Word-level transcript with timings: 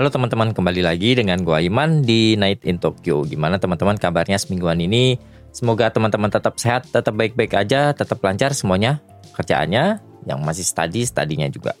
Halo 0.00 0.08
teman-teman, 0.08 0.56
kembali 0.56 0.80
lagi 0.80 1.12
dengan 1.12 1.44
gua 1.44 1.60
Iman 1.60 2.00
di 2.00 2.32
Night 2.32 2.64
in 2.64 2.80
Tokyo. 2.80 3.20
Gimana 3.28 3.60
teman-teman 3.60 4.00
kabarnya 4.00 4.40
semingguan 4.40 4.80
ini? 4.80 5.20
Semoga 5.52 5.92
teman-teman 5.92 6.32
tetap 6.32 6.56
sehat, 6.56 6.88
tetap 6.88 7.12
baik-baik 7.12 7.52
aja, 7.52 7.92
tetap 7.92 8.16
lancar 8.24 8.56
semuanya 8.56 9.04
kerjaannya, 9.36 10.00
yang 10.24 10.40
masih 10.40 10.64
study, 10.64 11.04
studinya 11.04 11.52
juga. 11.52 11.76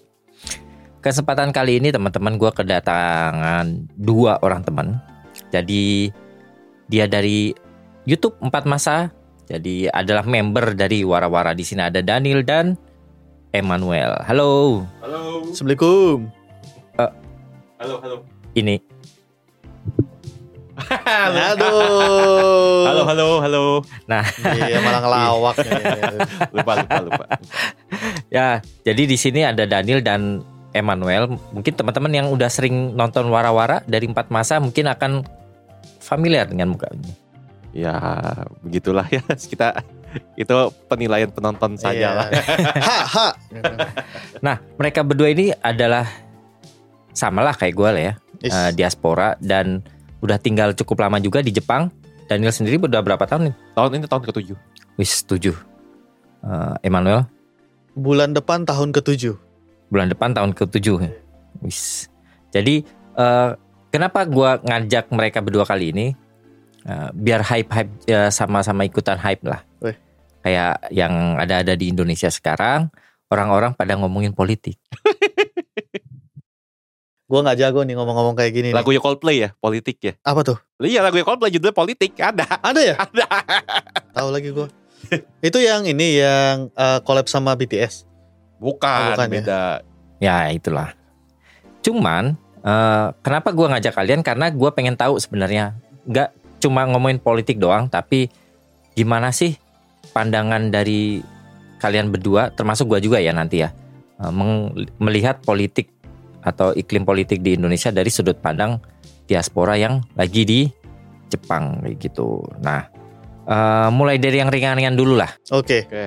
Kesempatan 1.00 1.48
kali 1.48 1.80
ini 1.80 1.88
teman-teman 1.88 2.36
gua 2.36 2.52
kedatangan 2.52 3.88
dua 3.96 4.36
orang 4.44 4.68
teman. 4.68 5.00
Jadi 5.48 6.12
dia 6.92 7.08
dari 7.08 7.56
YouTube 8.04 8.36
4 8.36 8.52
Masa, 8.68 9.16
jadi 9.48 9.88
adalah 9.96 10.28
member 10.28 10.76
dari 10.76 11.08
Wara-Wara. 11.08 11.56
Di 11.56 11.64
sini 11.64 11.88
ada 11.88 12.04
Daniel 12.04 12.44
dan 12.44 12.76
Emmanuel. 13.48 14.12
Halo. 14.28 14.84
Halo. 15.00 15.48
Assalamualaikum. 15.48 16.39
Halo, 17.80 17.96
halo. 18.04 18.16
Ini 18.52 18.76
Aduh. 21.48 22.84
Halo, 22.84 23.02
halo, 23.08 23.28
halo. 23.40 23.64
Nah, 24.04 24.20
Iya 24.52 24.84
malah 24.84 25.00
ngelawak. 25.00 25.56
Lupa, 26.56 26.72
lupa, 26.76 26.98
lupa. 27.04 27.24
ya, 28.28 28.60
jadi 28.84 29.02
di 29.08 29.16
sini 29.16 29.48
ada 29.48 29.64
Daniel 29.64 30.04
dan 30.04 30.44
Emmanuel. 30.76 31.32
Mungkin 31.56 31.72
teman-teman 31.72 32.12
yang 32.12 32.26
udah 32.28 32.52
sering 32.52 32.92
nonton 32.92 33.32
Wara-Wara 33.32 33.80
dari 33.88 34.12
empat 34.12 34.28
masa 34.28 34.60
mungkin 34.60 34.88
akan 34.92 35.24
familiar 36.04 36.44
dengan 36.52 36.76
muka 36.76 36.88
ini. 36.92 37.12
Ya, 37.72 37.96
begitulah 38.60 39.08
ya. 39.08 39.24
Kita 39.50 39.80
itu 40.36 40.56
penilaian 40.84 41.32
penonton 41.32 41.80
saja 41.80 42.12
lah. 42.12 42.28
ha 42.76 42.98
ha. 43.08 43.28
Nah, 44.44 44.60
mereka 44.76 45.00
berdua 45.00 45.32
ini 45.32 45.52
adalah 45.64 46.29
samalah 47.20 47.52
kayak 47.52 47.76
gue 47.76 47.88
lah 47.92 48.02
ya, 48.02 48.14
Is. 48.40 48.56
eh, 48.56 48.70
diaspora 48.72 49.36
dan 49.36 49.84
udah 50.24 50.40
tinggal 50.40 50.72
cukup 50.72 51.04
lama 51.04 51.20
juga 51.20 51.44
di 51.44 51.52
Jepang. 51.52 51.92
Daniel 52.24 52.54
sendiri 52.54 52.80
udah 52.80 53.04
berapa 53.04 53.26
tahun 53.28 53.52
nih? 53.52 53.54
Tahun 53.76 53.90
ini 53.92 54.06
tahun 54.08 54.22
ketujuh. 54.24 54.56
Wis 54.96 55.20
tujuh. 55.28 55.56
Eh, 56.40 56.74
Emmanuel 56.88 57.28
Bulan 57.92 58.32
depan 58.32 58.64
tahun 58.64 58.96
ke-7. 58.96 59.36
bulan 59.90 60.06
depan 60.06 60.30
tahun 60.30 60.54
ke-7 60.54 60.86
ya. 61.02 61.10
Wis. 61.66 62.06
Jadi 62.54 62.86
eh, 63.18 63.50
kenapa 63.90 64.22
gua 64.24 64.62
ngajak 64.62 65.10
mereka 65.10 65.42
berdua 65.42 65.66
kali 65.66 65.90
ini? 65.90 66.06
Eh, 66.86 67.08
biar 67.12 67.44
hype-hype 67.44 67.92
ya, 68.08 68.30
sama-sama 68.32 68.86
ikutan 68.86 69.18
hype 69.18 69.44
lah. 69.44 69.60
Weh. 69.82 69.98
Kayak 70.40 70.80
yang 70.94 71.36
ada-ada 71.36 71.76
di 71.76 71.92
Indonesia 71.92 72.30
sekarang, 72.32 72.88
orang-orang 73.28 73.76
pada 73.76 73.98
ngomongin 73.98 74.32
politik. 74.32 74.78
Gua 77.30 77.46
nggak 77.46 77.58
jago 77.58 77.86
nih 77.86 77.94
ngomong-ngomong 77.94 78.34
kayak 78.34 78.50
gini. 78.50 78.68
nih. 78.68 78.76
Lagunya 78.76 78.98
Coldplay 78.98 79.36
ya, 79.38 79.48
politik 79.54 80.02
ya. 80.02 80.18
Apa 80.20 80.42
tuh? 80.42 80.58
Iya, 80.82 80.98
lagunya 80.98 81.22
Coldplay 81.22 81.54
judulnya 81.54 81.70
politik 81.72 82.18
ada. 82.18 82.42
Ada 82.58 82.80
ya? 82.82 82.94
Ada. 82.98 83.26
Tahu 84.18 84.28
lagi 84.28 84.50
gua. 84.50 84.66
Itu 85.38 85.62
yang 85.62 85.86
ini 85.86 86.18
yang 86.18 86.68
eh, 86.68 86.98
collab 87.00 87.24
sama 87.24 87.54
BTS. 87.54 88.02
Bukan, 88.58 88.90
Oh, 88.90 89.08
bukan 89.14 89.28
ya? 89.30 89.34
beda. 89.38 89.62
Ya 90.18 90.36
itulah. 90.50 90.90
Cuman 91.80 92.34
eh, 92.60 93.06
kenapa 93.22 93.54
gua 93.54 93.70
ngajak 93.72 93.94
kalian? 93.94 94.20
Karena 94.20 94.50
gua 94.50 94.74
pengen 94.74 94.98
tahu 94.98 95.14
sebenarnya 95.16 95.78
nggak 96.04 96.34
cuma 96.58 96.82
ngomongin 96.84 97.16
politik 97.16 97.56
doang, 97.56 97.86
tapi 97.86 98.26
gimana 98.92 99.30
sih 99.30 99.54
pandangan 100.10 100.68
dari 100.68 101.22
kalian 101.78 102.10
berdua, 102.10 102.50
termasuk 102.50 102.90
gua 102.90 102.98
juga 102.98 103.16
ya 103.16 103.32
nanti 103.32 103.62
ya, 103.62 103.72
meng- 104.28 104.74
melihat 104.98 105.40
politik 105.40 105.88
atau 106.40 106.72
iklim 106.72 107.02
politik 107.02 107.40
di 107.40 107.54
Indonesia 107.54 107.88
dari 107.88 108.08
sudut 108.08 108.36
pandang 108.36 108.80
diaspora 109.24 109.74
yang 109.74 110.00
lagi 110.14 110.42
di 110.42 110.60
Jepang 111.26 111.78
kayak 111.80 111.96
gitu. 112.00 112.42
Nah, 112.58 112.82
eh, 113.44 113.88
mulai 113.90 114.16
dari 114.16 114.38
yang 114.38 114.48
ringan-ringan 114.48 114.94
dulu 114.94 115.14
lah. 115.14 115.30
Oke. 115.50 115.86
Oke. 115.86 116.06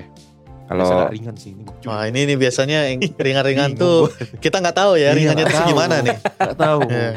Kalau 0.64 0.80
Biasa 0.82 0.96
nggak 0.98 1.14
ringan 1.14 1.36
sih 1.36 1.50
ini. 1.52 1.64
Wah 1.84 2.04
ini 2.06 2.20
nih 2.24 2.38
biasanya 2.38 2.80
yang 2.88 3.00
ringan-ringan 3.26 3.72
Bingung 3.72 3.84
tuh 3.84 4.00
kita 4.40 4.58
nggak 4.58 4.74
tahu 4.74 4.96
ya 4.96 5.12
Iya, 5.12 5.12
ringannya 5.14 5.44
nggak 5.44 5.52
tuh 5.52 5.60
tahu. 5.60 5.70
gimana 5.70 5.96
nih. 6.00 6.18
Gak 6.40 6.58
tahu. 6.58 6.80
Ya. 6.88 7.10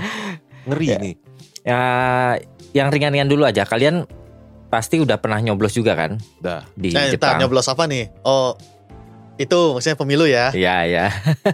Ngeri 0.67 0.87
Ya. 0.87 0.99
nih. 0.99 1.15
ya 1.63 1.81
yang 2.73 2.89
ringan-ringan 2.91 3.27
dulu 3.27 3.43
aja. 3.43 3.63
Kalian 3.63 4.05
pasti 4.67 4.99
udah 4.99 5.17
pernah 5.17 5.39
nyoblos 5.39 5.73
juga 5.73 5.95
kan 5.95 6.19
Udah. 6.39 6.67
di 6.75 6.91
Eh, 6.91 7.15
Jepang. 7.15 7.39
ntar 7.39 7.41
nyoblos 7.41 7.67
apa 7.67 7.87
nih? 7.87 8.11
Oh 8.23 8.59
itu 9.37 9.59
maksudnya 9.77 9.99
pemilu 10.01 10.25
ya. 10.25 10.49
Iya 10.53 10.77
ya. 10.97 11.07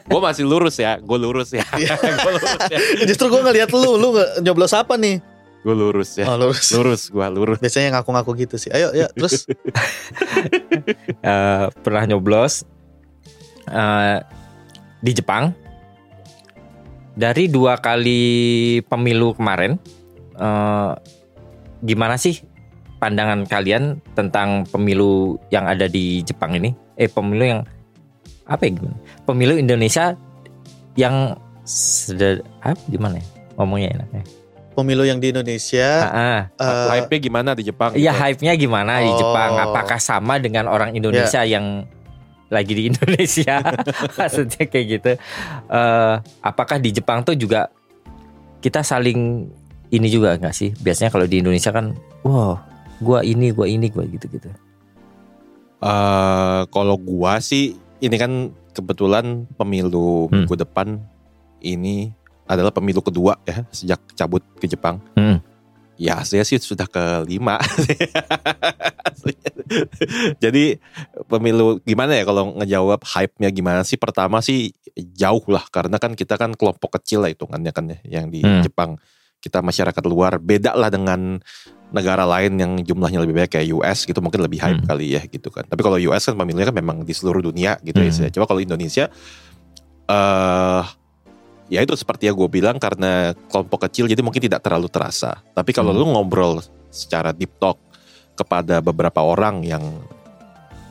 Gue 0.06 0.20
masih 0.22 0.46
lurus 0.46 0.78
ya. 0.78 0.98
Gue 1.02 1.18
lurus 1.18 1.50
ya. 1.50 1.66
Iya. 1.74 1.98
Gue 2.24 2.32
lurus 2.38 2.62
ya. 2.70 2.78
Justru 3.10 3.26
gua 3.30 3.42
ngeliat 3.50 3.70
lu, 3.74 3.98
lu 3.98 4.08
nyoblos 4.42 4.72
apa 4.74 4.94
nih? 4.94 5.18
Gue 5.62 5.74
lurus 5.74 6.18
ya. 6.18 6.26
Oh 6.26 6.38
lurus. 6.38 6.74
Lurus, 6.74 7.02
gue 7.10 7.26
lurus. 7.30 7.58
Biasanya 7.62 7.98
ngaku-ngaku 7.98 8.34
gitu 8.46 8.58
sih. 8.58 8.70
Ayo 8.74 8.90
ya 8.94 9.06
terus. 9.14 9.46
Eh, 11.22 11.66
pernah 11.82 12.02
nyoblos 12.06 12.66
eh, 13.70 14.18
di 15.02 15.12
Jepang 15.14 15.54
dari 17.14 17.46
dua 17.46 17.78
kali 17.78 18.22
pemilu 18.86 19.34
kemarin. 19.38 19.78
eh, 20.32 20.92
gimana 21.82 22.14
sih 22.14 22.42
pandangan 23.02 23.42
kalian 23.50 23.98
tentang 24.14 24.62
pemilu 24.70 25.34
yang 25.50 25.66
ada 25.66 25.90
di 25.90 26.22
Jepang 26.22 26.54
ini? 26.54 26.70
Eh 26.94 27.10
pemilu 27.10 27.42
yang 27.42 27.60
apa 28.52 28.68
ya 28.68 28.76
gimana? 28.76 28.96
Pemilu 29.24 29.54
Indonesia 29.56 30.12
yang 30.94 31.36
seder, 31.64 32.44
apa 32.60 32.76
gimana 32.86 33.16
ya? 33.18 33.26
Ngomongnya 33.56 33.88
enaknya. 33.96 34.22
Pemilu 34.72 35.04
yang 35.04 35.20
di 35.20 35.32
Indonesia. 35.32 35.88
Ah. 36.08 36.40
eh, 36.56 36.88
Hype-nya 36.96 37.20
gimana 37.20 37.50
di 37.52 37.62
Jepang? 37.64 37.92
Iya 37.92 38.12
gitu? 38.12 38.22
hype-nya 38.24 38.52
gimana 38.56 38.92
di 39.00 39.12
Oh. 39.12 39.18
Jepang? 39.20 39.52
Apakah 39.60 40.00
sama 40.00 40.40
dengan 40.40 40.64
orang 40.64 40.96
Indonesia 40.96 41.44
yang 41.44 41.84
lagi 42.48 42.72
di 42.72 42.82
Indonesia? 42.92 43.60
Maksudnya 44.20 44.64
kayak 44.64 44.86
gitu. 44.88 45.12
Eh, 45.68 46.14
apakah 46.40 46.80
di 46.80 46.92
Jepang 46.92 47.20
tuh 47.20 47.36
juga 47.36 47.68
kita 48.64 48.80
saling 48.80 49.44
ini 49.92 50.08
juga 50.08 50.40
nggak 50.40 50.56
sih? 50.56 50.72
Biasanya 50.80 51.12
kalau 51.12 51.28
di 51.28 51.44
Indonesia 51.44 51.68
kan, 51.68 51.92
wow, 52.24 52.56
gua 53.04 53.20
ini, 53.20 53.52
gua 53.52 53.68
ini, 53.68 53.92
gua 53.92 54.08
gitu-gitu. 54.08 54.48
Eh, 55.84 56.60
kalau 56.72 56.96
gua 56.96 57.44
sih 57.44 57.76
ini 58.02 58.16
kan 58.18 58.32
kebetulan 58.74 59.46
pemilu 59.54 60.26
Hmm. 60.26 60.42
minggu 60.42 60.58
depan 60.58 60.98
ini 61.58 62.10
adalah 62.44 62.68
pemilu 62.68 62.98
kedua 62.98 63.38
ya 63.46 63.62
sejak 63.70 64.02
cabut 64.12 64.42
ke 64.58 64.66
Jepang. 64.66 64.98
Hmm. 65.14 65.38
Ya 65.94 66.18
saya 66.26 66.42
sih 66.42 66.58
sudah 66.58 66.84
kelima. 66.84 67.56
Jadi 70.42 70.76
pemilu 71.30 71.78
gimana 71.82 72.18
ya 72.18 72.26
kalau 72.26 72.58
ngejawab 72.58 73.00
hype-nya 73.06 73.48
gimana 73.48 73.80
sih? 73.86 73.96
Pertama 73.96 74.42
sih 74.42 74.74
jauh 75.14 75.42
lah 75.48 75.64
karena 75.70 75.96
kan 75.96 76.12
kita 76.12 76.34
kan 76.34 76.52
kelompok 76.52 76.98
kecil 77.00 77.22
lah 77.22 77.30
hitungannya 77.30 77.70
kan 77.70 77.84
ya 77.86 77.98
yang 78.20 78.26
di 78.28 78.42
Hmm. 78.42 78.60
Jepang. 78.60 78.98
Kita 79.42 79.58
masyarakat 79.58 80.04
luar 80.06 80.38
beda 80.38 80.78
lah 80.78 80.86
dengan 80.86 81.42
negara 81.90 82.22
lain 82.24 82.56
yang 82.56 82.72
jumlahnya 82.80 83.20
lebih 83.20 83.34
banyak 83.36 83.52
kayak 83.52 83.68
US 83.74 84.06
gitu 84.06 84.22
mungkin 84.22 84.40
lebih 84.40 84.62
hype 84.62 84.80
Hmm. 84.80 84.88
kali 84.88 85.18
ya 85.18 85.22
gitu 85.26 85.50
kan. 85.50 85.66
Tapi 85.66 85.82
kalau 85.82 85.98
US 85.98 86.30
kan 86.30 86.38
pemilunya 86.38 86.70
kan 86.70 86.76
memang 86.78 87.02
di 87.02 87.10
seluruh 87.12 87.42
dunia 87.42 87.76
gitu 87.82 87.98
Hmm. 88.00 88.08
ya. 88.08 88.30
Coba 88.30 88.46
kalau 88.48 88.62
Indonesia 88.62 89.10
eh 90.06 90.82
ya 91.72 91.80
itu 91.80 91.94
seperti 91.96 92.28
yang 92.28 92.36
gue 92.36 92.48
bilang 92.48 92.76
karena 92.76 93.32
kelompok 93.48 93.88
kecil 93.88 94.04
jadi 94.06 94.20
mungkin 94.20 94.40
tidak 94.40 94.62
terlalu 94.62 94.86
terasa. 94.88 95.42
Tapi 95.52 95.74
kalau 95.74 95.90
Hmm. 95.92 96.00
lu 96.00 96.06
ngobrol 96.14 96.62
secara 96.88 97.34
deep 97.34 97.52
talk 97.58 97.76
kepada 98.32 98.80
beberapa 98.80 99.20
orang 99.20 99.60
yang 99.66 99.82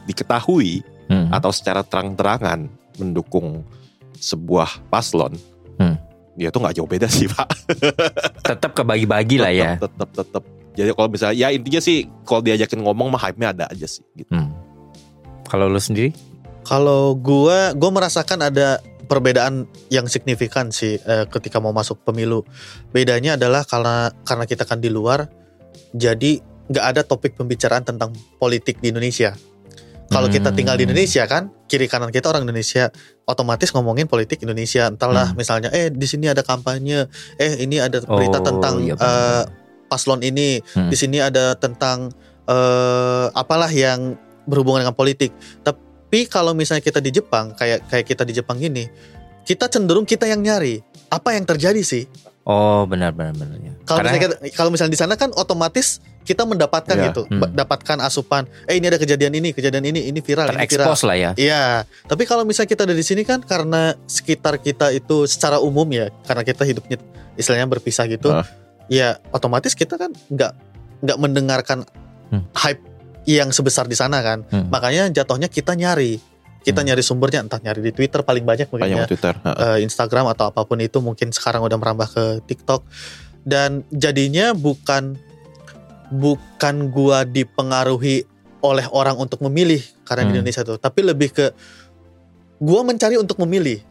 diketahui 0.06 0.82
Hmm. 1.08 1.30
atau 1.30 1.50
secara 1.54 1.82
terang-terangan 1.82 2.66
mendukung 2.98 3.66
sebuah 4.22 4.86
paslon, 4.90 5.34
Hmm. 5.78 5.98
Ya 6.40 6.48
itu 6.52 6.58
nggak 6.60 6.76
jauh 6.80 6.90
beda 6.90 7.08
sih 7.12 7.28
pak. 7.28 7.48
Tetap 8.48 8.72
kebagi-bagi 8.76 9.38
lah 9.40 9.52
ya. 9.52 9.76
Tetap 9.80 10.10
tetap. 10.12 10.44
Jadi 10.72 10.90
kalau 10.96 11.10
misalnya 11.12 11.36
ya 11.36 11.48
intinya 11.52 11.82
sih 11.84 12.08
kalau 12.24 12.40
diajakin 12.40 12.80
ngomong 12.80 13.12
mah 13.12 13.20
hype-nya 13.20 13.52
ada 13.52 13.66
aja 13.68 13.88
sih 13.88 14.04
gitu. 14.16 14.32
Hmm. 14.32 14.56
Kalau 15.52 15.68
lu 15.68 15.80
sendiri? 15.84 16.16
Kalau 16.64 17.12
gua, 17.20 17.76
gua 17.76 17.92
merasakan 17.92 18.48
ada 18.48 18.80
perbedaan 19.12 19.68
yang 19.92 20.08
signifikan 20.08 20.72
sih 20.72 20.96
eh, 20.96 21.28
ketika 21.28 21.60
mau 21.60 21.76
masuk 21.76 22.00
pemilu. 22.08 22.48
Bedanya 22.96 23.36
adalah 23.36 23.68
karena 23.68 24.16
karena 24.24 24.48
kita 24.48 24.64
kan 24.64 24.80
di 24.80 24.88
luar, 24.88 25.28
jadi 25.92 26.40
nggak 26.72 26.86
ada 26.96 27.02
topik 27.04 27.36
pembicaraan 27.36 27.84
tentang 27.84 28.16
politik 28.40 28.80
di 28.80 28.96
Indonesia. 28.96 29.36
Kalau 30.12 30.28
kita 30.28 30.52
Hmm. 30.52 30.58
tinggal 30.60 30.76
di 30.76 30.84
Indonesia 30.84 31.24
kan, 31.24 31.48
kiri 31.72 31.88
kanan 31.88 32.12
kita 32.12 32.28
orang 32.28 32.44
Indonesia, 32.44 32.92
otomatis 33.24 33.72
ngomongin 33.72 34.12
politik 34.12 34.44
Indonesia. 34.44 34.92
Entahlah 34.92 35.32
Hmm. 35.32 35.40
misalnya, 35.40 35.72
eh 35.72 35.88
di 35.88 36.04
sini 36.04 36.28
ada 36.28 36.44
kampanye, 36.44 37.08
eh 37.40 37.64
ini 37.64 37.80
ada 37.80 38.04
berita 38.04 38.44
Oh, 38.44 38.46
tentang 38.46 38.84
iya 38.84 39.00
eh, 39.00 39.44
paslon 39.88 40.20
ini, 40.20 40.60
Hmm. 40.76 40.92
di 40.92 40.96
sini 41.00 41.24
ada 41.24 41.56
tentang 41.56 42.12
eh 42.44 43.28
apalah 43.32 43.72
yang 43.72 44.20
berhubungan 44.44 44.84
dengan 44.84 44.98
politik. 44.98 45.32
Tapi 45.64 46.28
kalau 46.28 46.52
misalnya 46.52 46.84
kita 46.84 47.00
di 47.00 47.16
Jepang, 47.16 47.56
kayak 47.56 47.88
kayak 47.88 48.04
kita 48.04 48.28
di 48.28 48.36
Jepang 48.36 48.60
gini, 48.60 48.92
kita 49.44 49.68
cenderung 49.68 50.06
kita 50.06 50.26
yang 50.26 50.42
nyari 50.42 50.80
apa 51.08 51.36
yang 51.36 51.44
terjadi 51.44 51.82
sih. 51.82 52.06
Oh 52.42 52.90
benar 52.90 53.14
benar 53.14 53.38
benar 53.38 53.58
ya. 53.62 53.74
Kalau 53.86 54.02
Karena 54.02 54.12
misalnya 54.18 54.38
kalau 54.54 54.70
misalnya 54.74 54.94
di 54.94 55.00
sana 55.00 55.14
kan 55.14 55.30
otomatis 55.34 56.02
kita 56.22 56.46
mendapatkan 56.46 56.94
Iya. 56.94 57.06
gitu, 57.10 57.22
Hmm. 57.26 57.50
dapatkan 57.50 57.98
asupan. 58.02 58.46
Eh 58.66 58.78
ini 58.78 58.86
ada 58.86 58.98
kejadian 58.98 59.34
ini, 59.34 59.54
kejadian 59.54 59.82
ini, 59.84 60.06
ini 60.06 60.22
viral, 60.22 60.54
ini 60.54 60.66
viral. 60.66 60.94
lah 60.94 61.18
ya. 61.18 61.32
Iya, 61.34 61.64
tapi 62.06 62.30
kalau 62.30 62.46
misalnya 62.46 62.70
kita 62.70 62.86
ada 62.86 62.94
di 62.94 63.02
sini 63.02 63.26
kan 63.26 63.42
karena 63.42 63.98
sekitar 64.06 64.58
kita 64.58 64.94
itu 64.94 65.26
secara 65.26 65.58
umum 65.58 65.86
ya, 65.90 66.14
karena 66.24 66.46
kita 66.46 66.62
hidupnya 66.62 67.02
istilahnya 67.36 67.66
berpisah 67.66 68.06
gitu, 68.06 68.30
Ah. 68.30 68.46
ya 68.86 69.18
otomatis 69.34 69.74
kita 69.74 69.98
kan 69.98 70.14
nggak 70.30 70.54
nggak 71.02 71.18
mendengarkan 71.18 71.90
Hmm. 72.30 72.46
hype 72.54 72.82
yang 73.26 73.50
sebesar 73.50 73.86
di 73.86 73.94
sana 73.94 74.22
kan, 74.22 74.46
Hmm. 74.46 74.70
makanya 74.70 75.10
jatuhnya 75.12 75.46
kita 75.46 75.74
nyari, 75.74 76.22
kita 76.62 76.78
Hmm. 76.78 76.88
nyari 76.88 77.02
sumbernya 77.02 77.42
entah 77.42 77.58
nyari 77.58 77.82
di 77.82 77.92
Twitter 77.92 78.22
paling 78.22 78.42
banyak 78.42 78.68
mungkin 78.68 78.86
Banyak 78.88 79.00
ya, 79.00 79.08
Twitter. 79.08 79.34
Eh, 79.36 79.80
Instagram 79.82 80.30
atau 80.30 80.46
apa 80.48 80.62
pun 80.62 80.78
itu 80.78 80.98
mungkin 80.98 81.30
sekarang 81.30 81.62
udah 81.62 81.76
merambah 81.76 82.08
ke 82.08 82.24
TikTok 82.46 82.86
dan 83.42 83.82
jadinya 83.90 84.54
bukan 84.54 85.18
bukan 86.10 86.76
gua 86.88 87.24
dipengaruhi 87.24 88.28
oleh 88.62 88.86
orang 88.90 89.18
untuk 89.18 89.42
memilih 89.42 89.82
karena 90.04 90.22
di 90.22 90.28
Hmm. 90.28 90.38
Indonesia 90.38 90.62
tuh 90.62 90.78
tapi 90.78 91.02
lebih 91.02 91.32
ke 91.32 91.50
gua 92.58 92.84
mencari 92.84 93.16
untuk 93.16 93.40
memilih 93.40 93.82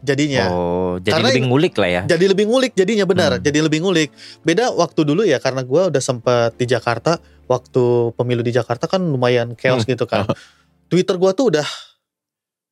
jadinya 0.00 0.48
Oh 0.48 0.96
jadi 0.96 1.14
Karena 1.14 1.28
lebih 1.30 1.44
ngulik 1.46 1.74
lah 1.76 1.90
ya. 1.92 2.02
jadi 2.08 2.24
lebih 2.26 2.44
ngulik 2.48 2.72
jadinya 2.72 3.04
benar 3.04 3.30
Hmm. 3.36 3.44
jadi 3.44 3.58
lebih 3.60 3.78
ngulik 3.80 4.10
beda 4.40 4.72
waktu 4.72 5.00
dulu 5.04 5.22
ya 5.22 5.38
karena 5.38 5.60
gua 5.60 5.86
udah 5.86 6.00
sempat 6.00 6.56
di 6.56 6.64
Jakarta 6.64 7.20
waktu 7.46 7.82
pemilu 8.16 8.40
di 8.40 8.50
Jakarta 8.50 8.88
kan 8.88 8.98
lumayan 8.98 9.52
chaos 9.54 9.84
Hmm. 9.84 9.92
gitu 9.92 10.08
kan 10.08 10.24
Twitter 10.90 11.14
gua 11.14 11.30
tuh 11.30 11.52
udah 11.54 11.68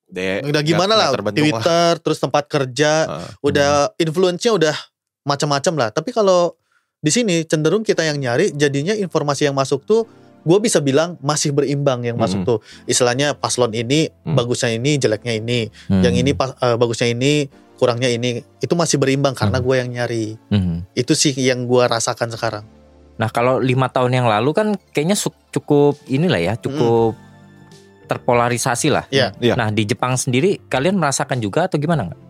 De- 0.09 0.41
udah 0.43 0.63
gimana 0.65 0.89
nggak- 0.89 0.99
lah 0.99 1.09
terbentuk 1.13 1.43
Twitter 1.45 1.91
terus 2.01 2.19
tempat 2.19 2.45
kerja 2.49 2.93
Heeh. 3.05 3.29
udah 3.45 3.71
influence-nya 3.97 4.53
udah 4.57 4.77
macam-macam 5.23 5.75
lah. 5.77 5.89
Tapi 5.93 6.11
kalau 6.11 6.57
di 6.99 7.13
sini 7.13 7.45
cenderung 7.45 7.85
kita 7.85 8.03
yang 8.03 8.17
nyari, 8.17 8.51
jadinya 8.51 8.91
informasi 8.91 9.45
yang 9.45 9.55
masuk 9.55 9.85
tuh 9.85 10.09
gue 10.41 10.59
bisa 10.59 10.81
bilang 10.81 11.21
masih 11.21 11.53
berimbang 11.53 12.01
yang 12.03 12.17
masuk 12.17 12.41
Mm. 12.41 12.47
tuh. 12.47 12.59
Istilahnya 12.85 13.37
paslon 13.37 13.71
ini 13.71 14.09
Mm. 14.25 14.33
bagusnya 14.33 14.73
ini, 14.73 14.97
jeleknya 14.97 15.37
ini, 15.37 15.69
Hmm. 15.87 16.01
yang 16.01 16.15
ini 16.15 16.33
pas- 16.33 16.57
eh, 16.57 16.75
bagusnya 16.75 17.07
ini, 17.07 17.45
kurangnya 17.77 18.09
ini. 18.09 18.41
Itu 18.59 18.73
masih 18.73 18.97
berimbang 18.97 19.37
karena 19.37 19.61
Mm. 19.61 19.65
gue 19.65 19.75
yang 19.77 19.91
nyari. 19.93 20.27
Hmm. 20.49 20.89
Itu 20.93 21.13
sih 21.13 21.37
yang 21.37 21.69
gue 21.69 21.85
rasakan 21.85 22.33
sekarang. 22.33 22.65
Nah 23.15 23.29
kalau 23.29 23.59
lima 23.59 23.87
tahun 23.87 24.15
yang 24.15 24.27
lalu 24.27 24.51
kan 24.51 24.69
kayaknya 24.89 25.19
cukup 25.51 26.01
inilah 26.07 26.41
ya, 26.41 26.55
cukup 26.57 27.19
terpolarisasi 28.09 28.89
lah. 28.89 29.05
Iya. 29.13 29.37
Iya. 29.37 29.55
Nah 29.55 29.69
di 29.69 29.85
Jepang 29.85 30.17
sendiri 30.17 30.57
kalian 30.67 30.97
merasakan 30.97 31.39
juga 31.39 31.69
atau 31.69 31.77
gimana 31.77 32.09
nggak? 32.09 32.21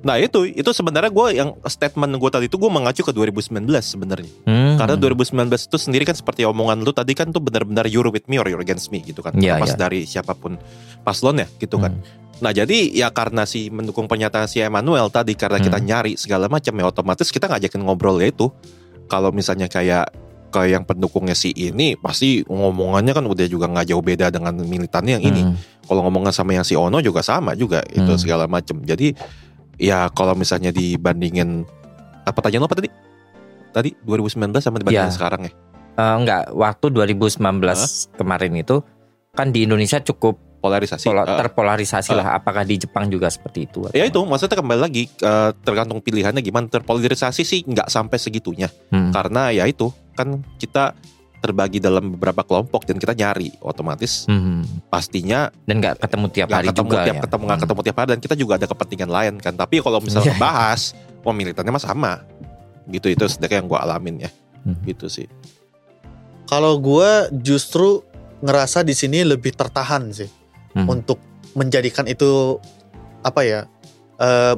Nah 0.00 0.16
itu 0.16 0.48
itu 0.48 0.70
sebenarnya 0.72 1.12
gue 1.12 1.26
yang 1.36 1.52
statement 1.68 2.16
gue 2.16 2.30
tadi 2.32 2.46
itu 2.48 2.56
gue 2.56 2.70
mengacu 2.72 3.04
ke 3.04 3.12
2019 3.12 3.68
sebenarnya. 3.84 4.32
Hmm. 4.48 4.80
Karena 4.80 4.96
2019 4.96 5.52
itu 5.68 5.76
sendiri 5.76 6.08
kan 6.08 6.16
seperti 6.16 6.48
omongan 6.48 6.80
lu 6.80 6.92
tadi 6.92 7.12
kan 7.12 7.28
tuh 7.28 7.44
benar-benar 7.44 7.84
you're 7.84 8.08
with 8.08 8.24
me 8.24 8.40
or 8.40 8.48
you're 8.48 8.64
against 8.64 8.88
me 8.88 9.04
gitu 9.04 9.20
kan. 9.20 9.36
Iya, 9.36 9.60
Pas 9.60 9.76
iya. 9.76 9.80
dari 9.80 10.08
siapa 10.08 10.32
pun 10.32 10.56
paslon 11.04 11.44
ya 11.44 11.48
gitu 11.60 11.76
kan. 11.76 11.92
Hmm. 12.00 12.04
Nah 12.40 12.56
jadi 12.56 12.88
ya 12.96 13.12
karena 13.12 13.44
si 13.44 13.68
mendukung 13.68 14.08
pernyataan 14.08 14.48
si 14.48 14.64
Emmanuel 14.64 15.12
tadi 15.12 15.36
karena 15.36 15.60
kita 15.60 15.76
Hmm. 15.76 15.84
nyari 15.84 16.12
segala 16.16 16.48
macam 16.48 16.72
ya 16.72 16.84
otomatis 16.88 17.28
kita 17.28 17.44
ngajakin 17.52 17.84
ngobrol 17.84 18.16
ya 18.24 18.32
itu. 18.32 18.48
Kalau 19.04 19.28
misalnya 19.36 19.68
kayak 19.68 20.08
kayak 20.50 20.70
yang 20.72 20.84
pendukungnya 20.84 21.32
si 21.32 21.50
ini 21.50 21.94
pasti 21.94 22.42
ngomongannya 22.42 23.10
kan 23.10 23.22
udah 23.22 23.46
juga 23.46 23.66
nggak 23.66 23.86
jauh 23.86 24.02
beda 24.02 24.28
dengan 24.28 24.52
militannya 24.56 25.16
yang 25.16 25.24
ini. 25.24 25.42
Hmm. 25.42 25.54
Kalau 25.82 26.02
ngomongan 26.02 26.30
sama 26.30 26.52
yang 26.52 26.62
si 26.62 26.74
Ono 26.74 26.98
juga 26.98 27.18
sama 27.20 27.54
juga 27.54 27.80
itu 27.86 28.02
Hmm. 28.04 28.18
segala 28.18 28.44
macam. 28.44 28.78
Jadi 28.80 29.14
ya 29.76 30.06
kalau 30.08 30.34
misalnya 30.34 30.70
dibandingin 30.70 31.62
apa 32.20 32.34
pertanyaan 32.34 32.62
lo 32.62 32.68
apa 32.68 32.76
tadi? 32.76 32.90
Tadi 33.70 33.90
2019 33.96 34.60
sama 34.60 34.76
dibandingin 34.76 35.08
Ya. 35.08 35.14
sekarang 35.14 35.40
ya? 35.46 35.52
Eh, 35.92 36.14
enggak, 36.16 36.42
waktu 36.50 36.86
2019 36.88 38.10
kemarin 38.12 38.52
itu 38.56 38.82
kan 39.30 39.48
di 39.48 39.62
Indonesia 39.62 39.98
cukup 40.00 40.36
Polarisasi. 40.58 41.06
pola- 41.06 41.24
Eh, 41.24 41.38
terpolarisasi 41.38 42.10
eh. 42.10 42.16
lah. 42.16 42.36
Apakah 42.36 42.62
di 42.62 42.76
Jepang 42.76 43.08
juga 43.08 43.26
seperti 43.26 43.64
itu? 43.64 43.88
ya 43.90 44.04
itu 44.04 44.20
maksudnya 44.20 44.54
kembali 44.54 44.80
lagi 44.82 45.08
eh, 45.08 45.50
tergantung 45.58 45.98
pilihannya 45.98 46.38
gimana 46.38 46.68
terpolarisasi 46.68 47.42
sih 47.42 47.64
nggak 47.64 47.88
sampai 47.88 48.16
segitunya 48.16 48.68
Hmm. 48.90 49.08
karena 49.08 49.48
ya 49.50 49.64
itu 49.64 49.88
kan 50.20 50.28
kita 50.56 50.92
terbagi 51.40 51.80
dalam 51.80 52.12
beberapa 52.12 52.44
kelompok 52.44 52.84
dan 52.84 52.96
kita 52.96 53.16
nyari 53.16 53.56
otomatis 53.58 54.28
Hmm. 54.28 54.60
pastinya 54.86 55.48
Dan 55.64 55.80
nggak 55.80 55.96
ketemu 55.98 56.26
tiap 56.28 56.46
nggak 56.46 56.58
hari 56.58 56.68
ketemu 56.68 56.84
juga 56.86 56.98
tiap 57.00 57.16
ya. 57.16 57.22
ketemu 57.24 57.42
nggak 57.42 57.56
Hmm. 57.56 57.64
ketemu 57.64 57.80
tiap 57.80 57.96
hari 57.96 58.08
dan 58.08 58.20
kita 58.20 58.34
juga 58.36 58.52
ada 58.54 58.66
kepentingan 58.66 59.10
lain 59.10 59.34
kan 59.36 59.54
tapi 59.54 59.74
kalau 59.78 59.98
misalnya 59.98 60.36
Iya. 60.36 60.38
bahas 60.38 60.92
wah 61.20 61.32
militannya 61.32 61.72
mah 61.72 61.80
sama 61.80 62.12
gitu 62.86 63.08
itu 63.08 63.24
sedangkan 63.24 63.56
yang 63.58 63.68
gue 63.68 63.80
alamin 63.80 64.16
ya 64.20 64.30
Hmm. 64.60 64.76
gitu 64.84 65.08
sih 65.08 65.24
Kalau 66.44 66.76
gue 66.76 67.10
justru 67.40 68.02
ngerasa 68.40 68.82
di 68.82 68.92
sini 68.92 69.22
lebih 69.22 69.54
tertahan 69.54 70.10
sih 70.10 70.28
Hmm. 70.70 70.86
untuk 70.88 71.16
menjadikan 71.52 72.04
itu 72.04 72.60
apa 73.20 73.40
ya 73.42 73.60
eh, 74.18 74.54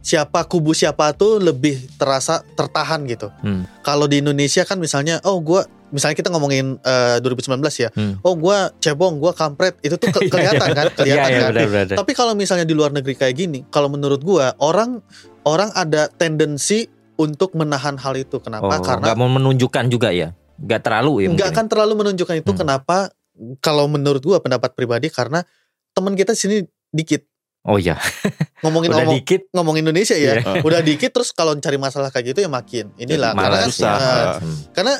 siapa 0.00 0.44
kubu 0.44 0.72
siapa 0.72 1.12
tuh 1.12 1.36
lebih 1.38 1.76
terasa 1.94 2.40
tertahan 2.54 3.04
gitu. 3.04 3.28
Hmm. 3.38 3.68
Kalau 3.80 4.04
di 4.04 4.18
Indonesia 4.18 4.64
kan 4.64 4.76
misalnya 4.76 5.20
oh 5.22 5.38
gue 5.38 5.60
misalnya 5.90 6.14
kita 6.14 6.30
ngomongin 6.30 6.78
eh, 6.78 7.18
2019 7.18 7.60
ya, 7.76 7.90
Hmm. 7.90 8.14
oh 8.20 8.32
gue 8.32 8.58
cebong, 8.78 9.18
gue 9.18 9.32
kampret 9.32 9.74
itu 9.80 9.94
tuh 9.94 10.08
ke- 10.08 10.30
kelihatan 10.30 10.70
kan, 10.70 10.86
Iya, 10.86 10.94
kelihatan 10.94 11.28
iya, 11.28 11.40
kan. 11.40 11.50
benar, 11.50 11.68
benar. 11.68 11.96
Tapi 11.98 12.12
kalau 12.12 12.32
misalnya 12.32 12.62
di 12.62 12.72
luar 12.72 12.90
negeri 12.90 13.12
kayak 13.12 13.34
gini, 13.34 13.58
kalau 13.68 13.86
menurut 13.86 14.18
gue 14.18 14.46
orang 14.58 15.02
orang 15.42 15.68
ada 15.72 16.06
tendensi 16.08 16.86
untuk 17.16 17.52
menahan 17.52 17.96
hal 17.96 18.14
itu. 18.14 18.38
Kenapa? 18.38 18.70
Oh, 18.70 18.80
Karena 18.80 19.04
nggak 19.04 19.16
mau 19.16 19.28
menunjukkan 19.28 19.84
juga 19.86 20.08
ya, 20.08 20.30
nggak 20.56 20.80
terlalu 20.80 21.12
ya. 21.20 21.28
nggak 21.28 21.36
mungkin. 21.42 21.52
akan 21.52 21.66
terlalu 21.66 21.92
menunjukkan 21.98 22.36
itu. 22.38 22.50
Hmm. 22.50 22.60
Kenapa? 22.60 22.96
Kalau 23.58 23.84
menurut 23.84 24.20
gua 24.20 24.38
pendapat 24.38 24.72
pribadi 24.72 25.08
karena 25.08 25.42
teman 25.90 26.14
kita 26.14 26.32
sini 26.32 26.62
dikit 26.88 27.26
Oh 27.60 27.76
iya, 27.76 28.00
ngomongin 28.60 28.88
udah 28.92 29.04
ngomong, 29.04 29.16
dikit 29.20 29.42
ngomongin 29.52 29.84
Indonesia 29.84 30.16
ya, 30.16 30.40
Iya. 30.40 30.64
udah 30.64 30.80
dikit 30.80 31.12
terus 31.12 31.28
kalau 31.30 31.52
cari 31.54 31.76
masalah 31.76 32.08
kayak 32.08 32.32
gitu 32.32 32.40
ya 32.40 32.48
makin 32.48 32.88
inilah 32.96 33.32
karena 33.32 33.48
malah 33.52 33.68
susah. 33.68 33.92
eh, 33.92 34.26
Hmm. 34.40 34.56
karena 34.72 34.94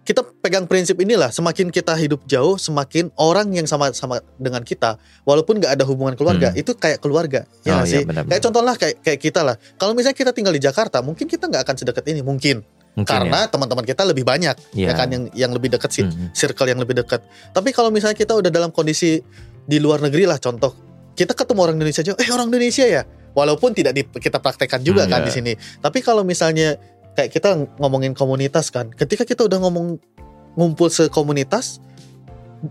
kita 0.00 0.20
pegang 0.38 0.64
prinsip 0.64 0.96
inilah 0.96 1.28
semakin 1.28 1.68
kita 1.68 1.92
hidup 1.94 2.24
jauh 2.24 2.56
semakin 2.56 3.08
orang 3.16 3.52
yang 3.52 3.64
sama 3.64 3.88
sama 3.90 4.20
dengan 4.36 4.60
kita 4.60 4.96
walaupun 5.22 5.56
nggak 5.56 5.76
ada 5.76 5.84
hubungan 5.84 6.12
keluarga 6.12 6.48
Hmm. 6.50 6.60
itu 6.60 6.72
kayak 6.72 7.00
keluarga 7.00 7.44
ya 7.60 7.68
Oh, 7.70 7.76
nggak 7.78 7.86
iya, 7.86 7.92
sih 7.92 8.02
benar, 8.02 8.22
kayak 8.26 8.42
contoh 8.42 8.62
lah 8.62 8.74
kayak 8.74 8.96
kayak 9.00 9.20
kita 9.22 9.40
lah 9.40 9.56
kalau 9.74 9.92
misalnya 9.92 10.12
kita 10.14 10.32
tinggal 10.32 10.52
di 10.52 10.60
Jakarta 10.60 11.00
mungkin 11.00 11.24
kita 11.24 11.44
nggak 11.46 11.62
akan 11.62 11.76
sedekat 11.78 12.04
ini 12.06 12.20
mungkin, 12.20 12.64
Mungkin 12.94 13.04
karena 13.06 13.44
teman-teman 13.44 13.82
kita 13.82 14.04
lebih 14.04 14.22
banyak 14.22 14.56
ya 14.72 14.88
ya. 14.88 14.92
kan 14.94 15.08
yang 15.08 15.24
yang 15.34 15.50
lebih 15.50 15.68
dekat 15.68 15.88
sih 15.90 16.04
Hmm. 16.04 16.32
circle 16.32 16.64
yang 16.64 16.78
lebih 16.78 16.96
dekat. 16.96 17.20
Tapi 17.50 17.72
kalau 17.72 17.88
misalnya 17.88 18.14
kita 18.14 18.32
udah 18.32 18.48
dalam 18.48 18.68
kondisi 18.70 19.20
di 19.62 19.76
luar 19.76 19.98
negeri 19.98 20.24
lah 20.24 20.36
contoh, 20.36 20.76
kita 21.14 21.32
ketemu 21.32 21.60
orang 21.62 21.76
Indonesia 21.78 22.02
aja, 22.02 22.12
eh 22.14 22.30
orang 22.30 22.50
Indonesia 22.50 22.84
ya. 22.84 23.02
Walaupun 23.34 23.74
tidak 23.74 23.94
di, 23.94 24.02
kita 24.06 24.38
praktekkan 24.38 24.78
juga 24.78 25.06
Hmm, 25.06 25.10
kan 25.10 25.20
iya. 25.22 25.26
di 25.26 25.32
sini. 25.32 25.52
Tapi 25.56 25.98
kalau 25.98 26.22
misalnya 26.22 26.78
kayak 27.14 27.30
kita 27.30 27.50
ngomongin 27.78 28.14
komunitas 28.14 28.70
kan, 28.70 28.90
ketika 28.90 29.22
kita 29.22 29.42
udah 29.42 29.58
ngomong 29.58 29.98
ngumpul 30.54 30.86
sekomunitas, 30.86 31.82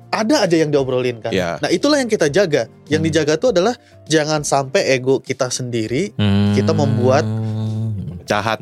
ada 0.10 0.42
aja 0.42 0.56
yang 0.56 0.72
diobrolin 0.72 1.20
kan. 1.20 1.30
ya 1.30 1.60
Nah 1.60 1.68
itulah 1.68 2.00
yang 2.00 2.08
kita 2.08 2.26
jaga. 2.28 2.66
Yang 2.88 3.02
Hmm. 3.04 3.08
dijaga 3.12 3.34
tuh 3.36 3.50
adalah 3.52 3.76
jangan 4.08 4.42
sampai 4.42 4.88
ego 4.90 5.20
kita 5.20 5.48
sendiri 5.48 6.16
Hmm. 6.16 6.56
kita 6.56 6.72
membuat 6.72 7.28
pecahan 8.20 8.60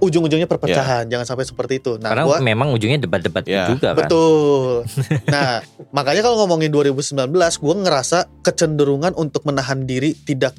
ujung-ujungnya 0.00 0.44
perpecahan. 0.44 1.04
Jangan 1.04 1.26
sampai 1.26 1.44
seperti 1.44 1.78
itu. 1.78 1.96
Nah, 1.96 2.10
Karena 2.10 2.24
gua 2.24 2.38
memang 2.38 2.70
ujungnya 2.70 2.98
debat-debat 2.98 3.42
Ya, 3.44 3.66
juga 3.66 3.92
kan. 3.92 4.06
Betul. 4.06 4.86
Nah, 5.28 5.60
makanya 5.90 6.22
kalau 6.22 6.40
ngomongin 6.40 6.70
2019, 6.70 7.28
gue 7.34 7.74
ngerasa 7.78 8.18
kecenderungan 8.40 9.12
untuk 9.14 9.42
menahan 9.42 9.82
diri 9.82 10.14
tidak 10.16 10.54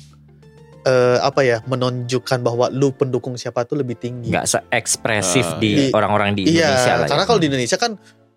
eh, 0.81 1.19
apa 1.19 1.41
ya 1.41 1.57
menunjukkan 1.63 2.39
bahwa 2.39 2.67
lu 2.69 2.91
pendukung 2.91 3.35
siapa 3.35 3.63
tuh 3.63 3.75
lebih 3.75 3.95
tinggi. 3.95 4.29
nggak 4.29 4.45
se-ekspresif 4.45 5.45
Ah, 5.45 5.57
di 5.57 5.71
iya. 5.87 5.91
orang-orang 5.91 6.33
di 6.33 6.45
Indonesia 6.45 6.71
iya, 6.87 6.93
lah. 6.95 7.05
ya. 7.05 7.09
karena 7.09 7.23
kalau 7.23 7.39
di 7.39 7.47
Indonesia 7.47 7.75
kan 7.75 7.91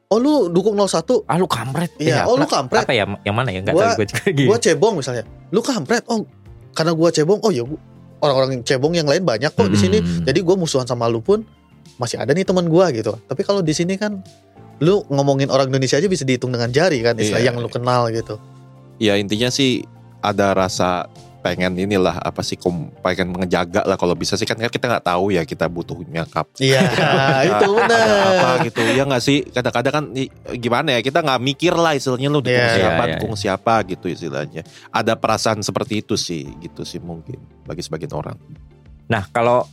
oh 0.05 0.19
lu 0.19 0.35
dukung 0.49 0.75
01, 0.75 0.93
ah 1.25 1.37
lu 1.37 1.47
kampret 1.47 1.91
Iya, 1.97 2.15
Eh, 2.19 2.29
oh, 2.29 2.35
lu 2.35 2.45
kampret. 2.45 2.83
apa 2.83 2.93
ya 2.93 3.07
yang 3.23 3.33
mana 3.33 3.49
ya 3.49 3.61
nggak 3.61 3.73
Gua- 3.73 3.85
tahu 3.89 3.97
gue 3.97 4.07
juga 4.09 4.23
gitu. 4.29 4.45
gua 4.45 4.59
cebong 4.59 4.95
misalnya. 4.97 5.25
Lu 5.49 5.61
kampret. 5.61 6.03
Oh, 6.05 6.27
karena 6.73 6.93
gua 6.93 7.09
cebong, 7.09 7.41
oh 7.41 7.49
ya 7.49 7.63
gua- 7.63 7.81
orang-orang 8.23 8.63
cebong 8.63 8.95
yang 8.95 9.05
lain 9.05 9.27
banyak 9.27 9.51
kok 9.51 9.67
di 9.67 9.77
sini. 9.77 9.99
Hmm. 9.99 10.23
Jadi 10.25 10.39
gua 10.41 10.55
musuhan 10.55 10.87
sama 10.87 11.11
lu 11.11 11.19
pun 11.19 11.43
masih 11.99 12.17
ada 12.17 12.31
nih 12.31 12.47
teman 12.47 12.71
gua 12.71 12.89
gitu. 12.95 13.13
Tapi 13.27 13.43
kalau 13.43 13.61
di 13.61 13.75
sini 13.75 13.99
kan 13.99 14.23
lu 14.79 15.03
ngomongin 15.07 15.47
orang 15.47 15.69
Indonesia 15.69 15.95
aja 15.95 16.07
bisa 16.07 16.23
dihitung 16.23 16.51
dengan 16.51 16.71
jari 16.71 17.03
kan 17.03 17.15
istilah 17.15 17.39
Iya. 17.39 17.53
yang 17.53 17.59
lu 17.59 17.69
kenal 17.69 18.09
gitu. 18.11 18.39
ya 18.99 19.19
intinya 19.19 19.51
sih 19.51 19.83
ada 20.23 20.55
rasa 20.55 21.11
pengen 21.43 21.75
inilah 21.75 22.23
apa 22.23 22.41
sih 22.41 22.55
kom, 22.55 22.95
pengen 23.03 23.35
mengejaga 23.35 23.83
lah 23.83 23.99
kalau 23.99 24.15
bisa 24.15 24.39
sih. 24.39 24.47
Kan 24.47 24.63
kita 24.63 24.87
nggak 24.87 25.05
tahu 25.05 25.35
ya 25.35 25.43
kita 25.43 25.67
butuhnya 25.67 26.23
kap 26.31 26.55
Iya, 26.63 26.81
itu 27.51 27.67
ada 27.77 27.99
apa 27.99 28.49
benar. 28.63 28.65
gitu. 28.65 28.81
Ya 28.95 29.03
nggak 29.03 29.23
sih? 29.23 29.43
Kadang-kadang 29.51 29.93
kan 29.93 30.05
gimana 30.55 30.89
ya 30.95 31.01
kita 31.03 31.19
nggak 31.21 31.41
mikir 31.43 31.75
lah 31.75 31.99
istilahnya 31.99 32.31
lu 32.31 32.39
dukung 32.39 32.55
Iya, 32.55 32.79
siapa 32.79 32.95
iya, 32.95 33.05
iya. 33.05 33.13
dukung 33.19 33.35
siapa 33.35 33.75
gitu 33.91 34.07
istilahnya. 34.07 34.63
Ada 34.95 35.19
perasaan 35.19 35.61
seperti 35.61 36.01
itu 36.01 36.15
sih 36.15 36.47
gitu 36.63 36.87
sih 36.87 37.03
mungkin 37.03 37.43
bagi 37.67 37.83
sebagian 37.83 38.15
orang. 38.15 38.39
Nah 39.11 39.27
kalau 39.35 39.67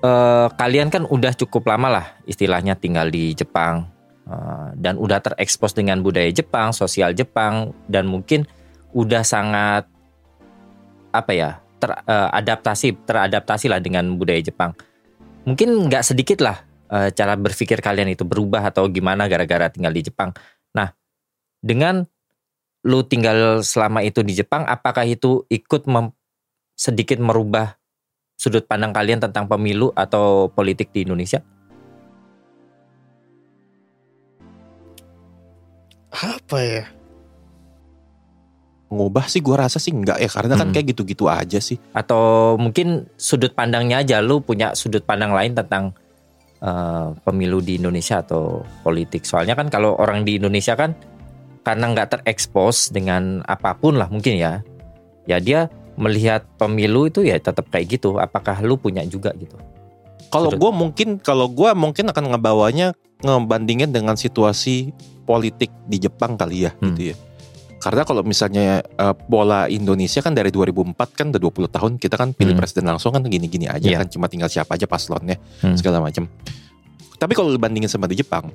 eh, 0.00 0.48
kalian 0.56 0.88
kan 0.88 1.04
udah 1.04 1.36
cukup 1.36 1.68
lama 1.68 1.88
lah 1.92 2.06
istilahnya 2.24 2.74
tinggal 2.74 3.12
di 3.12 3.36
Jepang 3.36 3.84
eh, 4.24 4.68
dan 4.80 4.96
udah 4.96 5.20
terekspos 5.20 5.76
dengan 5.76 6.00
budaya 6.00 6.32
Jepang, 6.32 6.72
sosial 6.72 7.12
Jepang 7.12 7.76
dan 7.86 8.08
mungkin 8.08 8.48
udah 8.96 9.20
sangat 9.20 9.84
apa 11.20 11.32
ya 11.32 11.50
teradaptasi 11.80 13.04
teradaptasi 13.04 13.66
lah 13.68 13.80
dengan 13.80 14.16
budaya 14.16 14.40
Jepang. 14.40 14.72
Mungkin 15.46 15.88
nggak 15.88 16.02
sedikit 16.02 16.42
lah 16.42 16.64
eh, 16.90 17.12
cara 17.12 17.36
berpikir 17.36 17.78
kalian 17.80 18.12
itu 18.12 18.24
berubah 18.24 18.68
atau 18.72 18.88
gimana 18.88 19.28
gara-gara 19.30 19.68
tinggal 19.70 19.92
di 19.92 20.06
Jepang. 20.06 20.32
Nah 20.72 20.92
dengan 21.60 22.04
lu 22.86 23.02
tinggal 23.02 23.66
selama 23.66 24.06
itu 24.06 24.22
di 24.22 24.38
Jepang, 24.38 24.62
apakah 24.62 25.02
itu 25.02 25.42
ikut 25.50 25.90
mem- 25.90 26.14
sedikit 26.78 27.18
merubah 27.18 27.74
sudut 28.38 28.62
pandang 28.68 28.94
kalian 28.94 29.18
tentang 29.18 29.50
pemilu 29.50 29.90
atau 29.96 30.52
politik 30.52 30.94
di 30.94 31.02
Indonesia? 31.02 31.42
Apa 36.14 36.58
ya? 36.62 36.84
Ngubah 38.86 39.26
sih 39.26 39.42
gua 39.42 39.66
rasa 39.66 39.82
sih 39.82 39.90
enggak 39.90 40.22
ya 40.22 40.30
karena 40.30 40.54
kan 40.54 40.70
Hmm. 40.70 40.74
kayak 40.74 40.94
gitu-gitu 40.94 41.26
aja 41.26 41.58
sih 41.58 41.74
Atau 41.90 42.54
mungkin 42.54 43.10
sudut 43.18 43.50
pandangnya 43.50 43.98
aja 44.00 44.22
lu 44.22 44.38
punya 44.38 44.78
sudut 44.78 45.02
pandang 45.02 45.34
lain 45.34 45.54
tentang 45.54 45.90
eh, 46.56 47.08
pemilu 47.20 47.60
di 47.60 47.76
Indonesia 47.76 48.24
atau 48.24 48.64
politik. 48.80 49.28
Soalnya 49.28 49.52
kan 49.52 49.68
kalau 49.68 49.92
orang 50.00 50.24
di 50.24 50.40
Indonesia 50.40 50.72
kan 50.72 50.96
karena 51.60 51.92
nggak 51.92 52.08
terekspos 52.16 52.88
dengan 52.88 53.44
apa 53.44 53.76
pun 53.76 53.98
lah 54.00 54.08
mungkin 54.08 54.40
ya. 54.40 54.64
Ya 55.28 55.36
dia 55.36 55.68
melihat 56.00 56.48
pemilu 56.56 57.10
itu 57.10 57.26
ya 57.26 57.36
tetap 57.36 57.68
kayak 57.68 58.00
gitu. 58.00 58.16
Apakah 58.16 58.64
lu 58.64 58.80
punya 58.80 59.04
juga 59.04 59.36
gitu? 59.36 59.58
Kalau 60.32 60.48
gue 60.48 60.70
mungkin 60.72 61.20
kalau 61.20 61.46
gua 61.46 61.76
mungkin 61.76 62.08
akan 62.08 62.32
ngebawanya 62.32 62.96
ngebandingin 63.20 63.92
dengan 63.92 64.16
situasi 64.16 64.96
politik 65.24 65.68
di 65.84 66.00
Jepang 66.00 66.40
kali 66.40 66.66
ya 66.66 66.72
Hmm. 66.80 66.96
gitu 66.96 67.12
ya. 67.12 67.16
Karena 67.76 68.02
kalau 68.02 68.22
misalnya 68.22 68.80
eh, 68.80 69.14
bola 69.26 69.66
Indonesia 69.66 70.18
kan 70.18 70.32
dari 70.32 70.48
2004 70.48 70.96
kan 71.12 71.26
udah 71.28 71.40
20 71.40 71.68
tahun 71.68 71.92
kita 71.96 72.16
kan 72.16 72.32
pilih 72.32 72.52
Hmm. 72.52 72.60
presiden 72.60 72.84
langsung 72.86 73.12
kan 73.12 73.20
gini-gini 73.22 73.66
aja 73.66 73.84
Iya. 73.84 73.98
kan 74.00 74.08
cuma 74.08 74.26
tinggal 74.26 74.48
siapa 74.48 74.74
aja 74.74 74.84
paslonnya 74.84 75.36
Hmm. 75.60 75.76
segala 75.76 76.00
macam. 76.00 76.24
Tapi 77.16 77.32
kalau 77.32 77.48
dibandingin 77.48 77.88
sama 77.88 78.04
di 78.04 78.16
Jepang, 78.16 78.48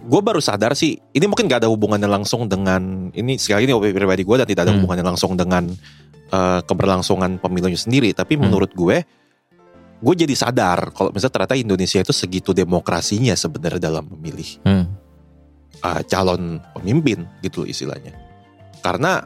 gue 0.00 0.20
baru 0.20 0.40
sadar 0.40 0.72
sih 0.72 0.96
ini 1.10 1.26
mungkin 1.26 1.46
gak 1.46 1.62
ada 1.62 1.70
hubungannya 1.70 2.08
langsung 2.08 2.48
dengan 2.48 3.12
ini 3.12 3.36
sekali 3.36 3.68
ini 3.68 3.72
opini 3.72 3.92
pribadi 3.92 4.22
gue 4.22 4.36
dan 4.36 4.46
tidak 4.46 4.62
ada 4.64 4.72
Hmm. 4.72 4.82
hubungannya 4.82 5.06
langsung 5.06 5.34
dengan 5.34 5.70
eh, 6.30 6.60
keberlangsungan 6.62 7.42
pemilunya 7.42 7.74
sendiri. 7.74 8.14
Tapi 8.14 8.34
Hmm. 8.34 8.46
menurut 8.46 8.70
gue, 8.70 9.02
gue 9.98 10.14
jadi 10.16 10.30
sadar 10.32 10.94
kalau 10.94 11.10
misalnya 11.10 11.34
ternyata 11.34 11.54
Indonesia 11.54 11.98
itu 11.98 12.14
segitu 12.14 12.54
demokrasinya 12.54 13.34
sebenarnya 13.34 13.82
dalam 13.82 14.06
memilih 14.08 14.62
Hmm. 14.62 14.86
Uh, 15.80 16.02
calon 16.04 16.58
pemimpin 16.72 17.24
gitu 17.40 17.64
istilahnya. 17.64 18.12
Karena 18.80 19.24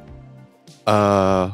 eh 0.85 1.47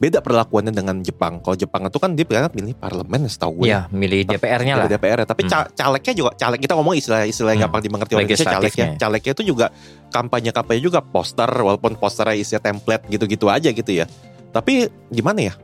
beda 0.00 0.24
perlakuannya 0.24 0.72
dengan 0.72 1.04
Jepang. 1.04 1.44
Kalau 1.44 1.52
Jepang 1.52 1.84
itu 1.84 2.00
kan 2.00 2.16
dia 2.16 2.24
kan 2.24 2.48
pilih 2.48 2.72
parlemen 2.72 3.28
setahu 3.28 3.60
gue. 3.60 3.68
Ya, 3.68 3.84
milih 3.92 4.24
DPR-nya 4.24 4.80
lah. 4.80 4.88
Pilih 4.88 4.96
DPR 4.96 5.18
ya. 5.20 5.26
Tapi 5.28 5.44
ca- 5.44 5.68
calegnya 5.70 6.12
juga 6.16 6.30
caleg 6.34 6.56
kita 6.58 6.72
ngomong 6.72 6.96
istilah-istilah 6.96 7.52
yang 7.52 7.60
Hmm. 7.60 7.66
gampang 7.68 7.82
dimengerti 7.84 8.12
oleh 8.16 8.24
Indonesia 8.24 8.48
calegnya. 8.48 8.86
Calegnya 8.96 9.32
itu 9.36 9.44
juga 9.44 9.66
kampanye-kampanye 10.08 10.80
juga 10.80 11.04
poster 11.04 11.52
walaupun 11.52 12.00
posternya 12.00 12.32
isinya 12.34 12.64
template 12.64 13.04
gitu-gitu 13.08 13.46
aja 13.46 13.68
gitu 13.68 13.92
ya. 13.92 14.08
Tapi 14.48 14.88
gimana 15.12 15.52
ya? 15.52 15.54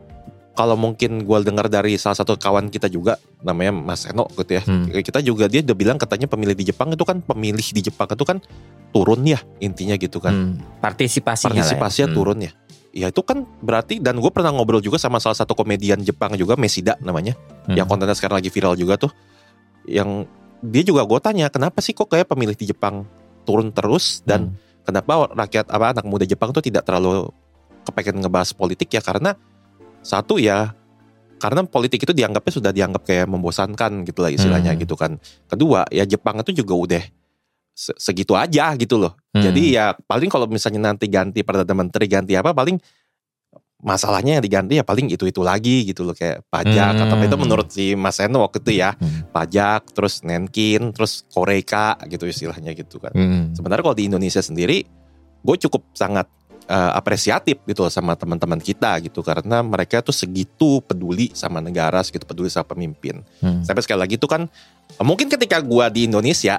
Kalau 0.57 0.73
mungkin 0.73 1.21
gue 1.21 1.39
dengar 1.45 1.69
dari 1.69 2.01
salah 2.01 2.17
satu 2.17 2.41
kawan 2.41 2.73
kita 2.73 2.89
juga 2.89 3.21
namanya 3.45 3.77
Mas 3.77 4.09
Eno 4.09 4.25
gitu 4.33 4.57
ya. 4.57 4.65
Hmm. 4.65 4.89
Kita 4.89 5.21
juga 5.21 5.53
dia 5.53 5.61
udah 5.61 5.77
bilang 5.77 6.01
katanya 6.01 6.25
pemilih 6.25 6.57
di 6.57 6.65
Jepang 6.65 6.89
itu 6.89 7.05
kan 7.05 7.21
pemilih 7.21 7.61
di 7.77 7.85
Jepang 7.85 8.09
itu 8.09 8.25
kan 8.25 8.41
turun 8.89 9.21
ya 9.29 9.37
intinya 9.61 10.01
gitu 10.01 10.17
kan. 10.17 10.33
Hmm. 10.33 10.81
Partisipasinya 10.81 11.61
ya. 11.61 11.61
Partisipasinya 11.61 12.09
Hmm. 12.09 12.17
turun 12.17 12.39
ya. 12.41 12.53
Ya 12.97 13.13
itu 13.13 13.21
kan 13.21 13.45
berarti 13.61 14.01
dan 14.01 14.17
gue 14.17 14.33
pernah 14.33 14.49
ngobrol 14.49 14.81
juga 14.81 14.97
sama 14.97 15.21
salah 15.21 15.37
satu 15.37 15.53
komedian 15.53 16.01
Jepang 16.01 16.33
juga 16.41 16.57
Mesida 16.57 16.97
namanya 17.05 17.37
Hmm. 17.69 17.77
yang 17.77 17.85
kontennya 17.85 18.17
sekarang 18.17 18.41
lagi 18.41 18.49
viral 18.49 18.73
juga 18.81 18.97
tuh 18.97 19.13
yang 19.85 20.25
dia 20.65 20.81
juga 20.81 21.05
gue 21.05 21.21
tanya 21.21 21.53
kenapa 21.53 21.85
sih 21.85 21.93
kok 21.93 22.09
kayak 22.09 22.33
pemilih 22.33 22.57
di 22.57 22.73
Jepang 22.73 23.05
turun 23.45 23.69
terus 23.71 24.25
dan 24.25 24.57
Hmm. 24.57 24.57
kenapa 24.89 25.29
rakyat 25.37 25.69
apa 25.69 25.93
anak 25.93 26.09
muda 26.09 26.25
Jepang 26.25 26.57
tuh 26.57 26.65
tidak 26.65 26.89
terlalu 26.89 27.29
kepengen 27.85 28.25
ngebahas 28.25 28.51
politik 28.51 28.89
ya 28.91 29.05
karena 29.05 29.37
satu 30.07 30.39
ya 30.39 30.71
karena 31.37 31.67
politik 31.67 32.01
itu 32.01 32.15
dianggapnya 32.15 32.53
sudah 32.55 32.71
dianggap 32.71 33.03
kayak 33.03 33.27
membosankan 33.27 34.07
gitu 34.07 34.23
lah 34.23 34.31
istilahnya 34.31 34.73
Hmm. 34.73 34.81
gitu 34.81 34.95
kan 34.95 35.19
kedua 35.45 35.85
ya 35.91 36.07
Jepang 36.07 36.39
itu 36.41 36.55
juga 36.57 36.75
udah 36.79 37.03
se- 37.77 37.99
segitu 37.99 38.33
aja 38.33 38.73
gitu 38.75 38.97
loh 38.97 39.19
Hmm. 39.35 39.43
jadi 39.45 39.63
ya 39.69 39.85
paling 39.99 40.31
kalau 40.31 40.47
misalnya 40.47 40.95
nanti 40.95 41.11
ganti 41.11 41.43
perdana 41.43 41.75
menteri 41.75 42.07
ganti 42.07 42.33
apa 42.33 42.55
paling 42.55 42.79
masalahnya 43.77 44.41
yang 44.41 44.45
diganti 44.45 44.81
ya 44.81 44.85
paling 44.89 45.13
itu 45.13 45.29
itu 45.29 45.45
lagi 45.45 45.85
gitu 45.85 46.01
loh 46.03 46.17
kayak 46.17 46.49
pajak 46.49 46.97
Hmm. 46.97 47.03
atau 47.05 47.17
itu 47.21 47.37
menurut 47.37 47.69
si 47.69 47.93
Mas 47.93 48.17
Eno 48.17 48.41
waktu 48.41 48.65
itu 48.65 48.73
ya 48.75 48.97
Hmm. 48.97 49.29
pajak 49.29 49.93
terus 49.93 50.25
nenkin 50.25 50.97
terus 50.97 51.29
koreka 51.29 52.01
gitu 52.09 52.25
istilahnya 52.25 52.73
gitu 52.73 52.97
kan 52.97 53.13
Hmm. 53.13 53.53
sebenarnya 53.53 53.85
kalau 53.85 53.99
di 53.99 54.09
Indonesia 54.09 54.41
sendiri 54.41 54.81
gue 55.45 55.57
cukup 55.61 55.93
sangat 55.93 56.25
eh, 56.67 56.93
apresiatif 56.93 57.63
gitu 57.65 57.87
loh 57.87 57.91
sama 57.91 58.13
teman-teman 58.15 58.59
kita 58.59 58.99
gitu 59.01 59.23
karena 59.23 59.63
mereka 59.63 60.03
tuh 60.03 60.13
segitu 60.13 60.83
peduli 60.83 61.31
sama 61.33 61.63
negara 61.63 62.03
segitu 62.03 62.27
peduli 62.27 62.51
sama 62.51 62.67
pemimpin 62.69 63.23
Hmm. 63.39 63.63
sampai 63.63 63.83
sekali 63.83 64.01
lagi 64.03 64.15
itu 64.19 64.27
kan 64.27 64.51
mungkin 64.99 65.27
ketika 65.27 65.63
gua 65.63 65.87
di 65.89 66.05
Indonesia 66.05 66.59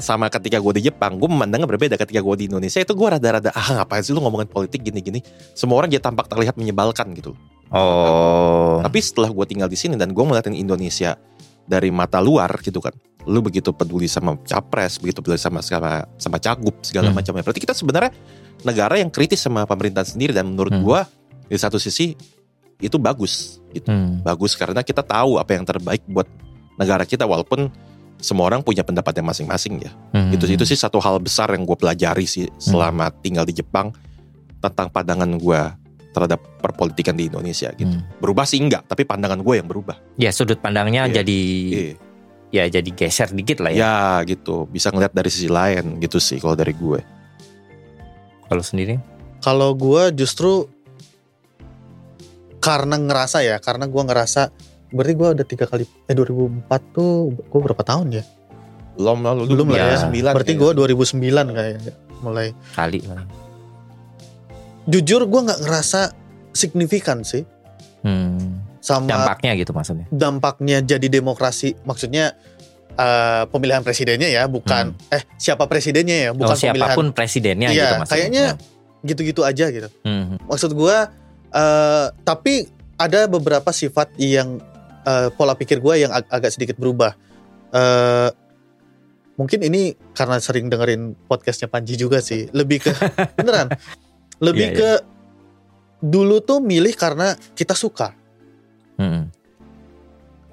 sama 0.00 0.32
ketika 0.32 0.56
gue 0.56 0.80
di 0.80 0.88
Jepang 0.88 1.20
gue 1.20 1.28
memandangnya 1.28 1.68
berbeda 1.68 2.00
ketika 2.00 2.24
gue 2.24 2.36
di 2.40 2.44
Indonesia 2.48 2.80
itu 2.80 2.96
gue 2.96 3.08
rada-rada 3.12 3.52
ah 3.52 3.76
ngapain 3.76 4.00
sih 4.00 4.16
lu 4.16 4.24
ngomongin 4.24 4.48
politik 4.48 4.80
gini-gini 4.80 5.20
semua 5.52 5.76
orang 5.76 5.92
jadi 5.92 6.00
tampak 6.00 6.32
terlihat 6.32 6.56
menyebalkan 6.56 7.12
gitu 7.12 7.36
Oh. 7.68 8.80
tapi 8.80 9.02
setelah 9.02 9.28
gue 9.28 9.44
tinggal 9.44 9.68
di 9.68 9.76
sini 9.76 9.98
dan 9.98 10.16
gue 10.16 10.24
melihatin 10.24 10.56
Indonesia 10.56 11.20
dari 11.66 11.90
mata 11.90 12.22
luar 12.22 12.48
gitu 12.62 12.78
kan 12.78 12.94
lu 13.26 13.42
begitu 13.42 13.74
peduli 13.74 14.06
sama 14.06 14.38
capres 14.46 14.96
begitu 14.96 15.18
peduli 15.20 15.36
sama 15.36 15.58
sama, 15.60 16.06
sama 16.16 16.38
cagup 16.38 16.78
segala 16.80 17.10
Hmm. 17.10 17.18
macamnya 17.18 17.42
berarti 17.42 17.60
kita 17.60 17.74
sebenarnya 17.74 18.14
negara 18.62 18.96
yang 18.96 19.10
kritis 19.10 19.40
sama 19.40 19.64
pemerintahan 19.64 20.06
sendiri 20.06 20.32
dan 20.32 20.46
menurut 20.46 20.72
Hmm. 20.72 20.82
gua 20.82 21.00
di 21.46 21.56
satu 21.56 21.76
sisi 21.76 22.16
itu 22.76 22.96
bagus 22.96 23.60
gitu 23.70 23.88
Hmm. 23.88 24.20
bagus 24.20 24.52
karena 24.52 24.80
kita 24.80 25.00
tahu 25.00 25.36
apa 25.36 25.52
yang 25.52 25.64
terbaik 25.64 26.04
buat 26.06 26.28
negara 26.76 27.02
kita 27.02 27.24
walaupun 27.24 27.72
semua 28.16 28.48
orang 28.48 28.64
punya 28.64 28.80
pendapatnya 28.80 29.20
masing-masing 29.22 29.84
ya. 29.84 29.92
Hmm. 30.12 30.32
Itu 30.32 30.48
itu 30.48 30.64
sih 30.64 30.76
satu 30.76 30.96
hal 31.00 31.20
besar 31.20 31.52
yang 31.52 31.64
gue 31.64 31.76
pelajari 31.76 32.24
sih 32.24 32.48
selama 32.56 33.12
tinggal 33.12 33.44
di 33.44 33.52
Jepang 33.52 33.92
tentang 34.56 34.88
pandangan 34.88 35.36
gue 35.36 35.60
terhadap 36.16 36.40
perpolitikan 36.58 37.12
di 37.12 37.28
Indonesia 37.28 37.68
gitu. 37.76 37.92
Hmm. 37.92 38.08
Berubah 38.16 38.48
sih 38.48 38.56
enggak, 38.56 38.88
tapi 38.88 39.04
pandangan 39.04 39.36
gue 39.44 39.54
yang 39.60 39.68
berubah. 39.68 40.00
Ya 40.16 40.32
sudut 40.32 40.56
pandangnya 40.56 41.04
Iya. 41.04 41.20
jadi 41.20 41.40
Iya. 41.68 41.92
ya 42.56 42.64
jadi 42.80 42.90
geser 42.90 43.28
dikit 43.36 43.60
lah 43.60 43.68
ya. 43.68 43.78
Ya 43.84 43.96
gitu, 44.24 44.64
bisa 44.66 44.88
ngeliat 44.88 45.12
dari 45.12 45.28
sisi 45.28 45.52
lain 45.52 46.00
gitu 46.00 46.16
sih 46.16 46.40
kalau 46.40 46.56
dari 46.56 46.72
gue. 46.72 47.00
Kalau 48.46 48.62
sendiri. 48.62 48.94
Kalau 49.38 49.74
gua 49.74 50.10
justru 50.10 50.66
karena 52.58 52.98
ngerasa 52.98 53.42
ya, 53.42 53.56
karena 53.58 53.86
gua 53.86 54.02
ngerasa 54.04 54.50
berarti 54.90 55.14
gua 55.14 55.28
udah 55.34 55.46
tiga 55.46 55.66
kali 55.66 55.84
eh 55.84 56.14
2004 56.14 56.66
tuh 56.94 57.10
gua 57.46 57.60
berapa 57.62 57.82
tahun 57.82 58.06
ya? 58.12 58.24
Belum 58.96 59.20
lalu 59.20 59.40
Belum 59.46 59.68
lah 59.70 59.92
ya. 59.92 59.98
sembilan 60.08 60.32
Berarti 60.34 60.54
gua 60.56 60.70
2009 60.72 61.20
kayaknya 61.52 61.92
mulai. 62.22 62.48
Kali 62.72 63.00
lah. 63.04 63.22
Jujur 64.86 65.26
gua 65.26 65.40
nggak 65.46 65.60
ngerasa 65.62 66.00
signifikan 66.52 67.20
sih 67.22 67.44
Hmm. 68.00 68.62
sama 68.78 69.10
Dampaknya 69.10 69.58
gitu 69.58 69.74
maksudnya. 69.74 70.06
dampaknya 70.14 70.78
jadi 70.78 71.10
demokrasi 71.10 71.74
maksudnya 71.82 72.38
eh, 72.96 73.44
pemilihan 73.46 73.80
presidennya 73.80 74.26
ya 74.26 74.44
bukan 74.46 74.96
eh 75.08 75.22
siapa 75.36 75.64
presidennya 75.64 76.16
ya 76.18 76.30
bukan 76.32 76.50
oh, 76.50 76.58
pemilihan 76.58 76.80
siapa 76.82 76.96
pun 76.96 77.06
presidennya 77.10 77.68
Iya, 77.68 77.76
gitu 77.76 77.94
maksudnya. 77.96 78.10
kayaknya 78.10 78.44
gitu-gitu 79.02 79.40
aja 79.42 79.66
gitu. 79.68 79.88
Hmm. 80.02 80.40
maksud 80.42 80.72
gua 80.72 81.12
eh, 81.48 82.06
tapi 82.20 82.66
ada 82.96 83.24
beberapa 83.26 83.70
sifat 83.70 84.16
yang 84.16 84.58
eh, 85.02 85.28
pola 85.30 85.52
pikir 85.52 85.78
gua 85.78 85.94
yang 85.94 86.10
ag- 86.10 86.28
agak 86.28 86.50
sedikit 86.50 86.74
berubah. 86.74 87.12
Eh, 87.70 88.30
mungkin 89.36 89.60
ini 89.60 89.82
karena 90.10 90.40
sering 90.40 90.66
dengerin 90.66 91.12
podcastnya 91.22 91.68
Panji 91.68 91.94
juga 91.94 92.18
sih. 92.18 92.48
Lebih 92.50 92.80
ke 92.80 92.92
beneran. 93.36 93.68
Lebih 94.38 94.66
Iya, 94.66 94.74
ke 94.74 94.90
dulu 95.98 96.40
tuh 96.40 96.58
milih 96.58 96.92
karena 96.92 97.36
kita 97.52 97.72
suka. 97.72 98.16
Hmm. 98.96 99.28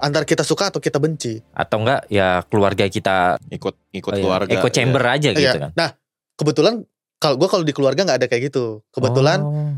Antara 0.04 0.24
kita 0.24 0.44
suka 0.44 0.68
atau 0.68 0.78
kita 0.78 1.00
benci 1.00 1.40
Atau 1.50 1.80
enggak 1.80 2.04
ya 2.08 2.44
keluarga 2.46 2.84
kita 2.86 3.40
ikut 3.48 3.76
ikut 3.90 4.12
oh, 4.12 4.18
ya, 4.18 4.22
keluarga 4.22 4.52
echo 4.52 4.68
chamber 4.68 5.00
aja 5.02 5.30
gitu 5.32 5.40
Iya. 5.40 5.54
kan. 5.58 5.72
Nah, 5.74 5.90
kebetulan 6.36 6.84
kalau 7.18 7.40
gue 7.40 7.48
kalau 7.48 7.64
di 7.64 7.72
keluarga 7.72 8.04
nggak 8.04 8.20
ada 8.20 8.28
kayak 8.28 8.52
gitu. 8.52 8.84
Kebetulan 8.90 9.40
Oh. 9.40 9.74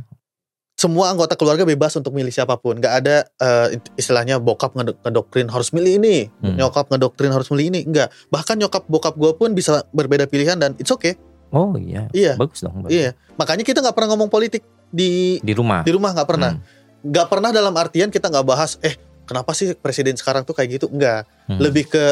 semua 0.76 1.08
anggota 1.08 1.34
keluarga 1.34 1.64
bebas 1.64 1.94
untuk 1.94 2.12
milih 2.12 2.30
siapa 2.30 2.58
pun. 2.58 2.76
Nggak 2.76 2.94
ada 3.00 3.16
eh, 3.38 3.68
istilahnya 3.96 4.38
bokap 4.38 4.74
ngedok- 4.74 5.00
ngedoktrin 5.00 5.48
harus 5.48 5.70
milih 5.70 5.98
ini, 5.98 6.28
Hmm. 6.42 6.58
nyokap 6.58 6.90
ngedoktrin 6.90 7.30
harus 7.30 7.48
milih 7.48 7.70
ini. 7.70 7.82
Enggak. 7.86 8.10
Bahkan 8.28 8.56
nyokap 8.58 8.84
bokap 8.86 9.14
gue 9.14 9.32
pun 9.32 9.54
bisa 9.54 9.86
berbeda 9.92 10.26
pilihan 10.26 10.58
dan 10.58 10.74
it's 10.76 10.90
okay. 10.90 11.16
Oh 11.50 11.72
iya. 11.76 12.10
Iya, 12.12 12.36
Bagus 12.36 12.60
dong. 12.60 12.82
bagus. 12.82 12.92
iya. 12.92 13.14
Makanya 13.36 13.64
kita 13.64 13.80
nggak 13.80 13.94
pernah 13.94 14.10
ngomong 14.12 14.28
politik 14.28 14.66
di 14.90 15.40
Di 15.40 15.54
rumah. 15.54 15.86
di 15.86 15.94
rumah 15.94 16.12
nggak 16.12 16.28
pernah. 16.28 16.52
Hmm. 16.52 16.66
Nggak 17.06 17.28
pernah 17.30 17.50
dalam 17.52 17.72
artian 17.72 18.10
kita 18.10 18.28
nggak 18.28 18.44
bahas 18.44 18.76
eh 18.82 18.98
kenapa 19.26 19.52
sih 19.58 19.74
presiden 19.74 20.16
sekarang 20.16 20.46
tuh 20.48 20.56
kayak 20.56 20.80
gitu? 20.82 20.88
Enggak. 20.90 21.30
Hmm. 21.50 21.60
Lebih 21.60 21.86
ke 21.90 22.06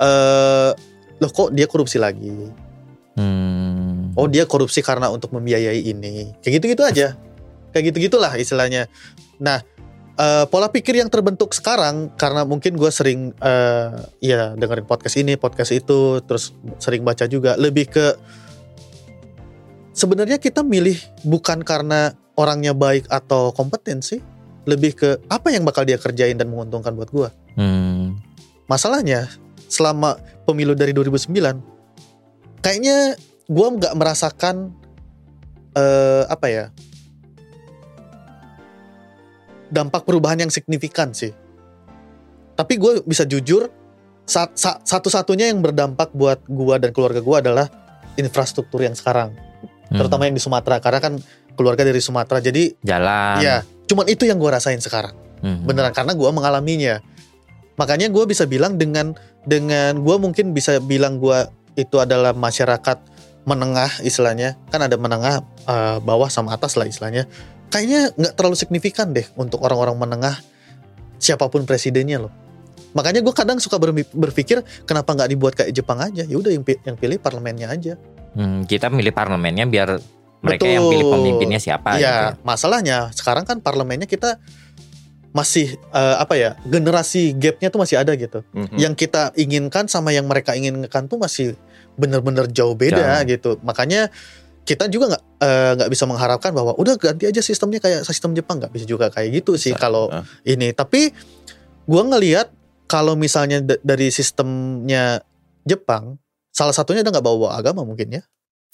eh 0.00 0.70
loh 1.22 1.30
kok 1.30 1.54
dia 1.54 1.70
korupsi 1.70 2.02
lagi? 2.02 2.30
Hmm. 3.14 4.10
oh 4.18 4.26
dia 4.26 4.42
korupsi 4.42 4.82
karena 4.82 5.06
untuk 5.06 5.30
membiayai 5.30 5.86
ini 5.86 6.34
kayak 6.42 6.58
gitu-gitu 6.58 6.82
aja 6.82 7.14
kayak 7.70 7.94
gitu-gitulah 7.94 8.34
istilahnya 8.34 8.90
nah 9.38 9.62
eh, 10.18 10.44
pola 10.50 10.66
pikir 10.66 10.98
yang 10.98 11.06
terbentuk 11.06 11.54
sekarang 11.54 12.10
karena 12.18 12.42
mungkin 12.42 12.74
gue 12.74 12.90
sering 12.90 13.30
eh, 13.38 13.94
ya 14.18 14.58
dengerin 14.58 14.82
podcast 14.82 15.14
ini 15.14 15.38
podcast 15.38 15.70
itu 15.70 16.18
terus 16.26 16.50
sering 16.82 17.06
baca 17.06 17.30
juga 17.30 17.54
lebih 17.54 17.86
ke 17.86 18.18
sebenarnya 19.94 20.42
kita 20.42 20.66
milih 20.66 20.98
bukan 21.22 21.62
karena 21.62 22.18
orangnya 22.34 22.74
baik 22.74 23.06
atau 23.06 23.54
kompeten 23.54 24.02
sih 24.02 24.18
lebih 24.64 24.92
ke 24.94 25.20
apa 25.26 25.48
yang 25.48 25.62
bakal 25.62 25.82
dia 25.82 25.96
kerjain 25.96 26.34
dan 26.34 26.48
menguntungkan 26.48 26.92
buat 26.92 27.08
gue 27.08 27.28
Hmm. 27.54 28.18
masalahnya 28.64 29.28
selama 29.64 30.16
pemilu 30.42 30.72
dari 30.72 30.90
2009 30.90 31.60
kayaknya 32.58 33.14
gue 33.44 33.68
nggak 33.70 33.94
merasakan 33.94 34.72
eh, 35.72 36.24
apa 36.24 36.46
ya 36.46 36.64
dampak 39.66 40.04
perubahan 40.04 40.40
yang 40.40 40.52
signifikan 40.52 41.10
sih 41.10 41.32
tapi 42.54 42.78
gue 42.78 43.02
bisa 43.02 43.24
jujur 43.24 43.66
sa- 44.24 44.52
sa- 44.54 44.78
satu-satunya 44.80 45.50
yang 45.50 45.60
berdampak 45.60 46.14
buat 46.14 46.40
gue 46.46 46.74
dan 46.78 46.90
keluarga 46.90 47.18
gue 47.18 47.36
adalah 47.38 47.66
infrastruktur 48.14 48.80
yang 48.80 48.94
sekarang 48.94 49.34
Hmm. 49.84 50.00
terutama 50.00 50.24
yang 50.24 50.32
di 50.32 50.40
Sumatera 50.40 50.80
karena 50.80 50.96
kan 50.98 51.14
keluarga 51.52 51.84
dari 51.84 52.00
Sumatera 52.00 52.40
jadi 52.40 52.72
jalan. 52.80 53.36
ya 53.38 53.60
cuman 53.90 54.06
itu 54.08 54.24
yang 54.28 54.40
gue 54.40 54.50
rasain 54.50 54.80
sekarang. 54.80 55.16
Hmm. 55.44 55.60
beneran 55.68 55.92
karena 55.92 56.16
gue 56.16 56.30
mengalaminya. 56.32 57.04
Makanya 57.76 58.08
gue 58.08 58.24
bisa 58.24 58.48
bilang 58.48 58.80
dengan 58.80 59.12
dengan 59.44 60.00
gue 60.00 60.16
mungkin 60.16 60.56
bisa 60.56 60.80
bilang 60.80 61.20
gue 61.20 61.36
itu 61.76 62.00
adalah 62.00 62.32
masyarakat 62.32 62.98
menengah 63.44 63.92
istilahnya. 64.00 64.56
Kan 64.72 64.88
ada 64.88 64.96
menengah 64.96 65.44
eh, 65.68 65.98
bawah 66.00 66.32
sama 66.32 66.56
atas 66.56 66.80
lah 66.80 66.88
istilahnya. 66.88 67.28
Kayaknya 67.68 68.16
nggak 68.16 68.34
terlalu 68.40 68.56
signifikan 68.56 69.12
deh 69.12 69.28
untuk 69.36 69.60
orang-orang 69.60 70.00
menengah 70.00 70.40
siapa 71.20 71.44
pun 71.52 71.68
presidennya 71.68 72.24
loh. 72.24 72.32
Makanya 72.96 73.20
gue 73.20 73.34
kadang 73.36 73.60
suka 73.60 73.76
berpikir 74.14 74.64
kenapa 74.88 75.12
nggak 75.12 75.28
dibuat 75.28 75.52
kayak 75.58 75.76
Jepang 75.76 75.98
aja? 76.00 76.24
Ya 76.24 76.36
udah 76.38 76.54
yang, 76.54 76.64
yang 76.64 76.96
pilih 76.96 77.18
parlemennya 77.20 77.68
aja. 77.68 78.00
Hmm, 78.32 78.64
kita 78.64 78.88
milih 78.88 79.12
parlemennya 79.12 79.66
biar 79.66 79.98
mereka 80.44 80.68
yang 80.68 80.84
Betul. 80.84 80.92
pilih 80.92 81.06
pemimpinnya 81.10 81.56
siapa 81.58 81.96
gitu 81.96 82.04
ya. 82.04 82.36
masalahnya 82.44 83.08
sekarang 83.10 83.42
kan 83.42 83.58
parlemennya 83.58 84.04
kita 84.04 84.36
masih 85.32 85.74
eh, 85.90 86.16
apa 86.16 86.36
ya 86.36 86.54
generasi 86.62 87.34
gapnya 87.34 87.66
tuh 87.66 87.80
masih 87.80 87.98
ada 87.98 88.14
gitu. 88.14 88.46
Mhm. 88.52 88.76
yang 88.76 88.94
kita 88.94 89.34
inginkan 89.34 89.88
sama 89.88 90.12
yang 90.12 90.28
mereka 90.28 90.54
inginkan 90.54 91.08
tuh 91.08 91.18
masih 91.18 91.58
bener-bener 91.96 92.46
jauh 92.48 92.74
beda 92.74 93.18
gitu. 93.24 93.58
Makanya 93.60 94.14
kita 94.62 94.86
juga 94.86 95.10
nggak 95.10 95.22
eh, 95.40 95.70
nggak 95.74 95.90
bisa 95.90 96.04
mengharapkan 96.04 96.54
bahwa 96.54 96.72
udah 96.74 96.94
ganti 96.94 97.26
aja 97.26 97.42
sistemnya 97.42 97.82
kayak 97.82 98.04
sistem 98.04 98.30
Jepang. 98.32 98.62
Nggak 98.62 98.72
bisa 98.72 98.86
juga 98.86 99.10
kayak 99.10 99.42
gitu 99.42 99.58
sih 99.58 99.74
kalau 99.74 100.06
Ah. 100.08 100.22
ini. 100.44 100.70
Tapi 100.70 101.10
gua 101.84 102.06
ngelihat 102.06 102.54
kalau 102.86 103.12
misalnya 103.14 103.58
da- 103.58 103.82
dari 103.82 104.08
sistemnya 104.08 105.18
Jepang 105.64 106.20
salah 106.48 106.70
satunya 106.70 107.02
ada 107.02 107.10
nggak 107.10 107.24
bawa-bawa 107.24 107.58
agama 107.58 107.82
mungkin 107.82 108.06
ya. 108.12 108.22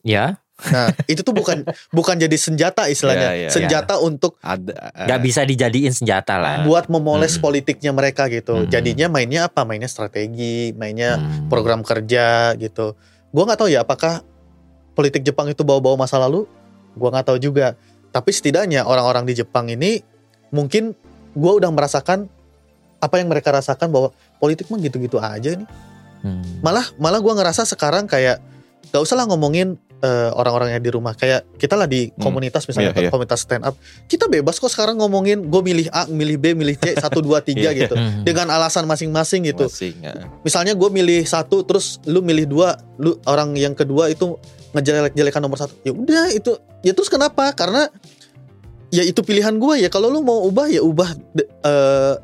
Ya, 0.00 0.24
nah 0.68 0.92
itu 1.04 1.20
tuh 1.20 1.32
bukan 1.32 1.64
bukan 1.88 2.14
jadi 2.14 2.36
senjata 2.36 2.84
istilahnya 2.86 3.32
Iya, 3.32 3.40
iya. 3.46 3.48
senjata 3.48 3.96
untuk 3.96 4.36
ada 4.38 4.92
eh, 4.92 5.08
nggak 5.08 5.20
bisa 5.22 5.40
dijadiin 5.42 5.88
senjata 5.90 6.36
lah. 6.36 6.60
buat 6.62 6.86
memoles 6.86 7.32
Hmm. 7.32 7.42
politiknya 7.42 7.90
mereka 7.90 8.28
gitu 8.28 8.54
Hmm. 8.54 8.68
jadinya 8.68 9.08
mainnya 9.08 9.46
apa 9.46 9.64
mainnya 9.64 9.86
strategi 9.86 10.72
mainnya 10.72 11.16
Hmm. 11.16 11.48
program 11.48 11.80
kerja 11.80 12.52
gitu. 12.54 12.92
Gua 13.28 13.42
nggak 13.44 13.58
tahu 13.58 13.68
ya 13.68 13.80
apakah 13.80 14.20
politik 14.92 15.22
Jepang 15.22 15.46
itu 15.46 15.62
bawa-bawa 15.62 16.04
masa 16.04 16.18
lalu. 16.18 16.44
Gua 16.92 17.08
nggak 17.08 17.26
tahu 17.26 17.38
juga. 17.38 17.78
Tapi 18.08 18.28
setidaknya 18.28 18.82
orang-orang 18.82 19.24
di 19.24 19.32
Jepang 19.34 19.64
ini 19.66 20.02
mungkin 20.50 20.92
gua 21.32 21.56
udah 21.56 21.70
merasakan 21.70 22.26
apa 22.98 23.14
yang 23.16 23.30
mereka 23.30 23.48
rasakan 23.48 23.88
bahwa 23.88 24.10
politik 24.36 24.66
mah 24.66 24.76
gitu-gitu 24.76 25.16
aja 25.16 25.54
nih. 25.54 25.68
Hmm. 26.20 26.42
Malah 26.60 26.90
malah 26.96 27.16
gua 27.18 27.32
ngerasa 27.32 27.64
sekarang 27.64 28.04
kayak 28.04 28.42
gak 28.90 29.00
usah 29.00 29.14
lah 29.14 29.24
ngomongin 29.24 29.78
eh, 30.00 30.30
orang-orang 30.30 30.72
yang 30.72 30.80
di 30.80 30.88
rumah 30.88 31.12
kayak 31.12 31.44
kita 31.54 31.74
lah 31.74 31.84
di 31.84 32.08
Hmm. 32.08 32.20
komunitas 32.22 32.64
misalnya 32.64 32.90
Iya, 32.90 33.00
iya. 33.02 33.10
komunitas 33.10 33.40
stand 33.40 33.62
up 33.62 33.76
kita 34.06 34.26
bebas 34.26 34.56
kok 34.56 34.68
sekarang 34.68 34.96
ngomongin 34.96 35.44
gue 35.44 35.62
milih 35.62 35.86
A 35.90 36.04
milih 36.06 36.36
B 36.36 36.52
milih 36.54 36.74
C 36.74 36.92
satu 36.94 37.20
dua 37.20 37.38
tiga 37.44 37.68
Iya. 37.68 37.84
gitu 37.84 37.94
Hmm. 37.94 38.22
dengan 38.22 38.48
alasan 38.48 38.84
masing-masing 38.84 39.44
gitu 39.46 39.66
masih 39.66 39.92
nggak. 39.94 40.40
misalnya 40.40 40.72
gue 40.72 40.88
milih 40.88 41.20
satu 41.22 41.62
terus 41.62 42.00
lu 42.04 42.20
milih 42.20 42.46
dua 42.46 42.68
lu 42.96 43.20
orang 43.24 43.52
yang 43.54 43.72
kedua 43.72 44.08
itu 44.08 44.40
ngejelek-jelekan 44.70 45.40
nomor 45.40 45.58
satu 45.58 45.76
ya 45.80 45.90
udah 45.90 46.30
itu 46.30 46.54
ya 46.80 46.90
terus 46.90 47.08
kenapa 47.08 47.52
karena 47.52 47.92
ya 48.88 49.02
itu 49.02 49.20
pilihan 49.20 49.54
gue 49.54 49.74
ya 49.78 49.88
kalau 49.88 50.08
lu 50.08 50.20
mau 50.20 50.42
ubah 50.42 50.66
ya 50.66 50.80
ubah 50.80 51.12
de- 51.30 51.46
eh, 51.46 52.14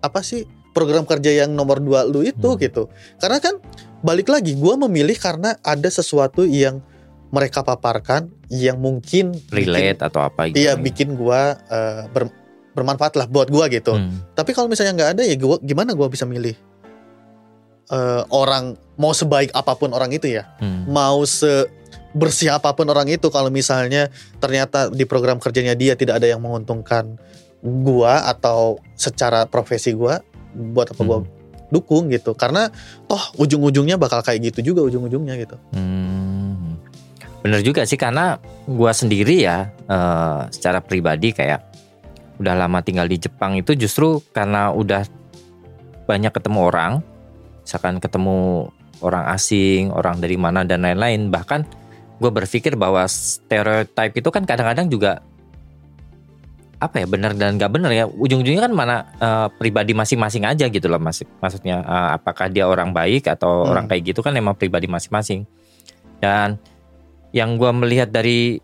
apa 0.00 0.20
sih 0.20 0.42
program 0.70 1.02
kerja 1.02 1.30
yang 1.36 1.50
nomor 1.50 1.78
dua 1.78 2.02
lu 2.02 2.20
itu 2.20 2.34
Hmm. 2.46 2.58
gitu 2.58 2.82
karena 3.16 3.38
kan 3.38 3.54
balik 4.00 4.28
lagi 4.28 4.52
gue 4.52 4.74
memilih 4.78 5.14
karena 5.14 5.56
ada 5.60 5.88
sesuatu 5.88 6.42
yang 6.42 6.80
mereka 7.30 7.62
paparkan 7.62 8.26
yang 8.48 8.76
mungkin 8.76 9.36
relate 9.48 10.02
atau 10.02 10.24
apa 10.24 10.48
bikin, 10.48 10.52
gitu. 10.52 10.60
iya 10.60 10.72
bikin 10.74 11.08
gue 11.14 11.40
eh, 11.70 12.02
ber- 12.10 12.34
bermanfaat 12.70 13.14
lah 13.14 13.26
buat 13.26 13.46
gue 13.46 13.64
gitu 13.70 13.94
Hmm. 13.94 14.24
tapi 14.32 14.50
kalau 14.50 14.66
misalnya 14.66 14.94
nggak 14.94 15.10
ada 15.14 15.22
ya 15.22 15.36
gua, 15.36 15.58
gimana 15.60 15.92
gua 15.92 16.06
bisa 16.06 16.24
milih 16.24 16.54
Eh, 17.90 18.22
orang 18.30 18.78
mau 18.94 19.10
sebaik 19.10 19.50
apa 19.50 19.74
pun 19.74 19.90
orang 19.90 20.14
itu 20.14 20.30
ya, 20.30 20.46
Hmm. 20.62 20.86
mau 20.86 21.26
se 21.26 21.66
bersih 22.14 22.54
apa 22.54 22.70
pun 22.70 22.86
orang 22.86 23.10
itu 23.10 23.26
kalau 23.30 23.50
misalnya 23.50 24.06
ternyata 24.38 24.94
di 24.94 25.02
program 25.02 25.42
kerjanya 25.42 25.74
dia 25.74 25.98
tidak 25.98 26.22
ada 26.22 26.30
yang 26.30 26.38
menguntungkan 26.38 27.18
gua 27.60 28.30
atau 28.30 28.78
secara 28.94 29.42
profesi 29.44 29.90
gua, 29.90 30.22
buat 30.54 30.94
apa 30.94 31.02
gua 31.02 31.18
Hmm. 31.18 31.26
Dukung 31.70 32.10
gitu. 32.10 32.36
Karena 32.36 32.68
toh 33.06 33.22
ujung-ujungnya 33.38 33.96
bakal 33.96 34.20
kayak 34.20 34.52
gitu 34.52 34.74
juga 34.74 34.86
ujung-ujungnya 34.86 35.34
gitu. 35.40 35.56
Hmm. 35.74 36.76
Bener 37.40 37.64
juga 37.64 37.88
sih 37.88 37.96
karena 37.96 38.36
gua 38.68 38.92
sendiri 38.92 39.48
ya 39.48 39.72
eh, 39.88 40.40
secara 40.52 40.84
pribadi 40.84 41.32
kayak 41.32 41.64
udah 42.40 42.54
lama 42.56 42.80
tinggal 42.84 43.08
di 43.08 43.20
Jepang 43.20 43.56
itu 43.56 43.72
justru 43.76 44.20
karena 44.32 44.72
udah 44.72 45.04
banyak 46.08 46.32
ketemu 46.34 46.60
orang, 46.66 46.92
misalkan 47.62 48.02
ketemu 48.02 48.68
orang 49.04 49.30
asing, 49.30 49.94
orang 49.94 50.18
dari 50.18 50.34
mana 50.34 50.66
dan 50.66 50.82
lain-lain. 50.82 51.30
Bahkan 51.30 51.60
gue 52.20 52.30
berpikir 52.32 52.76
bahwa 52.76 53.06
stereotype 53.08 54.18
itu 54.18 54.28
kan 54.28 54.44
kadang-kadang 54.44 54.92
juga 54.92 55.24
apa 56.80 57.04
ya 57.04 57.06
benar 57.06 57.36
dan 57.36 57.60
nggak 57.60 57.72
benar 57.76 57.92
ya 57.92 58.04
ujung-ujungnya 58.08 58.64
kan 58.64 58.72
mana 58.72 58.96
eh, 59.20 59.48
pribadi 59.60 59.92
masing-masing 59.92 60.48
aja 60.48 60.64
gitu 60.72 60.88
loh 60.88 60.96
mas 60.96 61.20
maksudnya 61.44 61.84
eh, 61.84 62.08
apakah 62.16 62.48
dia 62.48 62.64
orang 62.64 62.90
baik 62.96 63.28
atau 63.28 63.68
Hmm. 63.68 63.70
orang 63.76 63.84
kayak 63.86 64.02
gitu 64.16 64.24
kan 64.24 64.32
emang 64.32 64.56
pribadi 64.56 64.88
masing-masing 64.88 65.44
dan 66.24 66.56
yang 67.36 67.60
gua 67.60 67.70
melihat 67.76 68.08
dari 68.08 68.58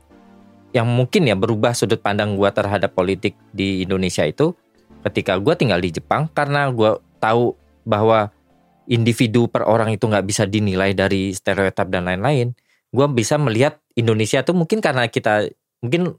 yang 0.72 0.88
mungkin 0.88 1.28
ya 1.28 1.36
berubah 1.36 1.76
sudut 1.76 2.00
pandang 2.00 2.34
gua 2.40 2.50
terhadap 2.56 2.96
politik 2.96 3.36
di 3.52 3.84
Indonesia 3.84 4.24
itu 4.24 4.56
ketika 5.04 5.36
gua 5.36 5.54
tinggal 5.54 5.78
di 5.78 5.92
Jepang 5.92 6.32
karena 6.32 6.72
gua 6.72 6.98
tahu 7.20 7.52
bahwa 7.84 8.32
individu 8.86 9.46
per 9.50 9.66
orang 9.66 9.92
itu 9.92 10.08
nggak 10.08 10.26
bisa 10.26 10.48
dinilai 10.48 10.94
dari 10.94 11.34
stereotip 11.34 11.90
dan 11.90 12.06
lain-lain. 12.06 12.54
Gua 12.90 13.10
bisa 13.10 13.36
melihat 13.36 13.82
Indonesia 13.98 14.42
tuh 14.46 14.54
mungkin 14.54 14.78
karena 14.78 15.06
kita 15.10 15.50
mungkin 15.82 16.16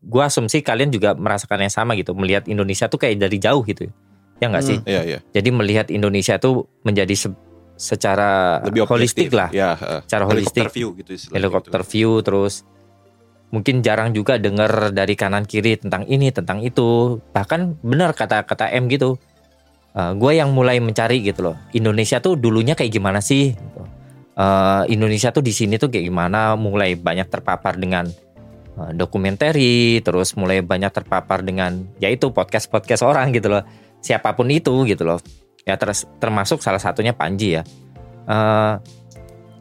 gua 0.00 0.32
asumsi 0.32 0.64
kalian 0.64 0.88
juga 0.88 1.12
merasakan 1.12 1.66
yang 1.66 1.72
sama 1.72 1.92
gitu, 1.94 2.16
melihat 2.16 2.48
Indonesia 2.48 2.88
tuh 2.88 2.96
kayak 2.96 3.20
dari 3.20 3.36
jauh 3.36 3.60
gitu. 3.62 3.90
Ya 4.38 4.48
nggak 4.48 4.64
sih? 4.64 4.78
Hmm. 4.80 4.88
Iya, 4.88 5.02
iya. 5.04 5.18
Jadi 5.30 5.48
melihat 5.52 5.86
Indonesia 5.92 6.34
tuh 6.40 6.66
menjadi 6.82 7.14
se- 7.14 7.38
secara 7.76 8.62
Lebih 8.62 8.86
holistik 8.86 9.30
lah, 9.34 9.50
Ya, 9.50 9.74
heeh. 9.74 10.00
secara 10.06 10.26
helikopter 10.30 10.66
holistik 10.66 10.76
view 10.76 10.88
gitu 10.94 11.10
helikopter 11.34 11.80
gitu. 11.82 11.90
view 11.90 12.10
terus 12.22 12.62
mungkin 13.50 13.82
jarang 13.82 14.14
juga 14.14 14.38
dengar 14.38 14.94
dari 14.94 15.12
kanan 15.12 15.44
kiri 15.44 15.76
tentang 15.76 16.06
ini 16.06 16.32
tentang 16.32 16.64
itu 16.64 17.18
bahkan 17.34 17.76
benar 17.84 18.16
kata 18.16 18.48
kata 18.48 18.72
M 18.72 18.88
gitu 18.88 19.20
gue 19.92 20.32
yang 20.32 20.56
mulai 20.56 20.80
mencari 20.80 21.20
gitu 21.20 21.52
loh 21.52 21.56
Indonesia 21.76 22.16
tuh 22.16 22.40
dulunya 22.40 22.72
kayak 22.72 22.88
gimana 22.88 23.20
sih 23.20 23.52
gitu. 23.52 23.82
Eh, 24.32 24.82
Indonesia 24.88 25.28
tuh 25.28 25.44
di 25.44 25.52
sini 25.52 25.76
tuh 25.76 25.92
kayak 25.92 26.08
gimana 26.08 26.56
mulai 26.56 26.96
banyak 26.96 27.28
terpapar 27.28 27.76
dengan 27.76 28.08
eh, 28.08 28.31
dokumentari 28.96 30.00
terus 30.00 30.32
mulai 30.34 30.64
banyak 30.64 30.88
terpapar 30.88 31.44
dengan 31.44 31.84
yaitu 32.00 32.32
podcast 32.32 32.72
podcast 32.72 33.04
orang 33.04 33.30
gitu 33.36 33.52
loh. 33.52 33.62
Siapa 34.00 34.32
pun 34.32 34.48
itu 34.48 34.72
gitu 34.88 35.04
loh. 35.04 35.20
Ya 35.62 35.78
terus 35.78 36.08
termasuk 36.18 36.64
salah 36.64 36.80
satunya 36.80 37.12
Panji 37.12 37.60
ya. 37.60 37.62
Eh, 38.26 38.74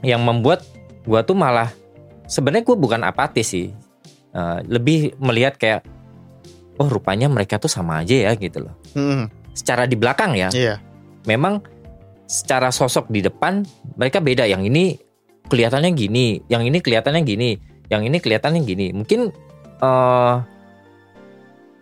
yang 0.02 0.24
membuat 0.24 0.66
gua 1.06 1.22
tuh 1.22 1.38
malah 1.38 1.70
sebenarnya 2.26 2.64
gue 2.66 2.78
bukan 2.78 3.02
apatis 3.04 3.52
sih. 3.54 3.70
Eh, 4.32 4.60
lebih 4.66 5.20
melihat 5.20 5.60
kayak 5.60 5.84
oh 6.80 6.88
rupanya 6.88 7.28
mereka 7.28 7.60
tuh 7.60 7.70
sama 7.70 8.02
aja 8.02 8.32
ya 8.32 8.32
gitu 8.40 8.64
loh. 8.64 8.74
Hmm, 8.96 9.28
secara 9.52 9.86
di 9.86 10.00
belakang 10.00 10.34
ya. 10.40 10.50
Iya. 10.52 10.78
memang 11.22 11.62
secara 12.26 12.74
sosok 12.74 13.14
di 13.14 13.22
depan 13.22 13.62
mereka 13.94 14.18
beda. 14.18 14.50
Yang 14.50 14.74
ini 14.74 14.84
kelihatannya 15.46 15.92
gini 15.94 16.42
yang 16.48 16.66
ini 16.66 16.82
kelihatannya 16.82 17.22
gini 17.28 17.50
yang 17.92 18.08
ini 18.08 18.24
kelihatannya 18.24 18.64
gini 18.64 18.96
mungkin 18.96 19.36
eh 19.84 20.36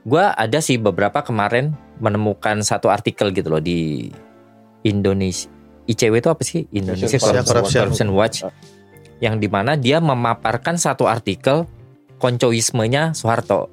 gua 0.03 0.33
ada 0.33 0.57
sih 0.57 0.81
beberapa 0.81 1.21
kemarin 1.21 1.77
menemukan 2.01 2.65
satu 2.65 2.89
artikel 2.89 3.29
gitu 3.29 3.53
loh 3.53 3.61
di 3.61 4.09
Indonesia 4.81 5.45
ICW 5.85 6.17
itu 6.17 6.29
apa 6.33 6.41
sih 6.41 6.65
Indonesia 6.73 7.17
Corruption, 7.21 7.45
Corruption. 7.45 7.81
Corruption 7.85 8.09
Watch 8.17 8.37
yang 9.21 9.37
di 9.37 9.45
mana 9.45 9.77
dia 9.77 10.01
memaparkan 10.01 10.81
satu 10.81 11.05
artikel 11.05 11.69
koncoismenya 12.17 13.13
Soeharto 13.13 13.69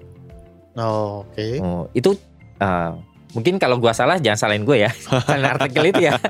Oh, 0.77 1.25
Oke. 1.25 1.57
Oh, 1.65 1.89
itu 1.97 2.13
uh, 2.61 3.01
mungkin 3.33 3.57
kalau 3.57 3.81
gua 3.81 3.97
salah 3.97 4.21
jangan 4.21 4.37
salahin 4.37 4.69
gue 4.69 4.85
ya. 4.85 4.93
Salahin 5.25 5.49
artikel 5.57 5.89
itu 5.89 6.05
ya. 6.05 6.21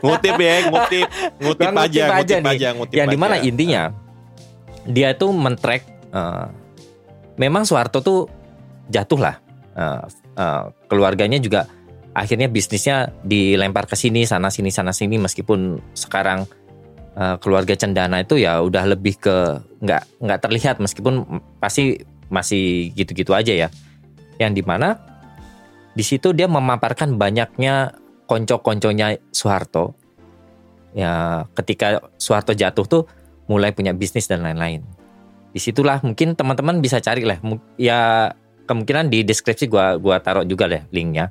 ngutip 0.00 0.36
ya, 0.40 0.54
ngutip, 0.72 1.06
ngutip 1.44 1.68
Gua 1.68 1.84
aja, 1.84 2.02
ngutip 2.08 2.08
aja 2.08 2.16
ngutip 2.16 2.40
nih. 2.40 2.56
aja, 2.56 2.68
ngutip 2.72 2.96
yang 2.96 3.08
di 3.12 3.18
mana 3.20 3.36
aja. 3.36 3.44
intinya 3.44 3.82
dia 4.84 5.16
tuh 5.16 5.32
men-track 5.32 5.82
uh, 6.12 6.48
memang 7.40 7.64
Soeharto 7.64 8.00
tuh 8.04 8.20
jatuh 8.88 9.20
lah. 9.20 9.36
Uh, 9.74 10.06
uh, 10.38 10.64
keluarganya 10.86 11.42
juga 11.42 11.66
akhirnya 12.14 12.46
bisnisnya 12.46 13.10
dilempar 13.26 13.90
ke 13.90 13.98
sini 13.98 14.22
sana 14.28 14.52
sini 14.52 14.70
sana 14.70 14.94
sini. 14.94 15.18
Meskipun 15.18 15.80
sekarang 15.96 16.46
uh, 17.18 17.36
keluarga 17.42 17.74
cendana 17.74 18.22
itu 18.22 18.38
ya 18.38 18.62
udah 18.62 18.84
lebih 18.86 19.18
ke 19.18 19.36
nggak 19.82 20.02
nggak 20.22 20.40
terlihat. 20.40 20.76
Meskipun 20.78 21.42
pasti 21.58 21.98
masih 22.30 22.94
gitu-gitu 22.94 23.34
aja 23.34 23.52
ya. 23.52 23.68
Yang 24.38 24.52
di 24.60 24.62
mana 24.62 24.98
di 25.94 26.02
situ 26.02 26.34
dia 26.34 26.50
memaparkan 26.50 27.18
banyaknya 27.18 27.94
konco-konconya 28.26 29.18
Soeharto. 29.34 29.94
Ya 30.94 31.42
ketika 31.58 31.98
Soeharto 32.14 32.54
jatuh 32.54 32.86
tuh 32.86 33.02
mulai 33.46 33.72
punya 33.72 33.92
bisnis 33.92 34.28
dan 34.28 34.42
lain-lain. 34.44 34.84
Di 35.54 35.60
situlah 35.62 36.02
mungkin 36.02 36.34
teman-teman 36.34 36.82
bisa 36.82 36.98
cari 36.98 37.22
lah. 37.22 37.38
Ya 37.78 38.32
kemungkinan 38.66 39.12
di 39.12 39.22
deskripsi 39.22 39.68
gua 39.70 40.00
gua 40.00 40.18
taruh 40.18 40.42
juga 40.42 40.66
deh 40.66 40.82
linknya. 40.90 41.30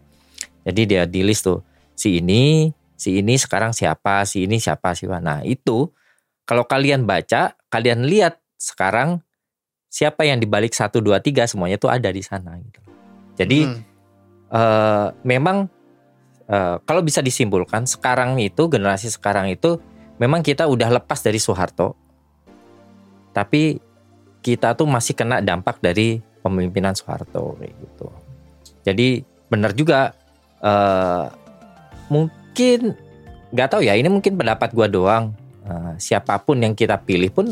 Jadi 0.64 0.82
dia 0.88 1.04
di 1.04 1.26
list 1.26 1.44
tuh 1.44 1.60
si 1.94 2.24
ini 2.24 2.72
si 2.96 3.20
ini 3.20 3.36
sekarang 3.36 3.76
siapa 3.76 4.24
si 4.24 4.48
ini 4.48 4.58
siapa 4.64 4.96
siapa 4.96 5.20
nah 5.20 5.44
itu 5.44 5.92
kalau 6.48 6.64
kalian 6.64 7.04
baca 7.04 7.54
kalian 7.68 8.08
lihat 8.08 8.40
sekarang 8.56 9.20
siapa 9.92 10.24
yang 10.24 10.40
dibalik 10.40 10.72
satu 10.72 11.04
dua 11.04 11.20
tiga 11.20 11.46
semuanya 11.46 11.78
tuh 11.78 11.92
ada 11.92 12.10
di 12.10 12.24
sana 12.24 12.56
gitu. 12.58 12.80
Jadi 13.38 13.60
Hmm. 13.68 13.82
eh, 14.54 15.08
memang 15.28 15.68
eh, 16.48 16.76
kalau 16.88 17.02
bisa 17.04 17.20
disimpulkan 17.20 17.84
sekarang 17.86 18.40
itu 18.40 18.72
generasi 18.72 19.12
sekarang 19.12 19.52
itu 19.52 19.78
memang 20.22 20.40
kita 20.46 20.66
udah 20.70 20.94
lepas 21.02 21.20
dari 21.20 21.42
Soeharto 21.42 22.03
tapi 23.34 23.82
kita 24.44 24.78
tuh 24.78 24.86
masih 24.86 25.18
kena 25.18 25.42
dampak 25.42 25.82
dari 25.82 26.22
pemimpinan 26.44 26.94
Soeharto 26.94 27.58
gitu. 27.60 28.08
Jadi 28.84 29.24
benar 29.50 29.74
juga 29.74 30.14
eh, 30.62 31.26
mungkin 32.12 32.94
nggak 33.54 33.70
tahu 33.70 33.82
ya 33.86 33.98
ini 33.98 34.08
mungkin 34.08 34.38
pendapat 34.38 34.70
gua 34.72 34.88
doang. 34.88 35.34
Eh, 35.64 35.94
siapa 35.98 36.38
pun 36.44 36.60
yang 36.60 36.76
kita 36.76 37.00
pilih 37.02 37.32
pun 37.32 37.48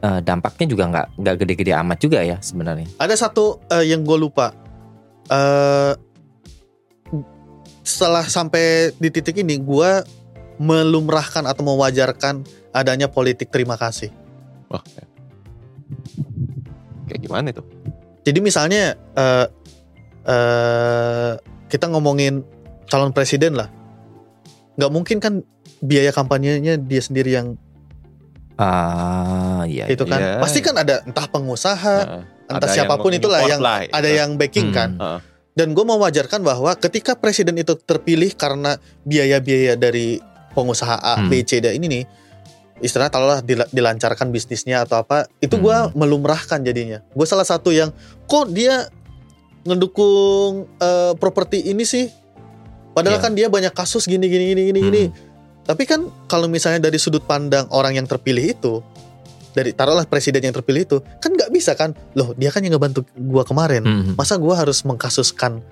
eh, 0.00 0.20
dampaknya 0.22 0.66
juga 0.70 0.84
nggak 0.88 1.06
nggak 1.18 1.36
gede-gede 1.42 1.72
amat 1.76 1.98
juga 1.98 2.22
ya 2.22 2.38
sebenarnya. 2.38 2.88
Ada 2.96 3.28
satu 3.28 3.60
eh, 3.68 3.92
yang 3.92 4.06
gue 4.06 4.18
lupa. 4.18 4.54
eh 5.30 5.94
setelah 7.82 8.22
sampai 8.22 8.94
di 8.94 9.10
titik 9.10 9.42
ini, 9.42 9.58
gue 9.58 9.90
melumrahkan 10.62 11.42
atau 11.50 11.66
mewajarkan 11.66 12.46
adanya 12.72 13.08
politik 13.08 13.52
terima 13.52 13.76
kasih. 13.76 14.08
Wah, 14.68 14.80
kayak 17.08 17.20
gimana 17.20 17.52
itu? 17.52 17.62
Jadi 18.22 18.38
misalnya 18.40 18.96
eh 18.96 19.46
eh, 20.24 21.32
kita 21.68 21.88
ngomongin 21.88 22.44
calon 22.88 23.12
presiden 23.12 23.56
lah, 23.56 23.68
nggak 24.76 24.92
mungkin 24.92 25.18
kan 25.18 25.40
biaya 25.82 26.12
kampanyenya 26.14 26.78
dia 26.78 27.02
sendiri 27.02 27.34
yang 27.34 27.56
ah 28.60 29.64
iya 29.66 29.88
itu 29.88 30.04
kan. 30.04 30.20
Iya. 30.20 30.38
Pasti 30.38 30.60
kan 30.60 30.76
ada 30.78 31.02
entah 31.02 31.26
pengusaha, 31.26 31.96
Heeh. 32.04 32.22
entah 32.52 32.68
siapa 32.70 32.94
pun 33.00 33.10
yang 33.10 33.20
itulah 33.20 33.40
yang 33.42 33.60
lah, 33.60 33.82
ada 33.88 34.08
gitu. 34.08 34.18
yang 34.20 34.30
backing 34.38 34.68
Hmm. 34.70 34.76
kan. 34.76 34.90
Heeh. 35.00 35.20
Dan 35.52 35.76
gue 35.76 35.84
mewajarkan 35.84 36.40
bahwa 36.40 36.72
ketika 36.80 37.12
presiden 37.12 37.60
itu 37.60 37.76
terpilih 37.76 38.32
karena 38.32 38.80
biaya-biaya 39.04 39.76
dari 39.76 40.16
pengusaha 40.56 40.96
A, 40.96 41.20
Hmm. 41.20 41.28
B, 41.28 41.44
C, 41.44 41.60
D 41.60 41.76
ini 41.76 41.86
nih, 41.92 42.02
istilah 42.80 43.06
taruhlah 43.06 43.40
dila- 43.40 43.68
dilancarkan 43.68 44.30
bisnisnya 44.30 44.80
atau 44.80 44.98
apa, 44.98 45.28
itu 45.38 45.54
gue 45.54 45.76
Hmm. 45.76 45.92
melumrahkan 45.92 46.62
jadinya. 46.62 47.04
Gue 47.10 47.26
salah 47.26 47.44
satu 47.44 47.68
yang 47.68 47.92
kok 48.24 48.48
dia 48.48 48.88
ngedukung 49.62 50.66
eh, 50.76 51.12
properti 51.14 51.62
ini 51.64 51.84
sih, 51.84 52.10
padahal 52.90 53.18
Iya. 53.18 53.24
kan 53.24 53.32
dia 53.32 53.46
banyak 53.46 53.70
kasus 53.70 54.06
gini 54.06 54.26
gini 54.26 54.44
gini 54.50 54.62
gini 54.68 54.80
gini. 54.80 55.02
Hmm. 55.06 55.14
Tapi 55.62 55.86
kan 55.86 56.00
kalau 56.26 56.50
misalnya 56.50 56.82
dari 56.82 56.98
sudut 56.98 57.22
pandang 57.22 57.70
orang 57.70 57.94
yang 57.94 58.06
terpilih 58.06 58.42
itu, 58.50 58.82
dari 59.52 59.70
taruhlah 59.70 60.02
presiden 60.04 60.42
yang 60.42 60.50
terpilih 60.52 60.82
itu, 60.82 60.98
kan 61.20 61.30
nggak 61.30 61.54
bisa 61.54 61.78
kan, 61.78 61.94
loh 62.12 62.34
dia 62.34 62.50
kan 62.50 62.66
yang 62.66 62.74
ngebantu 62.74 63.06
gue 63.12 63.44
kemarin 63.44 63.82
Hmm. 63.84 64.12
masa 64.16 64.34
gue 64.34 64.50
harus 64.50 64.82
mengkasuskan 64.82 65.62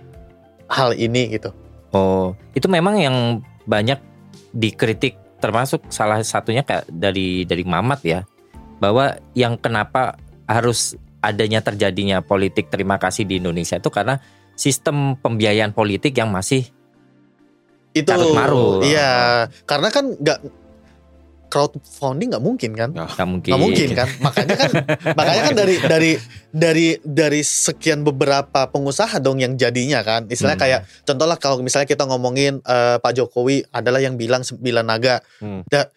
hal 0.69 0.95
ini 0.95 1.35
gitu 1.35 1.51
Oh, 1.91 2.39
itu 2.55 2.71
memang 2.71 3.03
yang 3.03 3.43
banyak 3.67 3.99
dikritik 4.55 5.19
termasuk 5.41 5.89
salah 5.89 6.21
satunya 6.21 6.63
kayak 6.63 6.87
dari 6.87 7.49
dari 7.49 7.65
Mamat 7.65 8.01
ya. 8.05 8.21
Bahwa 8.81 9.17
yang 9.37 9.57
kenapa 9.61 10.17
harus 10.49 10.97
adanya 11.21 11.61
terjadinya 11.61 12.25
politik 12.25 12.73
terima 12.73 12.97
kasih 12.97 13.29
di 13.29 13.41
Indonesia 13.41 13.77
itu 13.77 13.93
karena 13.93 14.21
sistem 14.57 15.17
pembiayaan 15.21 15.73
politik 15.77 16.17
yang 16.17 16.33
masih 16.33 16.69
itu 17.91 18.09
marut. 18.33 18.87
iya 18.87 19.47
karena 19.67 19.89
kan 19.91 20.15
nggak 20.15 20.39
crowdfunding 21.51 22.31
nggak 22.31 22.41
mungkin 22.41 22.71
kan 22.73 22.91
nggak 22.91 23.11
mungkin. 23.21 23.51
nggak 23.51 23.61
mungkin 23.61 23.89
kan 23.93 24.09
makanya 24.21 24.55
kan 24.57 24.71
makanya 25.19 25.41
kan 25.43 25.55
dari 25.57 25.75
dari 25.83 26.13
dari 26.49 26.87
dari 27.01 27.41
sekian 27.41 28.01
beberapa 28.01 28.67
pengusaha 28.67 29.19
dong 29.19 29.39
yang 29.39 29.55
jadinya 29.55 30.01
kan 30.01 30.25
istilahnya 30.25 30.57
Hmm. 30.57 30.65
kayak 30.65 30.81
contohlah 31.03 31.37
kalau 31.37 31.59
misalnya 31.59 31.85
kita 31.85 32.05
ngomongin 32.05 32.59
eh, 32.61 32.97
Pak 32.97 33.13
Jokowi 33.13 33.67
adalah 33.69 33.99
yang 33.99 34.15
bilang 34.15 34.41
sembilan 34.41 34.85
naga 34.85 35.19
Hmm. 35.37 35.67
Da- 35.67 35.91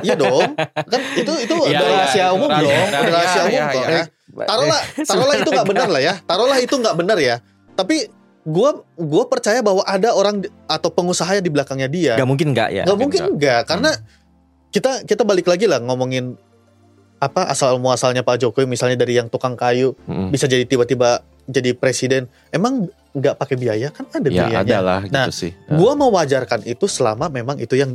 iya 0.00 0.14
dong 0.14 0.54
kan 0.56 1.00
itu 1.12 1.32
itu 1.40 1.54
Iya, 1.64 1.66
udah 1.74 1.82
iya, 1.82 1.96
rahasia 1.98 2.22
itu 2.22 2.32
umum 2.32 2.48
rahasia. 2.48 2.62
dong 2.64 2.70
Iya, 2.86 2.86
udah 2.94 3.12
rahasia 3.12 3.34
iya, 3.34 3.42
umum 3.44 3.50
iya, 3.52 3.66
kok 3.66 3.82
iya. 3.82 3.90
ya 3.90 4.04
taruhlah 4.44 4.82
taruhlah 5.10 5.36
itu 5.36 5.50
nggak 5.50 5.66
benar 5.66 5.88
lah 5.88 6.00
ya 6.00 6.14
taruhlah 6.22 6.58
itu 6.60 6.74
nggak 6.76 6.96
benar 6.96 7.18
ya 7.18 7.36
tapi 7.74 7.96
gua 8.44 8.70
gua 8.94 9.24
percaya 9.24 9.58
bahwa 9.60 9.82
ada 9.82 10.12
orang 10.12 10.36
atau 10.66 10.88
pengusaha 10.88 11.32
di 11.36 11.48
belakangnya 11.48 11.88
dia 11.88 12.12
Nggak 12.14 12.28
mungkin 12.28 12.48
nggak 12.50 12.68
ya. 12.70 12.82
nggak 12.84 12.98
mungkin 12.98 13.20
enggak. 13.20 13.34
enggak 13.34 13.60
karena 13.64 13.90
kita 14.74 15.06
kita 15.06 15.22
balik 15.22 15.46
lagi 15.46 15.64
lah 15.64 15.78
ngomongin 15.78 16.34
apa 17.16 17.46
asal 17.46 17.78
muasalnya 17.78 18.20
Pak 18.20 18.36
Jokowi 18.36 18.66
misalnya 18.66 18.98
dari 18.98 19.14
yang 19.14 19.28
tukang 19.28 19.54
kayu 19.54 19.94
Mm. 20.04 20.28
bisa 20.28 20.44
jadi 20.44 20.66
tiba-tiba 20.66 21.22
jadi 21.46 21.72
presiden 21.72 22.22
emang 22.50 22.90
nggak 23.10 23.36
pakai 23.36 23.54
biaya 23.54 23.88
kan 23.88 24.10
ada 24.10 24.26
Ya 24.26 24.44
biayanya 24.44 24.58
ada 24.60 24.78
lah 24.80 25.00
Nah, 25.06 25.26
gitu 25.26 25.46
sih. 25.46 25.52
gua 25.70 25.94
mewajarkan 25.94 26.66
itu 26.66 26.84
selama 26.86 27.28
memang 27.28 27.56
itu 27.56 27.74
yang 27.74 27.94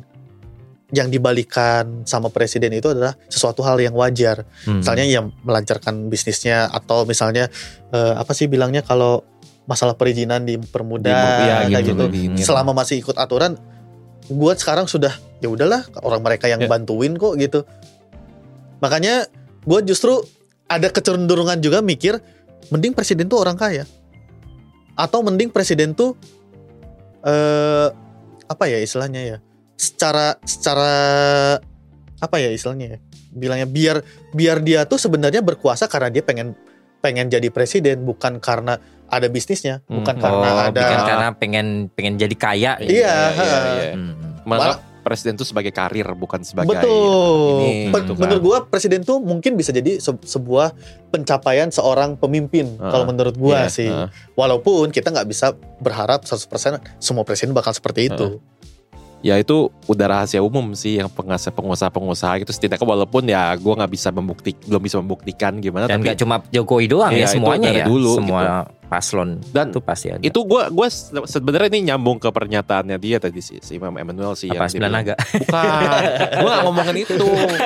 yang 0.89 1.05
dibalikan 1.07 2.01
sama 2.03 2.27
presiden 2.27 2.71
itu 2.71 2.87
adalah 2.87 3.13
sesuatu 3.27 3.61
hal 3.61 3.77
yang 3.77 3.93
wajar 3.93 4.41
Hmm. 4.63 4.81
misalnya 4.81 5.05
yang 5.05 5.25
melancarkan 5.43 6.07
bisnisnya 6.07 6.65
atau 6.67 7.03
misalnya 7.03 7.51
eh, 7.89 8.13
apa 8.15 8.31
sih 8.31 8.47
bilangnya 8.47 8.81
kalau 8.81 9.21
masalah 9.65 9.93
perizinan 9.93 10.41
dipermudah 10.41 11.13
Di- 11.13 11.45
ya, 11.45 11.57
kayak 11.69 11.83
gitu, 11.85 12.03
gitu 12.09 12.41
selama 12.41 12.73
masih 12.73 12.97
ikut 12.97 13.13
aturan 13.13 13.53
gue 14.29 14.53
sekarang 14.55 14.85
sudah 14.85 15.11
ya 15.41 15.49
udahlah 15.49 15.83
orang 16.05 16.21
mereka 16.21 16.45
yang 16.45 16.61
Ya. 16.61 16.69
bantuin 16.69 17.17
kok 17.17 17.33
gitu 17.41 17.65
makanya 18.79 19.25
gue 19.65 19.79
justru 19.83 20.21
ada 20.69 20.87
kecenderungan 20.93 21.57
juga 21.59 21.81
mikir 21.81 22.21
mending 22.69 22.93
presiden 22.93 23.25
tuh 23.25 23.41
orang 23.41 23.57
kaya 23.57 23.83
atau 24.93 25.25
mending 25.25 25.49
presiden 25.49 25.97
tuh 25.97 26.13
eh 27.25 27.87
apa 28.49 28.63
ya 28.65 28.77
istilahnya 28.79 29.21
ya 29.25 29.37
secara 29.75 30.37
secara 30.45 30.91
apa 32.19 32.35
ya 32.37 32.51
istilahnya 32.51 32.97
ya 32.97 32.99
bilangnya 33.31 33.67
biar 33.69 33.97
biar 34.35 34.57
dia 34.61 34.83
tuh 34.89 34.99
sebenarnya 34.99 35.39
berkuasa 35.45 35.87
karena 35.87 36.09
dia 36.11 36.23
pengen 36.25 36.57
pengen 36.99 37.31
jadi 37.31 37.47
presiden 37.53 38.03
bukan 38.03 38.43
karena 38.43 38.75
ada 39.09 39.27
bisnisnya 39.27 39.81
bukan 39.83 40.15
Hmm. 40.15 40.21
karena 40.21 40.47
oh, 40.47 40.65
ada 40.65 40.79
bukan 40.79 40.99
karena 41.03 41.27
pengen 41.33 41.67
pengen 41.91 42.13
jadi 42.15 42.35
kaya. 42.35 42.71
Iya, 42.77 42.87
iya, 42.87 43.13
ha. 43.31 43.45
iya. 43.75 43.93
Hmm. 43.93 44.13
Menganggap 44.43 44.79
presiden 44.99 45.33
itu 45.33 45.43
sebagai 45.43 45.71
karir 45.71 46.05
bukan 46.13 46.43
sebagai 46.43 46.69
Betul. 46.69 47.63
ini, 47.63 47.89
Pen- 47.89 48.03
gitu 48.03 48.13
kan. 48.13 48.21
Menurut 48.21 48.41
gua 48.41 48.57
presiden 48.63 49.01
tuh 49.01 49.17
mungkin 49.17 49.55
bisa 49.55 49.71
jadi 49.71 49.97
se- 49.97 50.21
sebuah 50.23 50.75
pencapaian 51.09 51.67
seorang 51.67 52.13
pemimpin 52.13 52.69
Heeh. 52.71 52.91
kalau 52.91 53.05
menurut 53.05 53.33
gua 53.33 53.65
Iya, 53.65 53.71
sih. 53.71 53.89
heeh. 53.89 54.07
Walaupun 54.33 54.89
kita 54.89 55.09
nggak 55.09 55.25
bisa 55.25 55.51
berharap 55.79 56.23
100% 56.23 56.77
semua 56.97 57.23
presiden 57.23 57.51
bakal 57.51 57.73
seperti 57.73 58.07
itu. 58.07 58.37
Ya 59.21 59.35
itu 59.35 59.57
udah 59.85 60.05
rahasia 60.09 60.39
umum 60.39 60.71
sih 60.71 60.95
yang 60.95 61.07
pengusaha 61.07 61.51
pengusaha 61.51 61.89
pengusaha 61.89 62.33
itu 62.37 62.49
setidaknya 62.49 62.85
walaupun 62.85 63.23
ya 63.23 63.51
gue 63.51 63.73
nggak 63.73 63.91
bisa 63.91 64.09
membukti 64.09 64.55
belum 64.61 64.79
bisa 64.79 64.95
membuktikan 64.97 65.57
gimana 65.57 65.85
Dan 65.85 65.97
tapi 65.97 66.03
nggak 66.05 66.17
cuma 66.17 66.35
Jokowi 66.47 66.85
doang 66.87 67.11
Iya, 67.11 67.19
ya 67.19 67.25
itu 67.25 67.33
semuanya 67.35 67.69
ya. 67.73 67.85
dulu, 67.85 68.11
Semua 68.15 68.41
paslon 68.81 69.37
Dan 69.45 69.69
itu 69.69 69.79
pasti 69.79 70.09
ada. 70.09 70.17
itu 70.19 70.39
gue 70.39 70.63
gue 70.67 70.87
sebenarnya 71.23 71.69
ini 71.69 71.79
nyambung 71.85 72.17
ke 72.17 72.25
pernyataannya 72.27 72.97
dia 72.97 73.17
tadi 73.17 73.37
sih 73.37 73.59
si 73.59 73.75
Imam 73.75 73.93
Emmanuel 73.93 74.33
sih 74.33 74.47
apa 74.47 74.65
yang 74.65 74.71
sembilan 74.71 74.89
bilang, 74.89 75.05
naga? 75.05 75.15
bukan 75.19 76.01
gue 76.33 76.49
gak 76.49 76.63
ngomongin 76.63 76.95
itu 76.97 77.15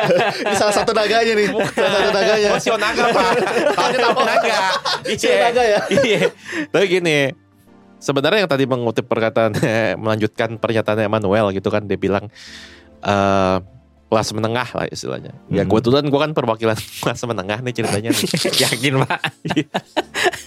Ini 0.43 0.53
salah 0.53 0.73
satu 0.73 0.91
naganya 0.91 1.33
nih. 1.33 1.47
salah 1.69 1.91
satu 1.93 2.09
naganya. 2.11 2.49
Oh, 2.49 2.59
Sio 2.59 2.75
naga 2.75 3.03
pak 3.07 3.29
tahu 3.77 4.21
naga 4.21 4.57
Sio 5.21 5.31
naga 5.33 5.61
ya. 5.63 5.79
Iya 5.93 6.19
Tapi 6.67 6.85
gini 6.89 7.17
Sebenarnya 8.03 8.43
yang 8.43 8.51
tadi 8.51 8.65
mengutip 8.65 9.07
perkataan 9.07 9.55
Melanjutkan 10.03 10.59
pernyataan 10.59 10.99
Emmanuel 11.01 11.49
gitu 11.49 11.67
kan 11.67 11.83
Dia 11.83 11.95
bilang 11.95 12.27
eh 12.99 13.57
Kelas 14.05 14.29
menengah 14.29 14.69
lah 14.69 14.85
istilahnya 14.85 15.33
Ya 15.47 15.63
Hmm. 15.63 15.71
kebetulan 15.71 16.05
gue 16.05 16.19
kan 16.19 16.31
perwakilan 16.31 16.77
kelas 17.01 17.23
menengah 17.23 17.59
nih 17.59 17.73
ceritanya 17.73 18.09
nih 18.11 18.27
Yakin 18.63 18.93
pak? 19.01 19.19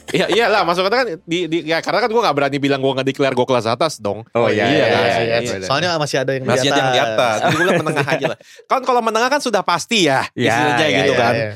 Iya 0.09 0.27
iyalah 0.31 0.62
maksudnya 0.62 0.87
kan 0.88 1.07
di, 1.21 1.38
di, 1.47 1.59
ya, 1.64 1.83
Karena 1.83 1.99
kan 1.99 2.07
gue 2.07 2.21
gak 2.21 2.31
berani 2.33 2.59
bilang 2.59 2.79
gue 2.79 2.92
gak 2.92 3.03
declare 3.05 3.35
gue 3.35 3.42
kelas 3.45 3.66
atas 3.66 3.99
dong 3.99 4.23
Oh, 4.31 4.47
iya, 4.47 4.64
iya, 4.64 4.71
iya, 4.71 4.87
kan? 4.87 5.03
iya, 5.03 5.19
Iya, 5.19 5.37
iya. 5.59 5.66
Soalnya 5.66 5.90
masih 5.97 6.16
ada 6.16 6.31
yang 6.31 6.47
Masih 6.47 6.62
di 6.62 6.71
ada 6.71 6.79
atas. 6.79 6.79
yang 6.79 6.90
di 6.92 7.01
atas 7.03 7.37
Jadi 7.37 7.51
gue 7.51 7.61
bilang 7.61 7.81
menengah 7.83 8.07
aja 8.07 8.27
lah 8.31 8.38
Kan 8.64 8.81
kalau 8.83 9.01
menengah 9.03 9.29
kan 9.29 9.40
sudah 9.40 9.62
pasti 9.62 10.07
ya 10.07 10.23
Ya, 10.33 10.47
Istilahnya 10.47 10.87
ya, 10.87 10.99
gitu 11.03 11.12
ya, 11.12 11.19
kan 11.19 11.35
Iya. 11.35 11.51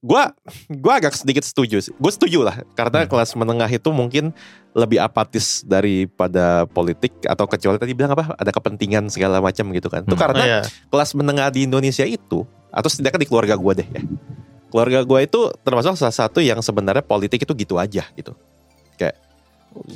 Gua 0.00 0.32
gua 0.68 1.00
agak 1.00 1.16
sedikit 1.16 1.42
setuju 1.42 1.80
sih. 1.80 1.92
Gue 1.96 2.12
setuju 2.12 2.44
lah 2.44 2.62
karena 2.74 3.04
Hmm. 3.04 3.10
kelas 3.10 3.32
menengah 3.34 3.66
itu 3.66 3.88
mungkin 3.90 4.30
lebih 4.76 5.00
apatis 5.00 5.64
daripada 5.64 6.68
politik 6.68 7.16
atau 7.24 7.48
kecuali 7.48 7.80
tadi 7.80 7.96
bilang 7.96 8.12
apa 8.12 8.36
ada 8.36 8.52
kepentingan 8.52 9.08
segala 9.08 9.40
macam 9.40 9.72
gitu 9.72 9.88
kan. 9.88 10.04
Itu 10.04 10.14
Hmm. 10.14 10.22
karena 10.22 10.44
Iya. 10.44 10.60
kelas 10.92 11.10
menengah 11.16 11.48
di 11.48 11.64
Indonesia 11.64 12.04
itu 12.04 12.44
atau 12.68 12.88
setidaknya 12.92 13.24
di 13.24 13.28
keluarga 13.28 13.56
gua 13.56 13.72
deh 13.72 13.88
ya. 13.88 14.02
Keluarga 14.68 15.00
gua 15.02 15.24
itu 15.24 15.48
termasuk 15.64 15.96
salah 15.96 16.12
satu 16.12 16.44
yang 16.44 16.60
sebenarnya 16.60 17.02
politik 17.02 17.42
itu 17.42 17.52
gitu 17.56 17.80
aja 17.80 18.04
gitu. 18.12 18.36
Kayak 19.00 19.16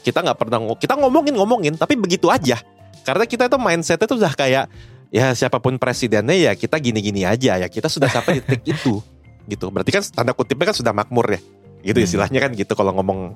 kita 0.00 0.20
nggak 0.20 0.38
pernah 0.38 0.58
kita 0.76 0.96
ngomongin 0.96 1.34
ngomongin 1.36 1.74
tapi 1.76 1.96
begitu 2.00 2.32
aja. 2.32 2.56
Karena 3.04 3.24
kita 3.24 3.48
itu 3.48 3.56
mindsetnya 3.56 4.04
tuh 4.04 4.16
udah 4.20 4.32
kayak 4.32 4.68
ya 5.10 5.34
siapa 5.34 5.58
pun 5.58 5.74
presidennya 5.76 6.36
ya 6.36 6.52
kita 6.54 6.78
gini-gini 6.78 7.26
aja 7.26 7.58
ya 7.58 7.66
kita 7.66 7.90
sudah 7.90 8.06
sampai 8.06 8.38
titik 8.40 8.78
itu 8.78 9.02
gitu 9.50 9.68
berarti 9.68 9.90
kan 9.90 10.02
tanda 10.06 10.30
kutipnya 10.30 10.70
kan 10.70 10.76
sudah 10.76 10.94
makmur 10.94 11.26
ya 11.26 11.40
gitu 11.82 11.98
Hmm. 11.98 12.06
istilahnya 12.06 12.38
kan 12.38 12.50
gitu 12.52 12.72
kalau 12.72 12.94
ngomong 12.94 13.34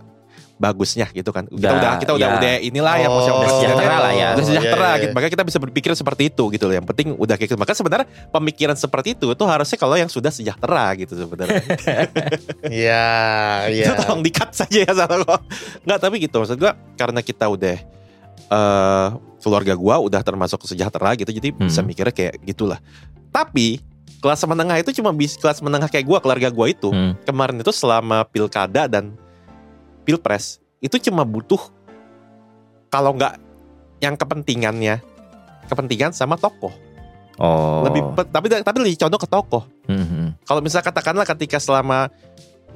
bagusnya 0.54 1.10
gitu 1.10 1.28
kan 1.28 1.50
kita 1.50 1.66
Udah, 1.66 1.70
udah 1.74 1.92
kita 1.98 2.12
udah 2.14 2.28
ya. 2.30 2.36
udah 2.38 2.54
inilah 2.62 2.94
ya 2.94 3.08
Oh, 3.08 3.18
maksudnya 3.18 3.34
udah 3.36 3.50
sejahtera 3.50 3.96
lah 3.98 4.12
ya. 4.14 4.28
udah 4.30 4.44
sejahtera 4.44 4.70
Oh, 4.70 4.78
iya, 4.78 4.86
iya, 4.86 4.94
gitu 4.94 5.10
iya. 5.10 5.16
maka 5.18 5.26
kita 5.28 5.42
bisa 5.42 5.58
berpikir 5.58 5.90
seperti 5.92 6.22
itu 6.24 6.44
gitu 6.48 6.64
loh 6.64 6.74
yang 6.74 6.86
penting 6.86 7.08
udah 7.12 7.34
kayak 7.34 7.48
gitu 7.48 7.58
maka 7.58 7.74
sebenarnya 7.74 8.06
pemikiran 8.30 8.76
seperti 8.76 9.08
itu 9.12 9.26
itu 9.28 9.44
harusnya 9.44 9.74
kalau 9.74 9.96
yang 9.96 10.06
sudah 10.06 10.30
sejahtera 10.30 10.94
gitu 10.94 11.18
sebenarnya 11.18 11.58
Iya, 12.70 13.06
iya. 13.68 13.84
itu 13.84 13.92
tolong 13.98 14.22
dikat 14.22 14.50
saja 14.52 14.78
ya 14.80 14.92
sama 14.92 15.16
gua. 15.20 15.38
Nggak 15.82 15.98
tapi 16.00 16.16
gitu 16.20 16.36
maksud 16.36 16.56
gua 16.56 16.72
karena 16.94 17.20
kita 17.20 17.44
udah 17.46 17.76
eh 18.44 19.08
keluarga 19.40 19.74
gua 19.74 19.98
udah 19.98 20.20
termasuk 20.20 20.62
sejahtera 20.62 21.12
gitu 21.14 21.30
jadi 21.30 21.50
Hmm. 21.50 21.66
bisa 21.66 21.80
mikirnya 21.82 22.14
kayak 22.14 22.38
gitulah. 22.42 22.78
Tapi 23.28 23.82
kelas 24.18 24.44
menengah 24.44 24.76
itu 24.78 24.90
cuma 24.94 25.10
bis 25.10 25.34
kelas 25.34 25.58
menengah 25.60 25.86
kayak 25.86 26.04
gua 26.04 26.18
keluarga 26.18 26.48
gua 26.48 26.66
itu 26.68 26.90
Hmm. 26.90 27.14
kemarin 27.24 27.58
itu 27.58 27.70
selama 27.70 28.22
pilkada 28.24 28.86
dan 28.86 29.14
pilpres 30.02 30.60
itu 30.78 30.96
cuma 31.00 31.24
butuh 31.24 31.60
kalau 32.88 33.14
nggak 33.14 33.40
yang 33.98 34.14
kepentingannya 34.14 35.00
kepentingan 35.66 36.12
sama 36.12 36.36
tokoh 36.36 36.72
Oh. 37.34 37.82
lebih 37.82 37.98
tapi 38.30 38.46
tapi 38.46 38.78
lebih 38.78 38.94
condong 38.94 39.18
ke 39.18 39.26
tokoh 39.26 39.62
Hmm, 39.90 40.06
hmm. 40.06 40.28
kalau 40.46 40.62
misalnya 40.62 40.86
katakanlah 40.86 41.26
ketika 41.26 41.58
selama 41.58 42.06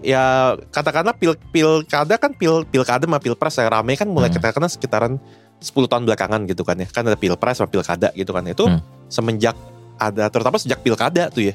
ya 0.02 0.54
katakanlah 0.68 1.14
pil 1.14 1.38
pilkada 1.54 2.18
kan 2.18 2.34
pil 2.34 2.66
pilkada 2.66 3.06
sama 3.06 3.22
pilpres 3.22 3.54
yang 3.54 3.70
rame 3.70 3.94
kan 3.94 4.10
mulai 4.10 4.26
Hmm. 4.28 4.42
katakanlah 4.42 4.66
sekitaran 4.66 5.14
10 5.62 5.86
tahun 5.86 6.02
belakangan 6.06 6.42
gitu 6.50 6.66
kan 6.66 6.74
ya 6.74 6.90
kan 6.90 7.06
ada 7.06 7.14
pilpres 7.14 7.62
sama 7.62 7.70
pilkada 7.70 8.10
gitu 8.18 8.34
kan 8.34 8.50
itu 8.50 8.66
Hmm. 8.66 8.82
semenjak 9.06 9.54
ada 9.98 10.30
terutama 10.30 10.56
sejak 10.56 10.80
pilkada 10.80 11.28
tuh 11.28 11.52
ya 11.52 11.54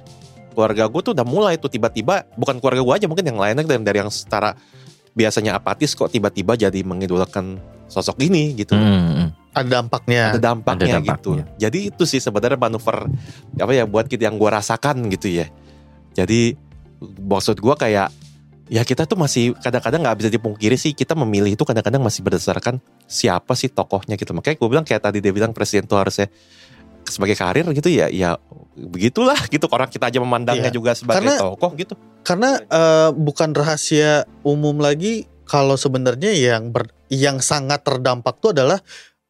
keluarga 0.53 0.85
gue 0.85 1.01
tuh 1.01 1.13
udah 1.17 1.25
mulai 1.25 1.57
tuh 1.57 1.71
tiba-tiba 1.71 2.29
bukan 2.37 2.61
keluarga 2.61 2.81
gue 2.85 2.93
aja 2.93 3.07
mungkin 3.09 3.25
yang 3.25 3.39
lainnya 3.41 3.65
dari, 3.65 3.81
dari 3.81 3.97
yang 4.05 4.11
setara 4.13 4.53
biasanya 5.17 5.57
apatis 5.57 5.97
kok 5.97 6.13
tiba-tiba 6.13 6.53
jadi 6.53 6.79
mengidolakan 6.85 7.57
sosok 7.89 8.21
ini 8.25 8.53
gitu 8.57 8.73
Hmm, 8.73 9.01
hmm. 9.13 9.29
Ada 9.53 9.69
dampaknya. 9.69 10.33
ada 10.33 10.41
dampaknya, 10.41 10.97
Ada 10.97 11.05
gitu. 11.05 11.37
dampaknya. 11.37 11.45
Jadi 11.61 11.79
itu 11.93 12.03
sih 12.09 12.17
sebenarnya 12.17 12.57
manuver 12.57 13.05
apa 13.53 13.69
ya 13.69 13.85
buat 13.85 14.09
kita 14.09 14.25
yang 14.25 14.41
gua 14.41 14.57
rasakan 14.57 15.13
gitu 15.13 15.29
ya. 15.29 15.45
Jadi 16.17 16.57
maksud 17.21 17.61
gua 17.61 17.77
kayak 17.77 18.09
ya 18.65 18.81
kita 18.81 19.05
tuh 19.05 19.13
masih 19.13 19.53
kadang-kadang 19.61 20.01
nggak 20.01 20.17
bisa 20.25 20.29
dipungkiri 20.33 20.73
sih 20.73 20.97
kita 20.97 21.13
memilih 21.13 21.53
itu 21.53 21.61
kadang-kadang 21.61 22.01
masih 22.01 22.25
berdasarkan 22.25 22.81
siapa 23.05 23.53
sih 23.53 23.69
tokohnya 23.69 24.17
gitu. 24.17 24.33
Makanya 24.33 24.57
gue 24.57 24.69
bilang 24.73 24.85
kayak 24.89 25.05
tadi 25.05 25.21
dia 25.21 25.29
bilang 25.29 25.53
presiden 25.53 25.85
tuh 25.85 26.01
harusnya 26.01 26.33
sebagai 27.05 27.33
karir 27.33 27.65
gitu 27.69 27.87
ya 27.87 28.07
ya 28.07 28.39
begitulah 28.73 29.37
gitu 29.47 29.69
orang 29.69 29.85
kita 29.87 30.07
aja 30.07 30.17
memandangnya 30.17 30.69
Iya. 30.69 30.75
juga 30.75 30.91
sebagai 30.93 31.21
Karena- 31.21 31.39
tokoh 31.39 31.71
gitu. 31.75 31.93
Karena 32.23 32.57
eh, 32.57 33.09
bukan 33.11 33.51
rahasia 33.51 34.23
umum 34.41 34.79
lagi 34.79 35.27
kalau 35.43 35.75
sebenarnya 35.75 36.31
yang 36.31 36.71
ber- 36.71 36.89
yang 37.07 37.37
sangat 37.37 37.83
terdampak 37.83 38.39
tuh 38.39 38.51
adalah 38.51 38.79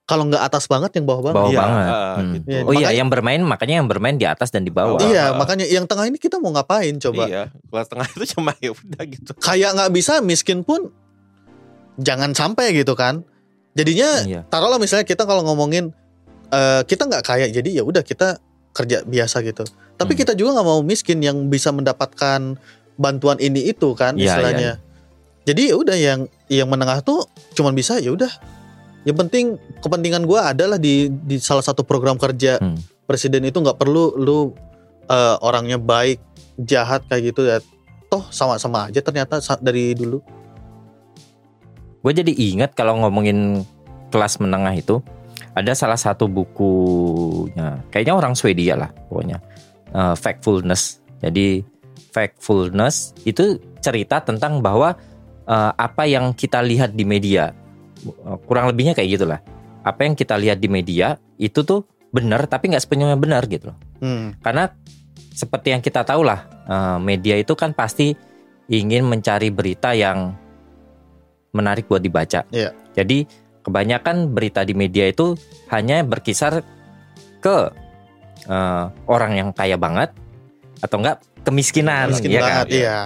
kalau 0.04 0.28
nggak 0.28 0.44
atas 0.44 0.68
banget 0.68 0.96
yang 0.96 1.08
bawah 1.08 1.24
banget. 1.26 1.36
Bawah 1.36 1.52
Iya, 1.52 1.60
banget. 1.60 1.88
ah, 1.90 2.16
Hmm. 2.16 2.34
gitu. 2.34 2.46
Iya, 2.46 2.60
Oh 2.60 2.64
iya, 2.64 2.64
makanya- 2.70 2.94
yang 2.94 3.10
bermain 3.10 3.42
makanya 3.42 3.76
yang 3.80 3.88
bermain 3.88 4.16
di 4.16 4.28
atas 4.28 4.50
dan 4.52 4.62
di 4.62 4.72
bawah. 4.72 4.96
Ah. 4.96 5.04
Iya, 5.04 5.26
makanya 5.34 5.66
yang 5.66 5.86
tengah 5.86 6.06
ini 6.06 6.18
kita 6.18 6.38
mau 6.38 6.52
ngapain 6.52 6.96
coba? 7.02 7.24
Iya, 7.26 7.44
kelas 7.68 7.88
tengah 7.88 8.08
itu 8.10 8.26
cuma 8.32 8.52
ya 8.64 8.72
udah 8.72 9.04
gitu. 9.04 9.32
Kayak 9.38 9.70
nggak 9.74 9.92
bisa 9.92 10.14
miskin 10.20 10.62
pun 10.62 10.92
jangan 11.98 12.32
sampai 12.32 12.74
gitu 12.74 12.94
kan. 12.94 13.24
Jadinya 13.74 14.10
Iya. 14.24 14.42
taruhlah 14.48 14.78
misalnya 14.78 15.04
kita 15.04 15.26
kalau 15.26 15.42
ngomongin 15.42 15.92
eh, 16.54 16.82
kita 16.86 17.10
nggak 17.10 17.24
kaya 17.26 17.50
jadi 17.50 17.82
ya 17.82 17.84
udah 17.84 18.06
kita 18.06 18.38
kerja 18.74 19.02
biasa 19.02 19.42
gitu. 19.42 19.66
Tapi 19.94 20.14
Hmm. 20.14 20.20
kita 20.22 20.34
juga 20.34 20.58
nggak 20.58 20.68
mau 20.68 20.82
miskin 20.82 21.22
yang 21.22 21.50
bisa 21.50 21.70
mendapatkan 21.70 22.58
bantuan 22.94 23.38
ini 23.38 23.70
itu 23.70 23.94
kan 23.94 24.14
Iya, 24.14 24.38
istilahnya. 24.38 24.72
Jadi 25.44 25.74
ya 25.74 25.76
udah 25.76 25.98
yang 25.98 26.20
yang 26.48 26.70
menengah 26.70 27.02
tuh 27.02 27.26
cuman 27.54 27.74
bisa 27.74 27.98
ya 27.98 28.14
udah. 28.14 28.30
Yang 29.04 29.18
penting 29.28 29.46
kepentingan 29.84 30.24
gua 30.24 30.56
adalah 30.56 30.80
di 30.80 31.10
di 31.12 31.36
salah 31.38 31.62
satu 31.62 31.82
program 31.84 32.16
kerja 32.16 32.62
Hmm. 32.62 32.78
presiden 33.04 33.44
itu 33.44 33.58
nggak 33.60 33.76
perlu 33.76 34.14
lu 34.16 34.54
eh, 35.04 35.36
orangnya 35.44 35.76
baik 35.76 36.24
jahat 36.58 37.04
kayak 37.12 37.34
gitu 37.34 37.44
ya. 37.44 37.60
Toh 38.08 38.24
sama-sama 38.30 38.88
aja 38.88 39.02
ternyata 39.02 39.42
dari 39.60 39.92
dulu. 39.94 40.22
Gue 42.00 42.12
jadi 42.12 42.30
ingat 42.30 42.76
kalau 42.76 43.00
ngomongin 43.00 43.64
kelas 44.12 44.38
menengah 44.38 44.76
itu 44.76 45.00
ada 45.54 45.74
salah 45.78 45.98
satu 45.98 46.26
bukunya, 46.26 47.78
kayaknya 47.94 48.14
orang 48.18 48.34
Swedia 48.34 48.74
lah 48.74 48.90
pokoknya, 49.10 49.38
Eh, 49.94 50.16
Factfulness. 50.18 51.06
Jadi 51.22 51.62
factfulness 52.14 53.14
itu 53.26 53.62
cerita 53.78 54.22
tentang 54.26 54.60
bahwa 54.60 54.98
eh, 55.46 55.72
apa 55.78 56.10
yang 56.10 56.34
kita 56.34 56.66
lihat 56.66 56.98
di 56.98 57.06
media 57.06 57.54
eh, 58.02 58.38
kurang 58.50 58.74
lebihnya 58.74 58.98
kayak 58.98 59.22
gitulah. 59.22 59.40
Apa 59.86 60.10
yang 60.10 60.18
kita 60.18 60.34
lihat 60.34 60.58
di 60.58 60.68
media 60.68 61.22
itu 61.38 61.62
tuh 61.62 61.86
benar 62.10 62.50
tapi 62.50 62.74
nggak 62.74 62.84
sepenuhnya 62.84 63.18
benar 63.18 63.46
gitu 63.46 63.70
loh. 63.74 63.78
Hmm. 64.02 64.34
Karena 64.42 64.74
seperti 65.34 65.74
yang 65.74 65.82
kita 65.86 66.02
tahu 66.02 66.26
lah, 66.26 66.42
eh, 66.66 66.98
media 66.98 67.38
itu 67.38 67.54
kan 67.54 67.78
pasti 67.78 68.18
ingin 68.74 69.06
mencari 69.06 69.54
berita 69.54 69.94
yang 69.94 70.34
menarik 71.54 71.86
buat 71.86 72.02
dibaca. 72.02 72.50
Iya. 72.50 72.74
Jadi 72.98 73.30
kebanyakan 73.64 74.30
berita 74.30 74.62
di 74.62 74.72
media 74.72 75.08
itu 75.08 75.34
hanya 75.68 76.04
berkisar 76.04 76.62
ke 77.40 77.58
eh, 78.46 78.86
orang 79.08 79.32
yang 79.34 79.50
kaya 79.50 79.76
banget 79.76 80.12
atau 80.80 81.00
enggak 81.00 81.24
kemiskinan, 81.42 82.12
Miskin 82.12 82.30
ya 82.30 82.40
kan? 82.40 82.46
banget, 82.46 82.68
iya. 82.74 83.00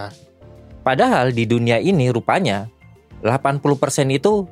Padahal 0.81 1.29
di 1.29 1.43
dunia 1.43 1.77
ini 1.77 2.09
rupanya 2.09 2.65
80% 3.21 3.61
itu 4.09 4.45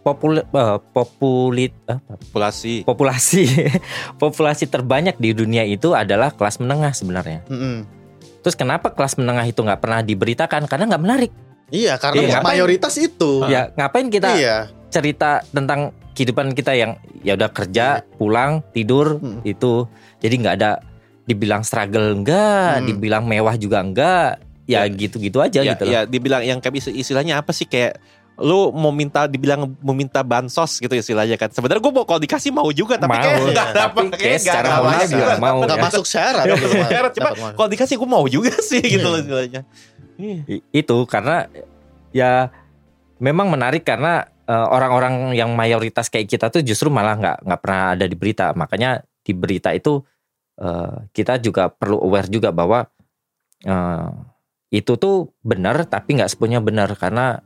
popul 0.00 0.40
eh, 0.40 0.78
populit 0.90 1.72
eh, 1.84 2.00
Populasi. 2.00 2.84
populasi 2.84 3.44
populasi 4.22 4.64
terbanyak 4.66 5.16
di 5.16 5.32
dunia 5.32 5.64
itu 5.64 5.92
adalah 5.92 6.32
kelas 6.32 6.56
menengah 6.58 6.92
sebenarnya. 6.92 7.44
Mm-mm. 7.48 7.84
Terus 8.40 8.54
kenapa 8.54 8.92
kelas 8.92 9.16
menengah 9.16 9.44
itu 9.44 9.60
nggak 9.60 9.80
pernah 9.80 10.00
diberitakan? 10.00 10.64
Karena 10.64 10.84
nggak 10.88 11.02
menarik. 11.02 11.32
Iya, 11.68 12.00
karena 12.00 12.16
Iya, 12.16 12.28
ngapain? 12.32 12.48
mayoritas 12.56 12.94
itu. 12.96 13.44
Ya 13.44 13.68
ngapain 13.76 14.08
kita 14.08 14.30
Iya. 14.34 14.56
Cerita 14.88 15.44
tentang 15.46 15.90
kehidupan 16.12 16.50
kita 16.50 16.72
yang 16.72 16.96
ya 17.20 17.34
udah 17.34 17.48
kerja, 17.48 17.86
pulang, 18.14 18.60
tidur 18.70 19.18
Hmm. 19.18 19.40
itu. 19.42 19.86
Jadi 20.18 20.34
nggak 20.36 20.54
ada 20.56 20.82
dibilang 21.22 21.60
struggle 21.60 22.14
enggak, 22.14 22.80
Hmm. 22.80 22.86
dibilang 22.86 23.22
mewah 23.22 23.54
juga 23.54 23.78
enggak. 23.78 24.42
Ya 24.64 24.84
Ya. 24.84 24.90
gitu-gitu 24.90 25.38
aja 25.38 25.60
ya, 25.60 25.72
gitu 25.72 25.82
loh. 25.82 25.90
ya 25.90 26.00
dibilang 26.04 26.42
yang 26.42 26.58
kayak 26.58 26.76
isti- 26.76 26.92
istilahnya 26.94 27.38
apa 27.38 27.52
sih 27.52 27.64
kayak 27.64 27.96
lu 28.36 28.70
mau 28.70 28.90
minta 28.90 29.24
dibilang 29.24 29.66
meminta 29.80 30.20
bansos 30.20 30.76
gitu 30.76 30.92
istilahnya 30.92 31.34
kan. 31.34 31.48
Sebenarnya 31.48 31.80
gue 31.80 31.90
mau 31.90 32.04
kalau 32.04 32.18
dikasih 32.18 32.50
mau 32.50 32.68
juga 32.70 32.94
tapi 32.94 33.10
Mau, 33.10 33.18
kayak 33.18 33.34
ya. 33.34 33.48
nggak 33.48 33.68
Tapi 33.68 33.82
apa 33.82 34.00
kayak 34.04 34.20
kayak 34.20 34.40
secara 34.40 34.68
moral 34.68 34.86
masuk. 34.94 35.10
juga 35.10 35.34
mau, 35.36 35.58
Nggak 35.58 35.74
ya. 35.74 35.82
masuk 35.82 36.04
syarat. 36.04 36.44
Iya, 36.44 36.54
syarat. 36.86 37.12
Cuma 37.12 37.28
kalau 37.50 37.68
dikasih 37.68 37.94
gue 37.96 38.08
mau 38.08 38.24
juga 38.26 38.52
sih 38.60 38.78
gitu 38.80 39.00
Iya. 39.00 39.10
loh 39.10 39.18
istilahnya. 39.18 39.60
Iya. 40.16 40.38
I- 40.46 40.64
itu 40.74 40.96
karena 41.04 41.36
ya 42.10 42.52
memang 43.16 43.48
menarik 43.48 43.82
karena 43.82 44.28
orang-orang 44.50 45.32
yang 45.32 45.52
mayoritas 45.52 46.08
kayak 46.08 46.26
kita 46.26 46.48
tuh 46.48 46.60
justru 46.60 46.88
malah 46.88 47.14
nggak 47.14 47.36
nggak 47.44 47.60
pernah 47.60 47.82
ada 47.92 48.04
di 48.04 48.16
berita 48.16 48.52
makanya 48.52 48.90
di 49.20 49.32
berita 49.32 49.70
itu 49.70 50.00
eh, 50.56 51.04
kita 51.12 51.36
juga 51.38 51.68
perlu 51.68 52.00
aware 52.00 52.26
juga 52.26 52.48
bahwa 52.48 52.88
eh, 53.62 54.08
itu 54.70 54.96
tuh 54.96 55.32
benar 55.40 55.84
tapi 55.84 56.16
nggak 56.16 56.28
sepenuhnya 56.28 56.60
benar 56.60 56.92
karena 56.94 57.40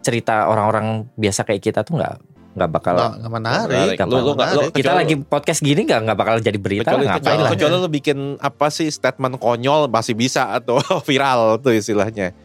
cerita 0.00 0.46
orang-orang 0.46 1.06
biasa 1.14 1.42
kayak 1.42 1.62
kita 1.62 1.80
tuh 1.82 1.94
nggak 1.96 2.14
nggak 2.52 2.68
bakal 2.68 2.94
Nggak 3.16 3.32
menarik. 3.32 3.70
Menarik. 3.72 3.96
nggak 3.96 4.08
Lu- 4.12 4.18
lu 4.18 4.32
nggak- 4.36 4.52
lu- 4.52 4.62
kita 4.68 4.76
kecuali- 4.84 4.98
lagi 5.00 5.14
podcast 5.24 5.60
gini 5.62 5.80
nggak 5.82 6.00
nggak 6.04 6.18
bakal 6.18 6.34
jadi 6.36 6.58
berita 6.58 6.88
Kecuali, 6.90 7.06
ngapain 7.06 7.22
kecuali, 7.22 7.40
lah 7.40 7.50
kecuali 7.50 7.74
lu 7.78 7.88
bikin 7.88 8.18
apa 8.36 8.66
sih 8.68 8.88
statement 8.90 9.34
konyol 9.38 9.88
masih 9.88 10.12
bisa 10.12 10.52
atau 10.52 10.76
viral 11.08 11.56
tuh 11.58 11.72
istilahnya. 11.72 12.36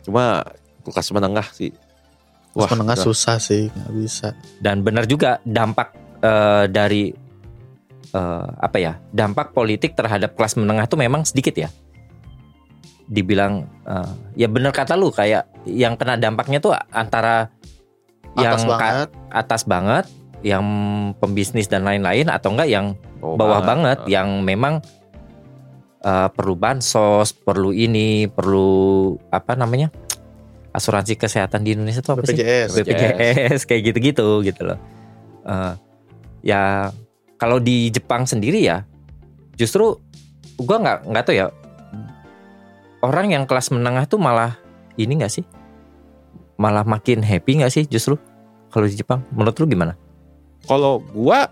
Cuma 0.00 0.48
kelas 0.80 1.12
menengah 1.12 1.44
sih. 1.52 1.76
Kelas 2.62 2.72
menengah 2.72 2.96
susah 2.98 3.36
sih, 3.36 3.68
nggak 3.68 3.92
bisa. 3.94 4.28
dan 4.58 4.80
benar 4.80 5.04
juga 5.04 5.38
dampak 5.42 5.92
eh, 6.18 6.64
dari 6.66 7.10
eh, 8.08 8.46
apa 8.56 8.76
ya 8.76 8.98
dampak 9.08 9.50
politik 9.50 9.92
terhadap 9.92 10.32
kelas 10.32 10.54
menengah 10.54 10.84
itu 10.84 10.94
memang 10.94 11.22
sedikit 11.22 11.56
ya 11.56 11.68
dibilang 13.06 13.66
eh, 13.82 14.10
ya 14.36 14.46
benar 14.46 14.70
kata 14.70 14.94
lu 14.94 15.10
kayak 15.10 15.46
yang 15.64 15.94
kena 15.94 16.14
dampaknya 16.14 16.58
tuh 16.58 16.72
antara 16.88 17.50
yang 18.36 18.54
Atas 18.54 18.62
ka- 18.62 18.78
banget. 18.78 19.08
atas 19.28 19.62
banget 19.64 20.04
yang 20.40 20.64
pembisnis 21.16 21.66
dan 21.66 21.82
lain-lain 21.82 22.26
atau 22.26 22.50
enggak 22.50 22.68
yang 22.68 22.86
Oh, 23.20 23.36
bawah 23.36 23.60
banget 23.60 24.00
yang 24.08 24.40
memang 24.40 24.80
eh, 26.00 26.28
perlu 26.30 26.56
bansos 26.56 27.36
perlu 27.36 27.68
ini 27.68 28.24
perlu 28.24 28.72
apa 29.28 29.52
namanya 29.52 29.92
asuransi 30.70 31.18
kesehatan 31.18 31.66
di 31.66 31.74
Indonesia 31.74 32.02
itu 32.02 32.10
apa 32.14 32.22
sih 32.26 32.38
BPJS. 32.38 32.68
BPJS 32.78 33.60
kayak 33.66 33.82
gitu-gitu 33.90 34.26
gitu 34.46 34.62
loh. 34.62 34.78
Eh, 35.46 35.72
ya 36.46 36.94
kalau 37.40 37.58
di 37.58 37.90
Jepang 37.90 38.28
sendiri 38.28 38.62
ya 38.62 38.84
justru 39.58 39.98
gua 40.60 40.76
nggak 40.78 40.98
nggak 41.10 41.24
tahu 41.24 41.34
ya 41.36 41.46
orang 43.00 43.32
yang 43.32 43.44
kelas 43.48 43.72
menengah 43.72 44.04
tuh 44.04 44.20
malah 44.20 44.60
ini 45.00 45.20
nggak 45.20 45.32
sih 45.32 45.44
malah 46.60 46.84
makin 46.84 47.24
happy 47.24 47.64
nggak 47.64 47.72
sih 47.72 47.84
justru 47.88 48.20
kalau 48.70 48.86
di 48.86 48.94
Jepang 48.94 49.26
menurut 49.34 49.56
lu 49.58 49.66
gimana? 49.66 49.98
Kalau 50.68 51.02
gua 51.10 51.48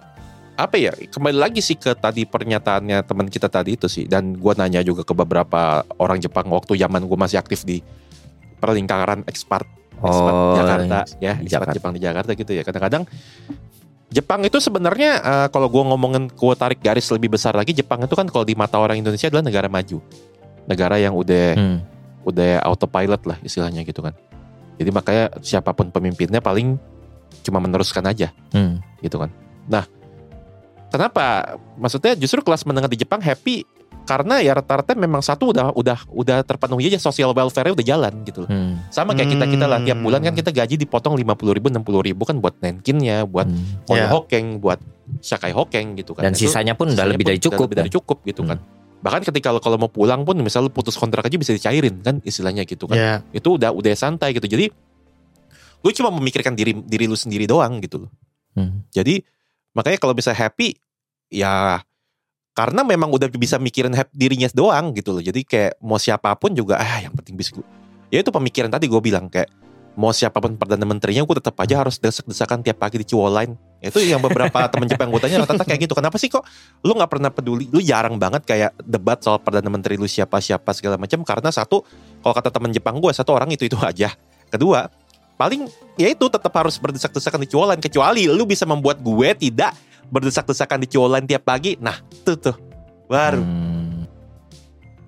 apa 0.58 0.74
ya 0.74 0.90
kembali 0.90 1.38
lagi 1.38 1.62
sih 1.62 1.78
ke 1.78 1.94
tadi 1.94 2.26
pernyataannya 2.26 3.06
teman 3.06 3.30
kita 3.30 3.46
tadi 3.46 3.74
itu 3.74 3.86
sih 3.90 4.06
dan 4.06 4.38
gua 4.38 4.54
nanya 4.54 4.84
juga 4.84 5.02
ke 5.02 5.14
beberapa 5.16 5.82
orang 5.98 6.22
Jepang 6.22 6.46
waktu 6.52 6.78
zaman 6.78 7.08
gua 7.08 7.18
masih 7.26 7.40
aktif 7.40 7.66
di 7.66 7.82
perlingkaran 8.58 9.24
ekspat 9.24 9.62
ekspat 9.98 10.34
Jakarta 10.54 10.98
ya 11.18 11.34
di 11.34 11.46
ekspat 11.46 11.50
Jakarta. 11.50 11.74
Jepang 11.74 11.92
di 11.94 12.00
Jakarta 12.00 12.30
gitu 12.34 12.52
ya 12.52 12.62
kadang-kadang 12.62 13.02
Jepang 14.08 14.40
itu 14.40 14.56
sebenarnya 14.56 15.10
eh, 15.20 15.46
kalau 15.52 15.68
gua 15.68 15.84
ngomongin 15.90 16.32
gua 16.32 16.54
tarik 16.54 16.80
garis 16.80 17.10
lebih 17.10 17.34
besar 17.34 17.52
lagi 17.52 17.72
Jepang 17.72 18.00
itu 18.00 18.14
kan 18.14 18.24
kalau 18.26 18.42
di 18.42 18.54
mata 18.54 18.78
orang 18.78 18.96
Indonesia 18.96 19.28
adalah 19.28 19.44
negara 19.44 19.68
maju 19.68 19.98
negara 20.64 20.96
yang 20.96 21.12
udah 21.12 21.46
Hmm. 21.54 21.78
udah 22.24 22.60
autopilot 22.62 23.24
lah 23.24 23.36
istilahnya 23.40 23.82
gitu 23.82 24.00
kan 24.00 24.12
jadi 24.76 24.90
makanya 24.92 25.24
siapa 25.40 25.72
pun 25.72 25.88
pemimpinnya 25.88 26.38
paling 26.38 26.78
cuma 27.42 27.58
meneruskan 27.58 28.04
aja 28.04 28.30
Hmm. 28.50 28.78
gitu 29.00 29.18
kan. 29.18 29.28
Nah, 29.66 29.84
kenapa? 30.88 31.56
Maksudnya 31.74 32.14
justru 32.14 32.40
kelas 32.40 32.64
menengah 32.64 32.88
di 32.88 32.96
Jepang 32.96 33.20
happy 33.20 33.66
karena 34.08 34.40
ya 34.40 34.56
rata-rata 34.56 34.96
memang 34.96 35.20
satu 35.20 35.52
udah 35.52 35.76
udah 35.76 36.08
udah 36.08 36.40
terpenuhi 36.40 36.88
aja 36.88 36.96
social 36.98 37.30
welfare 37.30 37.68
udah 37.70 37.84
jalan 37.84 38.24
gitu 38.24 38.42
loh. 38.42 38.48
Hmm. 38.48 38.80
Sama 38.88 39.12
kayak 39.12 39.36
kita 39.36 39.44
kita 39.46 39.66
lah 39.68 39.78
tiap 39.78 39.94
Hmm. 39.94 40.08
bulan 40.08 40.20
kan 40.22 40.32
kita 40.32 40.48
gaji 40.48 40.80
dipotong 40.80 41.12
50 41.14 41.52
ribu 41.52 41.68
60 41.68 42.00
ribu 42.00 42.22
kan 42.24 42.40
buat 42.40 42.56
nenkinnya, 42.56 43.22
buat 43.22 43.44
Hmm. 43.44 43.84
Ya. 43.90 44.08
hokeng, 44.08 44.56
buat 44.56 44.80
shakai 45.20 45.52
hokeng 45.52 45.92
gitu 45.94 46.12
kan. 46.12 46.24
Dan 46.24 46.32
Itu 46.32 46.48
sisanya 46.48 46.72
pun 46.72 46.88
udah 46.88 46.96
sisanya 46.96 47.12
lebih 47.12 47.22
pun 47.22 47.30
dari 47.30 47.38
cukup. 47.38 47.52
udah 47.54 47.66
lebih 47.66 47.78
dari 47.78 47.86
kan? 47.86 47.96
cukup 48.00 48.18
gitu 48.24 48.42
kan. 48.42 48.58
Bahkan 48.98 49.22
ketika 49.24 49.48
lo 49.48 49.60
kalau 49.60 49.76
mau 49.76 49.86
pulang 49.86 50.24
pun 50.24 50.34
misalnya 50.36 50.66
lo 50.66 50.72
putus 50.72 50.96
kontrak 50.96 51.22
aja 51.22 51.36
bisa 51.36 51.52
dicairin 51.52 52.00
kan 52.00 52.18
istilahnya 52.20 52.64
gitu 52.64 52.84
kan 52.84 52.96
Ya, 52.96 53.12
itu 53.30 53.54
udah 53.54 53.70
udah 53.70 53.92
santai 53.92 54.32
gitu 54.32 54.48
jadi 54.48 54.72
lu 55.78 55.92
cuma 55.92 56.10
memikirkan 56.10 56.52
diri 56.52 56.74
diri 56.74 57.06
lu 57.06 57.14
sendiri 57.14 57.44
doang 57.44 57.78
gitu 57.78 58.02
loh 58.02 58.10
Hmm. 58.50 58.82
jadi 58.88 59.22
makanya 59.70 59.96
kalau 59.96 60.10
bisa 60.10 60.32
happy 60.32 60.74
ya 61.30 61.78
karena 62.58 62.82
memang 62.82 63.06
udah 63.14 63.30
bisa 63.38 63.54
mikirin 63.62 63.94
dirinya 64.10 64.50
doang 64.50 64.90
gitu 64.90 65.14
loh. 65.14 65.22
Jadi 65.22 65.46
kayak 65.46 65.78
mau 65.78 65.94
siapa 65.94 66.34
pun 66.34 66.50
juga 66.58 66.82
ah 66.82 66.98
yang 66.98 67.14
penting 67.14 67.38
bisa 67.38 67.54
gue 67.54 67.62
ya 68.10 68.18
itu 68.18 68.34
pemikiran 68.34 68.66
tadi 68.66 68.90
gue 68.90 68.98
bilang 68.98 69.30
kayak 69.30 69.46
mau 69.94 70.10
siapa 70.10 70.42
pun 70.42 70.58
perdana 70.58 70.82
menterinya 70.82 71.22
gue 71.22 71.36
tetap 71.38 71.54
aja 71.58 71.82
harus 71.82 72.02
desak-desakan 72.02 72.66
tiap 72.66 72.82
pagi 72.82 72.98
di 72.98 73.06
Ciwoline. 73.06 73.54
Itu 73.78 74.02
yang 74.02 74.18
beberapa 74.18 74.66
temen 74.74 74.90
Jepang 74.90 75.10
gue 75.14 75.22
tanya 75.22 75.46
rata-rata 75.46 75.62
kayak 75.62 75.86
gitu 75.86 75.94
kenapa 75.94 76.18
sih 76.18 76.26
kok 76.26 76.42
lu 76.82 76.98
nggak 76.98 77.10
pernah 77.10 77.30
peduli? 77.30 77.70
Lu 77.70 77.78
jarang 77.78 78.18
banget 78.18 78.42
kayak 78.42 78.74
debat 78.82 79.22
soal 79.22 79.38
perdana 79.38 79.70
menteri 79.70 79.94
lu 79.94 80.10
siapa 80.10 80.42
siapa 80.42 80.74
segala 80.74 80.98
macam 80.98 81.22
karena 81.22 81.54
satu 81.54 81.86
kalau 82.26 82.34
kata 82.34 82.50
temen 82.50 82.74
Jepang 82.74 82.98
gue 82.98 83.10
satu 83.14 83.38
orang 83.38 83.54
itu 83.54 83.70
itu 83.70 83.78
aja. 83.86 84.10
Kedua 84.50 84.90
paling 85.38 85.70
ya 85.94 86.10
itu 86.10 86.26
tetap 86.26 86.50
harus 86.58 86.74
berdesak-desakan 86.82 87.38
di 87.46 87.48
Ciwoline 87.54 87.78
kecuali 87.78 88.26
lu 88.26 88.42
bisa 88.42 88.66
membuat 88.66 88.98
gue 88.98 89.30
tidak 89.38 89.74
berdesak-desakan 90.08 90.84
di 90.84 90.88
tiap 90.90 91.42
pagi. 91.44 91.76
Nah 91.80 91.96
itu 92.10 92.34
tuh. 92.36 92.56
Baru. 93.08 93.40
Hmm. 93.40 94.04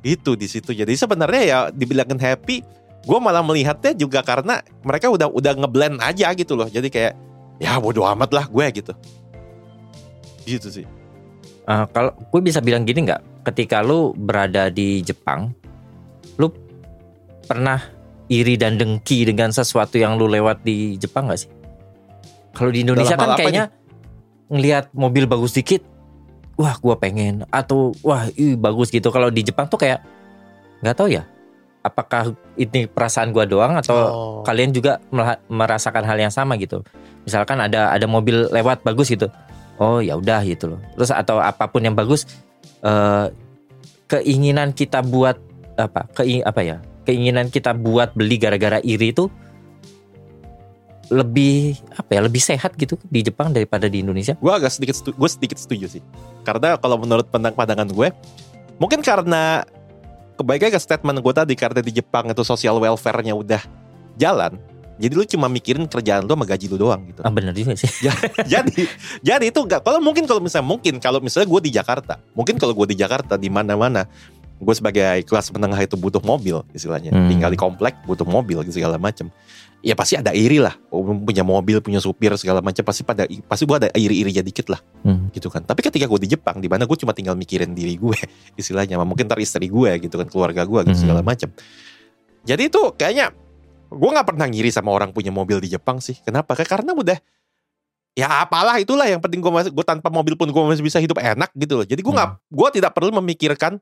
itu 0.01 0.33
di 0.33 0.49
situ. 0.49 0.73
Jadi 0.73 0.97
sebenarnya 0.97 1.43
ya 1.45 1.59
dibilangin 1.69 2.17
happy 2.17 2.65
gue 3.05 3.19
malah 3.21 3.41
melihatnya 3.41 3.97
juga 3.97 4.21
karena 4.21 4.61
mereka 4.85 5.09
udah 5.09 5.29
udah 5.29 5.53
ngeblend 5.57 6.01
aja 6.01 6.33
gitu 6.33 6.57
loh. 6.57 6.69
Jadi 6.69 6.89
kayak 6.89 7.13
ya 7.61 7.77
bodo 7.77 8.05
amat 8.05 8.33
lah 8.33 8.45
gue 8.49 8.67
gitu. 8.81 8.93
Gitu 10.45 10.69
sih. 10.69 10.87
Eh, 11.69 11.85
kalau 11.93 12.13
gue 12.17 12.41
bisa 12.41 12.65
bilang 12.65 12.85
gini 12.85 13.05
nggak, 13.09 13.45
ketika 13.53 13.85
lu 13.85 14.13
berada 14.17 14.73
di 14.73 15.05
Jepang, 15.05 15.53
lu 16.41 16.49
pernah 17.45 17.81
iri 18.27 18.57
dan 18.57 18.77
dengki 18.81 19.29
dengan 19.29 19.53
sesuatu 19.53 20.01
yang 20.01 20.17
lu 20.17 20.29
lewat 20.29 20.65
di 20.65 20.97
Jepang 20.97 21.29
nggak 21.29 21.41
sih? 21.41 21.51
Kalau 22.51 22.71
di 22.75 22.83
Indonesia 22.83 23.15
Dalam 23.15 23.37
kan 23.37 23.39
kayaknya 23.39 23.65
ngelihat 24.51 24.91
mobil 24.93 25.25
bagus 25.31 25.55
dikit, 25.55 25.81
wah 26.59 26.75
gua 26.83 26.99
pengen 26.99 27.47
atau 27.49 27.95
wah 28.03 28.27
ih, 28.35 28.59
bagus 28.59 28.91
gitu. 28.91 29.09
Kalau 29.09 29.31
di 29.31 29.47
Jepang 29.47 29.71
tuh 29.71 29.79
kayak 29.79 30.03
nggak 30.83 30.97
tahu 30.99 31.09
ya, 31.15 31.25
apakah 31.87 32.35
ini 32.59 32.91
perasaan 32.91 33.31
gua 33.31 33.47
doang 33.47 33.79
atau 33.79 33.97
Oh. 33.97 34.43
kalian 34.43 34.75
juga 34.75 34.99
merasakan 35.49 36.05
hal 36.05 36.19
yang 36.19 36.35
sama 36.35 36.59
gitu. 36.59 36.83
Misalkan 37.25 37.63
ada 37.63 37.95
ada 37.95 38.05
mobil 38.11 38.51
lewat 38.51 38.83
bagus 38.83 39.09
gitu. 39.09 39.31
Oh 39.81 40.03
ya 40.03 40.19
udah 40.19 40.45
gitu 40.45 40.77
loh. 40.77 40.81
Terus 40.99 41.15
atau 41.15 41.41
apa 41.41 41.71
pun 41.71 41.81
yang 41.81 41.97
bagus 41.97 42.27
eh, 42.85 43.27
keinginan 44.11 44.75
kita 44.75 45.01
buat 45.07 45.39
apa 45.79 46.05
ke 46.13 46.43
apa 46.43 46.61
ya 46.61 46.77
keinginan 47.09 47.49
kita 47.49 47.73
buat 47.73 48.13
beli 48.13 48.37
gara-gara 48.37 48.83
iri 48.85 49.15
itu 49.15 49.33
lebih 51.11 51.75
apa 51.99 52.11
ya 52.15 52.21
lebih 52.23 52.39
sehat 52.39 52.79
gitu 52.79 52.95
di 53.11 53.27
Jepang 53.27 53.51
daripada 53.51 53.91
di 53.91 54.01
Indonesia. 54.01 54.39
Gue 54.39 54.55
agak 54.55 54.71
sedikit 54.71 54.95
gue 55.03 55.29
sedikit 55.29 55.59
setuju 55.59 55.99
sih. 55.99 56.03
Karena 56.47 56.79
kalau 56.79 57.03
menurut 57.03 57.27
pandang 57.27 57.53
pandangan 57.53 57.91
gue, 57.91 58.15
mungkin 58.79 59.03
karena 59.03 59.67
kebaikan 60.39 60.71
ke 60.71 60.79
statement 60.79 61.19
gue 61.19 61.35
tadi 61.35 61.55
karena 61.59 61.83
di 61.83 61.93
Jepang 61.93 62.31
itu 62.31 62.47
social 62.47 62.79
welfare-nya 62.79 63.35
udah 63.35 63.63
jalan. 64.17 64.55
Jadi 65.01 65.13
lu 65.17 65.25
cuma 65.25 65.49
mikirin 65.49 65.89
kerjaan 65.89 66.29
lu 66.29 66.33
sama 66.37 66.45
gaji 66.45 66.69
lu 66.69 66.77
doang 66.77 67.01
gitu. 67.09 67.25
Ah 67.25 67.33
bener 67.33 67.57
juga 67.57 67.75
sih. 67.75 67.89
jadi 68.53 68.87
jadi 69.25 69.45
itu 69.51 69.61
enggak 69.67 69.83
kalau 69.83 69.99
mungkin 69.99 70.31
kalau 70.31 70.39
misalnya 70.39 70.69
mungkin 70.69 71.03
kalau 71.03 71.19
misalnya 71.19 71.49
gue 71.51 71.61
di 71.67 71.73
Jakarta 71.75 72.21
mungkin 72.39 72.55
kalau 72.61 72.77
gue 72.77 72.95
di 72.95 72.97
Jakarta 73.01 73.35
di 73.41 73.49
mana-mana 73.51 74.05
gue 74.61 74.75
sebagai 74.77 75.25
kelas 75.25 75.49
menengah 75.57 75.81
itu 75.81 75.97
butuh 75.97 76.21
mobil 76.21 76.61
istilahnya 76.77 77.17
Hmm. 77.17 77.33
tinggal 77.33 77.49
di 77.49 77.57
komplek 77.57 77.97
butuh 78.05 78.29
mobil 78.29 78.61
segala 78.69 79.01
macam 79.01 79.33
ya 79.81 79.97
pasti 79.97 80.17
ada 80.17 80.33
iri 80.37 80.61
lah. 80.61 80.77
Oh, 80.93 81.01
punya 81.01 81.41
mobil 81.41 81.81
punya 81.81 82.01
supir 82.01 82.33
segala 82.37 82.61
macam 82.61 82.85
pasti 82.85 83.01
pada 83.01 83.25
pasti 83.49 83.65
gue 83.65 83.77
ada 83.81 83.89
iri-irinya 83.97 84.45
dikit 84.45 84.69
lah. 84.69 84.81
Hmm. 85.05 85.33
gitu 85.33 85.49
kan. 85.49 85.65
Tapi 85.65 85.81
ketika 85.81 86.05
gue 86.05 86.21
di 86.21 86.29
Jepang 86.37 86.61
di 86.61 86.69
mana 86.69 86.85
gue 86.85 86.97
cuma 86.97 87.17
tinggal 87.17 87.35
mikirin 87.35 87.73
diri 87.73 87.97
gue 87.97 88.17
istilahnya 88.61 89.01
mungkin 89.01 89.25
ntar 89.29 89.41
istri 89.41 89.69
gue 89.69 89.91
gitu 90.01 90.15
kan 90.21 90.29
keluarga 90.29 90.63
gue 90.69 90.81
gitu 90.89 90.97
Hmm. 90.97 91.03
segala 91.09 91.21
macam. 91.25 91.49
Jadi 92.45 92.63
itu 92.69 92.83
kayaknya 92.97 93.33
gue 93.91 94.11
nggak 94.13 94.27
pernah 94.29 94.47
ngiri 94.47 94.71
sama 94.71 94.93
orang 94.95 95.11
punya 95.11 95.33
mobil 95.33 95.59
di 95.61 95.73
Jepang 95.73 95.99
sih. 95.99 96.17
Kenapa? 96.21 96.53
Kayak 96.55 96.81
karena 96.81 96.93
udah 96.93 97.19
ya 98.19 98.43
apalah 98.43 98.77
itulah 98.77 99.07
yang 99.09 99.23
penting 99.23 99.41
gue 99.41 99.53
masih 99.55 99.71
gue 99.73 99.85
tanpa 99.87 100.11
mobil 100.13 100.35
pun 100.37 100.51
gue 100.51 100.63
masih 100.67 100.85
bisa 100.85 101.01
hidup 101.01 101.17
enak 101.17 101.51
gitu 101.57 101.81
loh. 101.81 101.87
Jadi 101.89 102.01
gue 102.05 102.13
nggak 102.13 102.31
gue 102.53 102.69
tidak 102.81 102.93
perlu 102.93 103.17
memikirkan 103.23 103.81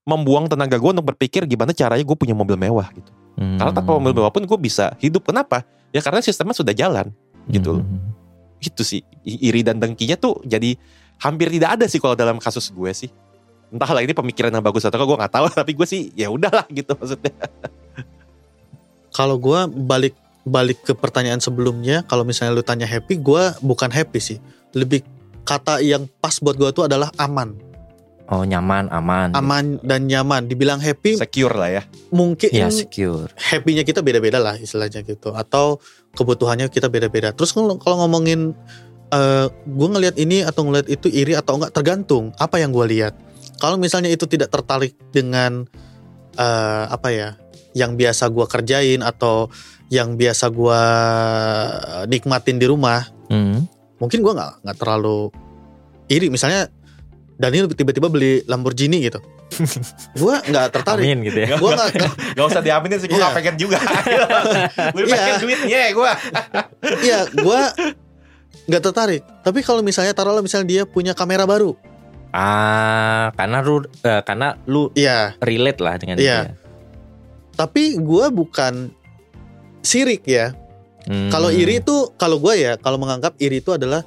membuang 0.00 0.48
tenaga 0.48 0.80
gue 0.80 0.90
untuk 0.96 1.12
berpikir 1.12 1.44
gimana 1.44 1.76
caranya 1.76 2.00
gue 2.00 2.16
punya 2.16 2.32
mobil 2.32 2.56
mewah 2.56 2.88
gitu 2.96 3.12
Hmm. 3.38 3.56
karena 3.56 3.72
tanpa 3.72 3.90
mobil 3.96 4.12
mewah 4.12 4.32
pun 4.32 4.44
gue 4.44 4.58
bisa 4.58 4.94
hidup. 4.98 5.26
Kenapa? 5.26 5.62
Ya 5.90 6.02
karena 6.02 6.22
sistemnya 6.22 6.54
sudah 6.54 6.74
jalan 6.74 7.10
gitu. 7.48 7.80
Loh 7.80 7.84
Hmm. 7.86 8.12
itu 8.60 8.84
sih 8.84 9.00
iri 9.24 9.64
dan 9.64 9.80
dengkinya 9.80 10.20
tuh 10.20 10.36
jadi 10.44 10.76
hampir 11.16 11.48
tidak 11.48 11.80
ada 11.80 11.88
sih 11.88 11.96
kalau 11.96 12.12
dalam 12.12 12.36
kasus 12.36 12.68
gue 12.68 12.92
sih. 12.92 13.10
Entahlah 13.70 14.02
ini 14.02 14.12
pemikiran 14.12 14.50
yang 14.50 14.60
bagus 14.60 14.84
atau 14.84 15.00
gue 15.00 15.16
nggak 15.16 15.32
tahu. 15.32 15.46
Tapi 15.60 15.72
gue 15.72 15.86
sih 15.88 16.12
ya 16.12 16.28
udahlah 16.28 16.66
gitu 16.68 16.92
maksudnya. 16.92 17.32
Kalau 19.10 19.36
gue 19.40 19.60
balik 19.74 20.14
balik 20.46 20.82
ke 20.86 20.92
pertanyaan 20.96 21.42
sebelumnya, 21.42 22.02
kalau 22.06 22.24
misalnya 22.24 22.56
lu 22.56 22.64
tanya 22.64 22.86
happy, 22.88 23.20
gue 23.20 23.42
bukan 23.60 23.90
happy 23.90 24.20
sih. 24.22 24.38
Lebih 24.72 25.02
kata 25.44 25.82
yang 25.82 26.06
pas 26.22 26.38
buat 26.38 26.54
gue 26.54 26.70
tuh 26.70 26.86
adalah 26.86 27.10
aman, 27.18 27.54
Oh 28.30 28.46
nyaman 28.46 28.86
aman. 28.88 29.34
aman 29.34 29.82
dan 29.82 30.06
nyaman. 30.06 30.46
Dibilang 30.46 30.78
happy, 30.78 31.18
secure 31.18 31.50
lah 31.50 31.66
ya 31.68 31.82
mungkin 32.10 32.46
Ya 32.50 32.70
secure. 32.70 33.26
happy-nya 33.34 33.82
kita 33.82 34.00
beda-beda 34.00 34.38
lah 34.38 34.54
istilahnya 34.54 35.02
gitu, 35.02 35.34
atau 35.34 35.82
kebutuhannya 36.14 36.70
kita 36.70 36.86
beda-beda. 36.86 37.34
Terus 37.34 37.50
kalau 37.50 37.74
kalau 37.76 38.06
ngomongin 38.06 38.54
eh 39.10 39.46
gue 39.50 39.88
ngelihat 39.90 40.14
ini 40.16 40.46
atau 40.46 40.62
ngelihat 40.62 40.86
itu 40.86 41.10
iri 41.10 41.34
atau 41.34 41.58
enggak 41.58 41.74
tergantung 41.74 42.30
apa 42.38 42.62
yang 42.62 42.70
gue 42.70 42.86
lihat. 42.86 43.18
Kalau 43.58 43.74
misalnya 43.74 44.06
itu 44.06 44.24
tidak 44.24 44.54
tertarik 44.54 44.94
dengan 45.10 45.66
eh 46.38 46.84
apa 46.86 47.10
ya, 47.10 47.34
yang 47.74 47.98
biasa 47.98 48.30
gue 48.30 48.46
kerjain 48.46 49.02
atau 49.02 49.50
yang 49.90 50.14
biasa 50.14 50.54
gue 50.54 50.82
nikmatin 52.06 52.62
di 52.62 52.66
rumah, 52.70 53.10
Hmm. 53.26 53.66
mungkin 53.98 54.22
gue 54.22 54.32
nggak 54.34 54.62
nggak 54.62 54.78
terlalu 54.78 55.34
iri. 56.06 56.30
Misalnya 56.30 56.70
Daniel 57.40 57.72
tiba-tiba 57.72 58.12
beli 58.12 58.44
Lamborghini 58.44 59.00
gitu, 59.08 59.16
gue 60.20 60.34
nggak 60.44 60.66
tertarik. 60.76 61.08
Amin 61.08 61.24
gitu 61.24 61.40
ya. 61.40 61.56
Gue 61.56 61.72
nggak 61.72 61.88
Gak 62.36 62.44
usah 62.44 62.60
diaminin 62.60 63.00
sih 63.00 63.08
gue 63.08 63.16
Iya. 63.16 63.32
gak 63.32 63.36
pengen 63.40 63.56
juga 63.56 63.80
Gue 64.94 65.02
Iya. 65.08 65.16
pengen 65.16 65.34
duitnya 65.40 65.80
gue 65.90 66.12
Iya, 67.00 67.20
gue 67.32 67.60
nggak 68.68 68.82
tertarik. 68.84 69.22
Tapi 69.40 69.58
kalau 69.64 69.80
misalnya 69.80 70.12
taruhlah 70.12 70.44
misalnya 70.44 70.68
dia 70.68 70.82
punya 70.84 71.16
kamera 71.16 71.48
baru, 71.48 71.72
Ah 72.30 73.32
karena 73.34 73.58
lu 73.58 73.82
eh, 74.04 74.22
karena 74.22 74.54
lu 74.68 74.92
iya. 74.94 75.32
relate 75.40 75.80
lah 75.80 75.96
dengan 75.96 76.20
Iya. 76.20 76.52
dia. 76.52 76.54
Tapi 77.56 77.96
gue 77.96 78.26
bukan 78.30 78.92
sirik 79.80 80.28
ya. 80.28 80.52
Hmm. 81.08 81.32
Kalau 81.32 81.48
iri 81.48 81.80
itu, 81.80 82.12
kalau 82.14 82.36
gue 82.36 82.52
ya, 82.54 82.76
kalau 82.76 83.00
menganggap 83.00 83.32
iri 83.40 83.64
itu 83.64 83.72
adalah 83.72 84.04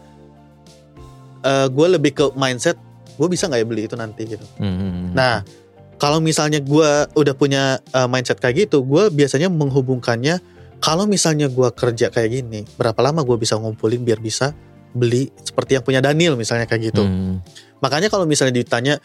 gue 1.44 1.88
lebih 1.92 2.16
ke 2.16 2.26
mindset, 2.40 2.80
gue 3.16 3.28
bisa 3.30 3.48
nggak 3.50 3.60
ya 3.62 3.68
beli 3.68 3.82
itu 3.86 3.96
nanti 3.96 4.22
gitu. 4.26 4.46
Hmm. 4.58 5.14
Nah, 5.14 5.46
kalau 6.02 6.20
misalnya 6.20 6.60
gue 6.60 6.92
udah 7.16 7.34
punya 7.38 7.80
uh, 7.94 8.10
mindset 8.10 8.42
kayak 8.42 8.68
gitu, 8.68 8.84
gue 8.84 9.14
biasanya 9.14 9.48
menghubungkannya 9.48 10.42
kalau 10.84 11.08
misalnya 11.08 11.48
gue 11.48 11.70
kerja 11.72 12.12
kayak 12.12 12.30
gini, 12.30 12.68
berapa 12.76 13.00
lama 13.00 13.24
gue 13.24 13.40
bisa 13.40 13.56
ngumpulin 13.56 14.04
biar 14.04 14.20
bisa 14.20 14.52
beli 14.94 15.32
seperti 15.42 15.80
yang 15.80 15.84
punya 15.88 16.02
Daniel 16.04 16.36
misalnya 16.36 16.68
kayak 16.68 16.92
gitu. 16.92 17.08
Hmm. 17.08 17.40
Makanya 17.80 18.12
kalau 18.12 18.28
misalnya 18.28 18.54
ditanya 18.60 19.00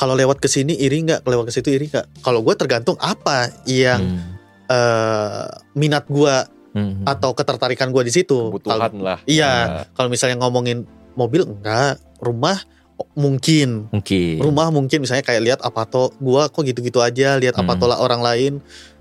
kalau 0.00 0.18
lewat 0.18 0.42
ke 0.42 0.48
sini 0.50 0.74
iri 0.74 1.04
nggak, 1.06 1.22
kalau 1.22 1.38
lewat 1.38 1.52
ke 1.52 1.54
situ 1.54 1.68
iri 1.70 1.86
nggak? 1.92 2.24
Kalau 2.24 2.42
gue 2.42 2.54
tergantung 2.58 2.96
apa 2.98 3.52
yang 3.68 4.00
Hmm. 4.02 4.20
uh, 4.66 5.46
minat 5.78 6.08
gue 6.08 6.34
Hmm. 6.72 7.04
atau 7.04 7.36
ketertarikan 7.36 7.92
gue 7.92 8.02
di 8.08 8.12
situ. 8.12 8.48
Kebutuhan 8.48 8.96
lah 8.96 9.20
Iya, 9.28 9.84
kalau 9.92 10.08
misalnya 10.08 10.40
ngomongin 10.40 10.88
mobil 11.12 11.44
enggak, 11.44 12.00
rumah 12.16 12.56
mungkin 13.12 13.88
mungkin. 13.88 14.36
rumah 14.38 14.68
mungkin 14.68 15.02
misalnya 15.02 15.22
kayak 15.22 15.42
lihat 15.42 15.60
apa 15.60 15.84
tuh 15.84 16.10
gua 16.18 16.46
kok 16.46 16.62
gitu-gitu 16.62 16.98
aja 16.98 17.36
lihat 17.36 17.54
apa 17.54 17.72
Hmm. 17.72 17.80
tuh 17.80 17.88
orang 17.92 18.20
lain 18.20 18.52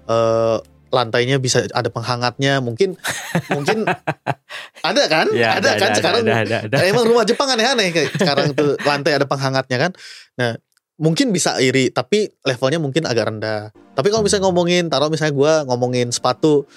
eh 0.06 0.58
lantainya 0.92 1.40
bisa 1.40 1.64
ada 1.72 1.88
penghangatnya 1.88 2.60
mungkin 2.60 3.00
mungkin 3.48 3.88
ada 4.90 5.04
kan 5.08 5.32
Ya, 5.32 5.56
ada, 5.56 5.80
kan 5.80 5.96
sekarang 5.96 6.28
ada, 6.28 6.44
ada, 6.44 6.58
ada. 6.68 6.78
emang 6.84 7.08
rumah 7.08 7.24
Jepang 7.24 7.48
aneh-aneh 7.48 7.96
kayak 7.96 8.12
sekarang 8.12 8.52
tuh 8.52 8.76
lantai 8.84 9.16
ada 9.16 9.24
penghangatnya 9.24 9.78
kan 9.80 9.92
nah 10.36 10.60
mungkin 11.00 11.32
bisa 11.32 11.58
iri 11.58 11.90
tapi 11.90 12.30
levelnya 12.44 12.78
mungkin 12.78 13.08
agak 13.08 13.32
rendah 13.32 13.72
tapi 13.96 14.12
kalau 14.12 14.22
misalnya 14.22 14.52
ngomongin 14.52 14.92
taruh 14.92 15.08
misalnya 15.08 15.32
gua 15.32 15.54
ngomongin 15.64 16.12
sepatu 16.12 16.68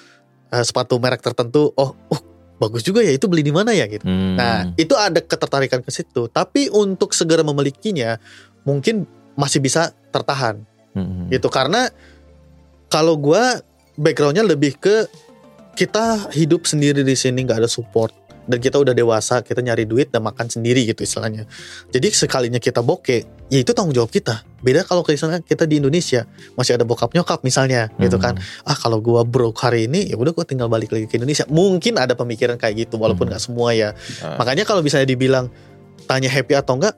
eh, 0.49 0.63
sepatu 0.63 0.95
merek 0.97 1.19
tertentu 1.19 1.75
oh 1.75 1.91
uh, 2.09 2.21
bagus 2.55 2.81
juga 2.81 3.03
ya 3.03 3.11
itu 3.11 3.27
beli 3.27 3.43
di 3.43 3.51
mana 3.51 3.75
ya 3.75 3.83
gitu 3.85 4.07
Hmm. 4.07 4.39
Nah, 4.39 4.71
itu 4.79 4.95
ada 4.95 5.19
ketertarikan 5.19 5.83
ke 5.83 5.91
situ. 5.91 6.31
Tapi 6.31 6.71
untuk 6.71 7.11
segera 7.11 7.43
memilikinya, 7.43 8.15
mungkin 8.63 9.03
masih 9.35 9.59
bisa 9.59 9.91
tertahan 10.11 10.63
Hmm. 10.95 11.27
gitu. 11.27 11.51
Karena 11.51 11.91
kalau 12.87 13.19
gua 13.19 13.59
backgroundnya 13.99 14.47
lebih 14.47 14.79
ke 14.79 15.07
kita 15.75 16.31
hidup 16.31 16.63
sendiri 16.63 17.03
di 17.03 17.15
sini 17.19 17.43
nggak 17.43 17.59
ada 17.59 17.67
support 17.67 18.15
dan 18.45 18.57
kita 18.57 18.77
udah 18.77 18.91
dewasa 18.91 19.41
kita 19.41 19.59
nyari 19.59 19.83
duit 19.83 20.09
dan 20.09 20.21
makan 20.21 20.45
sendiri 20.45 20.85
gitu 20.85 21.01
istilahnya 21.01 21.45
jadi 21.89 22.07
sekalinya 22.09 22.57
kita 22.57 22.79
bokeh 22.79 23.21
ya 23.47 23.59
itu 23.59 23.71
tanggung 23.71 23.93
jawab 23.93 24.09
kita 24.09 24.41
beda 24.59 24.81
kalau 24.81 25.01
misalnya 25.01 25.37
kita 25.39 25.63
di 25.63 25.77
Indonesia 25.77 26.25
masih 26.53 26.73
ada 26.73 26.81
bokap 26.81 27.11
nyokap 27.11 27.41
misalnya 27.41 27.93
gitu 27.97 28.17
kan 28.17 28.33
Hmm. 28.33 28.65
ah 28.65 28.73
kalau 28.73 28.97
gua 28.97 29.21
broke 29.21 29.59
hari 29.59 29.85
ini 29.85 30.09
ya 30.09 30.15
udah 30.15 30.31
gua 30.31 30.41
tinggal 30.43 30.65
balik 30.65 30.89
lagi 30.89 31.05
ke 31.05 31.17
Indonesia 31.17 31.45
mungkin 31.47 31.97
ada 31.97 32.13
pemikiran 32.13 32.57
kayak 32.57 32.85
gitu 32.85 32.97
walaupun 32.97 33.29
Hmm. 33.29 33.37
nggak 33.37 33.43
semua 33.43 33.69
ya 33.71 33.93
Ah. 34.21 34.37
makanya 34.37 34.65
kalau 34.65 34.81
misalnya 34.81 35.05
dibilang 35.05 35.53
tanya 36.05 36.27
happy 36.27 36.53
atau 36.53 36.77
enggak 36.77 36.97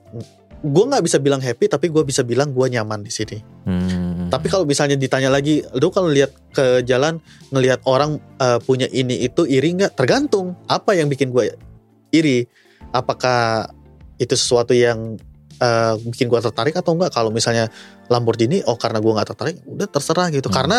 gue 0.57 0.83
nggak 0.83 1.03
bisa 1.05 1.17
bilang 1.17 1.37
happy 1.37 1.67
tapi 1.67 1.85
gue 1.87 2.01
bisa 2.01 2.23
bilang 2.23 2.49
gue 2.49 2.65
nyaman 2.67 2.99
di 2.99 3.11
sini 3.11 3.37
Hmm. 3.63 4.06
Tapi 4.27 4.47
kalau 4.51 4.67
misalnya 4.67 4.99
ditanya 4.99 5.31
lagi 5.31 5.63
lu 5.77 5.87
kalau 5.89 6.11
lihat 6.11 6.31
ke 6.51 6.83
jalan 6.83 7.19
ngelihat 7.51 7.83
orang 7.87 8.19
eh, 8.39 8.59
punya 8.63 8.87
ini 8.91 9.23
itu 9.23 9.47
iri 9.47 9.73
nggak? 9.75 9.95
Tergantung 9.95 10.55
apa 10.67 10.93
yang 10.93 11.07
bikin 11.07 11.31
gue 11.31 11.55
iri. 12.11 12.47
Apakah 12.91 13.71
itu 14.19 14.33
sesuatu 14.35 14.75
yang 14.75 15.15
eh, 15.59 15.93
bikin 16.07 16.27
gue 16.27 16.39
tertarik 16.39 16.75
atau 16.75 16.95
enggak 16.97 17.13
kalau 17.15 17.31
misalnya 17.31 17.71
Lamborghini 18.07 18.63
oh 18.65 18.79
karena 18.79 19.03
gue 19.03 19.11
nggak 19.11 19.29
tertarik 19.35 19.55
udah 19.67 19.87
terserah 19.87 20.27
gitu. 20.31 20.47
Hmm. 20.47 20.55
karena 20.63 20.77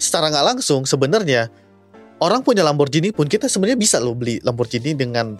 secara 0.00 0.32
nggak 0.32 0.46
langsung 0.54 0.86
sebenarnya 0.86 1.50
orang 2.22 2.40
punya 2.46 2.62
Lamborghini 2.62 3.10
pun 3.10 3.26
kita 3.26 3.50
sebenarnya 3.50 3.78
bisa 3.80 3.96
lo 3.98 4.14
beli 4.14 4.38
Lamborghini 4.40 4.94
dengan 4.94 5.36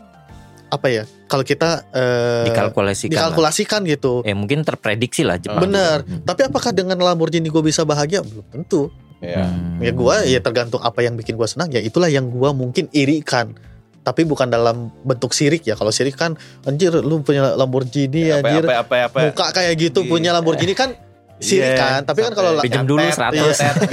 apa 0.70 0.86
ya 0.86 1.02
kalau 1.26 1.42
kita 1.42 1.84
eh, 1.90 2.46
dikalkulasikan. 2.46 3.10
lah. 3.10 3.28
dikalkulasikan 3.28 3.80
gitu 3.84 4.22
Eh 4.22 4.32
mungkin 4.32 4.62
terprediksi 4.62 5.26
lah 5.26 5.36
Jepang. 5.36 5.66
Bener. 5.66 6.02
Hmm. 6.02 6.22
tapi 6.22 6.46
apakah 6.46 6.70
dengan 6.70 6.96
Lamborghini 6.96 7.46
gue 7.46 7.60
bisa 7.60 7.82
bahagia 7.82 8.22
belum 8.22 8.46
tentu 8.48 8.88
Iya. 9.20 9.44
Hmm. 9.44 9.76
ya 9.78 9.92
gue 9.92 10.16
ya 10.32 10.40
tergantung 10.40 10.80
apa 10.80 11.04
yang 11.04 11.12
bikin 11.12 11.36
gue 11.36 11.44
senang 11.44 11.68
ya 11.68 11.78
itulah 11.78 12.08
yang 12.08 12.32
gue 12.32 12.50
mungkin 12.50 12.88
irikan 12.90 13.52
tapi 14.00 14.24
bukan 14.24 14.48
dalam 14.48 14.88
bentuk 15.04 15.36
sirik 15.36 15.60
ya 15.62 15.76
kalau 15.76 15.92
sirik 15.92 16.16
kan 16.16 16.32
anjir 16.64 16.88
lu 16.94 17.20
punya 17.20 17.52
Lamborghini 17.52 18.32
apa, 18.32 18.40
anjir 18.40 18.64
apa, 18.64 18.74
apa, 18.80 18.96
apa, 19.12 19.18
muka 19.28 19.46
kayak 19.52 19.74
gitu 19.76 20.00
Iya. 20.00 20.08
punya 20.08 20.30
Lamborghini 20.32 20.72
kan 20.72 20.96
sirik 21.36 21.76
Iya, 21.76 21.76
kan 21.76 22.00
tapi 22.08 22.24
kan 22.24 22.32
kalau 22.32 22.56
Pinjam 22.60 22.88
dulu 22.88 23.04
nyantet, 23.04 23.20
100. 23.20 23.60
nyantet, 23.60 23.90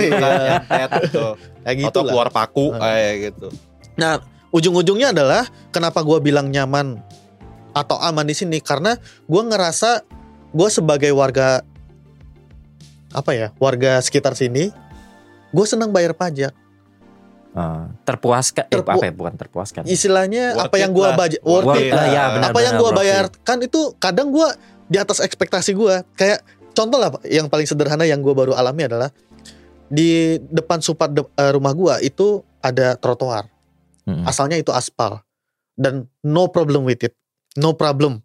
gitu 0.96 1.26
kayak 1.68 1.76
gitu 1.76 1.90
Atau 1.92 2.02
lah 2.04 2.12
keluar 2.12 2.28
paku 2.32 2.66
kayak 2.72 3.14
gitu 3.20 3.48
Nah, 3.98 4.14
ujung-ujungnya 4.52 5.12
adalah 5.12 5.44
kenapa 5.70 6.02
gue 6.02 6.18
bilang 6.20 6.50
nyaman 6.50 7.00
atau 7.72 7.98
aman 8.00 8.26
di 8.26 8.34
sini 8.34 8.58
karena 8.58 8.96
gue 9.26 9.42
ngerasa 9.44 10.02
gue 10.50 10.70
sebagai 10.72 11.12
warga 11.14 11.62
apa 13.12 13.32
ya 13.34 13.48
warga 13.58 13.98
sekitar 14.04 14.36
sini, 14.36 14.70
gue 15.52 15.66
senang 15.68 15.92
bayar 15.92 16.12
pajak. 16.12 16.52
Ah, 17.58 17.90
terpuaskan 18.06 18.70
eh, 18.70 18.78
Terpu- 18.78 18.94
apa 18.94 19.06
ya 19.10 19.14
bukan 19.18 19.34
terpuaskan 19.34 19.82
Istilahnya 19.90 20.54
Worth 20.54 20.70
apa 20.70 20.76
yang 20.78 20.94
gue 20.94 21.10
budget 21.10 21.42
worth, 21.42 21.66
Worth 21.74 21.82
it 21.82 21.90
it 21.90 21.94
lah, 21.98 22.06
lah. 22.06 22.14
ya, 22.14 22.24
benar, 22.30 22.50
apa 22.54 22.60
yang 22.62 22.74
benar, 22.78 22.78
gue 22.78 22.90
worth 22.94 23.00
bayarkan 23.02 23.58
itu 23.66 23.82
kadang 23.98 24.28
gue 24.30 24.48
di 24.86 24.98
atas 25.02 25.18
ekspektasi 25.26 25.72
gue. 25.74 25.96
Kayak 26.14 26.46
contoh 26.78 27.02
lah 27.02 27.10
yang 27.26 27.50
paling 27.50 27.66
sederhana 27.66 28.06
yang 28.06 28.22
gue 28.22 28.30
baru 28.30 28.54
alami 28.54 28.86
adalah 28.86 29.10
di 29.90 30.38
depan 30.38 30.86
supat 30.86 31.10
de- 31.18 31.34
eh, 31.34 31.50
rumah 31.50 31.74
gue 31.74 31.94
itu 32.06 32.46
ada 32.62 32.94
trotoar. 32.94 33.50
Mm-mm. 34.08 34.24
Asalnya 34.24 34.56
itu 34.56 34.72
aspal 34.72 35.20
dan 35.74 36.08
no 36.22 36.48
problem 36.48 36.82
with 36.82 37.04
it, 37.04 37.14
no 37.54 37.72
problem. 37.72 38.24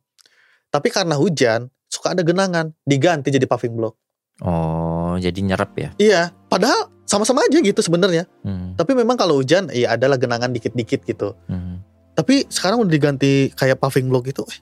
Tapi 0.68 0.88
karena 0.88 1.14
hujan 1.14 1.66
suka 1.84 2.14
ada 2.14 2.22
genangan, 2.22 2.72
diganti 2.82 3.28
jadi 3.28 3.44
paving 3.44 3.74
block. 3.74 3.98
oh 4.40 5.14
jadi 5.14 5.36
nyerap 5.36 5.70
ya 5.74 5.90
Iya, 5.96 6.22
padahal 6.46 6.88
sama-sama 7.04 7.42
aja 7.42 7.58
gitu 7.58 7.78
sebenarnya. 7.78 8.24
Hmm, 8.40 8.72
Tapi 8.72 8.94
memang 8.94 9.14
kalau 9.14 9.36
hujan, 9.36 9.68
ya 9.68 9.92
adalah 9.92 10.16
genangan 10.16 10.48
dikit-dikit 10.48 11.04
gitu. 11.04 11.36
hmm. 11.44 11.82
Tapi 12.12 12.46
sekarang 12.46 12.80
udah 12.80 12.88
diganti 12.88 13.50
kayak 13.50 13.76
paving 13.76 14.06
block 14.06 14.24
gitu, 14.26 14.46
eh, 14.46 14.60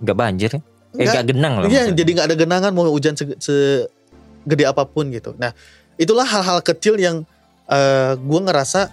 nggak 0.00 0.16
banjir 0.16 0.50
ya? 0.50 0.62
eh 0.90 1.04
nggak 1.04 1.26
genang 1.28 1.52
lah 1.54 1.66
Iya, 1.66 1.86
maksudnya. 1.86 1.94
jadi 1.94 2.10
nggak 2.10 2.26
ada 2.26 2.36
genangan 2.36 2.70
mau 2.72 2.88
hujan 2.88 3.14
se- 3.14 3.38
segede 3.38 4.64
apa 4.64 4.82
pun 4.84 5.10
gitu. 5.10 5.36
Nah, 5.36 5.52
itulah 5.94 6.24
hal-hal 6.24 6.58
kecil 6.60 6.96
yang 6.96 7.22
eh 7.68 8.12
gue 8.16 8.40
ngerasa 8.40 8.88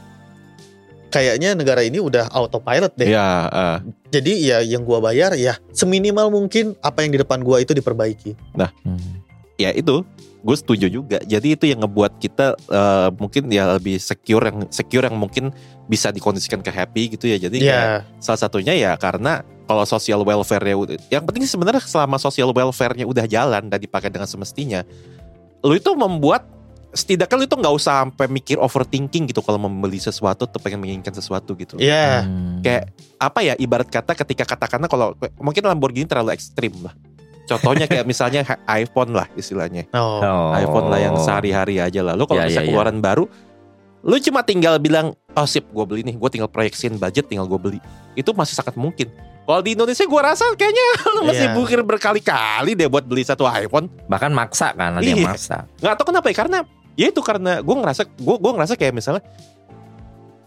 kayaknya 1.16 1.56
negara 1.56 1.80
ini 1.80 1.98
udah 1.98 2.28
autopilot 2.30 2.92
deh. 2.94 3.08
Iya, 3.08 3.30
eh. 3.48 3.78
Jadi 4.12 4.32
ya 4.44 4.60
yang 4.60 4.84
gue 4.84 5.00
bayar 5.00 5.32
ya 5.34 5.56
seminimal 5.72 6.28
mungkin 6.28 6.76
apa 6.80 7.08
yang 7.08 7.16
di 7.16 7.20
depan 7.20 7.40
gue 7.40 7.58
itu 7.58 7.72
diperbaiki. 7.72 8.36
Hmm. 8.84 9.24
ya 9.56 9.72
itu 9.72 10.04
gue 10.46 10.56
setuju 10.56 10.86
juga 10.86 11.18
jadi 11.24 11.56
itu 11.56 11.66
yang 11.66 11.82
ngebuat 11.82 12.20
kita 12.20 12.54
eh, 12.60 13.10
mungkin 13.16 13.48
ya 13.48 13.74
lebih 13.74 13.98
secure 13.98 14.44
yang 14.44 14.68
secure 14.70 15.08
yang 15.08 15.16
mungkin 15.16 15.50
bisa 15.88 16.12
dikondisikan 16.12 16.60
ke 16.60 16.70
happy 16.70 17.16
gitu 17.16 17.26
ya 17.26 17.40
jadi 17.40 17.58
kayak 17.58 17.88
Ya, 17.88 18.06
salah 18.20 18.38
satunya 18.38 18.76
ya 18.76 18.94
karena 18.94 19.42
kalau 19.64 19.82
social 19.88 20.22
welfare-nya 20.22 20.76
udah- 20.76 21.02
yang 21.08 21.24
penting 21.24 21.48
sebenarnya 21.48 21.82
selama 21.82 22.20
social 22.20 22.52
welfare-nya 22.52 23.08
udah 23.08 23.26
jalan 23.26 23.66
dan 23.66 23.80
dipakai 23.80 24.12
dengan 24.12 24.28
semestinya 24.28 24.84
lu 25.64 25.74
itu 25.74 25.90
membuat 25.98 26.46
setidaknya 26.96 27.36
lu 27.36 27.44
itu 27.44 27.56
nggak 27.56 27.76
usah 27.76 27.94
sampai 28.02 28.26
mikir 28.26 28.56
overthinking 28.56 29.28
gitu 29.28 29.44
kalau 29.44 29.60
membeli 29.60 30.00
sesuatu 30.00 30.48
atau 30.48 30.58
pengen 30.58 30.80
menginginkan 30.80 31.12
sesuatu 31.12 31.52
gitu 31.54 31.76
ya, 31.76 32.24
Hmm. 32.24 32.64
kayak 32.64 32.90
apa 33.20 33.40
ya 33.42 33.54
ibarat 33.56 33.86
kata 33.86 34.16
ketika 34.16 34.48
katakanlah 34.48 34.88
kalau 34.88 35.12
mungkin 35.38 35.62
Lamborghini 35.62 36.08
terlalu 36.08 36.32
ekstrim 36.32 36.72
lah 36.80 36.96
contohnya 37.44 37.86
kayak 37.86 38.04
misalnya 38.04 38.42
iPhone 38.66 39.12
lah 39.12 39.28
istilahnya 39.36 39.86
oh, 39.92 40.18
Oh. 40.18 40.50
iPhone 40.52 40.88
lah 40.88 40.98
yang 40.98 41.16
sehari-hari 41.16 41.78
aja 41.78 42.02
lah. 42.02 42.16
Lu 42.16 42.24
kalau 42.24 42.42
Ya, 42.42 42.50
bisa 42.50 42.60
ya, 42.60 42.66
ya. 42.66 42.70
keluaran 42.72 42.98
baru, 42.98 43.30
lu 44.02 44.16
cuma 44.18 44.42
tinggal 44.42 44.80
bilang, 44.80 45.14
oh 45.32 45.46
sip 45.46 45.68
gue 45.68 45.86
beli 45.86 46.02
nih, 46.02 46.16
gue 46.16 46.30
tinggal 46.32 46.48
proyeksiin 46.48 46.96
budget 46.96 47.28
tinggal 47.28 47.46
gue 47.46 47.60
beli. 47.60 47.80
Itu 48.14 48.34
masih 48.34 48.56
sangat 48.56 48.74
mungkin. 48.74 49.14
Kalau 49.46 49.62
di 49.62 49.78
Indonesia 49.78 50.02
gue 50.02 50.22
rasa 50.24 50.42
kayaknya 50.54 50.86
lu 51.14 51.22
masih 51.24 51.46
Iya. 51.46 51.54
bukir 51.54 51.80
berkali-kali 51.82 52.74
deh 52.74 52.90
buat 52.90 53.06
beli 53.06 53.22
satu 53.22 53.46
iPhone. 53.46 53.94
bahkan 54.06 54.34
maksa 54.34 54.74
kan 54.74 54.98
ada 54.98 55.06
yang 55.06 55.22
Iya. 55.22 55.28
maksa 55.28 55.70
Nggak 55.78 55.94
tahu 55.96 56.06
kenapa 56.10 56.28
ya, 56.30 56.36
karena 56.36 56.60
ya 56.96 57.12
itu 57.12 57.22
karena 57.24 57.60
gue 57.60 57.76
ngerasa, 57.76 58.08
gue 58.08 58.36
gue 58.40 58.52
ngerasa 58.56 58.74
kayak 58.80 58.94
misalnya, 58.96 59.24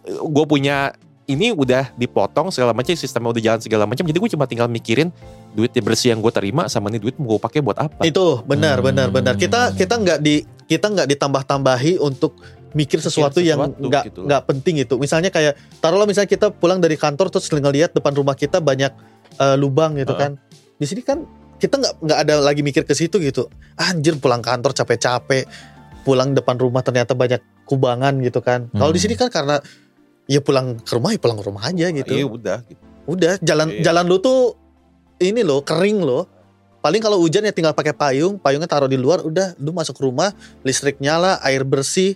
gue 0.08 0.44
punya 0.48 0.96
ini 1.28 1.52
udah 1.52 1.92
dipotong 1.92 2.48
segala 2.48 2.72
macam 2.72 2.96
sistemnya 2.96 3.36
udah 3.36 3.42
jalan 3.44 3.60
segala 3.60 3.84
macam 3.84 4.00
jadi 4.00 4.16
gue 4.16 4.30
cuma 4.32 4.48
tinggal 4.48 4.64
mikirin 4.64 5.12
duit 5.52 5.68
yang 5.76 5.84
bersih 5.84 6.08
yang 6.16 6.24
gue 6.24 6.32
terima 6.32 6.72
sama 6.72 6.88
nih 6.88 7.04
duit 7.04 7.20
mau 7.20 7.36
gue 7.36 7.40
pakai 7.44 7.60
buat 7.60 7.76
apa 7.76 8.08
itu 8.08 8.40
benar, 8.48 8.80
Hmm. 8.80 8.88
benar, 8.88 9.08
benar. 9.12 9.34
Kita 9.36 9.76
kita 9.76 10.00
nggak 10.00 10.18
di 10.24 10.40
kita 10.64 10.88
nggak 10.88 11.08
ditambah-tambahi 11.12 12.00
untuk 12.00 12.40
mikir 12.72 13.00
sesuatu 13.04 13.44
yang 13.44 13.60
sesuatu 13.60 13.88
nggak 13.92 14.04
gitu 14.08 14.20
nggak 14.24 14.42
penting 14.48 14.74
itu. 14.80 14.94
Misalnya 14.96 15.28
kayak 15.28 15.60
taruhlah 15.84 16.08
misalnya 16.08 16.32
kita 16.32 16.48
pulang 16.48 16.80
dari 16.80 16.96
kantor 16.96 17.28
terus 17.28 17.48
ngeliat 17.52 17.92
depan 17.92 18.16
rumah 18.16 18.32
kita 18.32 18.64
banyak 18.64 18.92
eh, 19.36 19.56
lubang 19.60 20.00
gitu 20.00 20.16
Heeh. 20.16 20.32
kan. 20.32 20.40
Di 20.80 20.86
sini 20.88 21.04
kan 21.04 21.28
kita 21.60 21.76
nggak 21.76 21.94
nggak 22.08 22.18
ada 22.24 22.34
lagi 22.40 22.64
mikir 22.64 22.88
ke 22.88 22.96
situ 22.96 23.20
gitu. 23.20 23.52
Anjir 23.76 24.16
pulang 24.16 24.40
kantor 24.40 24.72
capek-capek, 24.72 25.44
pulang 26.08 26.32
depan 26.32 26.56
rumah 26.56 26.80
ternyata 26.80 27.12
banyak 27.12 27.38
kubangan 27.62 28.16
gitu 28.18 28.40
kan. 28.40 28.72
Kalau 28.72 28.88
di 28.88 28.96
Hmm. 28.96 29.04
sini 29.04 29.14
kan 29.14 29.28
karena 29.28 29.60
ya 30.24 30.40
pulang 30.40 30.80
ke 30.80 30.88
rumah 30.90 31.12
ya 31.12 31.20
pulang 31.20 31.36
ke 31.36 31.44
rumah 31.44 31.62
aja 31.62 31.86
gitu. 31.90 32.08
Iya 32.10 32.24
udah 32.24 32.58
gitu. 32.64 32.80
Udah 33.06 33.32
jalan 33.38 33.68
Iya. 33.70 33.82
jalan 33.84 34.04
lu 34.04 34.16
tuh 34.18 34.56
ini 35.18 35.40
loh 35.40 35.60
kering 35.60 36.00
loh. 36.00 36.24
Paling 36.78 37.02
kalau 37.02 37.18
hujan 37.18 37.42
ya 37.42 37.50
tinggal 37.50 37.74
pakai 37.74 37.92
payung, 37.92 38.38
payungnya 38.38 38.64
taruh 38.64 38.86
di 38.86 38.94
luar, 38.94 39.20
udah 39.20 39.58
lu 39.58 39.74
masuk 39.74 39.98
rumah, 39.98 40.30
listrik 40.62 40.96
nyala, 40.98 41.36
air 41.42 41.60
bersih, 41.60 42.14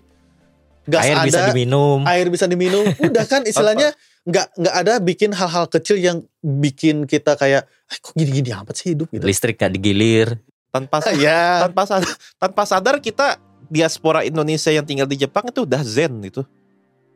gas 0.84 1.02
air 1.04 1.16
ada, 1.16 1.26
bisa 1.26 1.40
diminum 1.46 2.00
air 2.04 2.26
bisa 2.26 2.46
diminum, 2.46 2.82
udah 3.06 3.24
kan 3.24 3.42
istilahnya 3.42 3.90
nggak 4.22 4.46
nggak 4.56 4.74
ada 4.76 4.94
bikin 4.98 5.30
hal-hal 5.30 5.66
kecil 5.66 5.94
yang 5.94 6.22
bikin 6.40 7.06
kita 7.06 7.34
kayak 7.34 7.66
"Ah, 7.66 7.98
kok 7.98 8.14
gini-gini 8.14 8.50
amat 8.52 8.74
sih 8.76 8.94
hidup 8.94 9.10
gitu. 9.10 9.22
listrik 9.22 9.54
gak 9.56 9.70
digilir 9.70 10.38
Tanpa 10.70 11.02
ya, 11.18 11.62
tanpa 11.62 11.82
sadar, 11.84 12.14
tanpa 12.38 12.62
sadar 12.64 12.94
kita 12.98 13.36
diaspora 13.72 14.20
Indonesia 14.20 14.68
yang 14.68 14.84
tinggal 14.84 15.08
di 15.08 15.16
Jepang 15.16 15.48
itu 15.48 15.64
udah 15.64 15.80
zen 15.80 16.20
itu. 16.20 16.44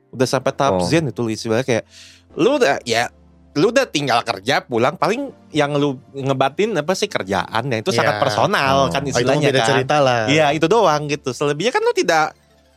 Udah 0.09 0.25
sampai 0.25 0.57
tahap 0.57 0.81
Oh. 0.81 0.87
zen 0.89 1.05
itu 1.07 1.29
istilahnya 1.29 1.63
kayak 1.63 1.85
lu 2.33 2.57
udah 2.57 2.81
ya 2.83 3.13
lu 3.53 3.69
udah 3.69 3.85
tinggal 3.85 4.21
kerja 4.21 4.61
pulang 4.61 4.97
paling 4.97 5.33
yang 5.49 5.73
lu 5.73 5.97
ngebatin 6.13 6.77
apa 6.77 6.93
sih 6.93 7.09
kerjaan 7.09 7.63
ya 7.67 7.77
itu 7.77 7.89
Ya. 7.89 8.01
sangat 8.01 8.17
personal 8.19 8.89
Oh. 8.89 8.89
kan 8.89 9.01
Oh, 9.01 9.07
itu 9.07 9.17
istilahnya 9.17 9.49
beda 9.49 9.61
kan. 9.61 9.69
cerita 9.71 9.97
lah. 10.01 10.21
Iya 10.27 10.47
itu 10.53 10.65
doang 10.67 11.03
gitu. 11.07 11.33
Selebihnya 11.33 11.73
kan 11.73 11.81
lu 11.81 11.93
tidak 11.93 12.33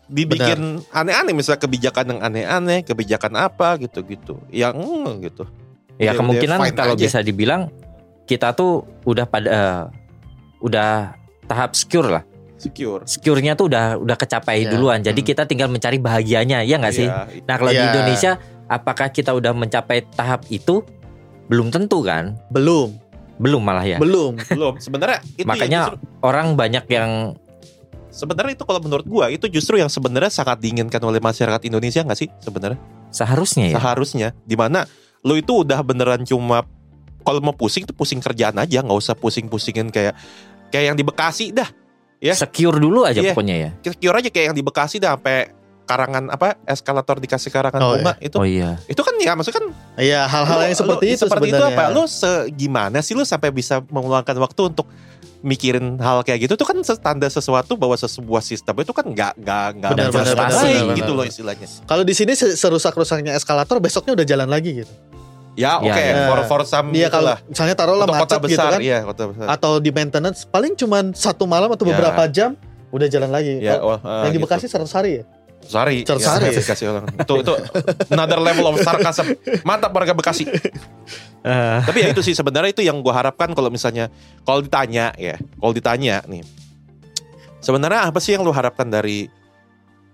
dibikin 0.07 0.81
aneh-aneh 0.89 1.31
misalnya 1.31 1.61
kebijakan 1.61 2.05
yang 2.09 2.19
aneh-aneh, 2.21 2.81
kebijakan 2.81 3.33
apa 3.37 3.77
gitu-gitu. 3.77 4.41
Yang 4.49 4.75
mm, 4.75 5.11
gitu. 5.23 5.43
ya 5.95 6.11
Ya, 6.11 6.11
kemungkinan 6.15 6.57
kalau 6.73 6.95
aja. 6.95 7.03
bisa 7.05 7.19
dibilang 7.19 7.67
kita 8.23 8.51
tuh 8.51 8.87
udah 9.03 9.23
pada 9.23 9.47
eh, 9.47 9.83
udah 10.59 11.13
tahap 11.43 11.71
secure 11.73 12.07
lah 12.09 12.23
Secure. 12.59 13.01
secure-nya 13.05 13.55
tuh 13.55 13.65
udah 13.65 13.95
udah 13.95 14.13
kecapai 14.13 14.61
Ya. 14.61 14.69
duluan 14.69 14.99
jadi 14.99 15.15
Hmm. 15.15 15.25
kita 15.25 15.43
tinggal 15.43 15.65
mencari 15.65 15.95
bahagianya 15.95 16.59
ya 16.61 16.75
nggak 16.75 16.91
sih 16.91 17.07
Iya, 17.07 17.47
nah 17.47 17.55
kalau 17.55 17.71
di 17.71 17.77
Iya. 17.77 17.87
Indonesia 17.89 18.31
apakah 18.67 19.07
kita 19.07 19.31
udah 19.31 19.51
mencapai 19.51 20.03
tahap 20.09 20.43
itu 20.47 20.83
belum 21.47 21.69
tentu 21.69 22.01
kan 22.01 22.35
Belum, 22.49 22.93
belum 23.37 23.61
malah 23.61 23.81
ya 23.83 23.95
belum. 23.95 24.35
belum. 24.51 24.73
Sebenarnya 24.77 25.23
itu 25.33 25.47
makanya 25.47 25.79
justru- 25.89 26.03
orang 26.21 26.53
banyak 26.53 26.85
yang 26.85 27.33
sebenarnya 28.09 28.53
itu 28.53 28.63
kalau 28.63 28.79
menurut 28.79 29.05
gua 29.05 29.29
itu 29.29 29.47
justru 29.47 29.77
yang 29.77 29.87
sebenarnya 29.87 30.27
sangat 30.27 30.59
diinginkan 30.59 30.99
oleh 30.99 31.17
masyarakat 31.17 31.61
Indonesia 31.63 32.01
nggak 32.01 32.17
sih 32.17 32.29
sebenarnya 32.37 32.79
seharusnya 33.09 33.65
ya 33.67 33.75
seharusnya 33.75 34.27
di 34.43 34.53
mana 34.53 34.83
lu 35.21 35.33
itu 35.33 35.63
udah 35.63 35.79
beneran 35.79 36.21
cuma 36.21 36.65
kalau 37.21 37.39
mau 37.39 37.53
pusing 37.53 37.83
tuh 37.83 37.93
pusing 37.93 38.17
kerjaan 38.17 38.55
aja 38.55 38.81
nggak 38.81 38.97
usah 38.97 39.13
pusing-pusingin 39.13 39.87
kayak 39.87 40.17
kayak 40.67 40.85
yang 40.89 40.97
di 40.97 41.03
Bekasi 41.03 41.49
dah 41.49 41.69
ya. 42.19 42.33
secure 42.33 42.75
dulu 42.75 43.03
aja 43.03 43.17
Iya. 43.17 43.31
pokoknya 43.31 43.55
ya 43.55 43.69
kira 43.93 44.15
aja 44.17 44.29
kayak 44.29 44.45
yang 44.47 44.55
di 44.55 44.61
Bekasi 44.61 44.97
dah 44.97 45.15
sampai 45.15 45.51
karangan 45.83 46.29
apa 46.29 46.53
eskalator 46.63 47.17
dikasih 47.17 47.49
karangan 47.49 47.81
Oh, 47.81 47.95
bunga 47.95 48.13
itu 48.19 48.35
oh 48.35 48.45
iya 48.45 48.77
itu 48.85 48.99
kan 48.99 49.17
ya 49.17 49.33
maksudnya 49.33 49.57
kan 49.57 49.67
Iya, 49.97 50.21
hal-hal 50.23 50.59
yang 50.63 50.77
seperti 50.77 51.01
lu- 51.03 51.11
itu 51.11 51.23
seperti 51.23 51.47
itu 51.47 51.57
sebenarnya. 51.57 51.81
apa 51.81 51.83
lu 51.89 52.03
segimana 52.05 52.97
sih 52.99 53.13
lu 53.13 53.23
sampai 53.23 53.49
bisa 53.49 53.81
mengeluarkan 53.83 54.37
waktu 54.37 54.61
untuk 54.69 54.85
mikirin 55.39 55.95
hal 55.97 56.21
kayak 56.21 56.45
gitu 56.45 56.53
itu 56.53 56.61
kan 56.63 56.77
tanda 56.95 57.25
sesuatu 57.25 57.73
bahwa 57.73 57.95
sebuah 57.95 58.39
sistem 58.39 58.75
itu 58.77 58.91
kan 58.91 59.07
nggak 59.07 59.39
nggak 59.39 59.67
nggak 59.73 59.89
Benar, 59.89 60.11
berjalan 60.11 60.35
benar, 60.45 60.93
gitu 60.93 61.11
loh 61.11 61.23
istilahnya 61.23 61.67
Kalau 61.85 62.03
di 62.03 62.11
sini 62.11 62.35
se- 62.35 62.53
serusak-rusaknya 62.53 63.33
eskalator 63.33 63.79
besoknya 63.79 64.13
udah 64.13 64.27
jalan 64.27 64.45
lagi 64.45 64.83
gitu. 64.83 64.93
Ya 65.53 65.77
oke 65.77 65.89
Ya, 65.89 66.05
ya. 66.11 66.25
for 66.27 66.39
for 66.45 66.61
some 66.63 66.89
Iya 66.91 67.07
kalau 67.07 67.33
itulah. 67.33 67.37
misalnya 67.45 67.75
taruhlah 67.75 68.05
untuk 68.05 68.17
kota 68.17 68.35
macet 68.35 68.39
gitu 68.43 68.47
besar 68.53 68.69
kan 68.73 68.79
iya 68.79 68.97
kota 69.01 69.23
besar 69.29 69.45
atau 69.49 69.71
di 69.77 69.89
maintenance 69.89 70.39
paling 70.43 70.73
cuman 70.73 71.11
satu 71.11 71.43
malam 71.45 71.69
atau 71.69 71.83
Ya. 71.83 71.93
beberapa 71.93 72.23
jam 72.27 72.53
udah 72.89 73.05
jalan 73.05 73.29
lagi. 73.29 73.59
ya 73.59 73.77
Oh, 73.77 73.97
ah, 73.97 74.25
yang 74.25 74.33
di 74.33 74.37
gitu. 74.37 74.49
Bekasi 74.49 74.65
100 74.65 74.89
hari 74.91 75.11
ya? 75.21 75.23
Sari, 75.59 76.01
Seratus 76.01 76.23
ya, 76.23 76.31
hari. 76.33 76.45
Bekasi 76.55 76.83
orang. 76.87 77.05
Itu 77.13 77.33
itu 77.37 77.53
another 78.09 78.39
level 78.39 78.65
of 78.65 78.79
sarcasm. 78.79 79.35
Mantap 79.61 79.91
warga 79.91 80.15
Bekasi. 80.15 80.47
Eh, 81.39 81.79
Tapi 81.83 81.97
ya 81.99 82.07
itu 82.09 82.19
sih 82.19 82.33
sebenarnya 82.33 82.71
itu 82.71 82.81
yang 82.81 82.99
gue 82.99 83.11
harapkan 83.11 83.51
kalau 83.51 83.67
misalnya 83.67 84.07
kalau 84.41 84.59
ditanya 84.59 85.13
ya, 85.15 85.35
kalau 85.55 85.71
ditanya 85.71 86.23
nih. 86.25 86.41
Sebenarnya 87.59 88.07
apa 88.07 88.17
sih 88.17 88.33
yang 88.33 88.41
lu 88.41 88.49
harapkan 88.49 88.87
dari 88.87 89.27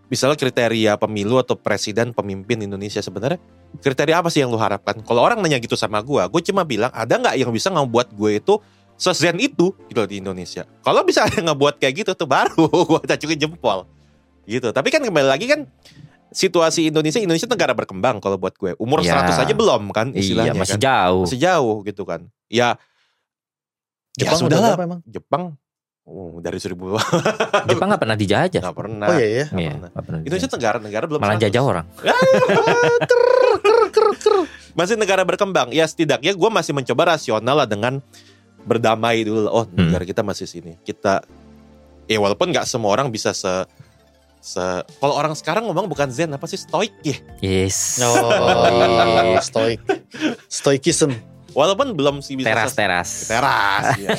misalnya 0.07 0.37
kriteria 0.37 0.97
pemilu 1.01 1.41
atau 1.41 1.57
presiden 1.57 2.13
pemimpin 2.13 2.61
Indonesia 2.61 3.01
sebenarnya 3.01 3.41
kriteria 3.81 4.21
apa 4.21 4.29
sih 4.31 4.45
yang 4.45 4.53
lu 4.53 4.59
harapkan? 4.59 5.01
Kalau 5.01 5.21
orang 5.25 5.41
nanya 5.41 5.59
gitu 5.59 5.75
sama 5.75 5.99
gue, 6.05 6.21
gue 6.29 6.41
cuma 6.51 6.63
bilang 6.63 6.91
ada 6.93 7.17
nggak 7.17 7.35
yang 7.35 7.51
bisa 7.51 7.73
ngebuat 7.73 8.13
gue 8.15 8.31
itu 8.39 8.53
sezen 8.95 9.35
itu 9.41 9.75
gitu 9.91 9.97
loh 9.99 10.09
di 10.09 10.17
Indonesia. 10.23 10.63
Kalau 10.85 11.03
bisa 11.03 11.27
ada 11.27 11.39
ngebuat 11.51 11.81
kayak 11.81 12.05
gitu 12.05 12.11
tuh 12.15 12.27
baru 12.29 12.65
gue 12.95 13.01
cacukin 13.03 13.39
jempol 13.49 13.89
gitu. 14.45 14.69
Tapi 14.71 14.87
kan 14.93 15.01
kembali 15.03 15.27
lagi 15.27 15.45
kan 15.49 15.65
situasi 16.35 16.91
Indonesia 16.91 17.19
Indonesia 17.19 17.47
negara 17.47 17.71
berkembang 17.71 18.19
kalau 18.19 18.35
buat 18.35 18.55
gue 18.59 18.75
umur 18.75 18.99
Ya. 19.05 19.23
100 19.23 19.39
aja 19.47 19.53
belum 19.55 19.91
kan 19.95 20.11
iya 20.11 20.19
istilahnya 20.19 20.53
masih 20.57 20.75
kan 20.75 20.83
jauh 20.83 21.23
masih 21.23 21.39
jauh 21.39 21.75
gitu 21.87 22.03
kan. 22.03 22.21
Ya 22.51 22.75
Jepang 24.15 24.39
ya 24.39 24.47
udah 24.47 24.47
sudahlah. 24.47 24.69
berapa 24.75 24.85
emang? 24.87 25.01
Jepang 25.07 25.43
Oh, 26.05 26.37
dari 26.37 26.61
seribu 26.61 27.01
Jepang 27.65 27.89
nggak 27.89 27.97
pernah 27.97 28.13
dijajah. 28.13 28.61
nggak 28.61 28.77
pernah. 28.77 29.09
oh 29.09 29.17
iya 29.17 29.25
ya. 29.25 29.45
Nggak 29.49 29.57
Iya, 29.57 29.73
pernah. 29.73 29.89
nggak 29.89 30.03
pernah 30.05 30.19
Indonesia 30.21 30.45
dijajah. 30.45 30.57
negara-negara 30.61 31.03
belum 31.09 31.17
Malah 31.19 31.33
100. 31.33 31.43
jajah 31.49 31.63
orang. 31.65 31.85
masih 34.77 34.95
negara 34.95 35.21
berkembang. 35.23 35.67
Ya 35.71 35.83
setidaknya 35.83 36.31
gue 36.31 36.49
masih 36.51 36.71
mencoba 36.71 37.15
rasional 37.17 37.55
lah 37.57 37.65
dengan 37.65 37.99
berdamai 38.61 39.23
dulu. 39.23 39.47
Oh 39.47 39.63
Hmm. 39.65 39.77
negara 39.81 40.03
kita 40.03 40.21
masih 40.21 40.45
sini. 40.45 40.77
Kita, 40.79 41.23
ya 42.05 42.17
walaupun 42.19 42.53
nggak 42.53 42.65
semua 42.65 42.93
orang 42.93 43.09
bisa 43.09 43.33
se 43.33 43.49
se 44.37 44.61
kalau 45.01 45.17
orang 45.17 45.33
sekarang 45.33 45.65
ngomong 45.65 45.89
bukan 45.89 46.05
zen 46.13 46.29
apa 46.29 46.45
sih 46.45 46.55
stoik 46.55 46.93
ya 47.01 47.17
Yes. 47.41 47.97
Oh, 47.97 48.13
stoik. 49.41 49.81
Stoikism. 50.45 51.09
Walaupun 51.55 51.91
belum 51.91 52.19
sih 52.19 52.35
bisa 52.35 52.51
Teras 52.51 52.69
se- 52.69 52.77
teras. 52.77 53.09
teras 53.25 53.85
ya. 53.95 54.09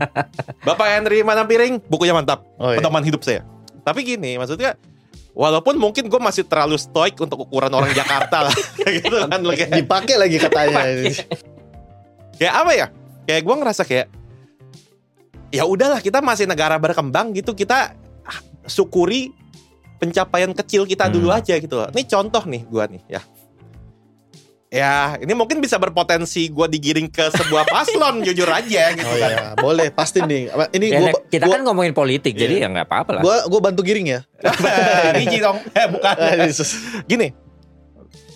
Bapak 0.66 0.88
Henry 0.90 1.20
mana 1.20 1.44
piring 1.44 1.84
bukunya 1.84 2.10
mantap 2.10 2.42
Oh, 2.56 2.72
iya. 2.72 2.80
pedoman 2.80 3.00
hidup 3.00 3.20
saya 3.20 3.44
tapi 3.80 4.02
gini 4.02 4.34
maksudnya 4.34 4.74
walaupun 5.30 5.76
mungkin 5.76 6.06
gue 6.06 6.18
masih 6.18 6.42
terlalu 6.42 6.74
stoik 6.74 7.14
untuk 7.16 7.40
ukuran 7.42 7.70
orang 7.70 7.92
Jakarta 7.92 8.48
lah 8.48 8.56
gitu 8.96 9.14
kan 9.22 9.38
lo 9.38 9.52
kayak 9.52 9.72
Dipakai 9.74 10.16
lagi 10.16 10.36
katanya. 10.36 10.80
kayak 12.38 12.54
apa 12.56 12.72
ya 12.72 12.86
kayak 13.22 13.42
gue 13.42 13.54
ngerasa 13.54 13.82
kayak 13.84 14.06
ya 15.50 15.64
udahlah 15.64 15.98
kita 15.98 16.18
masih 16.18 16.44
negara 16.44 16.76
berkembang 16.76 17.30
gitu 17.32 17.52
kita 17.52 17.92
syukuri 18.64 19.30
pencapaian 19.96 20.50
kecil 20.50 20.84
kita 20.84 21.06
dulu 21.06 21.28
Hmm. 21.28 21.36
aja 21.36 21.54
gitu 21.54 21.76
ini 21.88 22.02
contoh 22.04 22.42
nih 22.42 22.62
gue 22.62 22.84
nih 22.90 23.02
ya 23.08 23.20
ya 24.70 25.18
ini 25.18 25.34
mungkin 25.34 25.58
bisa 25.58 25.76
berpotensi 25.76 26.46
gue 26.46 26.66
digiring 26.70 27.06
ke 27.06 27.26
sebuah 27.28 27.66
paslon 27.66 28.22
jujur 28.26 28.46
aja 28.46 28.94
gitu 28.94 29.02
Oh 29.04 29.18
kan 29.18 29.28
iya, 29.28 29.46
boleh 29.52 29.88
pasti 29.90 30.22
nih. 30.22 30.46
Ini 30.70 30.86
Ya, 30.88 30.98
gua 31.00 31.10
kita 31.26 31.44
gua, 31.44 31.54
kan 31.54 31.62
ngomongin 31.62 31.90
politik, 31.90 32.32
Iya. 32.32 32.40
jadi 32.40 32.54
ya 32.56 32.68
nggak 32.70 32.86
apa-apa 32.86 33.10
lah. 33.18 33.20
gua 33.20 33.36
gua 33.44 33.60
bantu 33.60 33.82
giring 33.82 34.06
ya. 34.08 34.20
Riji 35.18 35.38
dong 35.38 35.58
eh 35.74 35.86
bukan 35.86 36.14
Ah, 36.14 36.46
gini 37.04 37.34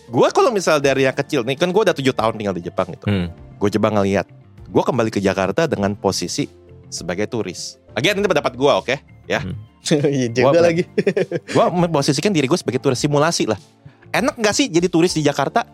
gue 0.04 0.28
kalau 0.30 0.50
misal 0.50 0.78
dari 0.78 1.02
yang 1.02 1.16
kecil 1.16 1.42
nih 1.42 1.54
kan 1.54 1.66
gue 1.68 1.80
udah 1.80 1.90
tujuh 1.92 2.12
tahun 2.12 2.36
tinggal 2.36 2.52
di 2.52 2.62
Jepang 2.62 2.86
gitu 2.88 3.02
Hmm. 3.04 3.30
gue 3.56 3.68
coba 3.72 3.88
ngeliat 3.90 4.28
gue 4.64 4.82
kembali 4.84 5.08
ke 5.08 5.18
Jakarta 5.18 5.64
dengan 5.64 5.94
posisi 5.94 6.46
sebagai 6.86 7.24
turis 7.24 7.80
Again 7.94 8.18
ini 8.18 8.28
pendapat 8.28 8.52
gue 8.52 8.68
oke 8.68 8.94
Iya 9.24 9.40
juga 10.28 10.50
Gua- 10.50 10.62
lagi. 10.62 10.84
gue 11.46 11.64
memposisikan 11.72 12.30
diri 12.30 12.44
gue 12.44 12.54
sebagai 12.54 12.78
turis 12.78 12.96
simulasi 12.96 13.46
lah 13.46 13.56
enak 14.10 14.34
gak 14.36 14.54
sih 14.54 14.66
jadi 14.66 14.86
turis 14.86 15.10
di 15.10 15.20
Jakarta 15.20 15.64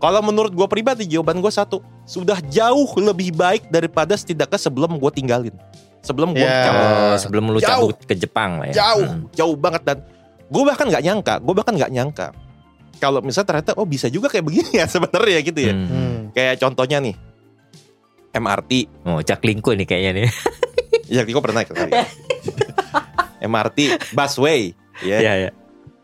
kalau 0.00 0.20
menurut 0.20 0.50
gue 0.50 0.66
pribadi 0.66 1.04
jawaban 1.04 1.38
gue 1.38 1.48
satu 1.48 1.78
sudah 2.02 2.40
jauh 2.42 2.88
lebih 2.96 3.30
baik 3.30 3.68
daripada 3.68 4.16
setidaknya 4.16 4.56
sebelum 4.56 4.96
gue 4.96 5.10
tinggalin 5.12 5.54
sebelum 6.00 6.32
gue 6.32 6.40
Ya. 6.40 6.64
cabut 6.64 6.86
Oh, 6.88 7.16
sebelum 7.18 7.44
lu 7.46 7.58
Jauh. 7.60 7.92
cabut 7.92 7.96
ke 8.02 8.14
Jepang 8.14 8.58
lah 8.58 8.66
ya. 8.68 8.74
jauh 8.74 9.04
Hmm. 9.04 9.22
jauh 9.30 9.54
banget 9.54 9.82
dan 9.84 9.98
gue 10.48 10.62
bahkan 10.64 10.88
nggak 10.88 11.04
nyangka 11.04 11.34
gue 11.38 11.54
bahkan 11.54 11.74
nggak 11.76 11.92
nyangka 11.92 12.26
kalau 12.96 13.20
misalnya 13.20 13.48
ternyata 13.50 13.70
oh 13.76 13.84
bisa 13.84 14.08
juga 14.08 14.26
kayak 14.26 14.42
begini 14.42 14.72
ya 14.74 14.88
sebenarnya 14.90 15.38
gitu 15.42 15.60
ya 15.60 15.74
Hmm. 15.76 15.86
Hmm. 15.86 16.18
kayak 16.32 16.56
contohnya 16.58 16.98
nih 16.98 17.14
MRT 18.30 18.72
Oh, 19.04 19.20
Cak 19.20 19.42
Lingko 19.42 19.74
nih 19.74 19.84
kayaknya 19.84 20.10
nih. 20.16 20.24
ya 21.14 21.20
gue 21.28 21.42
pernah 21.42 21.60
naik 21.60 21.68
kali 21.68 21.92
MRT 23.40 23.78
busway 24.12 24.72
ya 25.00 25.18
Iya, 25.18 25.32
iya. 25.38 25.50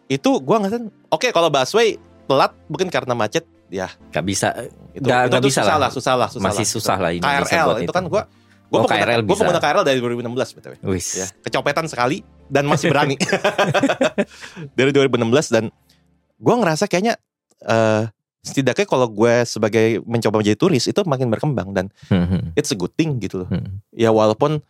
itu 0.07 0.31
gue 0.37 0.57
nggak 0.57 0.73
oke 1.09 1.29
kalau 1.31 1.49
busway 1.49 1.97
telat 2.27 2.53
mungkin 2.67 2.91
karena 2.91 3.15
macet 3.15 3.47
ya 3.69 3.89
Gak 4.09 4.23
bisa. 4.23 4.49
itu 4.93 5.03
Nggak- 5.03 5.23
itu 5.23 5.31
nggak 5.31 5.43
tuh 5.43 5.51
bisa 5.51 5.61
susah 5.61 5.77
lah. 5.77 5.91
susah 5.91 6.15
lah 6.15 6.29
susah 6.29 6.45
Masih 6.47 6.65
susah 6.65 6.97
lah 6.97 7.11
Indonesia 7.11 7.45
KRL 7.45 7.71
itu 7.77 7.85
itu. 7.85 7.93
kan 7.93 8.05
gue 8.05 8.23
gue 8.67 8.75
Oh, 8.75 8.83
pengguna, 8.83 8.99
KRL 8.99 9.21
gua 9.21 9.29
bisa. 9.29 9.41
pengguna 9.41 9.61
KRL 9.61 9.85
dari 9.85 9.99
2016 10.01 10.57
btw 10.57 10.75
ya 11.15 11.27
kecopetan 11.41 11.87
sekali 11.87 12.19
dan 12.47 12.67
masih 12.67 12.91
berani 12.91 13.15
dari 14.79 14.91
2016 14.91 15.23
dan 15.51 15.65
gue 16.37 16.55
ngerasa 16.55 16.87
kayaknya 16.87 17.15
eh 17.63 18.05
setidaknya 18.43 18.87
kalau 18.87 19.07
gue 19.07 19.43
sebagai 19.43 19.99
mencoba 20.03 20.39
menjadi 20.39 20.55
turis 20.55 20.87
itu 20.87 21.01
makin 21.03 21.27
berkembang 21.29 21.75
dan 21.75 21.87
hmm, 22.07 22.55
it's 22.55 22.71
a 22.71 22.79
good 22.79 22.95
thing 22.95 23.19
gitu 23.19 23.43
loh 23.43 23.51
hmm. 23.51 23.83
ya 23.91 24.11
walaupun 24.11 24.63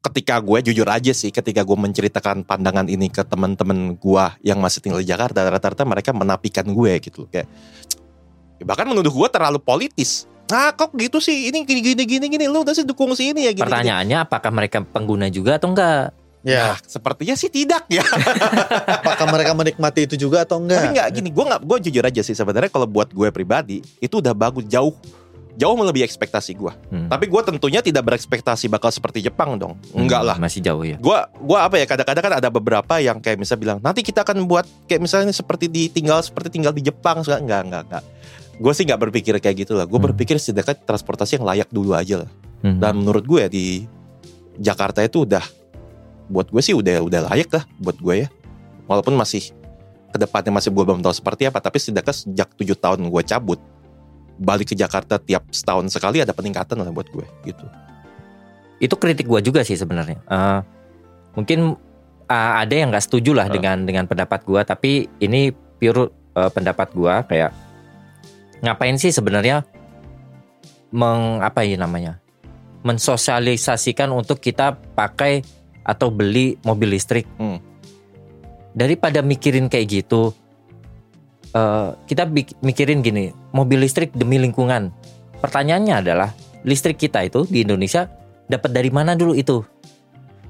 ketika 0.00 0.40
gue 0.40 0.58
jujur 0.62 0.84
aja 0.84 1.12
sih 1.12 1.28
ketika 1.28 1.60
gue 1.60 1.76
menceritakan 1.76 2.44
pandangan 2.44 2.88
ini 2.88 3.08
ke 3.08 3.20
teman-teman 3.20 3.96
gue 3.96 4.24
yang 4.40 4.56
masih 4.56 4.80
tinggal 4.80 4.96
di 4.96 5.08
Jakarta 5.08 5.44
rata-rata 5.44 5.84
mereka 5.84 6.12
menapikan 6.12 6.64
gue 6.66 6.92
gitu 7.00 7.24
loh 7.24 7.28
kayak 7.28 7.48
bahkan 8.62 8.84
menuduh 8.84 9.10
gue 9.10 9.28
terlalu 9.28 9.58
politis. 9.58 10.24
Ah 10.46 10.70
kok 10.70 10.90
gitu 10.94 11.22
sih 11.22 11.46
ini 11.46 11.62
gini 11.62 11.78
gini 11.80 12.02
gini 12.02 12.26
gini. 12.26 12.44
Lu 12.44 12.62
udah 12.62 12.74
sih 12.74 12.82
dukung 12.82 13.14
si 13.14 13.30
ini 13.30 13.46
ya 13.46 13.54
gini, 13.54 13.62
gini. 13.62 13.70
Pertanyaannya 13.70 14.18
apakah 14.20 14.50
mereka 14.50 14.82
pengguna 14.82 15.30
juga 15.30 15.56
atau 15.56 15.70
enggak? 15.70 16.10
Ya, 16.40 16.72
Nah, 16.72 16.76
sepertinya 16.80 17.36
sih 17.36 17.52
tidak 17.52 17.84
ya. 17.86 18.00
Apakah 18.96 19.28
mereka 19.28 19.52
menikmati 19.52 20.08
itu 20.08 20.16
juga 20.16 20.48
atau 20.48 20.56
tapi 20.56 20.72
enggak? 20.72 20.92
nggak 20.96 21.08
gini 21.12 21.28
gue 21.28 21.44
nggak 21.44 21.60
gue 21.62 21.78
jujur 21.84 22.00
aja 22.02 22.22
sih. 22.24 22.32
Sebenarnya 22.32 22.72
kalau 22.72 22.88
buat 22.88 23.12
gue 23.12 23.28
pribadi 23.28 23.84
itu 24.00 24.14
udah 24.18 24.32
bagus 24.32 24.64
jauh. 24.64 24.96
Jauh 25.50 25.76
melebihi 25.76 26.06
ekspektasi 26.08 26.56
gue 26.56 26.72
Hmm. 26.88 27.10
tapi 27.12 27.28
gue 27.28 27.42
tentunya 27.44 27.84
tidak 27.84 28.08
berekspektasi 28.08 28.72
bakal 28.72 28.88
seperti 28.88 29.20
Jepang 29.20 29.60
dong. 29.60 29.76
Enggak 29.92 30.24
lah. 30.24 30.34
Hmm, 30.40 30.48
Masih 30.48 30.64
jauh 30.64 30.80
ya. 30.80 30.96
gua 30.96 31.28
gua 31.36 31.68
apa 31.68 31.76
ya 31.76 31.84
kadang-kadang 31.84 32.22
kan 32.24 32.34
ada 32.40 32.48
beberapa 32.48 32.94
yang 32.96 33.20
kayak 33.20 33.36
misalnya 33.36 33.60
bilang 33.60 33.78
nanti 33.84 34.00
kita 34.00 34.24
akan 34.24 34.48
buat 34.48 34.64
kayak 34.88 35.04
misalnya 35.04 35.34
seperti 35.36 35.68
ditinggal 35.68 36.24
seperti 36.24 36.56
tinggal 36.56 36.72
di 36.72 36.80
Jepang. 36.80 37.20
Enggak 37.20 37.44
enggak 37.44 37.60
enggak 37.68 37.82
enggak 37.86 38.04
gue 38.60 38.72
sih 38.72 38.84
nggak 38.84 39.00
berpikir 39.00 39.32
kayak 39.40 39.56
gitu 39.58 39.72
lah 39.74 39.88
gue 39.88 39.96
Hmm. 39.96 40.12
berpikir 40.12 40.36
setidaknya 40.36 40.76
transportasi 40.84 41.40
yang 41.40 41.48
layak 41.48 41.68
dulu 41.68 41.96
aja 41.96 42.22
lah 42.22 42.30
Hmm. 42.60 42.76
dan 42.76 42.92
menurut 42.94 43.24
gue 43.24 43.42
di 43.48 43.64
Jakarta 44.54 45.00
itu 45.00 45.24
udah 45.24 45.40
buat 46.28 46.46
gue 46.46 46.60
sih 46.60 46.76
udah 46.76 47.00
udah 47.00 47.20
layak 47.26 47.48
lah 47.50 47.64
buat 47.80 47.96
gue 47.96 48.14
ya 48.22 48.28
walaupun 48.84 49.16
masih 49.16 49.50
ke 50.10 50.18
depannya 50.18 50.52
masih 50.52 50.68
gue 50.68 50.84
belum 50.84 51.00
tahu 51.00 51.10
seperti 51.10 51.48
apa 51.48 51.58
tapi 51.58 51.80
setidaknya 51.80 52.12
sejak 52.12 52.48
tujuh 52.54 52.76
tahun 52.76 53.00
gue 53.02 53.22
cabut 53.24 53.58
balik 54.36 54.68
ke 54.68 54.76
Jakarta 54.76 55.16
tiap 55.16 55.48
setahun 55.48 55.88
sekali 55.88 56.20
ada 56.20 56.30
peningkatan 56.30 56.76
lah 56.76 56.92
buat 56.92 57.08
gue 57.08 57.24
gitu 57.44 57.64
itu 58.80 58.94
kritik 58.96 59.28
gua 59.28 59.44
juga 59.44 59.60
sih 59.60 59.76
sebenarnya. 59.76 60.16
Eh, 60.24 60.60
mungkin 61.36 61.76
eh, 62.24 62.52
ada 62.56 62.72
yang 62.72 62.88
nggak 62.88 63.04
setuju 63.04 63.36
lah 63.36 63.46
Ah. 63.46 63.52
dengan 63.52 63.84
dengan 63.84 64.08
pendapat 64.08 64.40
gua, 64.42 64.64
tapi 64.64 65.04
ini 65.20 65.52
pure 65.52 66.08
eh, 66.32 66.48
pendapat 66.48 66.88
gua 66.96 67.20
kayak 67.28 67.52
ngapain 68.60 68.96
sih 69.00 69.12
sebenarnya 69.12 69.64
meng 70.90 71.40
apa 71.40 71.64
ya 71.64 71.78
namanya 71.80 72.18
mensosialisasikan 72.82 74.08
untuk 74.10 74.40
kita 74.40 74.76
pakai 74.96 75.44
atau 75.84 76.08
beli 76.08 76.56
mobil 76.64 76.96
listrik? 76.96 77.28
Hmm. 77.36 77.60
daripada 78.70 79.18
mikirin 79.18 79.66
kayak 79.66 79.86
gitu 79.90 80.30
eh, 81.50 81.90
kita 82.06 82.30
mikirin 82.62 83.02
gini 83.02 83.34
mobil 83.50 83.82
listrik 83.82 84.14
demi 84.14 84.38
lingkungan. 84.38 84.94
Pertanyaannya 85.40 85.94
adalah 86.04 86.30
listrik 86.62 87.00
kita 87.00 87.24
itu 87.26 87.48
di 87.50 87.66
Indonesia 87.66 88.06
dapat 88.46 88.70
dari 88.70 88.90
mana 88.92 89.18
dulu 89.18 89.34
itu? 89.34 89.64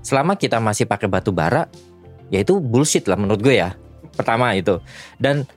Selama 0.05 0.37
kita 0.37 0.61
masih 0.61 0.85
pakai 0.85 1.09
batu 1.09 1.33
bara 1.33 1.65
ya 2.29 2.45
itu 2.45 2.61
bullshit 2.61 3.09
lah 3.09 3.17
menurut 3.17 3.41
gue 3.41 3.57
ya. 3.57 3.73
Pertama 4.13 4.53
itu. 4.53 4.83
Dan 5.17 5.49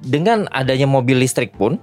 dengan 0.00 0.48
adanya 0.48 0.88
mobil 0.88 1.20
listrik 1.20 1.52
pun 1.54 1.76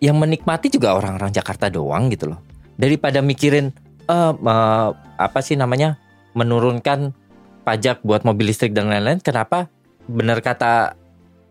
yang 0.00 0.16
menikmati 0.20 0.68
juga 0.68 0.96
orang-orang 0.96 1.32
Jakarta 1.32 1.72
doang 1.72 2.08
gitu 2.12 2.32
loh. 2.32 2.40
Daripada 2.76 3.24
mikirin 3.24 3.72
eh 4.06 4.32
eh, 4.32 4.88
apa 5.16 5.38
sih 5.40 5.56
namanya 5.56 5.96
menurunkan 6.36 7.16
pajak 7.64 8.04
buat 8.04 8.22
mobil 8.22 8.52
listrik 8.52 8.76
dan 8.76 8.92
lain-lain 8.92 9.18
kenapa 9.18 9.72
benar 10.06 10.44
kata 10.44 10.94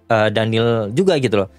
eh, 0.10 0.30
Daniel 0.30 0.94
juga 0.94 1.18
gitu 1.18 1.46
loh. 1.46 1.50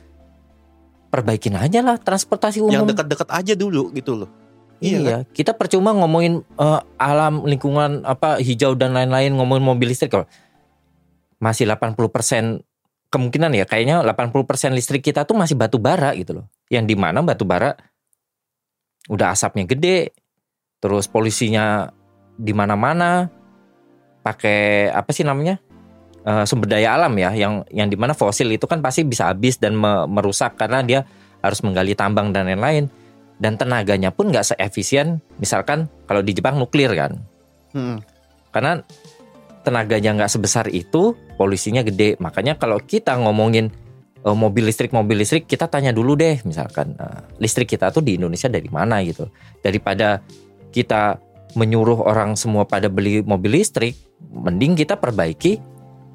Perbaikin 1.10 1.54
aja 1.54 1.82
lah 1.82 1.96
transportasi 1.98 2.62
umum. 2.62 2.74
yang 2.74 2.86
dekat-dekat 2.86 3.28
aja 3.30 3.54
dulu 3.54 3.90
gitu 3.94 4.26
loh. 4.26 4.30
Iya, 4.76 4.98
Iya 5.00 5.18
kita 5.32 5.56
percuma 5.56 5.90
ngomongin 5.94 6.42
eh, 6.42 6.80
alam 6.98 7.42
lingkungan 7.46 8.06
apa 8.06 8.38
hijau 8.38 8.78
dan 8.78 8.94
lain-lain 8.94 9.34
ngomongin 9.34 9.64
mobil 9.64 9.90
listrik 9.90 10.14
kalau 10.14 10.26
masih 11.36 11.68
80% 11.68 12.64
kemungkinan 13.16 13.56
ya 13.56 13.64
kayaknya 13.64 14.04
80% 14.04 14.76
listrik 14.76 15.00
kita 15.00 15.24
tuh 15.24 15.32
masih 15.32 15.56
batu 15.56 15.80
bara 15.80 16.12
gitu 16.12 16.42
loh. 16.42 16.46
Yang 16.68 16.84
di 16.92 16.96
mana 17.00 17.24
batu 17.24 17.48
bara 17.48 17.72
udah 19.08 19.32
asapnya 19.32 19.64
gede, 19.64 20.12
terus 20.78 21.08
polusinya 21.08 21.88
di 22.36 22.52
mana-mana 22.52 23.32
pakai 24.20 24.92
apa 24.92 25.08
sih 25.16 25.24
namanya? 25.24 25.56
Eh, 26.26 26.42
sumber 26.42 26.66
daya 26.66 26.98
alam 26.98 27.14
ya 27.14 27.30
yang 27.38 27.62
yang 27.70 27.86
di 27.86 27.94
mana 27.94 28.10
fosil 28.10 28.50
itu 28.50 28.66
kan 28.66 28.82
pasti 28.82 29.06
bisa 29.06 29.30
habis 29.30 29.62
dan 29.62 29.78
me- 29.78 30.10
merusak 30.10 30.58
karena 30.58 30.82
dia 30.82 31.00
harus 31.38 31.62
menggali 31.62 31.94
tambang 31.94 32.34
dan 32.34 32.50
lain-lain 32.50 32.90
dan 33.38 33.54
tenaganya 33.54 34.10
pun 34.10 34.34
nggak 34.34 34.42
seefisien 34.42 35.22
misalkan 35.38 35.86
kalau 36.10 36.26
di 36.26 36.34
Jepang 36.34 36.58
nuklir 36.58 36.90
kan 36.98 37.22
Hmm. 37.70 38.02
karena 38.50 38.82
tenaganya 39.62 40.18
nggak 40.18 40.32
sebesar 40.34 40.66
itu 40.74 41.14
polusinya 41.36 41.84
gede 41.84 42.16
makanya 42.18 42.56
kalau 42.56 42.80
kita 42.80 43.14
ngomongin 43.16 43.70
eh, 44.24 44.36
mobil 44.36 44.66
listrik 44.66 44.90
mobil 44.90 45.20
listrik 45.20 45.44
kita 45.44 45.68
tanya 45.70 45.92
dulu 45.92 46.16
deh 46.16 46.40
misalkan 46.42 46.96
eh, 46.96 47.20
listrik 47.38 47.70
kita 47.70 47.92
tuh 47.92 48.02
di 48.02 48.16
Indonesia 48.16 48.48
dari 48.48 48.66
mana 48.72 49.04
gitu 49.04 49.28
daripada 49.60 50.24
kita 50.74 51.20
menyuruh 51.56 52.04
orang 52.04 52.36
semua 52.36 52.68
pada 52.68 52.92
beli 52.92 53.24
mobil 53.24 53.56
listrik, 53.56 53.96
mending 54.28 54.76
kita 54.76 55.00
perbaiki 55.00 55.56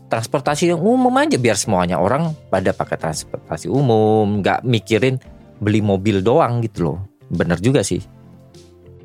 transportasi 0.05 0.69
umum 0.77 1.09
aja 1.17 1.41
biar 1.41 1.57
semuanya 1.57 1.97
orang 1.97 2.37
pada 2.53 2.69
pakai 2.69 3.01
transportasi 3.01 3.65
umum, 3.65 4.45
nggak 4.45 4.61
mikirin 4.61 5.17
beli 5.57 5.81
mobil 5.81 6.21
doang 6.21 6.61
gitu 6.61 6.93
loh. 6.93 6.99
Bener 7.33 7.57
juga 7.57 7.81
sih. 7.81 8.05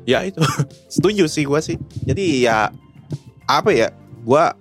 Ya 0.05 0.21
itu 0.21 0.45
setuju 0.93 1.25
sih 1.25 1.49
gue 1.49 1.59
sih. 1.59 1.77
Jadi 2.05 2.45
ya 2.45 2.69
apa 3.49 3.73
ya? 3.73 3.89
Gua 4.21 4.53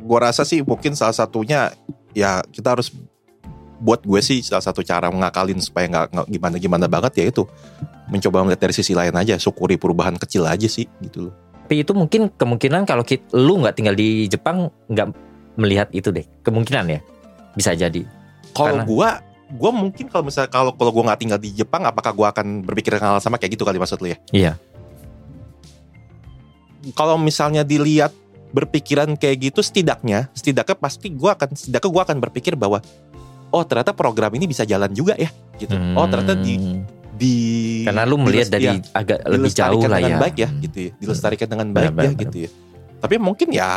gua 0.00 0.26
rasa 0.26 0.42
sih 0.42 0.60
mungkin 0.60 0.92
salah 0.92 1.12
satunya 1.12 1.70
ya 2.10 2.42
kita 2.44 2.74
harus 2.74 2.90
buat 3.76 4.02
gue 4.02 4.20
sih 4.20 4.40
salah 4.40 4.60
satu 4.60 4.80
cara 4.80 5.08
mengakalin 5.08 5.56
supaya 5.56 5.88
nggak 5.88 6.28
gimana 6.28 6.56
gimana 6.56 6.84
banget 6.84 7.12
ya 7.16 7.24
itu 7.26 7.48
mencoba 8.08 8.44
melihat 8.44 8.60
dari 8.60 8.74
sisi 8.74 8.92
lain 8.92 9.14
aja 9.14 9.36
syukuri 9.36 9.76
perubahan 9.76 10.16
kecil 10.16 10.44
aja 10.44 10.66
sih 10.66 10.84
gitu 11.00 11.28
loh 11.28 11.34
Tapi 11.64 11.80
itu 11.80 11.94
mungkin 11.94 12.28
kemungkinan 12.28 12.82
kalau 12.82 13.00
kit- 13.00 13.24
lu 13.30 13.56
nggak 13.56 13.72
tinggal 13.72 13.94
di 13.94 14.26
Jepang 14.26 14.68
nggak 14.84 15.14
melihat 15.54 15.88
itu 15.92 16.10
deh. 16.10 16.26
Kemungkinan 16.42 16.84
ya. 16.88 17.00
Bisa 17.52 17.72
jadi. 17.72 18.02
kalau 18.50 18.82
Karena- 18.82 18.84
gua 18.84 19.08
gua 19.54 19.70
mungkin 19.72 20.04
kalau 20.06 20.26
misalnya 20.26 20.50
kalau 20.50 20.74
kalau 20.74 20.90
gua 20.90 21.04
nggak 21.08 21.20
tinggal 21.22 21.38
di 21.38 21.54
Jepang 21.54 21.86
apakah 21.86 22.10
gua 22.10 22.34
akan 22.34 22.60
berpikir 22.60 22.98
hal 22.98 23.16
sama 23.16 23.38
kayak 23.38 23.54
gitu 23.54 23.62
kali 23.62 23.78
maksud 23.78 23.96
lu 23.98 24.10
ya 24.10 24.18
Iya. 24.30 24.52
kalau 26.92 27.16
misalnya 27.16 27.62
dilihat 27.62 28.10
berpikiran 28.50 29.14
kayak 29.14 29.50
gitu 29.50 29.60
setidaknya 29.62 30.26
setidaknya 30.34 30.76
pasti 30.76 31.10
gua 31.10 31.38
akan 31.38 31.54
setidaknya 31.54 31.90
gua 31.90 32.02
akan 32.06 32.18
berpikir 32.18 32.54
bahwa 32.54 32.82
oh 33.50 33.62
ternyata 33.66 33.94
program 33.94 34.30
ini 34.34 34.46
bisa 34.46 34.62
jalan 34.62 34.90
juga 34.90 35.14
ya 35.18 35.30
gitu 35.58 35.74
oh 35.94 36.06
ternyata 36.06 36.34
di 36.38 36.54
Hmm. 36.58 36.82
di 37.20 37.34
karena 37.84 38.08
lu 38.08 38.16
melihat 38.16 38.48
dari 38.48 38.64
ya, 38.64 38.80
agak 38.96 39.28
lebih 39.28 39.52
jauh 39.52 39.82
lah 39.84 40.00
dengan 40.00 40.16
ya. 40.16 40.20
baik 40.24 40.36
ya 40.40 40.48
gitu 40.64 40.78
ya 40.88 40.92
dilestarikan 40.96 41.48
dengan 41.52 41.68
baik 41.70 41.92
Benar, 41.92 42.04
ya 42.04 42.10
benar, 42.10 42.22
gitu 42.24 42.36
ya 42.46 42.50
tapi 43.00 43.14
mungkin 43.20 43.48
ya 43.52 43.68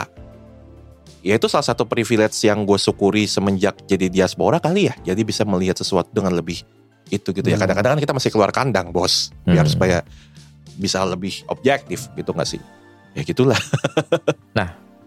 ya 1.24 1.34
itu 1.36 1.48
salah 1.48 1.64
satu 1.68 1.84
privilege 1.84 2.36
yang 2.44 2.64
gue 2.64 2.80
syukuri 2.80 3.28
semenjak 3.28 3.80
jadi 3.84 4.08
diaspora 4.08 4.60
kali 4.60 4.88
ya 4.92 4.94
jadi 5.04 5.22
bisa 5.24 5.44
melihat 5.44 5.76
sesuatu 5.76 6.12
dengan 6.12 6.36
lebih 6.36 6.64
itu 7.12 7.30
gitu 7.32 7.44
ya 7.44 7.60
Hmm. 7.60 7.64
kadang-kadang 7.68 7.92
kan 7.96 8.02
kita 8.02 8.14
masih 8.16 8.30
keluar 8.32 8.52
kandang 8.56 8.96
bos 8.96 9.36
biar 9.44 9.68
Hmm. 9.68 9.74
supaya 9.76 9.98
bisa 10.80 11.04
lebih 11.04 11.44
objektif 11.52 12.08
gitu 12.16 12.32
nggak 12.32 12.48
sih 12.48 12.62
ya 13.14 13.22
gitulah 13.26 13.58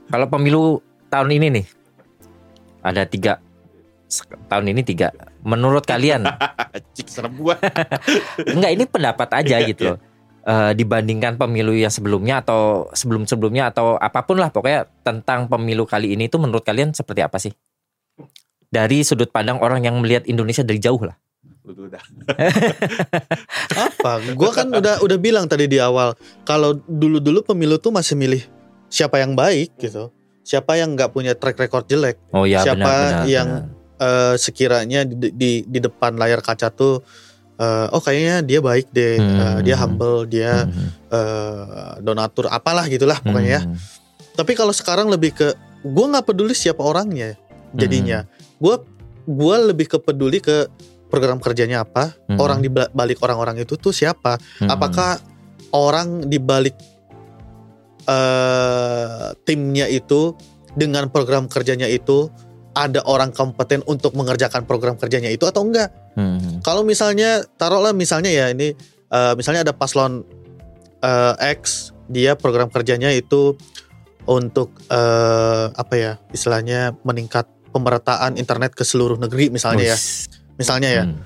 Kalau 0.07 0.27
pemilu 0.31 0.79
tahun 1.11 1.35
ini 1.35 1.47
nih 1.61 1.67
ada 2.87 3.03
tiga 3.03 3.43
tahun 4.47 4.71
ini 4.71 4.87
tiga. 4.87 5.11
Menurut 5.43 5.83
kalian 5.83 6.23
cik 6.97 7.11
serem 7.11 7.35
gua 7.35 7.59
enggak 8.55 8.71
ini 8.71 8.85
pendapat 8.87 9.29
aja 9.35 9.59
Iya, 9.59 9.69
gitu 9.75 9.83
loh. 9.95 9.99
Eh, 10.47 10.73
dibandingkan 10.79 11.35
pemilu 11.35 11.75
yang 11.75 11.91
sebelumnya 11.91 12.39
atau 12.39 12.87
sebelum 12.95 13.27
sebelumnya 13.27 13.75
atau 13.75 13.99
apa 13.99 14.23
pun 14.23 14.39
lah 14.39 14.55
pokoknya 14.55 14.87
tentang 15.03 15.51
pemilu 15.51 15.83
kali 15.83 16.15
ini 16.15 16.31
itu 16.31 16.39
menurut 16.39 16.63
kalian 16.63 16.95
seperti 16.95 17.21
apa 17.27 17.43
sih? 17.43 17.51
Dari 18.71 19.03
sudut 19.03 19.27
pandang 19.35 19.59
orang 19.59 19.83
yang 19.83 19.99
melihat 19.99 20.23
Indonesia 20.31 20.63
dari 20.63 20.79
jauh 20.79 21.03
lah. 21.03 21.19
Udah 21.67 21.99
Apa? 23.91 24.13
Gua 24.33 24.51
kan 24.55 24.71
udah 24.71 25.03
udah 25.03 25.19
bilang 25.19 25.51
tadi 25.51 25.67
di 25.67 25.83
awal 25.83 26.15
kalau 26.43 26.79
dulu-dulu 26.87 27.43
pemilu 27.43 27.77
tuh 27.77 27.91
masih 27.91 28.15
milih 28.15 28.43
siapa 28.87 29.19
yang 29.19 29.35
baik 29.35 29.75
gitu. 29.77 30.15
Siapa 30.47 30.79
yang 30.79 30.95
nggak 30.95 31.11
punya 31.11 31.35
track 31.35 31.59
record 31.59 31.91
jelek. 31.91 32.23
Oh 32.31 32.47
ya 32.47 32.63
Siapa 32.63 32.79
benar 32.79 32.95
benar. 32.95 33.25
yang 33.27 33.49
eh, 33.99 34.35
sekiranya 34.39 35.01
di, 35.03 35.35
di 35.35 35.51
di 35.67 35.79
depan 35.83 36.15
layar 36.15 36.39
kaca 36.39 36.71
tuh 36.71 37.03
eh, 37.59 37.87
oh 37.91 37.99
kayaknya 37.99 38.47
dia 38.47 38.61
baik 38.63 38.87
deh, 38.95 39.19
Hmm. 39.19 39.39
Eh, 39.43 39.59
dia 39.67 39.77
humble, 39.77 40.23
dia 40.31 40.65
benar. 40.65 40.71
Hmm. 40.71 40.91
eh, 41.11 41.93
donatur 42.01 42.47
apalah 42.47 42.87
gitulah 42.87 43.19
pokoknya 43.19 43.51
ya. 43.51 43.63
Hmm. 43.67 43.75
Tapi 44.37 44.53
kalau 44.55 44.71
sekarang 44.71 45.11
lebih 45.11 45.35
ke 45.35 45.49
gue 45.83 46.07
nggak 46.07 46.31
peduli 46.31 46.55
siapa 46.55 46.81
orangnya 46.81 47.35
jadinya. 47.73 48.23
Gue 48.57 48.79
gua 49.27 49.59
lebih 49.59 49.91
ke 49.91 49.99
peduli 49.99 50.39
ke 50.39 50.71
program 51.07 51.39
kerjanya 51.39 51.83
apa, 51.83 52.15
Hmm. 52.27 52.39
orang 52.39 52.59
di 52.61 52.69
ba- 52.69 52.91
balik 52.91 53.23
orang-orang 53.23 53.63
itu 53.63 53.75
tuh 53.77 53.91
siapa. 53.91 54.37
Hmm. 54.59 54.69
Apakah 54.69 55.19
orang 55.71 56.27
di 56.27 56.39
balik 56.39 56.75
eh, 58.07 59.27
timnya 59.43 59.87
itu 59.91 60.35
dengan 60.77 61.09
program 61.11 61.51
kerjanya 61.51 61.89
itu 61.89 62.31
ada 62.77 63.01
orang 63.09 63.33
kompeten 63.33 63.81
untuk 63.89 64.13
mengerjakan 64.13 64.69
program 64.69 64.95
kerjanya 64.95 65.33
itu 65.33 65.43
atau 65.43 65.65
enggak? 65.65 65.91
Hmm. 66.15 66.61
Kalau 66.61 66.85
misalnya 66.85 67.43
taruhlah 67.57 67.91
misalnya 67.91 68.31
ya 68.31 68.47
ini 68.53 68.77
eh, 69.11 69.33
misalnya 69.35 69.67
ada 69.67 69.75
paslon 69.75 70.23
eh, 71.01 71.35
X 71.57 71.91
dia 72.07 72.39
program 72.39 72.71
kerjanya 72.71 73.11
itu 73.11 73.59
untuk 74.27 74.71
eh, 74.87 75.67
apa 75.71 75.95
ya 75.95 76.13
istilahnya 76.31 76.95
meningkat 77.03 77.47
pemerataan 77.71 78.39
internet 78.39 78.73
ke 78.73 78.83
seluruh 78.83 79.19
negeri 79.19 79.51
misalnya 79.51 79.93
ya 79.93 79.99
Wis. 79.99 80.31
Misalnya 80.57 80.89
ya 80.91 81.05
Hmm. 81.05 81.21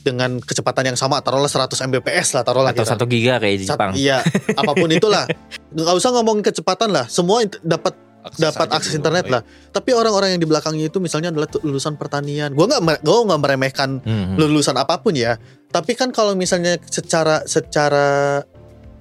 dengan 0.00 0.30
kecepatan 0.38 0.84
yang 0.86 0.96
sama 0.96 1.20
taruhlah 1.20 1.46
100 1.46 1.76
Mbps 1.86 2.32
lah 2.32 2.42
taruhlah 2.42 2.72
Atau 2.72 2.82
kita. 2.82 2.90
satu 2.90 3.04
giga 3.04 3.36
kayak 3.36 3.56
di 3.56 3.64
Sat- 3.64 3.76
Jepang. 3.76 3.92
iya 3.94 4.24
apa 4.60 4.72
pun 4.72 4.88
itulah 4.88 5.28
nggak 5.70 5.94
usah 5.94 6.10
ngomongin 6.10 6.40
kecepatan 6.42 6.88
lah 6.88 7.04
semua 7.06 7.40
dapat 7.58 7.92
dapat 8.32 8.68
akses 8.70 8.92
internet 8.92 9.24
baik. 9.24 9.32
lah 9.32 9.42
tapi 9.70 9.92
orang-orang 9.92 10.32
yang 10.32 10.40
di 10.40 10.46
belakangnya 10.46 10.86
itu 10.86 10.98
misalnya 10.98 11.28
adalah 11.30 11.48
lulusan 11.58 11.96
pertanian 11.96 12.52
gua 12.52 12.68
nggak 12.70 13.00
gua 13.00 13.24
nggak 13.26 13.40
meremehkan 13.40 14.00
Hmm. 14.00 14.36
lulusan 14.36 14.74
apa 14.74 14.98
pun 14.98 15.12
ya. 15.12 15.36
Tapi 15.68 15.94
kan 15.94 16.10
kalau 16.10 16.34
misalnya 16.34 16.76
secara 16.82 17.46
secara 17.46 18.42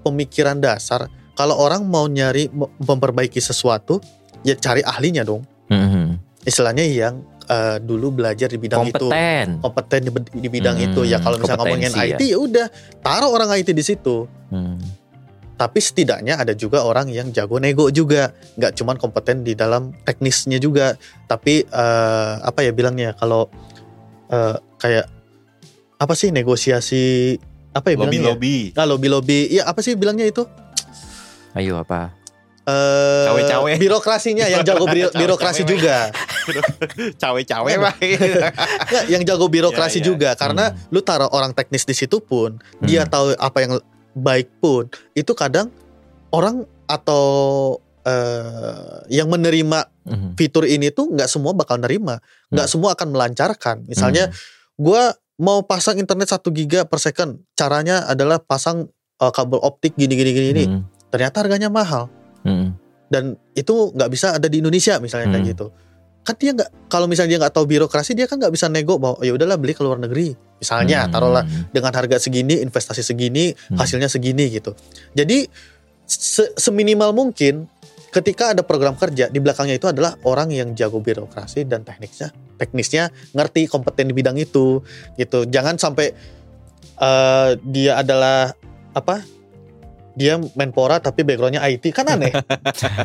pemikiran 0.01 0.57
dasar, 0.57 1.07
kalau 1.33 1.57
orang 1.57 1.81
mau 1.83 2.05
nyari 2.05 2.45
memperbaiki 2.77 3.39
sesuatu, 3.39 3.97
ya 4.41 4.53
cari 4.53 4.79
ahlinya 4.81 5.23
dong. 5.23 5.43
Hmm. 5.67 6.21
Istilahnya 6.41 6.85
yang 6.85 7.25
eh, 7.49 7.77
dulu 7.81 8.13
belajar 8.13 8.47
di 8.47 8.61
bidang 8.61 8.85
itu, 8.85 9.09
Kompeten. 9.09 9.57
kompeten 9.59 9.99
di, 10.05 10.11
di 10.37 10.49
bidang 10.53 10.77
Hmm, 10.77 10.85
itu. 10.93 11.01
Ya 11.03 11.17
kalau 11.17 11.41
misalnya 11.41 11.65
ngomongin 11.65 11.89
kompetensi 11.89 12.13
IT 12.13 12.21
ya 12.29 12.37
udah 12.37 12.67
taruh 13.01 13.29
orang 13.33 13.49
IT 13.57 13.73
di 13.73 13.83
situ. 13.83 14.29
Hmm. 14.53 14.77
Tapi 15.59 15.79
setidaknya 15.83 16.39
ada 16.39 16.55
juga 16.55 16.87
orang 16.87 17.11
yang 17.11 17.35
jago 17.35 17.59
nego 17.59 17.91
juga, 17.91 18.31
nggak 18.55 18.79
cuman 18.79 18.95
kompeten 18.95 19.43
di 19.43 19.59
dalam 19.59 19.91
teknisnya 20.07 20.55
juga, 20.55 20.95
tapi 21.27 21.67
eh, 21.67 22.33
apa 22.39 22.63
ya 22.63 22.71
bilangnya 22.71 23.11
kalau 23.11 23.51
eh, 24.31 24.55
kayak 24.79 25.11
apa 25.99 26.13
sih 26.15 26.31
negosiasi 26.31 27.35
apa 27.75 27.91
ya 27.91 27.99
lobby 27.99 28.23
bilangnya? 28.23 28.29
lobby 28.31 28.55
Nah, 28.71 28.85
lobby 28.87 29.07
lobby, 29.11 29.39
iya 29.51 29.67
apa 29.67 29.83
sih 29.83 29.99
bilangnya 29.99 30.31
itu? 30.31 30.47
Ayo 31.51 31.81
apa? 31.81 32.15
Eh, 32.69 33.25
Cawe-cawe. 33.25 33.71
birokrasinya 33.77 34.45
yang 34.45 34.61
jago 34.61 34.85
biro- 34.85 35.09
Cawe-cawe, 35.13 35.17
birokrasi 35.17 35.61
juga, 35.63 35.97
cawe-cawe. 37.21 37.71
Nggak, 38.89 39.03
yang 39.09 39.23
jago 39.23 39.45
birokrasi 39.47 39.97
Iya, 39.97 40.03
iya. 40.03 40.07
juga, 40.07 40.29
karena 40.35 40.65
lu 40.87 41.01
taruh 41.01 41.29
orang 41.29 41.51
teknis 41.51 41.83
di 41.83 41.93
situ 41.93 42.19
pun, 42.19 42.61
dia 42.79 43.03
Hmm. 43.03 43.11
tahu 43.11 43.25
apa 43.35 43.57
yang 43.59 43.71
baik 44.13 44.59
pun, 44.59 44.85
itu 45.13 45.31
kadang 45.33 45.73
orang 46.29 46.61
atau 46.85 47.25
eh, 47.99 48.95
yang 49.11 49.27
menerima 49.27 49.85
Hmm. 50.03 50.33
fitur 50.33 50.63
ini 50.63 50.89
tuh 50.89 51.11
nggak 51.11 51.27
semua 51.27 51.53
bakal 51.53 51.77
nerima, 51.77 52.17
nggak 52.49 52.65
semua 52.65 52.93
akan 52.93 53.11
melancarkan. 53.11 53.85
Misalnya, 53.85 54.27
Hmm. 54.27 54.35
gua 54.75 55.01
mau 55.35 55.61
pasang 55.61 55.95
internet 55.95 56.31
1 56.31 56.49
giga 56.49 56.83
per 56.83 56.97
second, 56.97 57.37
caranya 57.53 58.05
adalah 58.05 58.39
pasang 58.39 58.89
eh, 59.15 59.31
kabel 59.31 59.59
optik 59.59 59.93
gini 59.93 60.15
gini 60.15 60.31
gini 60.31 60.47
ini. 60.49 60.63
Hmm. 60.65 60.81
Ternyata 61.09 61.41
harganya 61.41 61.67
mahal 61.67 62.07
Hmm. 62.43 62.75
dan 63.09 63.35
itu 63.57 63.91
nggak 63.91 64.09
bisa 64.13 64.37
ada 64.37 64.45
di 64.45 64.61
Indonesia 64.61 65.01
misalnya 65.01 65.33
kayak 65.33 65.43
Hmm. 65.43 65.51
gitu. 65.51 65.67
Kan 66.19 66.35
dia 66.37 66.51
nggak 66.53 66.69
kalau 66.91 67.09
misalnya 67.09 67.35
dia 67.35 67.39
nggak 67.41 67.55
tahu 67.57 67.65
birokrasi 67.65 68.13
dia 68.13 68.29
kan 68.29 68.37
nggak 68.37 68.53
bisa 68.53 68.69
nego 68.69 69.01
bahwa 69.01 69.17
ya 69.25 69.33
udahlah 69.33 69.57
beli 69.57 69.73
ke 69.73 69.81
luar 69.81 69.97
negeri. 69.97 70.37
Misalnya 70.59 71.07
Hmm. 71.07 71.11
taruhlah 71.11 71.43
dengan 71.73 71.91
harga 71.95 72.21
segini, 72.21 72.61
investasi 72.61 73.01
segini, 73.01 73.49
Hmm. 73.51 73.79
hasilnya 73.81 74.11
segini 74.11 74.51
gitu. 74.53 74.77
Jadi 75.15 75.47
se- 76.05 76.53
seminimal 76.53 77.15
mungkin 77.17 77.65
ketika 78.09 78.57
ada 78.57 78.65
program 78.65 78.97
kerja 78.97 79.29
di 79.29 79.37
belakangnya 79.37 79.77
itu 79.77 79.85
adalah 79.85 80.17
orang 80.25 80.49
yang 80.49 80.73
jago 80.73 80.97
birokrasi 80.97 81.65
dan 81.69 81.85
teknisnya, 81.85 82.33
teknisnya 82.57 83.13
ngerti 83.33 83.69
kompeten 83.69 84.09
di 84.09 84.13
bidang 84.13 84.37
itu 84.37 84.81
gitu. 85.15 85.45
Jangan 85.45 85.77
sampai 85.77 86.13
eh, 86.99 87.49
dia 87.63 87.95
adalah 87.95 88.51
apa? 88.91 89.23
Dia 90.19 90.35
menpora 90.35 90.99
tapi 90.99 91.23
backgroundnya 91.23 91.63
IT 91.63 91.89
kan 91.89 92.03
aneh. 92.05 92.35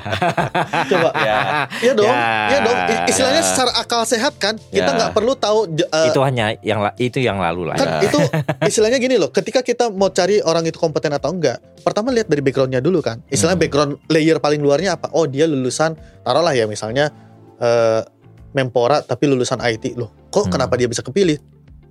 Coba 0.91 1.09
Ya. 1.17 1.71
Iya 1.79 1.93
dong, 1.95 2.11
Ya. 2.11 2.27
iya 2.51 2.59
dong. 2.61 2.77
Istilahnya 3.07 3.43
secara 3.45 3.73
akal 3.77 4.03
sehat 4.03 4.35
kan, 4.37 4.59
kita 4.69 4.83
Ya. 4.85 4.97
nggak 4.97 5.13
perlu 5.13 5.33
tahu 5.35 5.71
eh, 5.71 6.07
itu 6.11 6.21
hanya 6.21 6.59
yang 6.61 6.83
itu 6.97 7.19
yang 7.19 7.39
lalu 7.39 7.71
lah. 7.71 7.77
kan 7.77 8.03
ya. 8.03 8.11
itu 8.11 8.19
istilahnya 8.71 8.99
gini 8.99 9.15
loh 9.15 9.31
ketika 9.31 9.63
kita 9.63 9.89
mau 9.89 10.11
cari 10.11 10.41
orang 10.41 10.65
itu 10.65 10.75
kompeten 10.75 11.13
atau 11.13 11.31
enggak 11.31 11.63
pertama 11.81 12.11
lihat 12.11 12.27
dari 12.27 12.41
backgroundnya 12.41 12.81
dulu 12.81 12.99
kan 12.99 13.23
istilahnya 13.29 13.55
Hmm. 13.55 13.63
background 13.63 13.93
layer 14.09 14.39
paling 14.39 14.59
luarnya 14.59 14.97
apa 14.97 15.13
oh 15.13 15.25
dia 15.25 15.45
lulusan 15.45 15.95
taruhlah 16.21 16.51
ya 16.51 16.67
misalnya 16.67 17.15
eh 17.57 18.03
Mempora 18.51 18.99
tapi 19.01 19.27
lulusan 19.27 19.59
IT 19.61 19.95
loh 19.95 20.11
kok 20.29 20.47
Hmm. 20.47 20.53
kenapa 20.53 20.75
dia 20.75 20.87
bisa 20.87 21.01
kepilih 21.01 21.39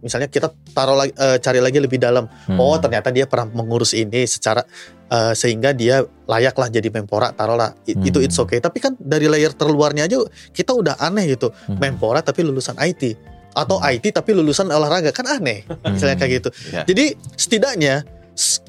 misalnya 0.04 0.28
kita 0.28 0.48
taruh 0.70 0.94
lagi 0.94 1.16
eh, 1.16 1.40
cari 1.40 1.58
lagi 1.58 1.80
lebih 1.80 1.98
dalam 1.98 2.28
Hmm. 2.44 2.60
oh 2.60 2.76
ternyata 2.76 3.08
dia 3.08 3.24
pernah 3.24 3.48
mengurus 3.50 3.96
ini 3.96 4.24
secara 4.26 4.62
eh, 5.06 5.32
sehingga 5.34 5.72
dia 5.72 6.00
layaklah 6.26 6.68
jadi 6.68 6.92
menpora 6.92 7.32
taruhlah 7.32 7.72
I- 7.86 7.96
itu 8.04 8.20
Hmm. 8.20 8.28
it's 8.28 8.36
okay 8.36 8.60
tapi 8.60 8.78
kan 8.78 8.94
dari 8.96 9.26
layer 9.26 9.50
terluarnya 9.50 10.04
aja 10.04 10.20
kita 10.52 10.72
udah 10.72 11.00
aneh 11.00 11.26
gitu 11.30 11.50
Hmm. 11.66 11.80
menpora 11.80 12.20
tapi 12.20 12.44
lulusan 12.44 12.76
IT 12.78 13.16
atau 13.54 13.78
Hmm. 13.78 13.90
IT 13.90 14.12
tapi 14.12 14.34
lulusan 14.34 14.68
olahraga 14.68 15.10
kan 15.10 15.24
aneh 15.32 15.64
misalnya 15.86 16.18
kayak 16.18 16.32
gitu 16.38 16.50
Ya. 16.70 16.84
jadi 16.84 17.16
setidaknya 17.34 18.04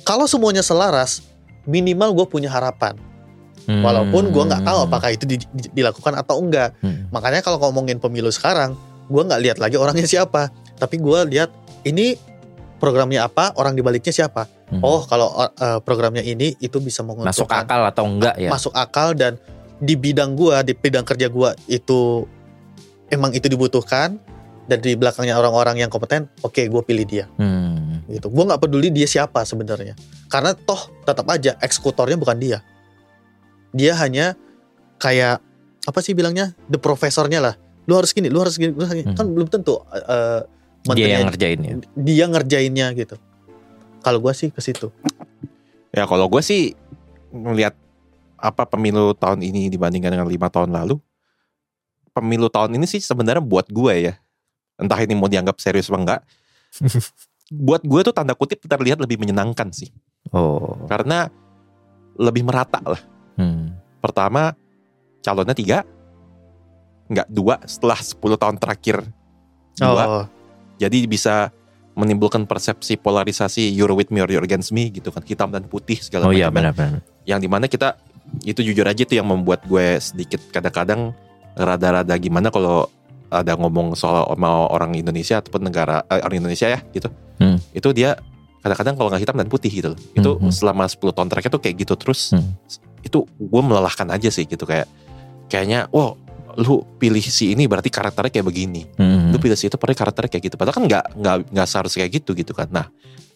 kalau 0.03 0.24
semuanya 0.24 0.61
selaras 0.61 1.24
minimal 1.64 2.12
gue 2.14 2.26
punya 2.30 2.49
harapan 2.49 2.95
Hmm. 3.64 3.80
walaupun 3.80 4.28
gue 4.28 4.45
nggak 4.45 4.61
tahu 4.62 4.78
apakah 4.85 5.09
itu 5.09 5.24
di- 5.24 5.41
di- 5.49 5.72
dilakukan 5.72 6.12
atau 6.14 6.37
enggak 6.37 6.76
Hmm. 6.78 7.09
makanya 7.09 7.41
kalau 7.41 7.57
ngomongin 7.59 7.97
pemilu 7.97 8.28
sekarang 8.28 8.76
gue 9.05 9.22
nggak 9.22 9.41
lihat 9.41 9.57
lagi 9.57 9.76
orangnya 9.76 10.05
siapa 10.05 10.53
tapi 10.76 10.98
gue 10.98 11.18
lihat 11.34 11.50
ini 11.84 12.16
programnya 12.78 13.24
apa 13.24 13.54
orang 13.56 13.74
dibaliknya 13.74 14.12
siapa 14.12 14.50
Hmm. 14.64 14.80
oh 14.80 15.04
kalau 15.04 15.28
uh, 15.36 15.78
programnya 15.84 16.24
ini 16.24 16.56
itu 16.56 16.80
bisa 16.80 17.04
masuk 17.04 17.20
menguntungkan 17.46 17.62
akal 17.68 17.82
atau 17.84 18.04
enggak 18.08 18.34
ya? 18.40 18.48
masuk 18.48 18.72
akal 18.72 19.12
dan 19.12 19.36
di 19.76 19.92
bidang 19.92 20.32
gua 20.32 20.64
di 20.64 20.72
bidang 20.72 21.04
kerja 21.04 21.28
gua 21.28 21.52
itu 21.68 22.24
emang 23.12 23.30
itu 23.36 23.44
dibutuhkan 23.44 24.16
dan 24.64 24.78
di 24.80 24.96
belakangnya 24.96 25.36
orang-orang 25.36 25.84
yang 25.84 25.92
kompeten 25.92 26.32
oke 26.40 26.56
gue 26.58 26.82
pilih 26.82 27.04
dia 27.04 27.28
Hmm. 27.36 28.02
gitu 28.08 28.32
gua 28.32 28.50
nggak 28.50 28.66
peduli 28.66 28.88
dia 28.88 29.04
siapa 29.04 29.44
sebenarnya 29.44 29.92
karena 30.32 30.56
toh 30.56 30.88
tetap 31.04 31.28
aja 31.28 31.60
eksekutornya 31.60 32.16
bukan 32.16 32.40
dia 32.40 32.58
dia 33.70 33.92
hanya 34.00 34.32
kayak 34.96 35.44
apa 35.84 35.98
sih 36.00 36.16
bilangnya 36.16 36.56
the 36.72 36.80
profesornya 36.80 37.38
lah 37.38 37.54
lu 37.84 38.00
harus 38.00 38.16
gini 38.16 38.32
lu 38.32 38.40
harus 38.40 38.56
gini, 38.56 38.72
lu 38.72 38.80
harus 38.80 38.96
gini. 38.96 39.12
Hmm. 39.12 39.18
kan 39.20 39.26
belum 39.28 39.48
tentu 39.52 39.76
uh, 39.76 40.40
Dia 40.93 41.16
yang 41.16 41.32
ngerjain 41.32 41.61
ya. 41.64 41.72
dia 41.97 42.24
ngerjainnya 42.28 42.87
gitu 42.93 43.16
kalau 44.05 44.20
gua 44.20 44.37
sih 44.37 44.53
ke 44.53 44.61
situ 44.61 44.93
Ya 45.95 46.11
kalau 46.11 46.26
gue 46.26 46.43
sih 46.43 46.74
melihat 47.30 47.78
apa 48.35 48.66
pemilu 48.66 49.14
tahun 49.14 49.47
ini 49.47 49.70
dibandingkan 49.70 50.11
dengan 50.11 50.26
lima 50.26 50.51
tahun 50.51 50.74
lalu, 50.74 50.99
pemilu 52.11 52.51
tahun 52.51 52.74
ini 52.74 52.85
sih 52.91 52.99
sebenarnya 52.99 53.39
buat 53.39 53.70
gue 53.70 54.11
ya, 54.11 54.14
entah 54.74 54.99
ini 54.99 55.14
mau 55.14 55.30
dianggap 55.30 55.55
serius 55.62 55.87
apa 55.87 55.99
enggak, 56.03 56.20
buat 57.70 57.87
gue 57.87 58.01
tuh 58.11 58.11
tanda 58.11 58.35
kutip 58.35 58.59
terlihat 58.66 58.99
lebih 58.99 59.22
menyenangkan 59.22 59.70
sih, 59.70 59.95
Oh. 60.35 60.82
karena 60.91 61.30
lebih 62.18 62.43
merata 62.43 62.82
lah. 62.82 63.03
Hmm. 63.39 63.78
Pertama 64.03 64.51
calonnya 65.22 65.55
tiga, 65.55 65.87
nggak 67.07 67.30
dua 67.30 67.62
setelah 67.70 68.03
10 68.03 68.18
tahun 68.35 68.57
terakhir 68.59 68.97
dua, 69.78 70.05
oh 70.11 70.24
jadi 70.76 70.98
bisa 71.04 71.50
menimbulkan 71.92 72.42
persepsi 72.42 72.96
polarisasi 72.96 73.70
you're 73.70 73.92
with 73.92 74.08
me 74.08 74.18
or 74.18 74.26
you're 74.26 74.42
against 74.42 74.70
me 74.70 74.88
gitu 74.88 75.08
kan 75.08 75.22
hitam 75.22 75.48
dan 75.48 75.62
putih 75.62 75.94
segala 75.96 76.26
Oh 76.26 76.32
iya 76.32 76.48
macam. 76.48 76.74
benar-benar. 76.74 77.00
yang 77.22 77.38
di 77.38 77.46
mana 77.46 77.66
kita 77.66 77.94
itu 78.42 78.60
jujur 78.60 78.82
aja 78.82 79.00
tuh 79.00 79.14
yang 79.14 79.24
membuat 79.24 79.62
gue 79.64 79.98
sedikit 79.98 80.42
kadang-kadang 80.48 81.14
rada-rada 81.54 82.10
gimana 82.16 82.50
kalau 82.50 82.90
ada 83.28 83.54
ngomong 83.54 83.94
soal 83.94 84.26
sama 84.26 84.50
orang 84.68 84.94
Indonesia 84.94 85.38
ataupun 85.38 85.62
negara 85.64 86.02
eh, 86.04 86.18
orang 86.18 86.38
Indonesia 86.40 86.68
ya 86.68 86.80
gitu 86.88 87.08
Hmm. 87.34 87.58
itu 87.70 87.90
dia 87.90 88.14
kadang-kadang 88.60 88.94
kalau 88.94 89.10
nggak 89.10 89.20
hitam 89.20 89.36
dan 89.36 89.46
putih 89.46 89.66
gitu 89.68 89.88
loh 89.88 89.98
itu 90.12 90.30
Hmm, 90.32 90.42
hmm. 90.44 90.52
selama 90.52 90.86
10 90.86 91.10
tahun 91.10 91.28
terakhir 91.28 91.50
tuh 91.50 91.58
kayak 91.58 91.76
gitu 91.76 91.94
terus 91.94 92.30
Hmm. 92.30 92.54
itu 93.00 93.22
gue 93.26 93.62
melelahkan 93.62 94.06
aja 94.08 94.30
sih 94.30 94.42
gitu 94.44 94.62
kayak 94.62 94.86
kayaknya 95.46 95.86
wow 95.90 96.14
lu 96.57 96.84
pilih 96.96 97.20
si 97.20 97.52
ini 97.52 97.66
berarti 97.66 97.88
karakternya 97.88 98.30
kayak 98.30 98.46
begini 98.46 98.82
Hmm. 98.94 99.30
lu 99.30 99.38
pilih 99.38 99.55
si 99.55 99.66
itu 99.66 99.76
berarti 99.76 99.96
karakternya 99.96 100.30
kayak 100.32 100.44
gitu 100.46 100.57
padahal 100.57 100.76
kan 100.76 100.84
nggak 100.84 101.05
nggak 101.16 101.36
nggak 101.50 101.66
seharusnya 101.66 102.07
kayak 102.07 102.12
gitu 102.22 102.30
gitu 102.32 102.52
kan 102.52 102.68
nah 102.70 102.86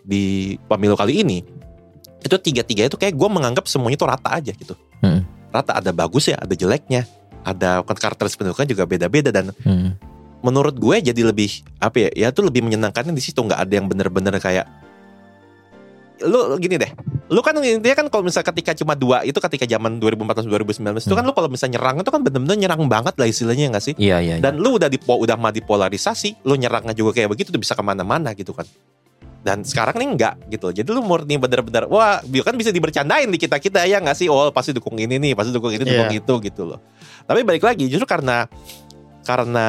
di 0.03 0.57
pemilu 0.64 0.95
kali 0.95 1.21
ini 1.21 1.39
itu 2.19 2.37
tiga 2.39 2.62
tiga 2.62 2.87
itu 2.87 2.97
kayak 2.97 3.14
gue 3.14 3.29
menganggap 3.29 3.64
semuanya 3.66 3.97
itu 3.97 4.07
rata 4.07 4.31
aja 4.33 4.53
gitu 4.53 4.75
Hmm. 4.99 5.23
rata 5.49 5.79
ada 5.79 5.91
bagus 5.91 6.27
ya 6.27 6.37
ada 6.37 6.53
jeleknya 6.53 7.07
ada 7.47 7.81
karakter 7.83 8.27
penunjukan 8.27 8.66
juga 8.66 8.83
beda-beda 8.85 9.31
dan 9.31 9.55
Hmm. 9.62 9.95
menurut 10.39 10.75
gue 10.75 11.03
jadi 11.05 11.23
lebih 11.23 11.51
apa 11.79 12.09
ya 12.09 12.11
ya 12.14 12.29
tuh 12.31 12.47
lebih 12.47 12.62
menyenangkannya 12.62 13.11
di 13.11 13.23
situ 13.23 13.39
nggak 13.39 13.59
ada 13.59 13.73
yang 13.75 13.87
bener-bener 13.87 14.35
kayak 14.39 14.66
lu 16.25 16.59
gini 16.59 16.81
deh 16.81 16.91
lu 17.29 17.45
kan 17.45 17.53
intinya 17.61 17.93
kan 17.93 18.07
kalau 18.09 18.25
misalnya 18.25 18.49
ketika 18.51 18.73
cuma 18.73 18.97
dua 18.97 19.21
itu 19.21 19.37
ketika 19.37 19.69
zaman 19.69 20.01
2014 20.01 20.49
2019 20.49 21.05
itu 21.05 21.14
kan 21.14 21.25
lu 21.29 21.37
kalau 21.37 21.49
misalnya 21.53 21.77
nyerang 21.77 22.01
itu 22.01 22.09
kan 22.09 22.21
bener-bener 22.25 22.57
nyerang 22.57 22.83
banget 22.89 23.14
lah 23.21 23.29
istilahnya 23.29 23.69
nggak 23.77 23.85
sih 23.85 23.95
Iya 24.01 24.19
iya. 24.25 24.35
iya. 24.41 24.43
dan 24.43 24.57
lu 24.57 24.81
udah 24.81 24.89
di 24.89 24.97
udah 24.97 25.37
mah 25.37 25.53
dipolarisasi 25.53 26.49
lu 26.49 26.57
nyerangnya 26.57 26.97
juga 26.97 27.12
kayak 27.12 27.29
begitu 27.37 27.53
tuh 27.53 27.61
bisa 27.61 27.77
ke 27.77 27.85
mana-mana 27.85 28.33
gitu 28.33 28.57
kan 28.57 28.64
dan 29.45 29.62
sekarang 29.62 30.01
nih 30.01 30.09
enggak 30.09 30.35
gitu 30.51 30.73
jadi 30.73 30.89
lu 30.89 31.05
murni 31.05 31.37
bener-bener 31.37 31.87
wah 31.87 32.19
kan 32.25 32.55
bisa 32.59 32.75
dibercandain 32.75 33.29
di 33.31 33.39
kita 33.39 33.61
kita 33.61 33.85
ya 33.87 34.03
nggak 34.03 34.16
sih 34.16 34.27
oh 34.27 34.51
pasti 34.51 34.73
dukung 34.75 34.99
ini 34.99 35.21
nih 35.21 35.33
pasti 35.37 35.53
dukung 35.55 35.71
ini 35.71 35.85
dukung 35.85 36.11
Iya. 36.11 36.19
itu 36.25 36.35
gitu 36.49 36.62
loh 36.64 36.81
tapi 37.29 37.45
balik 37.45 37.62
lagi 37.62 37.87
justru 37.87 38.09
karena 38.09 38.49
karena 39.23 39.69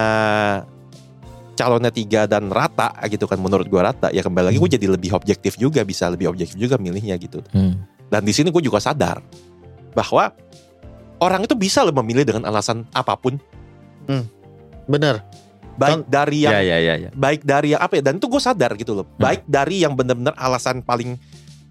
calonnya 1.59 1.91
tiga 1.91 2.23
dan 2.23 2.47
rata 2.47 2.95
gitu 3.11 3.27
kan 3.27 3.35
menurut 3.35 3.67
gua 3.67 3.91
rata. 3.91 4.07
Ya 4.15 4.23
kembali 4.23 4.55
lagi 4.55 4.57
gue 4.63 4.71
jadi 4.79 4.87
lebih 4.87 5.11
objektif 5.11 5.59
juga 5.59 5.83
bisa 5.83 6.07
lebih 6.07 6.31
objektif 6.31 6.55
juga 6.55 6.79
milihnya 6.79 7.19
gitu. 7.19 7.43
Hmm. 7.51 7.75
dan 8.09 8.25
di 8.25 8.33
sini 8.33 8.49
gue 8.49 8.63
juga 8.63 8.81
sadar 8.81 9.21
bahwa 9.93 10.33
orang 11.21 11.45
itu 11.45 11.53
bisa 11.53 11.85
loh 11.85 11.93
memilih 12.01 12.25
dengan 12.25 12.47
alasan 12.47 12.87
apa 12.95 13.13
pun. 13.19 13.35
Bener 14.89 15.21
baik 15.79 16.11
dari 16.11 16.43
yang 16.43 16.51
Iya 16.51 16.61
iya 16.61 16.77
iya. 16.81 16.93
iya. 17.07 17.09
baik 17.15 17.47
dari 17.47 17.71
yang 17.71 17.81
apa 17.81 17.95
ya 17.95 18.03
dan 18.03 18.19
itu 18.19 18.27
gue 18.27 18.41
sadar 18.43 18.71
gitu 18.75 18.91
loh. 18.99 19.05
Baik 19.15 19.47
dari 19.47 19.85
yang 19.85 19.95
benar-benar 19.95 20.35
alasan 20.35 20.83
paling 20.83 21.15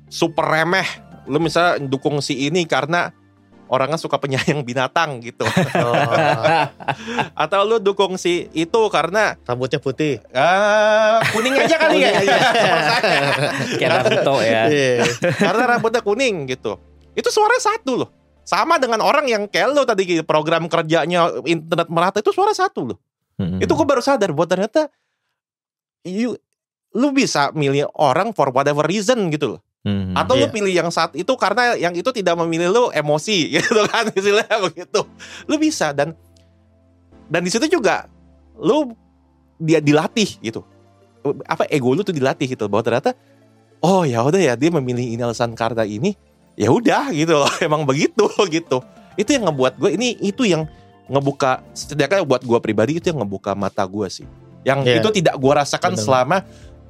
super 0.08 0.48
remeh 0.48 0.86
lu 1.28 1.36
misalnya 1.36 1.84
dukung 1.84 2.24
si 2.24 2.48
ini 2.48 2.64
karena 2.64 3.12
orangnya 3.68 4.00
suka 4.00 4.16
penyayang 4.16 4.64
binatang 4.64 5.20
gitu. 5.20 5.44
Oh, 5.44 5.94
atau 7.44 7.60
lu 7.68 7.76
dukung 7.78 8.16
si 8.16 8.48
itu 8.56 8.80
karena 8.88 9.36
rambutnya 9.44 9.78
putih. 9.78 10.20
Ah, 10.32 11.20
kuning 11.32 11.54
aja 11.54 11.76
kali 11.76 12.02
ya. 12.02 12.10
Kayak 13.80 13.90
Naruto 14.02 14.36
ya. 14.42 14.62
Iya. 14.68 15.04
karena 15.38 15.64
rambutnya 15.76 16.02
kuning 16.02 16.48
gitu. 16.48 16.76
Itu 17.14 17.28
suaranya 17.30 17.62
satu 17.62 18.04
loh. 18.04 18.10
Sama 18.42 18.80
dengan 18.80 19.04
orang 19.04 19.28
yang 19.28 19.44
kayak 19.44 19.76
lo 19.76 19.84
tadi 19.84 20.24
program 20.24 20.66
kerjanya 20.72 21.44
internet 21.44 21.88
merata 21.92 22.18
itu 22.24 22.32
suara 22.32 22.56
satu 22.56 22.92
loh. 22.92 22.98
Hmm. 23.38 23.62
itu 23.62 23.70
gue 23.70 23.86
baru 23.86 24.02
sadar 24.02 24.34
bahwa 24.34 24.50
ternyata 24.50 24.90
you, 26.02 26.34
lu 26.90 27.14
bisa 27.14 27.54
milih 27.54 27.86
orang 27.94 28.34
for 28.34 28.50
whatever 28.50 28.82
reason 28.82 29.30
gitu 29.30 29.54
loh 29.54 29.60
Hmm. 29.88 30.12
atau 30.12 30.36
lu 30.36 30.44
Iya. 30.44 30.52
pilih 30.52 30.72
yang 30.74 30.90
saat 30.92 31.16
itu 31.16 31.32
karena 31.34 31.72
yang 31.74 31.96
itu 31.96 32.12
tidak 32.12 32.36
memilih 32.36 32.68
lu 32.68 32.84
emosi 32.92 33.48
gitu 33.56 33.80
kan 33.88 34.12
istilahnya 34.12 34.60
begitu 34.60 35.00
lu 35.48 35.56
bisa 35.56 35.96
dan 35.96 36.12
dan 37.26 37.40
di 37.40 37.48
situ 37.48 37.64
juga 37.66 38.04
lu 38.54 38.92
dia 39.56 39.80
dilatih 39.80 40.36
gitu 40.38 40.60
apa 41.44 41.64
ego 41.66 41.96
lu 41.96 42.04
tuh 42.04 42.12
dilatih 42.12 42.52
gitu 42.52 42.68
bahwa 42.68 42.84
ternyata 42.84 43.16
oh 43.80 44.04
ya 44.04 44.20
udah 44.20 44.38
ya 44.38 44.54
dia 44.54 44.68
memilih 44.68 45.08
ini 45.08 45.22
alasan 45.22 45.56
karena 45.56 45.82
ini 45.82 46.12
ya 46.52 46.68
udah 46.68 47.08
gitu 47.10 47.32
loh 47.38 47.48
emang 47.64 47.88
begitu 47.88 48.28
gitu 48.54 48.84
itu 49.16 49.30
yang 49.32 49.48
ngebuat 49.48 49.80
gue 49.80 49.90
ini 49.96 50.14
itu 50.20 50.44
yang 50.44 50.68
ngebuka 51.08 51.64
setidaknya 51.72 52.20
buat 52.22 52.44
gue 52.44 52.58
pribadi 52.60 53.00
itu 53.00 53.08
yang 53.08 53.24
ngebuka 53.24 53.56
mata 53.56 53.80
gue 53.88 54.04
sih 54.12 54.28
yang 54.60 54.84
Iya. 54.84 55.00
itu 55.00 55.08
tidak 55.22 55.38
gue 55.38 55.52
rasakan 55.54 55.96
Benar. 55.96 56.04
selama 56.04 56.36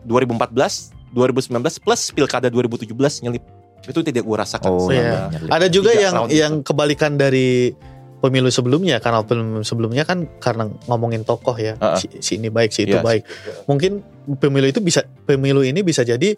2014 0.03 0.98
2019 1.11 1.55
plus 1.79 2.01
pilkada 2.11 2.49
2017 2.49 2.93
nyelip 3.23 3.45
itu 3.81 4.01
tidak 4.03 4.23
gue 4.23 4.37
rasakan 4.37 4.69
Oh 4.69 4.89
iya. 4.89 5.29
nyelip. 5.29 5.49
ada 5.49 5.67
juga 5.67 5.91
Tiga 5.91 6.03
yang 6.03 6.15
tahun 6.15 6.29
itu. 6.29 6.37
yang 6.37 6.53
kebalikan 6.61 7.13
dari 7.15 7.73
pemilu 8.19 8.49
sebelumnya 8.49 8.99
karena 8.99 9.23
pemilu 9.23 9.63
sebelumnya 9.63 10.03
kan 10.03 10.27
karena 10.37 10.67
ngomongin 10.85 11.23
tokoh 11.23 11.55
ya 11.55 11.75
Uh-uh. 11.75 11.95
si, 11.95 12.11
si 12.19 12.33
ini 12.35 12.49
baik 12.49 12.69
si 12.69 12.83
itu 12.83 12.95
Iya. 12.95 13.01
baik 13.01 13.23
mungkin 13.65 14.03
pemilu 14.35 14.67
itu 14.67 14.79
bisa 14.79 15.01
pemilu 15.23 15.63
ini 15.63 15.81
bisa 15.81 16.03
jadi 16.03 16.35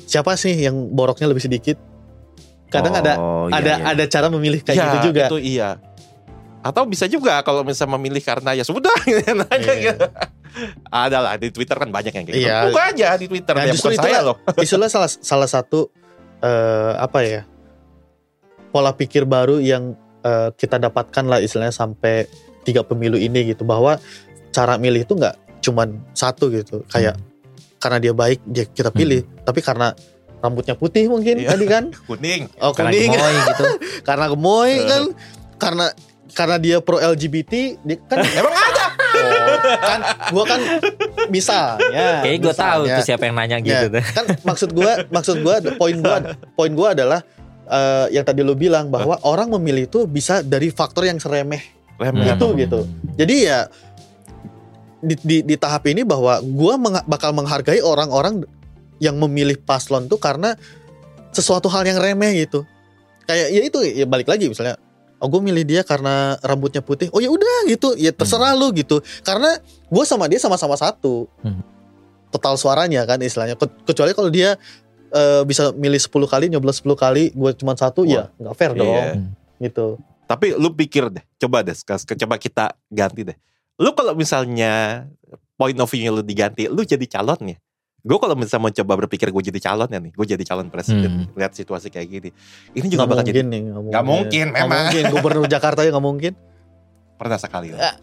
siapa 0.00 0.34
sih 0.34 0.56
yang 0.56 0.90
boroknya 0.90 1.26
lebih 1.26 1.42
sedikit 1.42 1.76
kadang 2.66 2.96
ada 2.96 3.14
Oh, 3.14 3.46
iya, 3.46 3.54
ada 3.54 3.72
iya. 3.72 3.84
ada 3.92 4.04
cara 4.06 4.26
memilih 4.28 4.60
kayak 4.60 4.74
Ya, 4.74 4.84
gitu 4.90 4.98
juga 5.08 5.22
itu 5.28 5.38
iya 5.38 5.76
atau 6.64 6.88
bisa 6.88 7.04
juga 7.04 7.44
kalau 7.44 7.60
misalnya 7.60 7.92
memilih 7.94 8.18
karena 8.18 8.56
ya 8.56 8.64
sudah 8.64 8.96
gitu 9.04 9.20
aja 9.44 9.60
Iya. 9.60 9.74
gitu. 9.92 10.06
ada 10.88 11.18
lah 11.20 11.34
di 11.36 11.50
Twitter 11.50 11.76
kan 11.76 11.90
banyak 11.90 12.10
yang 12.10 12.24
kayak 12.24 12.34
gitu. 12.34 12.48
Iya. 12.48 12.58
buka 12.66 12.82
aja 12.88 13.08
di 13.14 13.26
Twitter 13.26 13.52
Nah, 13.52 13.62
ya 13.62 13.70
justru 13.70 13.90
bukan 13.90 14.00
saya 14.00 14.08
itulah- 14.16 14.24
loh. 14.24 14.36
itulah 14.64 14.88
salah 14.88 15.10
salah 15.10 15.48
satu 15.50 15.92
eh, 16.40 16.92
apa 16.96 17.18
ya 17.20 17.40
pola 18.70 18.90
pikir 18.92 19.22
baru 19.24 19.58
yang 19.58 19.92
eh, 20.20 20.50
kita 20.52 20.78
dapatkan 20.78 21.24
lah 21.24 21.38
istilahnya 21.38 21.70
sampai 21.70 22.24
tiga 22.62 22.80
pemilu 22.80 23.14
ini 23.14 23.52
gitu. 23.52 23.62
Bahwa 23.62 24.00
cara 24.50 24.78
milih 24.78 25.04
itu 25.04 25.14
nggak 25.14 25.60
cuman 25.60 26.00
satu 26.12 26.48
gitu. 26.48 26.80
Kayak 26.88 27.20
karena 27.76 27.98
dia 28.00 28.12
baik 28.12 28.40
dia 28.44 28.64
kita 28.64 28.88
pilih. 28.88 29.20
Tapi 29.42 29.60
karena 29.60 29.92
rambutnya 30.40 30.74
putih 30.74 31.08
mungkin 31.08 31.40
Iya. 31.40 31.50
tadi 31.52 31.64
kan? 31.66 31.84
Kuning. 32.08 32.48
Oh 32.58 32.72
Karena 32.72 32.90
kuning. 32.90 33.10
gemoy 33.10 33.34
gitu. 33.42 33.64
karena 34.02 34.24
gemoy 34.30 34.70
kan? 34.82 35.02
Karena 35.54 35.86
karena 36.30 36.56
dia 36.56 36.76
pro 36.78 36.96
LGBT 36.96 37.52
dia 37.78 37.96
kan 38.02 38.24
emang 38.40 38.54
ada 38.54 38.84
oh, 39.14 39.58
kan 39.78 40.00
gua 40.30 40.44
kan 40.46 40.60
misalnya. 41.28 42.24
Kayaknya 42.24 42.38
gue 42.40 42.54
tahu 42.54 42.80
misalnya. 42.82 42.96
tuh 42.96 43.04
siapa 43.04 43.22
yang 43.22 43.34
nanya 43.34 43.56
Ya, 43.58 43.62
gitu. 43.62 43.86
tuh. 43.92 44.02
kan 44.02 44.24
maksud 44.42 44.70
gua 44.72 44.92
maksud 45.06 45.36
gua 45.40 45.54
poin 45.76 45.96
gua 45.96 46.16
poin 46.54 46.72
gua 46.72 46.88
adalah 46.92 47.20
eh, 47.64 48.06
yang 48.10 48.24
tadi 48.24 48.40
lu 48.40 48.54
bilang 48.54 48.88
bahwa 48.88 49.20
orang 49.22 49.52
memilih 49.52 49.84
itu 49.84 50.00
bisa 50.04 50.40
dari 50.40 50.68
faktor 50.68 51.04
yang 51.04 51.16
seremeh 51.16 51.60
Remeh. 51.94 52.26
itu 52.26 52.46
gitu. 52.58 52.80
Jadi 53.14 53.34
ya 53.44 53.70
di, 54.98 55.14
di, 55.20 55.36
di 55.44 55.54
tahap 55.54 55.84
ini 55.84 56.02
bahwa 56.02 56.40
gua 56.42 56.74
mengha- 56.74 57.04
bakal 57.04 57.30
menghargai 57.30 57.78
orang-orang 57.78 58.42
yang 58.96 59.14
memilih 59.14 59.54
paslon 59.58 60.08
tuh 60.08 60.16
karena 60.16 60.56
sesuatu 61.30 61.68
hal 61.68 61.84
yang 61.84 61.98
remeh 61.98 62.34
gitu. 62.40 62.64
Kayak 63.24 63.46
ya 63.48 63.60
itu 63.62 63.78
ya 63.84 64.06
balik 64.06 64.26
lagi 64.26 64.48
misalnya 64.48 64.74
Oh 65.24 65.32
gue 65.32 65.40
milih 65.40 65.64
dia 65.64 65.80
karena 65.80 66.36
rambutnya 66.38 66.78
putih. 66.78 67.08
Oh 67.08 67.18
ya 67.18 67.32
udah 67.32 67.64
gitu. 67.64 67.96
Ya 67.96 68.12
terserah 68.12 68.52
lu 68.52 68.68
gitu. 68.70 69.00
Karena 69.22 69.56
gue 69.88 70.04
sama 70.04 70.28
dia 70.28 70.36
sama-sama 70.36 70.76
satu. 70.76 71.24
Hmm. 71.40 71.64
Total 72.28 72.52
suaranya 72.54 73.02
kan 73.02 73.16
istilahnya. 73.18 73.56
Ke- 73.56 73.72
Kecuali 73.84 74.12
kalau 74.12 74.28
dia 74.28 74.60
eh, 75.08 75.42
Bisa 75.42 75.72
milih 75.72 75.96
10 75.96 76.12
kali 76.26 76.44
Nyoblos 76.46 76.78
10 76.78 76.92
kali 76.94 77.30
Gue 77.30 77.54
cuma 77.54 77.72
satu 77.72 78.04
Ya 78.04 78.28
nggak 78.36 78.52
fair 78.52 78.72
dong 78.74 78.84
Iya. 78.84 79.16
Gitu. 79.62 79.96
Tapi 80.24 80.52
lu 80.52 80.72
pikir 80.72 81.08
deh, 81.08 81.24
coba 81.38 81.60
deh, 81.60 81.76
coba 82.16 82.34
kita 82.36 82.72
ganti 82.88 83.22
deh. 83.22 83.36
Lu 83.76 83.92
kalau 83.92 84.12
misalnya 84.12 85.04
point 85.54 85.76
of 85.76 85.86
view 85.86 86.10
lu 86.10 86.20
diganti, 86.20 86.64
lu 86.64 86.80
jadi 86.80 87.04
calonnya. 87.06 87.60
Gue 88.04 88.20
kalau 88.20 88.36
misalnya 88.36 88.62
mau 88.62 88.68
coba 88.68 88.92
berpikir 89.00 89.32
gue 89.32 89.42
jadi 89.48 89.60
calonnya 89.64 89.96
nih, 89.96 90.12
gue 90.12 90.26
jadi 90.28 90.44
calon 90.44 90.68
presiden, 90.68 91.24
lihat 91.32 91.56
situasi 91.56 91.88
kayak 91.88 92.04
gini, 92.06 92.30
ini 92.76 92.86
juga 92.86 93.08
Nggak 93.08 93.10
bakal 93.10 93.24
jadi 93.24 93.40
mungkin 93.40 93.46
nih 93.48 93.62
Nggak 93.64 94.04
mungkin, 94.04 94.44
Nggak 94.46 94.60
memang. 94.60 94.84
mungkin 94.84 95.02
Gubernur 95.08 95.46
Jakarta 95.48 95.80
ya 95.80 95.90
nggak 95.90 96.04
mungkin 96.04 96.32
pernah 97.16 97.38
sekali 97.40 97.72
lah. 97.72 97.96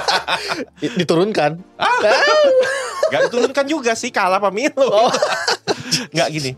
Di- 0.80 0.96
Diturunkan 0.96 1.60
Gak 3.12 3.20
diturunkan 3.28 3.66
juga 3.68 3.92
sih 3.92 4.08
kalah 4.08 4.40
pemilu. 4.40 4.80
Oh. 4.80 5.12
Nggak 6.16 6.28
gini. 6.32 6.50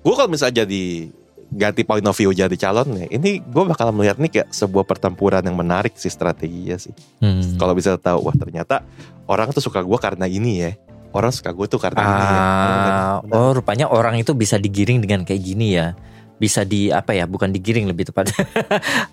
Gue 0.00 0.14
kalau 0.16 0.26
misalnya 0.26 0.64
jadi 0.64 1.12
ganti 1.54 1.84
point 1.84 2.02
of 2.02 2.16
view 2.16 2.32
jadi 2.32 2.56
calon 2.56 2.88
nih, 2.88 3.12
ini 3.12 3.38
gue 3.38 3.62
bakal 3.64 3.92
melihat 3.92 4.16
nih 4.16 4.30
kayak 4.32 4.48
sebuah 4.50 4.82
pertempuran 4.82 5.38
yang 5.40 5.54
menarik 5.54 5.94
sih 5.94 6.08
strateginya 6.08 6.80
sih. 6.80 6.90
Hmm. 7.20 7.54
Kalau 7.54 7.76
bisa 7.76 7.94
tahu, 7.94 8.24
wah 8.24 8.34
ternyata 8.34 8.80
orang 9.24 9.52
tuh 9.52 9.60
suka 9.60 9.84
gue 9.84 9.98
karena 9.98 10.24
ini 10.24 10.52
ya. 10.58 10.72
Orang 11.14 11.30
suka 11.30 11.54
gue 11.54 11.66
tuh 11.66 11.78
karena 11.78 12.02
ini 12.02 12.10
ya. 12.10 12.34
Ah, 12.34 13.14
Benar. 13.22 13.34
oh 13.38 13.50
rupanya 13.54 13.86
orang 13.86 14.18
itu 14.18 14.34
bisa 14.34 14.58
digiring 14.58 14.98
dengan 14.98 15.22
kayak 15.22 15.40
gini 15.40 15.78
ya. 15.78 15.94
Bisa 16.34 16.66
di 16.66 16.90
apa 16.90 17.14
ya? 17.14 17.24
Bukan 17.24 17.54
digiring 17.54 17.86
lebih 17.86 18.10
tepat. 18.10 18.34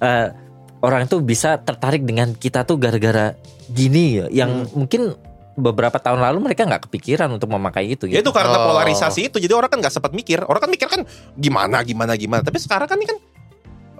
Eh, 0.01 0.27
orang 0.81 1.05
itu 1.05 1.21
bisa 1.21 1.61
tertarik 1.61 2.01
dengan 2.01 2.33
kita 2.33 2.65
tuh 2.65 2.75
gara-gara 2.75 3.37
gini 3.69 4.17
ya. 4.17 4.25
Yang 4.33 4.51
Hmm. 4.65 4.69
mungkin 4.73 5.01
beberapa 5.53 6.01
tahun 6.01 6.25
lalu 6.25 6.41
mereka 6.41 6.65
nggak 6.65 6.89
kepikiran 6.89 7.29
untuk 7.29 7.53
memakai 7.53 7.93
itu. 7.93 8.09
Ya 8.09 8.17
Gitu. 8.17 8.25
itu 8.25 8.31
karena 8.33 8.57
Oh. 8.57 8.73
polarisasi 8.73 9.29
itu. 9.29 9.37
Jadi 9.37 9.53
orang 9.53 9.69
kan 9.69 9.77
nggak 9.77 9.93
sempat 9.93 10.09
mikir. 10.11 10.41
Orang 10.41 10.57
kan 10.57 10.71
mikir 10.73 10.89
kan 10.89 11.05
gimana 11.37 11.85
gimana 11.85 12.17
gimana. 12.17 12.41
Tapi 12.41 12.57
sekarang 12.57 12.89
kan 12.89 12.97
ini 12.97 13.05
kan 13.05 13.19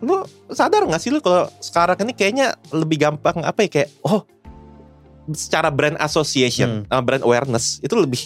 lu 0.02 0.26
sadar 0.50 0.82
nggak 0.82 0.98
sih 0.98 1.14
lu 1.14 1.22
kalau 1.22 1.46
sekarang 1.62 1.94
ini 2.02 2.18
kayaknya 2.18 2.58
lebih 2.74 2.98
gampang 2.98 3.46
apa 3.46 3.62
ya 3.62 3.70
kayak 3.70 3.90
oh 4.02 4.26
secara 5.30 5.70
brand 5.70 5.98
association, 5.98 6.86
uh, 6.88 7.02
brand 7.02 7.22
awareness 7.22 7.78
itu 7.80 7.94
lebih 7.94 8.26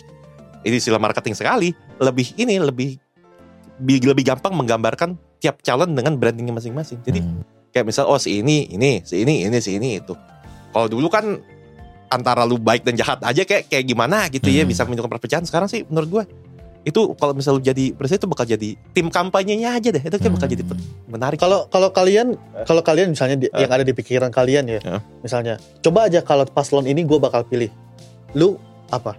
ini 0.64 0.80
istilah 0.80 0.98
marketing 0.98 1.36
sekali. 1.36 1.76
Lebih 1.98 2.36
ini 2.36 2.56
lebih 2.58 2.96
bi- 3.78 4.02
lebih 4.02 4.24
gampang 4.26 4.56
menggambarkan 4.56 5.14
tiap 5.38 5.60
calon 5.62 5.92
dengan 5.92 6.16
brandingnya 6.16 6.56
masing-masing. 6.56 7.04
Jadi 7.04 7.20
Hmm. 7.20 7.44
kayak 7.70 7.86
misal 7.86 8.08
oh 8.08 8.16
si 8.16 8.40
ini 8.40 8.72
ini 8.72 9.04
si 9.04 9.22
ini 9.22 9.44
ini 9.44 9.58
si 9.60 9.76
ini 9.76 10.00
itu 10.00 10.16
kalau 10.72 10.88
dulu 10.88 11.12
kan 11.12 11.38
antara 12.08 12.48
lu 12.48 12.56
baik 12.56 12.88
dan 12.88 12.96
jahat 12.96 13.20
aja 13.20 13.44
kayak 13.44 13.68
kayak 13.68 13.84
gimana 13.84 14.32
gitu 14.32 14.48
ya 14.48 14.64
Hmm. 14.64 14.72
bisa 14.72 14.88
menimbulkan 14.88 15.12
perpecahan 15.12 15.44
sekarang 15.44 15.68
sih 15.68 15.84
menurut 15.86 16.08
gue 16.08 16.24
itu 16.86 17.18
kalau 17.18 17.34
misal 17.34 17.58
jadi 17.58 17.92
presiden 17.92 18.22
itu 18.22 18.30
bakal 18.30 18.46
jadi 18.46 18.78
tim 18.94 19.10
kampanyenya 19.10 19.74
aja 19.74 19.90
deh 19.90 20.00
itu 20.00 20.16
kayak 20.16 20.34
bakal 20.34 20.46
Hmm. 20.46 20.54
jadi 20.54 20.64
pe- 20.64 20.82
menarik 21.10 21.38
Kalau 21.38 21.66
kalau 21.68 21.90
kalian 21.90 22.38
kalau 22.64 22.80
kalian 22.80 23.10
misalnya 23.10 23.36
di- 23.36 23.50
Eh. 23.50 23.60
yang 23.60 23.72
ada 23.72 23.82
di 23.82 23.90
pikiran 23.92 24.30
kalian 24.30 24.70
ya, 24.70 24.80
Eh. 24.80 25.02
misalnya 25.20 25.58
coba 25.82 26.06
aja 26.06 26.22
kalau 26.22 26.46
paslon 26.46 26.86
ini 26.86 27.02
gue 27.02 27.18
bakal 27.18 27.42
pilih, 27.42 27.74
lu 28.32 28.62
apa? 28.88 29.18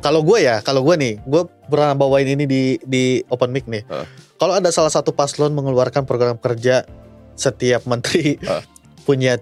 Kalau 0.00 0.20
gue 0.20 0.36
ya, 0.38 0.60
kalau 0.60 0.80
gue 0.82 0.96
nih, 0.96 1.14
gue 1.22 1.42
pernah 1.66 1.92
bawain 1.92 2.24
ini 2.26 2.44
di 2.44 2.62
di 2.80 3.04
open 3.26 3.52
mic 3.52 3.64
nih. 3.64 3.84
Eh. 3.84 4.06
Kalau 4.36 4.52
ada 4.52 4.68
salah 4.68 4.88
satu 4.88 5.12
paslon 5.12 5.52
mengeluarkan 5.52 6.04
program 6.04 6.36
kerja 6.36 6.88
setiap 7.34 7.84
menteri 7.84 8.36
Eh. 8.38 8.62
punya 9.04 9.36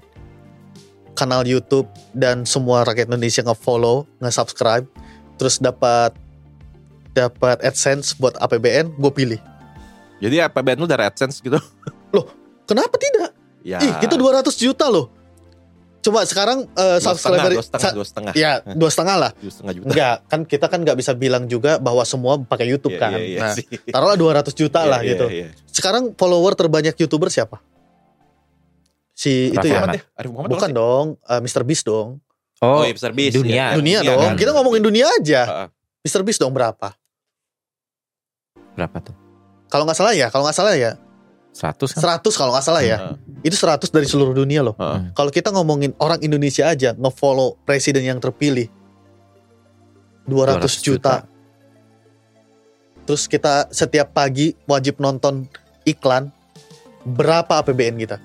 kanal 1.12 1.44
YouTube 1.44 1.86
dan 2.10 2.42
semua 2.42 2.82
rakyat 2.82 3.06
Indonesia 3.06 3.44
nge-follow, 3.44 4.08
nge-subscribe, 4.18 4.86
terus 5.34 5.58
dapat 5.58 6.14
dapat 7.12 7.60
AdSense 7.60 8.16
buat 8.16 8.34
APBN, 8.36 8.92
gue 8.92 9.12
pilih. 9.12 9.40
jadi 10.18 10.46
APBN 10.46 10.78
lu 10.78 10.86
dari 10.86 11.04
AdSense 11.04 11.38
gitu 11.38 11.56
Kenapa 12.68 12.94
tidak? 12.96 13.30
ya 13.60 13.78
Ih, 13.78 13.94
itu 14.00 14.14
200 14.14 14.42
juta 14.56 14.86
loh. 14.86 15.06
Coba 16.00 16.26
sekarang 16.26 16.66
eh, 16.66 16.98
dua 16.98 17.14
setengah 17.14 17.14
subscriber 17.14 17.50
dua 17.52 17.62
setengah 17.62 17.92
dua 17.94 18.06
setengah 18.06 18.32
ya 18.34 18.52
dua 18.80 18.90
setengah 18.90 19.16
lah. 19.18 19.30
dua 19.36 19.52
setengah 19.52 19.72
juta 19.72 19.86
Enggak, 19.86 20.16
kan 20.26 20.40
kita 20.42 20.66
kan 20.66 20.78
nggak 20.82 20.98
bisa 20.98 21.12
bilang 21.14 21.46
juga 21.46 21.78
bahwa 21.78 22.02
semua 22.02 22.42
pakai 22.42 22.66
YouTube 22.66 22.98
Iya, 22.98 23.02
kan. 23.02 23.10
iya, 23.12 23.22
iya 23.22 23.38
nah, 23.38 23.54
sih. 23.54 23.64
taruhlah 23.94 24.18
200 24.18 24.50
juta 24.52 24.82
Iya, 24.82 24.90
lah 24.90 25.00
iya, 25.00 25.10
gitu. 25.14 25.26
iya. 25.30 25.46
Sekarang 25.68 26.10
follower 26.12 26.54
terbanyak 26.54 26.98
YouTuber 26.98 27.30
siapa? 27.30 27.62
Si 29.12 29.50
Raffi 29.50 29.62
itu 29.62 29.66
ya. 29.68 29.78
Ahmad. 29.78 29.94
Ya? 29.94 30.02
Arif 30.16 30.30
Muhammad 30.32 30.50
Bukan 30.52 30.70
dong, 30.72 31.06
eh, 31.20 31.40
Mr 31.40 31.62
Beast 31.62 31.84
dong. 31.84 32.18
Oh, 32.58 32.78
oh 32.78 32.82
iya 32.82 32.94
Mr. 32.94 33.12
Beast 33.12 33.34
dunia. 33.36 33.54
ya. 33.54 33.66
dunia 33.74 33.98
Iya, 34.00 34.08
dong. 34.08 34.20
kan. 34.24 34.34
Kita 34.38 34.50
ngomongin 34.52 34.82
dunia 34.82 35.06
aja. 35.12 35.40
Heeh. 35.44 35.68
Mr 36.02 36.22
Beast 36.22 36.38
dong 36.38 36.50
berapa? 36.50 36.94
Berapa 38.74 38.96
tuh? 39.00 39.16
Kalau 39.72 39.88
nggak 39.88 39.98
salah 39.98 40.12
ya, 40.12 40.28
kalau 40.28 40.44
nggak 40.44 40.58
salah 40.58 40.74
ya, 40.76 40.96
100 41.52 41.76
kan? 41.92 42.20
100 42.24 42.38
kalau 42.40 42.52
nggak 42.56 42.64
salah 42.64 42.82
ya. 42.84 42.96
Heeh. 42.98 43.16
Itu 43.44 43.56
100 43.60 43.92
dari 43.92 44.08
seluruh 44.08 44.32
dunia 44.32 44.64
loh. 44.64 44.76
Hmm. 44.76 45.12
Kalau 45.12 45.28
kita 45.28 45.52
ngomongin 45.52 45.92
orang 46.00 46.20
Indonesia 46.24 46.64
aja 46.64 46.96
nge-follow 46.96 47.60
presiden 47.68 48.04
yang 48.08 48.18
terpilih 48.20 48.72
200, 50.24 50.64
200 50.64 50.80
juta. 50.80 50.88
juta. 50.88 51.14
Terus 53.02 53.28
kita 53.28 53.68
setiap 53.68 54.14
pagi 54.14 54.56
wajib 54.64 54.96
nonton 55.02 55.44
iklan 55.84 56.32
berapa 57.04 57.60
APBN 57.60 57.98
kita? 58.00 58.16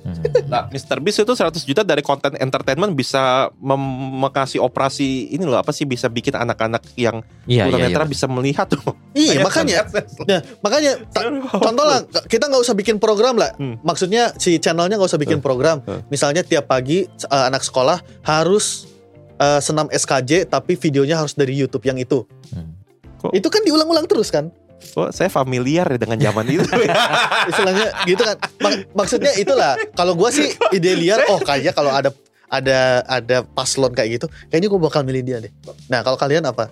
Hmm. 0.00 0.16
Nah, 0.48 0.64
Mr. 0.68 0.96
Beast 0.98 1.20
itu 1.20 1.32
100 1.32 1.60
juta 1.60 1.84
dari 1.84 2.00
konten 2.00 2.32
entertainment 2.34 2.96
bisa 2.96 3.52
memekasi 3.60 4.56
operasi 4.56 5.28
ini 5.28 5.44
loh 5.44 5.60
apa 5.60 5.70
sih 5.70 5.84
bisa 5.84 6.08
bikin 6.08 6.32
anak-anak 6.32 6.80
yang 6.96 7.20
Iya, 7.44 7.68
iya, 7.68 7.68
iya. 7.68 7.72
tunanetra 7.92 8.04
bisa 8.08 8.24
melihat 8.24 8.66
tuh. 8.66 8.80
Iya, 9.12 9.44
makanya 9.44 9.84
Nah, 10.24 10.40
makanya 10.60 10.92
contoh 11.52 11.84
lah 11.84 12.00
kita 12.24 12.48
nggak 12.48 12.62
usah 12.62 12.72
bikin 12.72 12.96
program 12.96 13.36
lah. 13.36 13.52
Hmm. 13.56 13.76
Maksudnya 13.82 14.32
si 14.36 14.56
channelnya 14.56 14.96
nggak 14.96 15.10
usah 15.10 15.20
bikin 15.20 15.38
Hmm. 15.40 15.46
program. 15.46 15.76
Hmm. 15.84 16.00
Misalnya 16.08 16.40
tiap 16.42 16.64
pagi 16.64 17.04
eh, 17.04 17.44
anak 17.46 17.60
sekolah 17.60 18.00
harus 18.24 18.88
eh, 19.36 19.60
senam 19.60 19.88
SKJ 19.88 20.48
tapi 20.48 20.76
videonya 20.76 21.20
harus 21.20 21.32
dari 21.32 21.52
YouTube 21.52 21.84
yang 21.84 21.96
itu. 21.96 22.24
Hmm. 22.52 22.72
Itu 23.32 23.52
kan 23.52 23.60
diulang-ulang 23.60 24.08
terus 24.08 24.32
kan? 24.32 24.48
Kok 24.82 25.10
saya 25.10 25.28
familiar 25.28 25.86
ya 25.86 25.96
dengan 25.96 26.18
zaman 26.18 26.44
itu. 26.48 26.64
istilahnya 27.50 27.86
gitu 28.04 28.22
kan 28.22 28.36
Mak- 28.58 28.86
maksudnya 28.92 29.32
itulah 29.34 29.76
kalau 29.92 30.12
gua 30.12 30.28
sih 30.28 30.46
ide 30.70 30.92
liar 30.94 31.24
oh 31.26 31.38
kayaknya 31.38 31.70
kalau 31.70 31.88
ada 31.88 32.10
ada 32.46 32.78
ada 33.04 33.36
paslon 33.46 33.90
kayak 33.90 34.16
gitu 34.16 34.26
kayaknya 34.48 34.68
gua 34.68 34.80
bakal 34.82 35.00
milih 35.00 35.22
dia 35.22 35.38
deh 35.38 35.52
nah 35.86 36.00
kalau 36.00 36.16
kalian 36.16 36.42
apa 36.44 36.68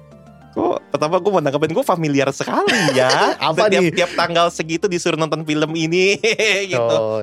Kok 0.48 0.90
pertama 0.90 1.16
gue 1.16 1.28
mau 1.28 1.38
nanggepin 1.38 1.70
gue 1.70 1.84
familiar 1.84 2.26
sekali 2.32 2.72
ya. 2.90 3.06
Apa 3.52 3.68
Setiap 3.68 3.78
nih? 3.78 3.92
tiap 3.92 4.10
tanggal 4.16 4.48
segitu 4.48 4.88
disuruh 4.88 5.14
nonton 5.14 5.44
film 5.44 5.70
ini 5.72 6.16
gitu. 6.72 6.80
Oh, 6.80 7.20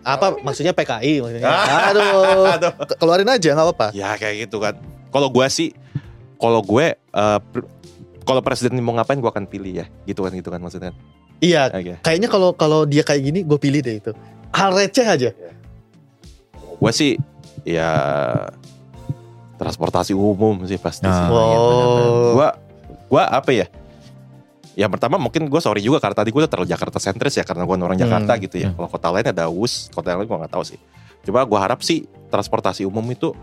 apa 0.00 0.36
maksudnya 0.38 0.70
PKI 0.70 1.18
maksudnya 1.18 1.50
aduh 1.88 2.46
Aduh. 2.52 2.72
ke- 2.78 2.96
keluarin 2.96 3.26
aja 3.26 3.52
nggak 3.52 3.66
apa-apa 3.66 3.86
Ya 3.90 4.12
kayak 4.14 4.46
gitu 4.46 4.60
kan. 4.60 4.76
Kalau 5.08 5.28
gue 5.28 5.46
sih, 5.48 5.72
kalau 6.36 6.60
gue, 6.60 6.94
pr- 7.42 7.68
kalau 8.30 8.40
presiden 8.40 8.78
mau 8.78 8.92
ngapain 8.92 9.16
gue 9.16 9.26
akan 9.28 9.44
pilih 9.44 9.72
ya. 9.74 9.86
Gitu 10.04 10.20
kan, 10.20 10.30
gitu 10.30 10.48
kan 10.48 10.58
maksudnya. 10.58 10.94
iya 11.38 11.66
Oke. 11.68 11.96
kayaknya 11.98 12.28
kalau 12.28 12.52
kalau 12.52 12.84
dia 12.84 13.00
kayak 13.00 13.22
gini 13.22 13.40
gue 13.40 13.56
pilih 13.56 13.80
deh 13.80 13.96
itu 13.98 14.12
hal 14.50 14.70
receh 14.70 15.02
aja 15.02 15.30
Gue 16.76 16.92
sih, 16.92 17.16
ya 17.62 17.90
transportasi 19.56 20.12
umum 20.12 20.64
sih 20.64 20.76
pasti 20.76 21.04
Ah, 21.04 21.12
sih. 21.12 21.24
iya, 21.28 21.58
benar-benar. 21.58 22.08
oh 22.08 22.32
Gua, 22.32 22.48
gua 23.06 23.22
apa 23.30 23.50
ya? 23.52 23.66
Yang 24.72 24.90
pertama 24.96 25.16
mungkin 25.16 25.44
gue 25.44 25.60
sorry 25.60 25.80
juga 25.80 26.00
karena 26.00 26.16
tadi 26.16 26.30
gue 26.30 26.40
udah 26.40 26.48
terlalu 26.48 26.68
Jakarta 26.68 26.96
sentris 26.96 27.36
ya 27.36 27.44
karena 27.44 27.64
gue 27.64 27.74
orang 27.74 27.92
Hmm. 27.92 28.04
Jakarta 28.06 28.32
gitu 28.38 28.56
ya. 28.56 28.68
Hmm. 28.70 28.76
Kalau 28.76 28.88
kota 28.88 29.08
lain 29.10 29.26
ada 29.28 29.44
US, 29.48 29.90
kota 29.90 30.14
lain 30.14 30.24
gue 30.24 30.38
nggak 30.38 30.48
tahu 30.50 30.64
sih. 30.64 30.78
Coba 31.20 31.44
gue 31.44 31.58
harap 31.58 31.80
sih 31.80 32.08
transportasi 32.28 32.88
umum 32.88 33.04
itu 33.04 33.36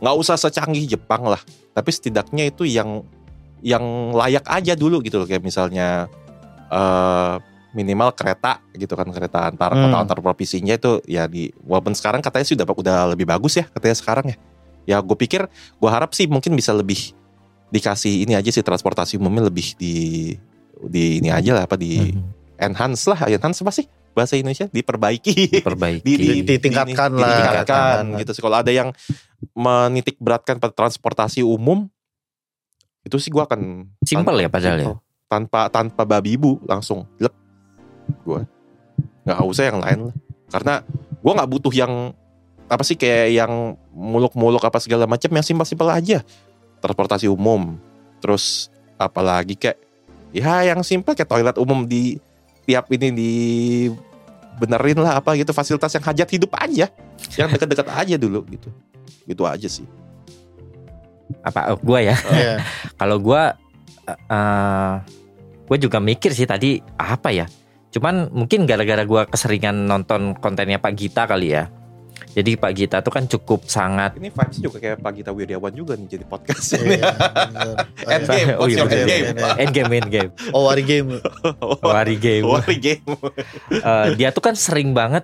nggak 0.00 0.16
usah 0.18 0.36
secanggih 0.36 0.84
Jepang 0.90 1.24
lah, 1.24 1.40
tapi 1.72 1.88
setidaknya 1.88 2.52
itu 2.52 2.68
yang 2.68 3.00
yang 3.64 3.82
layak 4.12 4.44
aja 4.44 4.76
dulu 4.76 5.00
gitu 5.00 5.16
loh 5.16 5.24
kayak 5.24 5.40
misalnya 5.40 6.06
eh 6.68 7.34
minimal 7.72 8.14
kereta 8.14 8.62
gitu 8.70 8.94
kan 8.94 9.08
kereta 9.08 9.48
antar 9.48 9.74
Hmm. 9.74 9.88
kota 9.88 9.96
antar 9.98 10.18
provinsinya 10.20 10.76
itu 10.76 11.02
ya 11.04 11.26
di 11.26 11.50
walaupun 11.60 11.90
sekarang 11.90 12.20
katanya 12.20 12.44
sih 12.44 12.54
udah 12.54 12.66
udah 12.68 12.98
lebih 13.10 13.26
bagus 13.26 13.56
ya 13.56 13.66
katanya 13.66 13.96
sekarang 13.96 14.26
ya. 14.30 14.36
Ya 14.86 14.96
gue 15.00 15.16
pikir 15.16 15.48
gue 15.50 15.90
harap 15.90 16.12
sih 16.12 16.28
mungkin 16.28 16.52
bisa 16.52 16.70
lebih 16.70 17.16
dikasih 17.68 18.22
ini 18.22 18.36
aja 18.36 18.46
sih 18.46 18.60
transportasi 18.60 19.16
umumnya 19.16 19.48
lebih 19.48 19.74
di 19.74 19.94
di 20.84 21.18
ini 21.18 21.32
aja 21.32 21.50
lah 21.52 21.64
apa 21.64 21.74
di 21.74 22.14
Mhm. 22.14 22.22
enhance 22.62 23.08
lah 23.08 23.18
enhance 23.26 23.58
apa 23.58 23.72
sih 23.72 23.86
bahasa 24.14 24.38
Indonesia 24.38 24.70
diperbaiki 24.70 25.66
Perbaiki. 25.66 26.04
di, 26.06 26.14
di, 26.14 26.26
Ditingkatkan 26.46 27.10
di- 27.10 27.18
lah. 27.18 27.28
ditingkatkan 27.32 27.64
Ditingkatkan. 27.66 28.20
gitu 28.22 28.30
sih 28.30 28.42
kalau 28.44 28.56
ada 28.60 28.70
yang 28.70 28.94
menitik 29.50 30.14
beratkan 30.18 30.56
pada 30.56 30.70
transportasi 30.70 31.42
umum 31.42 31.90
itu 33.04 33.16
sih 33.20 33.28
gua 33.28 33.44
akan 33.44 33.92
tanpa- 34.24 34.40
ya 34.40 34.48
padahal 34.48 34.78
ya. 34.80 34.94
tanpa 35.28 35.60
tanpa 35.68 36.02
babi 36.08 36.40
ibu 36.40 36.56
langsung 36.64 37.04
lep 37.20 37.32
gua. 38.24 38.48
Nggak 39.24 39.40
usah 39.44 39.64
yang 39.68 39.78
lain 39.80 39.98
lah. 40.10 40.16
Karena 40.48 40.74
gua 41.20 41.32
nggak 41.36 41.50
butuh 41.52 41.72
yang 41.72 42.12
apa 42.64 42.80
sih 42.80 42.96
kayak 42.96 43.44
yang 43.44 43.76
muluk-muluk 43.92 44.64
apa 44.64 44.80
segala 44.80 45.04
macam 45.04 45.28
yang 45.28 45.44
simpel-simpel 45.44 45.88
aja. 45.92 46.24
Transportasi 46.80 47.28
umum 47.28 47.76
terus 48.24 48.72
apalagi 48.96 49.56
kayak 49.56 49.76
ya 50.32 50.64
yang 50.64 50.80
simpel 50.80 51.12
kayak 51.12 51.28
toilet 51.28 51.56
umum 51.60 51.84
di 51.84 52.16
tiap 52.64 52.88
ini 52.88 53.12
di 53.12 53.32
benerin 54.56 54.96
lah 54.96 55.20
apa 55.20 55.36
gitu 55.36 55.52
fasilitas 55.52 55.92
yang 55.92 56.04
hajat 56.04 56.28
hidup 56.32 56.52
aja. 56.56 56.88
Yang 57.36 57.48
deket-deket 57.60 57.88
aja 57.92 58.14
dulu 58.16 58.40
gitu. 58.48 58.68
Gitu 59.28 59.42
aja 59.44 59.68
sih 59.68 59.84
Apa 61.42 61.74
oh, 61.74 61.78
gua 61.80 62.00
ya? 62.00 62.16
Iya. 62.30 62.54
Kalau 63.00 63.16
gua 63.20 63.56
eh 64.04 64.92
gue 65.64 65.78
juga 65.80 65.96
mikir 65.96 66.36
sih 66.36 66.44
tadi 66.44 66.76
apa 66.94 67.32
ya? 67.32 67.48
Cuman 67.88 68.28
mungkin 68.30 68.68
gara-gara 68.68 69.00
gua 69.08 69.24
keseringan 69.24 69.88
nonton 69.88 70.36
kontennya 70.36 70.76
Pak 70.76 70.92
Gita 70.92 71.24
kali 71.24 71.56
ya. 71.56 71.70
Jadi 72.34 72.58
Pak 72.58 72.72
Gita 72.74 72.98
tuh 72.98 73.14
kan 73.14 73.30
cukup 73.30 73.62
sangat 73.70 74.18
ini 74.18 74.26
vibes 74.26 74.58
juga 74.58 74.82
kayak 74.82 74.98
Pak 74.98 75.12
Gita 75.14 75.30
Wirjawan 75.30 75.70
juga 75.70 75.94
nih 75.94 76.18
jadi 76.18 76.24
podcast 76.26 76.74
Iya, 76.74 77.14
bener. 77.14 77.74
Endgame, 78.18 78.48
Oh, 78.58 78.66
iya, 78.66 78.82
Endgame. 78.82 79.26
endgame 79.62 79.92
endgame, 80.02 80.30
Oh, 80.50 80.66
Wari 80.66 80.82
game. 80.82 81.22
wari 81.78 82.18
game. 82.18 82.42
Wari 82.42 82.76
game. 82.82 83.06
Eh, 83.70 84.06
dia 84.18 84.34
tuh 84.34 84.42
kan 84.42 84.58
sering 84.58 84.90
banget 84.90 85.22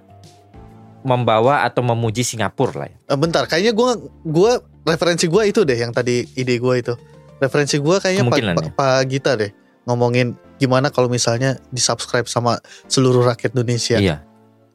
membawa 1.00 1.64
atau 1.64 1.80
memuji 1.80 2.20
Singapura 2.20 2.84
lah 2.84 2.88
ya. 2.92 2.96
Eh, 3.08 3.18
bentar, 3.18 3.48
kayaknya 3.48 3.72
gua 3.72 3.96
gua 4.22 4.60
referensi 4.84 5.26
gua 5.26 5.48
itu 5.48 5.64
deh 5.64 5.76
yang 5.76 5.90
tadi 5.90 6.28
ide 6.36 6.60
gua 6.60 6.76
itu. 6.76 6.92
Referensi 7.40 7.80
gua 7.80 7.98
kayaknya 7.98 8.28
Pak, 8.28 8.36
ya. 8.36 8.52
Pak, 8.52 8.66
Pak 8.76 9.00
Gita 9.08 9.32
deh 9.36 9.50
ngomongin 9.88 10.36
gimana 10.60 10.92
kalau 10.92 11.08
misalnya 11.08 11.56
di 11.72 11.80
subscribe 11.80 12.28
sama 12.28 12.60
seluruh 12.84 13.24
rakyat 13.24 13.56
Indonesia. 13.56 13.96
Iya, 13.96 14.16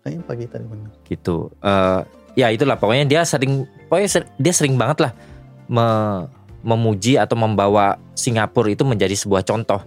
Kayaknya 0.02 0.22
Pak 0.26 0.36
Gita 0.42 0.56
nih 0.58 0.70
bener. 0.70 0.90
gitu. 1.06 1.36
Eh, 1.62 2.02
ya 2.36 2.48
itulah 2.50 2.76
pokoknya 2.76 3.06
dia 3.06 3.22
sering, 3.22 3.70
pokoknya 3.86 4.10
ser- 4.10 4.32
dia 4.42 4.54
sering 4.54 4.76
banget 4.76 5.06
lah 5.06 5.12
me- 5.70 6.26
memuji 6.66 7.22
atau 7.22 7.38
membawa 7.38 8.02
Singapura 8.18 8.74
itu 8.74 8.82
menjadi 8.82 9.14
sebuah 9.14 9.46
contoh. 9.46 9.86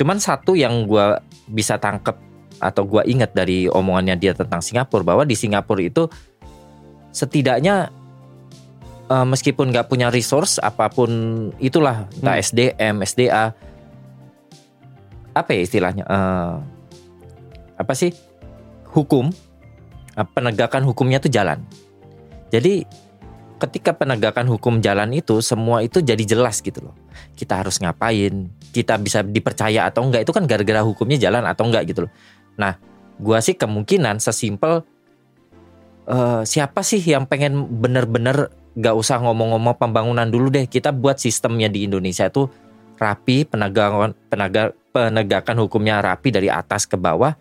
Cuman 0.00 0.16
satu 0.16 0.56
yang 0.56 0.88
gua 0.88 1.20
bisa 1.44 1.76
tangkep 1.76 2.16
atau 2.58 2.82
gua 2.84 3.06
ingat 3.06 3.34
dari 3.34 3.70
omongannya 3.70 4.18
dia 4.18 4.32
tentang 4.34 4.62
Singapura 4.62 5.02
bahwa 5.02 5.22
di 5.24 5.34
Singapura 5.38 5.82
itu 5.82 6.10
setidaknya 7.14 7.90
eh, 9.08 9.26
meskipun 9.26 9.72
nggak 9.72 9.88
punya 9.88 10.12
resource 10.12 10.60
apa 10.60 10.90
pun 10.92 11.10
itulah 11.58 12.06
entah 12.20 12.36
Hmm. 12.36 12.44
SDM, 12.44 12.96
SDA 13.02 13.44
apa 15.34 15.50
ya 15.54 15.60
istilahnya 15.62 16.04
eh, 16.04 16.56
apa 17.78 17.92
sih 17.94 18.10
hukum 18.90 19.30
eh, 20.18 20.28
penegakan 20.34 20.82
hukumnya 20.84 21.22
tuh 21.22 21.30
jalan. 21.30 21.62
Jadi 22.48 22.82
ketika 23.58 23.90
penegakan 23.92 24.46
hukum 24.46 24.78
jalan 24.78 25.10
itu 25.12 25.42
semua 25.42 25.82
itu 25.82 25.98
jadi 25.98 26.22
jelas 26.22 26.62
gitu 26.62 26.90
loh. 26.90 26.94
Kita 27.34 27.58
harus 27.58 27.82
ngapain, 27.82 28.50
kita 28.70 28.94
bisa 29.02 29.26
dipercaya 29.26 29.90
atau 29.90 30.06
enggak 30.06 30.22
itu 30.22 30.32
kan 30.32 30.46
gara-gara 30.46 30.80
hukumnya 30.86 31.18
jalan 31.18 31.42
atau 31.44 31.66
enggak 31.66 31.90
gitu 31.90 32.06
loh. 32.06 32.12
Nah, 32.58 32.74
gua 33.22 33.38
sih 33.38 33.54
kemungkinan 33.54 34.18
sesimpel 34.18 34.82
eh, 36.10 36.42
siapa 36.42 36.82
sih 36.82 37.00
yang 37.00 37.24
pengen 37.24 37.80
bener-bener 37.80 38.50
gak 38.78 38.94
usah 38.94 39.22
ngomong-ngomong 39.22 39.78
pembangunan 39.78 40.26
dulu 40.28 40.50
deh. 40.50 40.66
Kita 40.66 40.90
buat 40.90 41.22
sistemnya 41.22 41.70
di 41.70 41.86
Indonesia 41.86 42.26
itu 42.26 42.50
rapi, 42.98 43.46
penegakan 43.46 44.12
penaga, 44.26 44.74
penegakan 44.90 45.56
hukumnya 45.62 46.02
rapi 46.02 46.34
dari 46.34 46.50
atas 46.50 46.84
ke 46.84 46.98
bawah. 46.98 47.32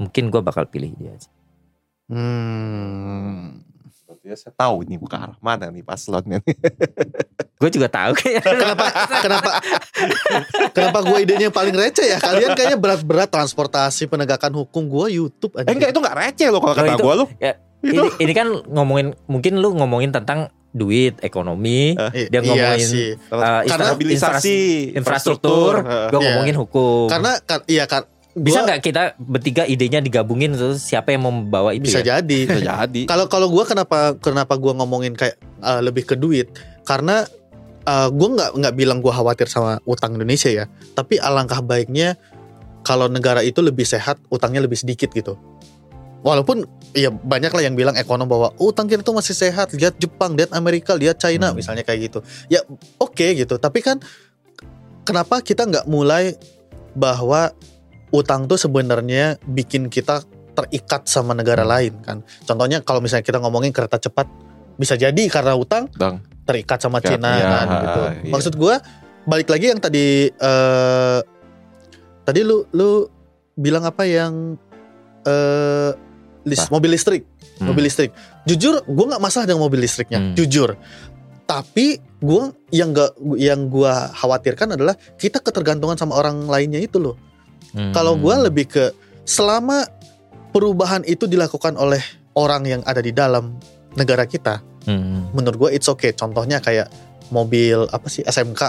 Mungkin 0.00 0.32
gua 0.32 0.40
bakal 0.40 0.64
pilih 0.66 0.96
dia. 0.96 1.14
Hmm. 2.08 3.67
Berarti 4.28 4.44
saya 4.44 4.52
tahu 4.54 4.84
ini 4.84 5.00
ke 5.00 5.16
arah 5.16 5.36
mana 5.38 5.66
nih 5.68 5.80
paslonnya. 5.80 6.38
Gue 7.60 7.70
juga 7.70 7.88
tahu 7.88 8.12
kayak 8.14 8.44
Kenapa 8.44 8.84
kenapa 9.18 9.50
kenapa 10.70 10.98
gua 11.02 11.18
idenya 11.18 11.48
yang 11.48 11.56
paling 11.56 11.72
receh 11.72 12.06
ya? 12.06 12.18
Kalian 12.18 12.54
kayaknya 12.54 12.76
berat-berat 12.76 13.26
transportasi 13.26 14.06
penegakan 14.06 14.54
hukum 14.54 14.86
gua 14.86 15.08
YouTube 15.08 15.56
aja. 15.56 15.66
eh 15.66 15.74
enggak 15.74 15.90
itu 15.90 15.98
enggak 15.98 16.16
receh 16.16 16.46
loh 16.48 16.60
kalau 16.60 16.74
Loh, 16.76 16.84
kata 16.84 17.00
gua 17.00 17.14
lu. 17.16 17.26
ya, 17.38 17.58
Itu 17.80 17.98
ini, 17.98 18.08
ini 18.20 18.32
kan 18.32 18.48
ngomongin 18.64 19.06
mungkin 19.24 19.52
lu 19.56 19.74
ngomongin 19.74 20.12
tentang 20.12 20.46
duit, 20.68 21.16
ekonomi, 21.18 21.96
I- 22.12 22.28
dia 22.28 22.38
iya 22.38 22.40
ngomongin 22.44 22.86
sih. 22.86 23.08
eh, 23.16 23.60
Karena 23.64 23.90
mobilisasi 23.90 24.56
infrastruktur, 24.94 25.80
Heeh. 25.80 26.06
gue 26.08 26.18
Iya. 26.20 26.26
ngomongin 26.28 26.56
hukum. 26.56 27.08
Karena 27.08 27.32
kan 27.40 27.64
iya 27.64 27.88
kan 27.88 28.04
bisa 28.40 28.64
nggak 28.64 28.80
kita 28.80 29.02
bertiga 29.18 29.62
idenya 29.68 29.98
digabungin 30.00 30.54
terus 30.54 30.80
siapa 30.82 31.12
yang 31.12 31.26
membawa 31.26 31.74
itu 31.74 31.90
bisa 31.90 32.00
ya? 32.00 32.18
jadi. 32.18 32.38
bisa 32.48 32.60
jadi. 32.62 33.00
Kalau 33.04 33.26
kalau 33.26 33.50
gue 33.50 33.64
kenapa 33.66 34.14
kenapa 34.18 34.54
gue 34.56 34.72
ngomongin 34.72 35.14
kayak 35.18 35.36
uh, 35.60 35.82
lebih 35.82 36.08
ke 36.08 36.14
duit 36.14 36.48
karena 36.86 37.26
uh, 37.84 38.08
gue 38.08 38.28
nggak 38.32 38.50
nggak 38.56 38.74
bilang 38.74 38.98
gue 39.04 39.12
khawatir 39.12 39.46
sama 39.50 39.82
utang 39.84 40.14
Indonesia 40.16 40.48
ya, 40.48 40.64
tapi 40.96 41.20
alangkah 41.20 41.60
baiknya 41.60 42.16
kalau 42.86 43.04
negara 43.10 43.44
itu 43.44 43.60
lebih 43.60 43.84
sehat, 43.84 44.16
utangnya 44.32 44.64
lebih 44.64 44.80
sedikit 44.80 45.12
gitu. 45.12 45.36
Walaupun 46.24 46.64
ya 46.96 47.12
banyak 47.12 47.52
lah 47.52 47.62
yang 47.62 47.76
bilang 47.76 47.94
ekonom 47.94 48.26
bahwa 48.26 48.50
"Oh, 48.58 48.72
utang 48.72 48.88
kita 48.88 49.04
tuh 49.04 49.14
masih 49.14 49.36
sehat, 49.36 49.70
lihat 49.76 50.00
Jepang, 50.00 50.34
lihat 50.34 50.50
Amerika, 50.56 50.96
lihat 50.96 51.20
China 51.20 51.52
Hmm. 51.52 51.60
misalnya 51.60 51.84
kayak 51.84 52.10
gitu. 52.10 52.18
Ya 52.48 52.64
oke 52.98 53.22
gitu, 53.36 53.54
tapi 53.60 53.84
kan 53.84 54.00
kenapa 55.04 55.44
kita 55.44 55.68
nggak 55.68 55.86
mulai 55.86 56.34
bahwa 56.96 57.54
utang 58.10 58.44
tuh 58.44 58.56
sebenarnya 58.56 59.36
bikin 59.42 59.86
kita 59.86 60.24
terikat 60.52 61.06
sama 61.06 61.32
negara 61.32 61.62
Hmm. 61.62 61.70
lain 61.70 61.92
kan. 62.00 62.18
Contohnya 62.42 62.80
kalau 62.80 62.98
misalnya 62.98 63.22
kita 63.22 63.38
ngomongin 63.38 63.70
kereta 63.70 63.96
cepat 63.96 64.26
bisa 64.74 64.94
jadi 64.94 65.22
karena 65.26 65.54
utang 65.54 65.86
Dang. 65.92 66.22
terikat 66.42 66.78
sama 66.78 66.98
Ya, 66.98 67.14
Cina 67.14 67.30
ya, 67.32 67.46
kan 67.46 67.66
gitu. 67.76 68.00
iya. 68.24 68.32
Maksud 68.32 68.54
gua 68.54 68.74
balik 69.22 69.48
lagi 69.48 69.66
yang 69.68 69.78
tadi 69.78 70.26
eh 70.28 71.20
tadi 72.24 72.40
lu 72.42 72.64
lu 72.72 73.06
bilang 73.54 73.84
apa 73.84 74.02
yang 74.02 74.56
eh 75.22 75.90
lis- 76.42 76.64
Apa? 76.64 76.72
mobil 76.72 76.90
listrik, 76.90 77.22
Hmm. 77.60 77.68
mobil 77.68 77.84
listrik. 77.84 78.10
Jujur 78.42 78.80
gua 78.84 79.04
nggak 79.14 79.22
masalah 79.22 79.44
dengan 79.44 79.62
mobil 79.62 79.78
listriknya, 79.78 80.18
Hmm. 80.18 80.34
jujur. 80.34 80.74
Tapi 81.44 81.96
gua 82.18 82.52
yang 82.68 82.92
gak 82.92 83.10
yang 83.36 83.68
gua 83.68 84.08
khawatirkan 84.10 84.74
adalah 84.74 84.92
kita 85.14 85.38
ketergantungan 85.38 85.96
sama 85.96 86.14
orang 86.14 86.44
lainnya 86.44 86.78
itu 86.78 86.98
loh. 86.98 87.16
Hmm. 87.72 87.92
Kalau 87.92 88.16
gua 88.16 88.40
lebih 88.40 88.66
ke 88.66 88.84
selama 89.22 89.84
perubahan 90.50 91.04
itu 91.04 91.28
dilakukan 91.28 91.76
oleh 91.76 92.00
orang 92.32 92.64
yang 92.64 92.80
ada 92.84 93.02
di 93.02 93.12
dalam 93.12 93.56
negara 93.92 94.24
kita, 94.24 94.62
Hmm. 94.88 95.28
menurut 95.32 95.56
gua 95.58 95.70
it's 95.70 95.86
okay. 95.86 96.12
Contohnya 96.12 96.58
kayak 96.58 96.88
mobil 97.28 97.84
apa 97.92 98.08
sih 98.08 98.24
SMK. 98.24 98.62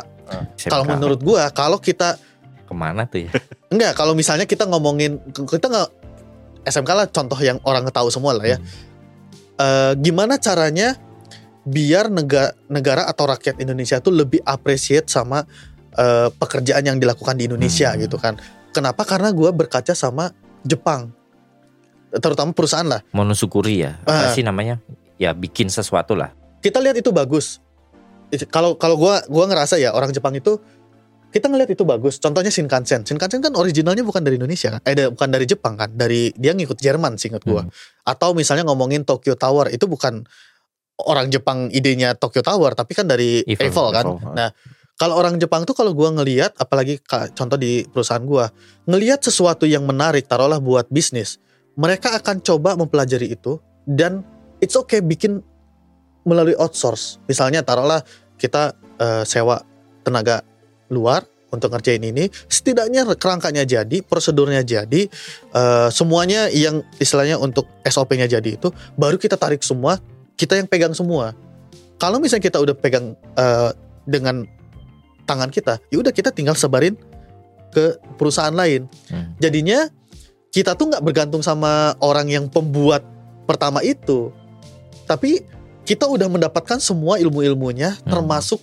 SMK. 0.59 0.67
Kalau 0.67 0.83
menurut 0.83 1.23
gua 1.23 1.47
kalau 1.49 1.79
kita 1.79 2.19
ke 2.67 2.73
mana 2.75 3.07
tuh 3.07 3.25
ya? 3.25 3.31
enggak 3.73 3.95
kalau 3.95 4.13
misalnya 4.13 4.45
kita 4.45 4.67
ngomongin 4.67 5.17
kita 5.31 5.71
nggak 5.71 5.89
SMK 6.69 6.91
lah 6.91 7.07
contoh 7.09 7.39
yang 7.39 7.57
orang 7.63 7.87
tahu 7.89 8.11
semua 8.11 8.35
lah 8.35 8.45
ya. 8.45 8.57
Eh, 9.59 9.93
gimana 9.97 10.37
caranya 10.37 10.93
biar 11.65 12.07
negara 12.07 12.55
negara 12.67 13.03
atau 13.07 13.27
rakyat 13.27 13.59
Indonesia 13.59 13.99
tuh 13.99 14.13
lebih 14.13 14.39
appreciate 14.43 15.07
sama 15.07 15.43
eh, 15.89 16.29
pekerjaan 16.31 16.85
yang 16.85 16.97
dilakukan 17.01 17.35
di 17.35 17.49
Indonesia 17.49 17.89
Hmm. 17.91 17.99
gitu 17.99 18.15
kan. 18.21 18.37
Kenapa? 18.79 19.03
Karena 19.03 19.29
gua 19.29 19.51
berkaca 19.51 19.91
sama 19.91 20.31
Jepang. 20.61 21.11
Terutama 22.09 22.49
perusahaan 22.51 22.87
lah. 22.87 23.03
Monosyukuri 23.11 23.83
ya? 23.83 23.99
Apa 24.01 24.31
Ah. 24.31 24.33
sih 24.33 24.41
namanya? 24.41 24.79
Ya 25.15 25.35
bikin 25.35 25.67
sesuatu 25.67 26.15
lah. 26.15 26.31
kita 26.59 26.75
lihat 26.75 26.95
itu 26.95 27.07
bagus. 27.09 27.63
Kalau 28.47 28.75
kalau 28.75 28.95
gua 28.95 29.23
gua 29.25 29.47
ngerasa 29.47 29.75
ya 29.75 29.91
orang 29.91 30.11
Jepang 30.11 30.31
itu 30.33 30.59
kita 31.29 31.47
ngelihat 31.47 31.71
itu 31.71 31.83
bagus. 31.83 32.17
Contohnya 32.17 32.49
Shinkansen. 32.49 33.03
Shinkansen 33.03 33.39
kan 33.39 33.53
originalnya 33.53 34.01
bukan 34.01 34.19
dari 34.19 34.35
Indonesia 34.35 34.75
kan? 34.75 34.81
Eh 34.83 34.91
da- 34.91 35.07
bukan 35.07 35.29
dari 35.29 35.45
Jepang 35.45 35.75
kan? 35.75 35.87
Dari 35.89 36.35
dia 36.35 36.51
ngikut 36.51 36.75
Jerman 36.75 37.15
sih 37.15 37.31
ingat 37.31 37.43
gua. 37.43 37.63
Hmm. 37.63 37.71
Atau 38.03 38.35
misalnya 38.35 38.63
ngomongin 38.65 39.03
Tokyo 39.03 39.35
Tower 39.35 39.71
itu 39.71 39.87
bukan 39.87 40.27
orang 40.99 41.31
Jepang 41.31 41.71
idenya 41.71 42.11
Tokyo 42.11 42.43
Tower 42.43 42.75
tapi 42.75 42.91
kan 42.91 43.07
dari 43.07 43.39
Eiffel, 43.45 43.71
Eiffel, 43.71 43.87
kan. 43.89 44.05
Eiffel, 44.11 44.33
Nah, 44.35 44.49
kalau 44.99 45.15
orang 45.15 45.39
Jepang 45.39 45.63
tuh 45.63 45.71
kalau 45.71 45.95
gua 45.95 46.11
ngelihat 46.11 46.59
apalagi 46.59 46.99
contoh 47.31 47.55
di 47.55 47.87
perusahaan 47.87 48.19
gua, 48.21 48.51
ngelihat 48.83 49.23
sesuatu 49.23 49.63
yang 49.63 49.87
menarik 49.87 50.27
taruhlah 50.27 50.59
buat 50.59 50.91
bisnis, 50.91 51.39
mereka 51.79 52.19
akan 52.19 52.43
coba 52.43 52.75
mempelajari 52.75 53.31
itu 53.31 53.63
dan 53.87 54.27
it's 54.59 54.75
okay 54.75 54.99
bikin 54.99 55.39
melalui 56.27 56.53
outsource. 56.59 57.23
Misalnya 57.31 57.63
taruhlah 57.63 58.03
kita 58.35 58.75
eh, 58.99 59.23
sewa 59.23 59.63
tenaga 60.03 60.43
luar 60.91 61.23
untuk 61.49 61.73
ngerjain 61.73 62.03
ini 62.03 62.29
setidaknya 62.45 63.07
kerangkanya 63.17 63.65
jadi 63.65 64.03
prosedurnya 64.03 64.67
jadi 64.67 65.01
eh, 65.55 65.89
semuanya 65.89 66.51
yang 66.51 66.83
istilahnya 66.99 67.39
untuk 67.39 67.65
SOP-nya 67.87 68.29
jadi 68.29 68.59
itu 68.59 68.69
baru 68.99 69.15
kita 69.15 69.39
tarik 69.39 69.65
semua 69.65 69.97
kita 70.37 70.59
yang 70.59 70.69
pegang 70.69 70.93
semua 70.93 71.33
kalau 71.97 72.21
misalnya 72.21 72.45
kita 72.51 72.61
udah 72.61 72.75
pegang 72.77 73.17
eh, 73.17 73.71
dengan 74.05 74.58
tangan 75.29 75.53
kita 75.53 75.77
ya 75.87 76.01
udah 76.01 76.09
kita 76.09 76.33
tinggal 76.33 76.57
sebarin 76.57 76.97
ke 77.69 77.85
perusahaan 78.17 78.49
lain 78.51 78.89
Hmm. 79.07 79.37
jadinya 79.37 79.85
kita 80.49 80.73
tuh 80.73 80.89
nggak 80.89 81.05
bergantung 81.05 81.45
sama 81.45 81.93
orang 82.01 82.25
yang 82.25 82.49
pembuat 82.49 83.05
pertama 83.45 83.85
itu 83.85 84.33
tapi 85.05 85.45
kita 85.85 86.05
udah 86.05 86.25
mendapatkan 86.25 86.81
semua 86.81 87.21
ilmu-ilmunya 87.21 87.93
Hmm. 87.95 88.09
termasuk 88.09 88.57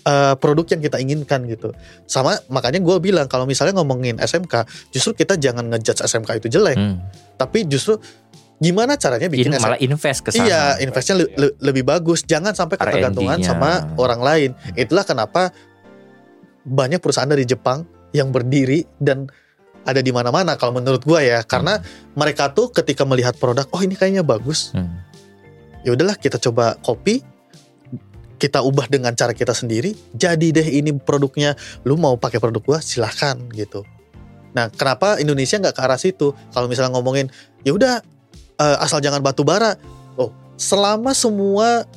eh, 0.00 0.34
produk 0.38 0.64
yang 0.64 0.80
kita 0.80 0.96
inginkan 0.96 1.44
gitu 1.44 1.76
sama 2.06 2.40
makanya 2.48 2.80
gue 2.80 2.96
bilang 3.00 3.28
kalau 3.28 3.44
misalnya 3.44 3.76
ngomongin 3.76 4.16
SMK 4.16 4.64
justru 4.88 5.12
kita 5.14 5.36
jangan 5.36 5.68
ngejudge 5.68 6.00
SMK 6.00 6.40
itu 6.40 6.48
jelek 6.48 6.78
Hmm. 6.78 7.04
tapi 7.36 7.68
justru 7.68 8.00
gimana 8.60 9.00
caranya 9.00 9.32
bikin 9.32 9.56
In- 9.56 9.58
malah 9.58 9.80
invest 9.80 10.20
ke 10.20 10.30
sana. 10.36 10.44
Iya, 10.44 10.62
investnya 10.84 11.24
le- 11.24 11.32
le- 11.32 11.56
lebih 11.64 11.82
bagus. 11.88 12.22
Jangan 12.28 12.52
sampai 12.52 12.76
ketergantungan 12.76 13.40
sama 13.40 13.88
orang 13.96 14.20
lain. 14.20 14.50
Itulah 14.76 15.08
kenapa 15.08 15.48
banyak 16.68 17.00
perusahaan 17.00 17.26
dari 17.26 17.48
Jepang 17.48 17.88
yang 18.12 18.28
berdiri 18.28 18.84
dan 19.00 19.32
ada 19.88 20.04
di 20.04 20.12
mana-mana 20.12 20.60
kalau 20.60 20.76
menurut 20.76 21.00
gua 21.08 21.24
ya. 21.24 21.40
Karena 21.40 21.80
mereka 22.12 22.52
tuh 22.52 22.68
ketika 22.68 23.08
melihat 23.08 23.32
produk, 23.40 23.64
oh 23.72 23.80
ini 23.80 23.96
kayaknya 23.96 24.20
bagus. 24.20 24.76
Hmm. 24.76 24.92
Ya 25.80 25.96
udahlah 25.96 26.20
kita 26.20 26.36
coba 26.36 26.76
copy 26.84 27.24
kita 28.36 28.60
ubah 28.60 28.92
dengan 28.92 29.16
cara 29.16 29.32
kita 29.32 29.56
sendiri. 29.56 29.96
Jadi 30.12 30.52
deh 30.52 30.68
ini 30.68 30.92
produknya. 31.00 31.56
Lu 31.88 31.96
mau 31.96 32.20
pakai 32.20 32.36
produk 32.36 32.60
gua 32.60 32.78
silahkan 32.84 33.40
gitu. 33.56 33.88
Nah, 34.52 34.68
kenapa 34.68 35.16
Indonesia 35.16 35.56
nggak 35.56 35.76
ke 35.76 35.80
arah 35.80 35.96
situ? 35.96 36.36
Kalau 36.52 36.66
misalnya 36.66 36.92
ngomongin, 36.92 37.30
ya 37.64 37.72
udah 37.72 38.02
eh, 38.60 38.76
asal 38.78 39.00
jangan 39.00 39.18
batu 39.18 39.40
bara. 39.40 39.74
Oh, 40.14 40.28
selama 40.54 41.16
semua 41.16 41.88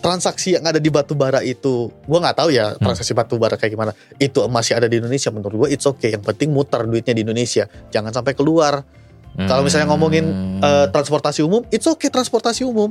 transaksi 0.00 0.56
yang 0.56 0.64
ada 0.64 0.80
di 0.80 0.88
batu 0.88 1.12
bara 1.12 1.44
itu, 1.44 1.92
gua 2.08 2.18
nggak 2.24 2.36
tahu 2.40 2.50
ya 2.50 2.72
transaksi 2.80 3.12
batu 3.12 3.36
bara 3.36 3.54
kayak 3.54 3.72
gimana. 3.76 3.92
Itu 4.16 4.42
masih 4.48 4.80
ada 4.80 4.88
di 4.88 4.96
Indonesia. 4.98 5.28
Menurut 5.30 5.54
gua 5.54 5.68
it's 5.68 5.84
okay. 5.84 6.16
Yang 6.16 6.24
penting 6.24 6.50
muter 6.50 6.82
duitnya 6.88 7.12
di 7.12 7.22
Indonesia. 7.22 7.68
Jangan 7.92 8.10
sampai 8.10 8.32
keluar. 8.34 8.82
Kalau 9.30 9.62
misalnya 9.62 9.86
ngomongin 9.88 10.26
Hmm. 10.26 10.60
eh, 10.60 10.86
transportasi 10.90 11.40
umum, 11.46 11.62
it's 11.70 11.86
okay 11.86 12.10
transportasi 12.10 12.66
umum. 12.66 12.90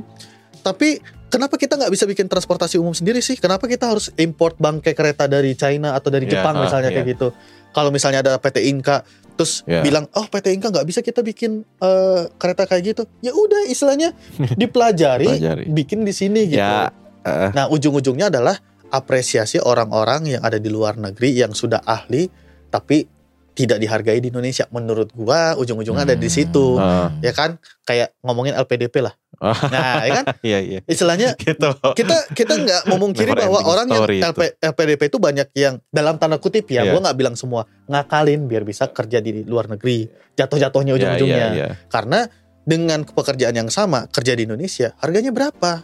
Tapi 0.64 0.98
kenapa 1.28 1.54
kita 1.54 1.76
nggak 1.76 1.92
bisa 1.92 2.08
bikin 2.08 2.26
transportasi 2.26 2.80
umum 2.80 2.96
sendiri 2.96 3.20
sih? 3.20 3.36
Kenapa 3.36 3.68
kita 3.68 3.86
harus 3.92 4.08
import 4.16 4.56
bangkai 4.56 4.96
kereta 4.96 5.28
dari 5.28 5.52
China 5.54 5.92
atau 5.94 6.08
dari 6.08 6.24
Iya, 6.26 6.40
Jepang 6.40 6.58
ah, 6.58 6.64
misalnya 6.64 6.90
iya. 6.90 6.96
kayak 6.96 7.08
gitu? 7.12 7.28
Kalau 7.70 7.92
misalnya 7.94 8.24
ada 8.24 8.34
PT 8.40 8.66
Inka, 8.66 9.06
terus 9.40 9.64
Iya. 9.64 9.80
bilang, 9.80 10.04
oh 10.12 10.28
PT 10.28 10.52
Inka 10.52 10.68
nggak 10.68 10.84
bisa 10.84 11.00
kita 11.00 11.24
bikin 11.24 11.64
eh, 11.64 12.22
kereta 12.36 12.68
kayak 12.68 12.92
gitu, 12.92 13.02
ya 13.18 13.32
udah 13.32 13.64
istilahnya 13.64 14.12
dipelajari, 14.60 15.24
Pelajari. 15.24 15.64
bikin 15.72 16.04
di 16.04 16.12
sini 16.12 16.44
gitu. 16.44 16.60
Ya, 16.60 16.92
eh, 17.24 17.48
Nah 17.56 17.72
ujung-ujungnya 17.72 18.28
adalah 18.28 18.60
apresiasi 18.90 19.56
orang-orang 19.56 20.36
yang 20.36 20.42
ada 20.44 20.60
di 20.60 20.68
luar 20.68 21.00
negeri 21.00 21.32
yang 21.32 21.56
sudah 21.56 21.80
ahli, 21.80 22.28
tapi 22.68 23.08
tidak 23.50 23.80
dihargai 23.80 24.20
di 24.20 24.28
Indonesia. 24.28 24.68
Menurut 24.68 25.08
gua 25.10 25.56
ujung-ujungnya 25.56 26.04
ada 26.04 26.16
di 26.16 26.28
situ 26.28 26.76
eh, 26.76 27.08
ya 27.20 27.32
kan 27.32 27.56
kayak 27.82 28.12
ngomongin 28.20 28.52
LPDP 28.54 29.00
lah. 29.00 29.16
nah 29.72 30.04
ya 30.04 30.20
kan 30.20 30.24
iya 30.44 30.58
iya. 30.60 30.80
istilahnya 30.84 31.32
Gitu. 31.40 31.68
kita 31.96 32.16
kita 32.36 32.54
nggak 32.60 32.82
memungkiri 32.92 33.32
bahwa 33.32 33.64
orang 33.64 33.88
yang. 33.88 34.04
LP, 34.04 34.60
LPDP 34.60 35.08
itu 35.08 35.16
banyak 35.16 35.48
yang 35.56 35.80
dalam 35.88 36.20
tanda 36.20 36.36
kutip 36.36 36.68
ya 36.68 36.84
Iya. 36.84 36.92
gua 36.92 37.00
nggak 37.08 37.16
bilang 37.16 37.34
semua 37.40 37.64
ngakalin 37.88 38.44
biar 38.44 38.68
bisa 38.68 38.92
kerja 38.92 39.24
di 39.24 39.42
luar 39.48 39.72
negeri 39.72 40.12
jatuh-jatuhnya 40.36 40.92
Iya, 40.92 40.98
ujung-ujungnya 41.00 41.46
iya, 41.52 41.56
iya. 41.56 41.68
karena 41.88 42.28
dengan 42.68 43.02
pekerjaan 43.08 43.56
yang 43.56 43.72
sama 43.72 44.04
kerja 44.12 44.36
di 44.36 44.44
Indonesia 44.44 44.92
harganya 45.00 45.32
berapa 45.32 45.80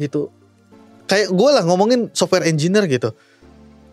gitu 0.00 0.32
kayak 1.04 1.28
gue 1.28 1.50
lah 1.52 1.64
ngomongin 1.68 2.08
software 2.16 2.48
engineer 2.48 2.88
gitu 2.88 3.12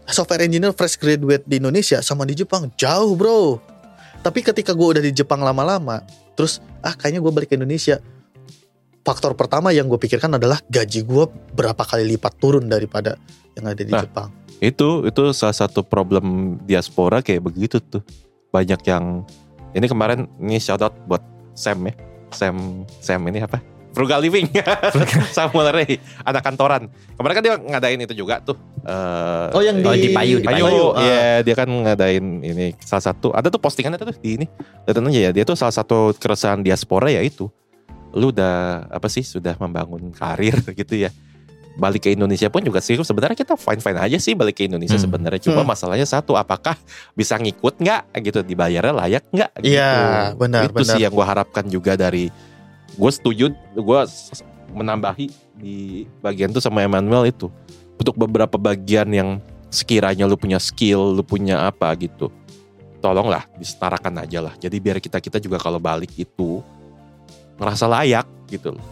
software 0.07 0.48
engineer 0.48 0.72
fresh 0.72 0.95
graduate 0.95 1.44
di 1.44 1.60
Indonesia 1.60 1.99
sama 1.99 2.23
di 2.23 2.40
Jepang 2.40 2.72
jauh 2.80 3.19
bro 3.19 3.60
tapi 4.23 4.41
ketika 4.41 4.72
gue 4.72 4.88
udah 4.95 5.03
di 5.03 5.11
Jepang 5.11 5.44
lama-lama 5.44 6.02
terus 6.40 6.64
ah 6.80 6.95
kayaknya 6.95 7.19
gue 7.19 7.32
balik 7.36 7.49
ke 7.52 7.56
Indonesia 7.60 7.99
faktor 9.06 9.38
pertama 9.38 9.69
yang 9.69 9.86
gue 9.86 9.95
pikirkan 9.95 10.34
adalah 10.34 10.57
gaji 10.65 11.06
gue 11.06 11.23
berapa 11.53 11.77
kali 11.77 12.18
lipat 12.18 12.41
turun 12.41 12.65
daripada 12.65 13.15
yang 13.53 13.69
ada 13.69 13.77
di 13.77 13.94
Nah. 13.94 14.02
Jepang 14.03 14.30
Itu 14.57 15.06
itu 15.06 15.23
salah 15.32 15.53
satu 15.53 15.84
problem 15.84 16.57
diaspora 16.64 17.19
kayak 17.19 17.44
begitu 17.44 17.77
tuh. 17.77 17.99
Banyak 18.49 18.82
yang 18.88 19.27
ini 19.72 19.84
kemarin 19.86 20.32
ini 20.40 20.57
shout 20.57 20.80
out 20.80 20.95
buat 21.06 21.19
Sam 21.53 21.84
ya. 21.86 21.94
Sam 22.32 22.56
Sam 22.98 23.19
ini 23.27 23.44
apa? 23.44 23.60
Frugal 23.91 24.23
Living. 24.23 24.48
Samuel 25.36 25.72
Ray, 25.72 25.99
anak 26.23 26.44
kantoran. 26.44 26.88
Kemarin 27.15 27.36
kan 27.36 27.44
dia 27.44 27.56
ngadain 27.56 27.99
itu 27.99 28.15
juga 28.15 28.40
tuh. 28.40 28.56
eh, 28.84 29.48
Oh, 29.56 29.64
yang 29.64 29.80
Oh, 29.84 29.95
di 29.95 30.11
Payu, 30.11 30.40
di 30.40 30.48
Payu, 30.48 30.64
Payu. 30.68 30.84
Ah. 30.91 31.03
iya 31.03 31.27
dia 31.44 31.56
kan 31.56 31.68
ngadain 31.68 32.26
ini 32.44 32.76
salah 32.84 33.11
satu 33.11 33.32
ada 33.32 33.48
tuh 33.48 33.60
postingannya 33.60 33.99
tuh 33.99 34.11
di 34.19 34.40
ini. 34.40 34.45
Lihat 34.88 34.99
aja 34.99 35.19
ya, 35.19 35.32
dia 35.36 35.44
tuh 35.44 35.56
salah 35.56 35.76
satu 35.76 36.15
keresahan 36.15 36.64
diaspora 36.64 37.11
ya 37.11 37.19
itu. 37.23 37.48
Lu 38.15 38.31
udah 38.31 38.87
apa 38.87 39.05
sih 39.05 39.21
sudah 39.21 39.53
membangun 39.55 40.09
karir 40.09 40.55
gitu 40.79 40.95
ya. 40.97 41.11
Balik 41.75 42.07
ke 42.07 42.15
Indonesia 42.15 42.47
pun 42.47 42.63
juga 42.63 42.79
sih 42.79 42.95
sebenarnya 42.95 43.35
kita 43.35 43.59
fine 43.59 43.83
fine 43.83 43.99
aja 43.99 44.15
sih 44.15 44.31
balik 44.31 44.55
ke 44.55 44.63
Indonesia 44.63 44.95
Hmm. 44.95 45.05
sebenarnya. 45.05 45.43
Cuma 45.43 45.61
Hmm. 45.61 45.69
masalahnya 45.69 46.07
satu 46.07 46.33
apakah 46.33 46.79
bisa 47.11 47.35
ngikut 47.35 47.75
nggak 47.77 48.01
gitu 48.23 48.39
dibayarnya 48.41 48.95
layak 48.95 49.23
nggak? 49.29 49.51
Gitu. 49.59 49.75
Iya, 49.75 49.93
benar, 50.33 50.71
Itu 50.71 50.81
sih 50.81 50.95
benar. 50.95 51.03
yang 51.03 51.13
gue 51.13 51.25
harapkan 51.27 51.65
juga 51.67 51.93
dari 51.93 52.31
gue 52.95 53.11
setuju 53.11 53.51
gue 53.75 53.99
menambahi 54.71 55.27
di 55.53 55.75
bagian 56.19 56.49
tuh 56.49 56.59
sama 56.59 56.79
Emmanuel 56.79 57.27
itu 57.27 57.51
untuk 57.95 58.15
beberapa 58.15 58.55
bagian 58.55 59.07
yang 59.07 59.29
sekiranya 59.67 60.23
lu 60.23 60.35
punya 60.35 60.55
skill 60.57 61.11
lu 61.11 61.23
punya 61.23 61.63
apa 61.63 61.91
gitu 61.95 62.31
tolonglah 62.99 63.43
disetarakan 63.55 64.23
aja 64.23 64.39
lah 64.41 64.53
jadi 64.55 64.75
biar 64.75 64.97
kita 64.99 65.19
kita 65.19 65.37
juga 65.37 65.59
kalau 65.59 65.77
balik 65.77 66.11
itu 66.15 66.63
ngerasa 67.56 67.86
layak 67.88 68.26
gitu 68.48 68.76
loh 68.76 68.86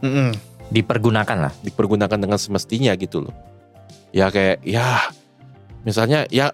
Mm-mm. 0.00 0.32
dipergunakan 0.68 1.36
lah. 1.48 1.52
dipergunakan 1.60 2.18
dengan 2.18 2.36
semestinya 2.36 2.92
gitu 2.94 3.22
loh 3.22 3.34
ya 4.10 4.28
kayak 4.28 4.62
ya 4.62 5.08
misalnya 5.82 6.24
ya 6.26 6.50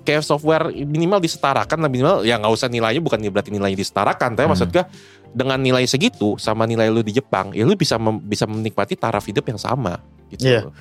kayak 0.00 0.24
software 0.24 0.72
minimal 0.72 1.20
disetarakan 1.20 1.84
lah 1.84 1.90
minimal 1.92 2.16
ya 2.24 2.40
nggak 2.40 2.50
usah 2.50 2.66
nilainya 2.66 2.98
bukan 2.98 3.20
berarti 3.28 3.52
nilainya 3.52 3.78
disetarakan 3.78 4.32
tapi 4.32 4.46
Hmm. 4.48 4.52
maksudnya 4.56 4.82
dengan 5.30 5.60
nilai 5.62 5.86
segitu 5.86 6.34
sama 6.36 6.66
nilai 6.66 6.90
lu 6.90 7.04
di 7.04 7.14
Jepang 7.14 7.54
ya 7.54 7.62
lu 7.62 7.76
bisa 7.76 7.94
mem- 7.94 8.18
bisa 8.18 8.48
menikmati 8.48 8.98
taraf 8.98 9.22
hidup 9.22 9.46
yang 9.46 9.60
sama 9.60 10.00
gitu 10.32 10.48
Iya. 10.48 10.60
loh. 10.66 10.74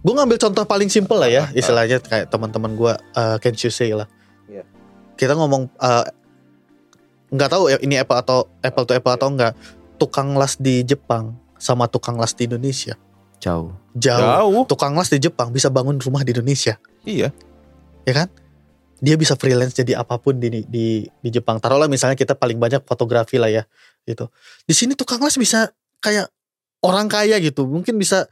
Gue 0.00 0.16
ngambil 0.16 0.40
contoh 0.40 0.64
paling 0.64 0.88
simpel 0.88 1.20
lah 1.20 1.28
ya, 1.28 1.44
Ah, 1.44 1.46
ah. 1.52 1.60
istilahnya 1.60 2.00
kayak 2.00 2.32
teman-teman 2.32 2.72
gue 2.72 2.92
uh, 2.96 3.36
can 3.36 3.52
you 3.52 3.68
say 3.68 3.92
lah. 3.92 4.08
Iya. 4.48 4.64
Kita 5.12 5.36
ngomong 5.36 5.68
uh, 5.76 6.08
nggak 7.30 7.48
tahu 7.50 7.70
ya 7.70 7.78
ini 7.80 7.96
apple 7.98 8.18
atau 8.18 8.38
apple 8.60 8.84
to 8.84 8.92
apple 8.94 9.14
atau 9.14 9.30
enggak. 9.30 9.54
Tukang 10.00 10.32
las 10.34 10.56
di 10.56 10.80
Jepang 10.82 11.36
sama 11.60 11.84
tukang 11.84 12.16
las 12.16 12.32
di 12.32 12.48
Indonesia 12.48 12.96
Jauh. 13.40 13.72
jauh. 13.92 14.20
jauh 14.20 14.64
Tukang 14.64 14.96
las 14.96 15.12
di 15.12 15.20
Jepang 15.20 15.52
bisa 15.52 15.68
bangun 15.68 16.00
rumah 16.00 16.24
di 16.24 16.32
Indonesia, 16.32 16.80
iya 17.04 17.32
ya 18.08 18.12
kan? 18.24 18.28
Dia 19.00 19.16
bisa 19.16 19.32
freelance 19.32 19.72
jadi 19.72 19.96
apa 19.96 20.20
pun 20.20 20.36
di 20.36 20.64
di 20.68 21.08
di 21.08 21.28
Jepang. 21.32 21.56
Taruhlah 21.56 21.88
misalnya 21.88 22.16
kita 22.16 22.36
paling 22.36 22.60
banyak 22.60 22.84
fotografi 22.84 23.40
lah 23.40 23.48
ya, 23.48 23.64
gitu. 24.04 24.28
Di 24.68 24.76
sini 24.76 24.92
tukang 24.92 25.20
las 25.24 25.40
bisa 25.40 25.72
kayak 26.04 26.28
orang 26.84 27.08
kaya 27.08 27.40
gitu, 27.40 27.64
mungkin 27.64 27.96
bisa 27.96 28.28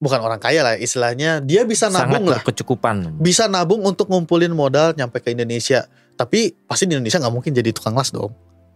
bukan 0.00 0.20
orang 0.24 0.40
kaya 0.40 0.64
lah 0.64 0.76
istilahnya, 0.80 1.44
dia 1.44 1.68
bisa 1.68 1.92
Sangat 1.92 2.16
nabung 2.16 2.32
lah. 2.32 2.40
berkecukupan. 2.40 3.20
bisa 3.20 3.44
nabung 3.48 3.84
untuk 3.84 4.08
ngumpulin 4.08 4.52
modal 4.56 4.96
nyampe 4.96 5.20
ke 5.20 5.36
Indonesia. 5.36 5.84
Tapi 6.20 6.52
pasti 6.68 6.84
di 6.84 6.92
Indonesia 6.92 7.16
nggak 7.16 7.32
mungkin 7.32 7.52
jadi 7.54 7.72
tukang 7.72 7.96
las 7.96 8.12
dong. 8.12 8.28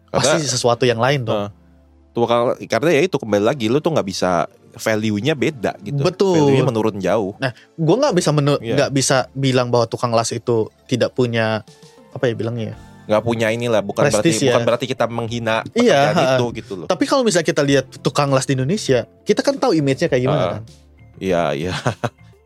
karena 0.09 0.39
Pasti 0.39 0.49
sesuatu 0.49 0.83
yang 0.83 0.97
lain 0.97 1.29
dong. 1.29 1.53
Tuh 2.15 2.25
kalau- 2.25 2.55
karena 2.57 2.95
ya 2.95 3.03
itu 3.03 3.19
kembali 3.19 3.45
lagi 3.45 3.67
lu 3.67 3.79
tuh 3.79 3.91
nggak 3.91 4.07
bisa 4.07 4.47
value-nya 4.73 5.35
beda 5.35 5.75
gitu 5.83 5.99
Betul. 6.01 6.39
value-nya 6.41 6.65
menurun 6.65 6.97
jauh 6.97 7.35
Gue 7.75 7.97
nggak 7.97 8.15
bisa 8.15 8.31
Iya. 8.31 8.75
nggak 8.75 8.91
bisa 8.91 9.17
bilang 9.33 9.69
bahwa 9.69 9.85
tukang 9.85 10.11
las 10.11 10.31
itu 10.31 10.71
tidak 10.87 11.13
punya 11.13 11.67
apa 12.11 12.25
ya 12.25 12.35
bilangnya. 12.35 12.67
ya. 12.71 12.77
nggak 13.05 13.23
punya 13.23 13.51
inilah 13.51 13.83
bukan 13.83 14.07
berarti 14.07 14.23
Prestis 14.25 14.41
ya. 14.41 14.49
bukan 14.49 14.63
berarti 14.65 14.87
kita 14.87 15.05
menghina 15.05 15.61
Iya, 15.71 16.01
itu 16.33 16.45
gitu 16.55 16.73
loh 16.75 16.87
Tapi 16.87 17.05
kalau 17.05 17.21
misalnya 17.21 17.45
kita 17.45 17.61
lihat 17.61 17.85
tukang 18.01 18.31
las 18.31 18.47
di 18.47 18.55
Indonesia, 18.55 19.05
kita 19.21 19.43
kan 19.43 19.59
tahu 19.59 19.75
image-nya 19.75 20.09
kayak 20.09 20.23
gimana 20.23 20.41
Ah. 20.41 20.51
kan. 20.57 20.63
iya 21.19 21.43
iya 21.53 21.75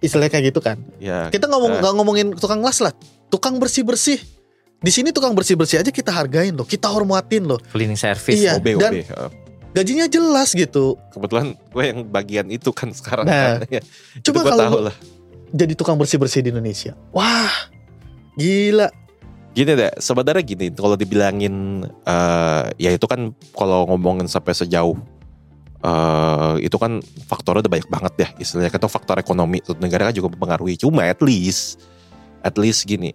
Istilahnya 0.01 0.33
kayak 0.33 0.45
gitu 0.49 0.59
kan. 0.59 0.81
iya 0.97 1.29
Kita 1.29 1.45
ngomong 1.45 1.79
nggak 1.79 1.93
ngomongin 1.93 2.27
tukang 2.35 2.59
las 2.59 2.79
lah, 2.79 2.91
tukang 3.29 3.59
bersih 3.59 3.85
bersih. 3.85 4.19
Di 4.79 4.91
sini 4.91 5.11
tukang 5.11 5.35
bersih 5.35 5.59
bersih 5.59 5.83
aja 5.83 5.91
kita 5.91 6.09
hargain 6.09 6.55
loh, 6.55 6.63
kita 6.63 6.87
hormatin 6.87 7.45
loh. 7.45 7.59
Cleaning 7.71 7.99
service. 7.99 8.39
Iya. 8.39 8.63
OB 8.63 8.67
dan- 8.79 8.95
OB 8.95 9.03
Heeh. 9.05 9.31
Gajinya 9.69 10.07
jelas 10.09 10.49
gitu. 10.53 10.97
kebetulan 11.13 11.53
gue 11.55 11.85
yang 11.85 12.01
bagian 12.03 12.47
itu 12.49 12.73
kan 12.73 12.89
sekarang 12.91 13.29
Nah, 13.29 13.61
kan. 13.61 13.69
Ya, 13.69 13.83
coba 14.25 14.41
kalau 14.47 14.65
tahu 14.65 14.81
lah 14.91 14.97
jadi 15.49 15.73
tukang 15.73 15.97
bersih-bersih 15.97 16.41
di 16.41 16.51
Indonesia. 16.51 16.93
Wah, 17.09 17.53
gila. 18.35 18.89
Gini 19.53 19.73
deh, 19.75 19.93
sebenarnya 19.97 20.45
gini, 20.45 20.67
kalau 20.71 20.95
dibilangin 20.95 21.85
eh 22.05 22.65
ya 22.77 22.91
itu 22.93 23.05
kan 23.05 23.33
kalau 23.53 23.89
ngomongin 23.89 24.25
sampai 24.27 24.53
sejauh 24.53 24.97
eh 25.79 26.55
itu 26.61 26.75
kan 26.75 26.99
faktornya 27.25 27.63
udah 27.63 27.73
banyak 27.73 27.89
banget 27.89 28.15
ya 28.19 28.29
istilahnya 28.37 28.69
kan 28.69 28.83
itu 28.83 28.91
faktor 28.91 29.17
ekonomi 29.17 29.63
suatu 29.63 29.79
negara 29.79 30.11
kan 30.11 30.15
juga 30.15 30.35
mempengaruhi 30.35 30.75
cuma 30.75 31.07
at 31.07 31.23
least 31.23 31.79
at 32.43 32.59
least 32.59 32.83
gini 32.83 33.15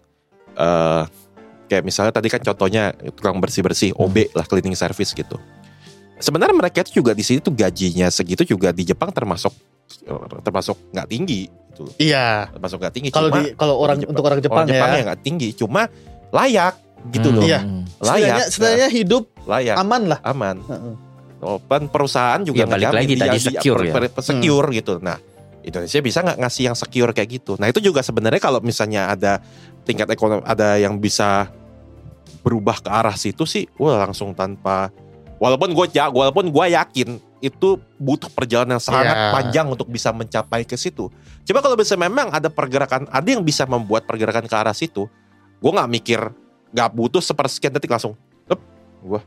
eh 0.56 1.03
kayak 1.73 1.83
misalnya 1.83 2.11
tadi 2.11 2.27
kan 2.27 2.39
contohnya 2.39 2.83
tukang 3.11 3.37
bersih 3.37 3.61
bersih 3.61 3.89
OB 3.91 4.29
lah 4.31 4.45
cleaning 4.45 4.73
service 4.73 5.11
gitu 5.11 5.41
sebenarnya 6.15 6.53
mereka 6.53 6.81
itu 6.81 7.01
juga 7.01 7.11
di 7.11 7.21
sini 7.21 7.39
tuh 7.39 7.51
gajinya 7.51 8.07
segitu 8.07 8.45
juga 8.47 8.69
di 8.69 8.85
Jepang 8.85 9.09
termasuk 9.09 9.51
termasuk 10.41 10.77
nggak 10.91 11.07
tinggi 11.07 11.41
gitu 11.69 11.81
loh. 11.83 11.93
Iya. 11.97 12.47
termasuk 12.49 12.77
nggak 12.77 12.93
tinggi 12.93 13.09
Kalau 13.09 13.29
di 13.29 13.51
kalau 13.53 13.75
orang 13.77 13.97
Jepang- 13.97 14.11
untuk 14.13 14.23
orang 14.23 14.39
Jepang, 14.39 14.57
orang 14.61 14.69
Jepang 14.69 14.89
ya. 14.89 14.95
ya 14.95 15.03
nggak 15.03 15.21
tinggi 15.21 15.49
cuma 15.53 15.81
layak 16.29 16.73
gitu 17.09 17.27
Hmm. 17.27 17.35
loh 17.35 17.43
Iya. 17.43 17.59
Layak 17.99 18.47
setidaknya 18.47 18.89
hidup 18.89 19.23
layak 19.43 19.75
aman 19.75 20.01
lah. 20.07 20.19
aman 20.23 20.57
Heeh. 20.63 20.93
Kan 21.43 21.91
perusahaan 21.91 22.39
juga 22.39 22.63
Ya, 22.63 22.67
balik 22.69 22.87
lagi 22.93 23.07
dia- 23.11 23.27
tadi 23.27 23.39
secure 23.41 23.81
ya. 23.81 23.91
per- 23.91 24.07
per- 24.09 24.23
secure 24.23 24.67
gitu. 24.71 25.03
Nah, 25.03 25.19
Indonesia 25.59 25.99
bisa 25.99 26.19
nggak 26.19 26.39
ngasih 26.39 26.63
yang 26.63 26.75
secure 26.77 27.11
kayak 27.11 27.29
gitu? 27.33 27.59
Nah, 27.59 27.67
itu 27.67 27.79
juga 27.79 27.99
sebenarnya 27.99 28.39
kalau 28.39 28.59
misalnya 28.59 29.07
ada 29.07 29.43
tingkat 29.81 30.07
ekonomi 30.07 30.39
ada 30.41 30.75
yang 30.75 30.95
bisa 30.95 31.51
berubah 32.44 32.84
ke 32.84 32.90
arah 32.91 33.15
situ 33.15 33.48
sih, 33.48 33.65
wah 33.80 34.03
langsung 34.03 34.36
tanpa 34.36 34.91
walaupun 35.40 35.72
gue 35.72 35.86
ya, 35.95 36.11
walaupun 36.11 36.52
gue 36.52 36.65
yakin 36.76 37.10
itu 37.44 37.76
butuh 37.99 38.32
perjalanan 38.32 38.80
yang 38.80 38.84
sangat 38.84 39.15
Iya. 39.15 39.32
panjang 39.36 39.68
untuk 39.68 39.91
bisa 39.91 40.15
mencapai 40.15 40.64
ke 40.64 40.80
situ. 40.80 41.11
Coba 41.44 41.60
kalau 41.60 41.76
bisa 41.76 41.99
memang 41.99 42.32
ada 42.32 42.48
pergerakan, 42.48 43.07
ada 43.11 43.28
yang 43.28 43.44
bisa 43.44 43.68
membuat 43.68 44.07
pergerakan 44.07 44.48
ke 44.48 44.56
arah 44.56 44.76
situ, 44.76 45.07
gue 45.60 45.72
nggak 45.72 45.91
mikir 45.91 46.20
nggak 46.72 46.90
butuh 46.95 47.20
sepersekian 47.20 47.72
detik 47.76 47.91
langsung, 47.91 48.15
Up, 48.48 48.60
gue 49.03 49.22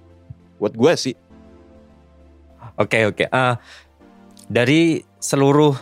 buat 0.56 0.72
gue 0.72 0.92
sih 0.96 1.14
Oke 2.76 3.08
oke. 3.08 3.24
Ah, 3.32 3.56
dari 4.52 5.00
seluruh 5.16 5.72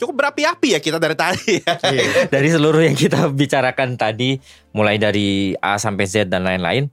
cukup 0.00 0.24
berapi-api 0.24 0.74
ya 0.74 0.80
kita 0.80 0.96
dari 0.96 1.12
tadi 1.12 1.60
ya. 1.60 1.76
Iya. 1.84 2.32
dari 2.32 2.48
seluruh 2.48 2.80
yang 2.80 2.96
kita 2.96 3.28
bicarakan 3.28 4.00
tadi, 4.00 4.40
mulai 4.72 4.96
dari 4.96 5.52
A 5.60 5.76
sampai 5.76 6.08
Z 6.08 6.32
dan 6.32 6.48
lain-lain. 6.48 6.88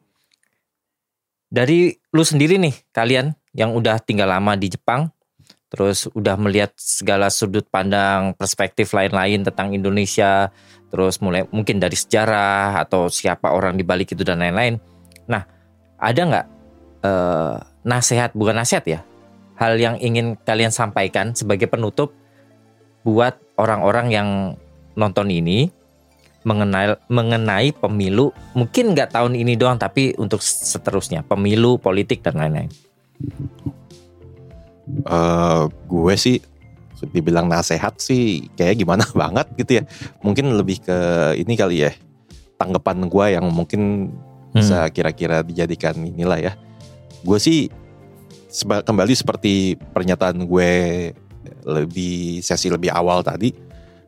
Dari 1.48 1.96
lu 2.12 2.24
sendiri 2.28 2.60
nih, 2.60 2.76
kalian 2.92 3.32
yang 3.56 3.72
udah 3.72 4.04
tinggal 4.04 4.28
lama 4.28 4.60
di 4.60 4.68
Jepang, 4.68 5.08
terus 5.72 6.12
udah 6.12 6.36
melihat 6.36 6.76
segala 6.76 7.32
sudut 7.32 7.64
pandang, 7.72 8.36
perspektif 8.36 8.92
lain-lain 8.92 9.48
tentang 9.48 9.72
Indonesia, 9.72 10.52
terus 10.92 11.24
mulai 11.24 11.48
mungkin 11.48 11.80
dari 11.80 11.96
sejarah 11.96 12.84
atau 12.84 13.08
siapa 13.08 13.56
orang 13.56 13.80
di 13.80 13.88
balik 13.88 14.12
itu 14.12 14.28
dan 14.28 14.44
lain-lain. 14.44 14.76
Nah, 15.32 15.48
ada 15.96 16.20
nggak 16.20 16.48
eh, 17.08 17.56
nasihat, 17.88 18.36
bukan 18.36 18.60
nasihat 18.60 18.84
ya, 18.84 19.00
hal 19.56 19.80
yang 19.80 19.96
ingin 20.04 20.36
kalian 20.44 20.76
sampaikan 20.76 21.32
sebagai 21.32 21.72
penutup 21.72 22.12
buat 23.08 23.40
orang-orang 23.56 24.08
yang 24.12 24.30
nonton 25.00 25.32
ini 25.32 25.72
mengenai 26.44 27.00
mengenai 27.08 27.72
pemilu 27.72 28.36
mungkin 28.52 28.92
nggak 28.92 29.16
tahun 29.16 29.40
ini 29.40 29.56
doang 29.56 29.80
tapi 29.80 30.16
untuk 30.20 30.44
seterusnya 30.44 31.24
pemilu 31.24 31.80
politik 31.80 32.20
dan 32.20 32.40
lain-lain 32.40 32.72
Eh, 34.88 35.64
gue 35.68 36.16
sih 36.16 36.40
dibilang 37.12 37.46
nasehat 37.46 38.00
sih 38.00 38.48
kayak 38.56 38.80
gimana 38.80 39.04
banget 39.22 39.48
gitu 39.60 39.72
ya. 39.82 39.84
Mungkin 40.24 40.56
lebih 40.56 40.82
ke 40.84 40.98
ini 41.36 41.54
kali 41.60 41.84
ya. 41.84 41.92
Tanggapan 42.58 43.06
gue 43.06 43.26
yang 43.38 43.46
mungkin 43.52 44.12
bisa 44.56 44.90
kira-kira 44.90 45.44
dijadikan 45.46 45.94
inilah 45.94 46.40
ya. 46.40 46.52
Gue 47.22 47.38
sih 47.38 47.70
kembali 48.58 49.14
seperti 49.14 49.78
pernyataan 49.94 50.48
gue 50.48 50.72
lebih 51.68 52.40
sesi 52.40 52.72
lebih 52.72 52.88
awal 52.90 53.20
tadi 53.20 53.52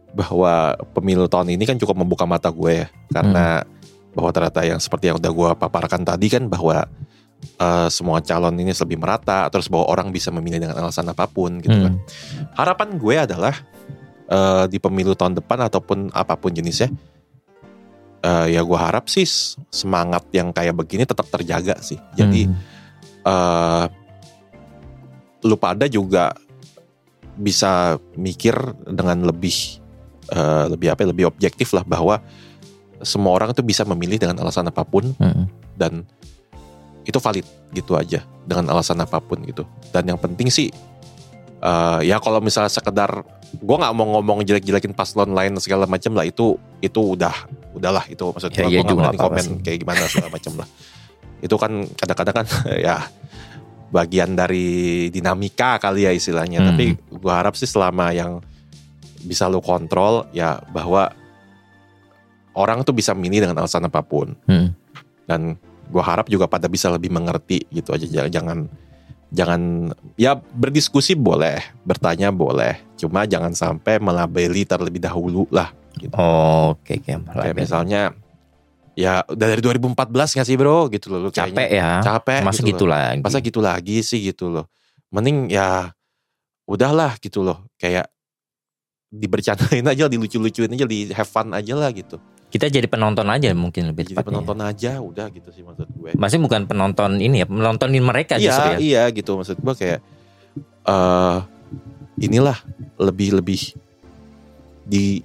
bahwa 0.10 0.74
pemilu 0.96 1.28
tahun 1.28 1.54
ini 1.54 1.68
kan 1.68 1.76
cukup 1.76 1.94
membuka 2.00 2.24
mata 2.24 2.50
gue 2.50 2.82
ya 2.82 2.88
karena 3.12 3.62
bahwa 4.10 4.32
ternyata 4.34 4.66
yang 4.66 4.80
seperti 4.82 5.12
yang 5.12 5.22
udah 5.22 5.30
gue 5.30 5.50
paparkan 5.60 6.02
tadi 6.02 6.32
kan 6.32 6.48
bahwa 6.50 6.88
eh, 7.62 7.88
semua 7.94 8.24
calon 8.24 8.58
ini 8.58 8.74
lebih 8.74 8.98
merata 8.98 9.46
terus 9.54 9.70
bahwa 9.70 9.86
orang 9.86 10.10
bisa 10.10 10.34
memilih 10.34 10.64
dengan 10.66 10.82
alasan 10.82 11.12
apa 11.12 11.30
pun 11.30 11.60
gitu 11.62 11.76
kan 11.78 11.94
Hmm. 12.00 12.48
harapan 12.58 12.90
gue 12.98 13.16
adalah 13.22 13.54
eh, 14.26 14.66
di 14.66 14.82
pemilu 14.82 15.14
tahun 15.14 15.38
depan 15.38 15.70
ataupun 15.70 16.10
apa 16.10 16.34
pun 16.40 16.56
jenisnya 16.56 16.90
eh, 18.26 18.48
ya 18.56 18.66
gue 18.66 18.80
harap 18.80 19.06
sih 19.14 19.30
semangat 19.70 20.26
yang 20.34 20.50
kayak 20.50 20.74
begini 20.74 21.06
tetap 21.06 21.30
terjaga 21.30 21.78
sih 21.84 22.00
jadi 22.18 22.50
Hmm. 22.50 22.58
eh 23.30 23.86
lu 25.40 25.56
pada 25.56 25.88
juga 25.88 26.36
bisa 27.40 27.72
mikir 28.14 28.54
dengan 28.86 29.24
lebih 29.24 29.80
eh, 30.30 30.66
lebih 30.68 30.92
apa 30.92 31.02
ya, 31.02 31.08
lebih 31.10 31.26
objektif 31.26 31.72
lah 31.72 31.82
bahwa 31.82 32.20
semua 33.00 33.32
orang 33.32 33.50
tuh 33.50 33.64
bisa 33.64 33.82
memilih 33.84 34.20
dengan 34.20 34.36
alasan 34.40 34.68
apa 34.68 34.84
pun 34.84 35.16
Hmm. 35.16 35.48
dan 35.74 36.04
itu 37.02 37.16
valid 37.18 37.48
gitu 37.72 37.96
aja 37.96 38.22
dengan 38.44 38.70
alasan 38.70 39.00
apa 39.00 39.18
pun 39.18 39.40
gitu 39.42 39.64
dan 39.90 40.04
yang 40.04 40.20
penting 40.20 40.52
sih 40.52 40.68
eh, 41.60 42.00
ya 42.04 42.20
kalau 42.20 42.38
misalnya 42.40 42.68
sekedar 42.68 43.24
gue 43.52 43.76
nggak 43.76 43.94
mau 43.94 44.06
ngomong 44.14 44.44
jelek-jelekin 44.44 44.92
paslon 44.92 45.32
lain 45.32 45.58
segala 45.58 45.84
macam 45.84 46.14
lah 46.14 46.22
itu 46.22 46.54
itu 46.80 47.18
udah 47.18 47.34
udahlah 47.72 48.06
itu 48.06 48.22
maksud 48.22 48.52
Ya, 48.52 48.68
gue 48.68 48.76
iya 48.76 48.82
nggak 48.84 49.18
komen 49.18 49.42
sih. 49.42 49.56
kayak 49.60 49.80
gimana 49.80 50.06
segala 50.06 50.30
macam 50.30 50.54
lah 50.60 50.68
itu 51.40 51.56
kan 51.56 51.72
kadang-kadang 51.96 52.36
kan 52.36 52.46
ya 52.86 52.98
bagian 53.90 54.38
dari 54.38 55.08
dinamika 55.10 55.82
kali 55.82 56.06
ya 56.06 56.12
istilahnya. 56.14 56.62
Hmm. 56.62 56.68
tapi 56.74 56.86
gue 56.96 57.34
harap 57.34 57.58
sih 57.58 57.70
selama 57.70 58.14
yang 58.14 58.42
bisa 59.26 59.52
lo 59.52 59.60
kontrol 59.60 60.30
ya 60.32 60.62
bahwa 60.72 61.12
orang 62.56 62.82
tuh 62.88 62.96
bisa 62.96 63.12
milih 63.12 63.44
dengan 63.46 63.66
alasan 63.66 63.86
apa 63.86 64.02
pun. 64.06 64.38
Hmm. 64.46 64.74
dan 65.30 65.62
gue 65.94 66.02
harap 66.02 66.26
juga 66.26 66.50
pada 66.50 66.66
bisa 66.66 66.90
lebih 66.90 67.14
mengerti 67.14 67.66
gitu 67.70 67.94
aja. 67.94 68.26
Jangan 68.26 68.66
jangan 69.30 69.94
ya 70.18 70.34
berdiskusi 70.38 71.14
boleh 71.14 71.62
bertanya 71.86 72.34
boleh. 72.34 72.82
Cuma 72.98 73.30
jangan 73.30 73.54
sampai 73.54 74.02
melabeli 74.02 74.66
terlebih 74.66 75.02
dahulu 75.02 75.46
lah 75.54 75.70
gitu. 75.98 76.14
Oh, 76.18 76.74
oke 76.74 76.98
oke 76.98 77.14
kayak 77.30 77.56
misalnya 77.58 78.14
ya 79.00 79.24
udah 79.24 79.48
dari 79.56 79.64
2014 79.64 80.12
nggak 80.12 80.48
sih 80.48 80.58
bro? 80.60 80.92
Gitu 80.92 81.08
loh 81.08 81.20
lu 81.24 81.30
kayaknya. 81.32 81.56
capek 81.56 81.70
ya. 81.72 81.90
Capek 82.04 82.42
masa 82.44 82.60
gitu 82.60 82.70
gitu 82.76 82.84
loh. 82.84 82.92
lagi. 83.00 83.22
Masa 83.24 83.38
gitu 83.40 83.60
lagi 83.64 83.98
sih 84.04 84.20
gitu 84.20 84.46
loh. 84.52 84.66
Mending 85.16 85.48
ya 85.48 85.96
udahlah 86.68 87.16
gitu 87.24 87.40
loh. 87.40 87.64
Kayak 87.80 88.12
dibercandain 89.10 89.88
aja 89.88 90.06
dilucu-lucuin 90.12 90.70
aja 90.76 90.86
di 90.86 91.08
have 91.16 91.32
fun 91.32 91.56
aja 91.56 91.74
lah 91.80 91.96
gitu. 91.96 92.20
Kita 92.50 92.66
jadi 92.66 92.90
penonton 92.90 93.30
aja 93.30 93.54
mungkin 93.54 93.94
lebih 93.94 94.10
jadi 94.10 94.20
tepatnya 94.20 94.42
penonton 94.42 94.60
aja 94.66 94.92
udah 95.00 95.26
gitu 95.32 95.50
sih 95.54 95.64
maksud 95.64 95.88
gue. 95.96 96.12
Masih 96.20 96.42
bukan 96.42 96.68
penonton 96.68 97.22
ini 97.22 97.46
ya 97.46 97.48
menontonin 97.48 98.04
mereka 98.04 98.36
justru 98.42 98.76
iya 98.76 98.76
ya? 98.76 99.08
iya 99.08 99.16
gitu 99.16 99.38
maksud 99.38 99.58
gue 99.62 99.76
kayak 99.78 100.00
eh 100.90 101.38
inilah 102.20 102.58
lebih 103.00 103.40
lebih 103.40 103.78
di 104.90 105.22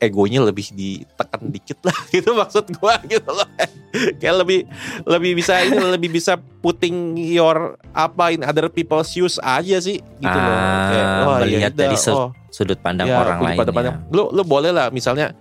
egonya 0.00 0.40
lebih 0.40 0.72
ditekan 0.72 1.52
dikit 1.52 1.78
lah 1.84 1.94
gitu 2.14 2.32
maksud 2.32 2.72
gue 2.72 2.94
gitu 3.12 3.30
loh. 3.30 3.48
Kayak 4.16 4.36
lebih 4.42 4.60
lebih 5.04 5.32
bisa 5.36 5.60
ini 5.60 5.76
lebih 5.76 6.10
bisa 6.10 6.40
putting 6.64 7.14
your 7.20 7.76
apa 7.92 8.32
in 8.32 8.40
other 8.42 8.72
people's 8.72 9.12
shoes 9.12 9.36
aja 9.44 9.76
sih 9.78 10.00
gitu 10.00 10.38
loh. 10.40 10.56
Ah, 10.56 10.88
kayak 10.88 11.06
oh, 11.06 11.36
melihat 11.44 11.72
udah, 11.76 11.80
dari 11.84 11.96
oh, 12.10 12.28
sudut 12.48 12.80
pandang 12.80 13.12
ya, 13.12 13.20
orang 13.20 13.38
lain 13.44 13.56
ya. 13.60 13.70
pandang. 13.70 13.96
lu 14.08 14.32
lu 14.32 14.42
boleh 14.42 14.72
lah 14.72 14.88
misalnya 14.88 15.36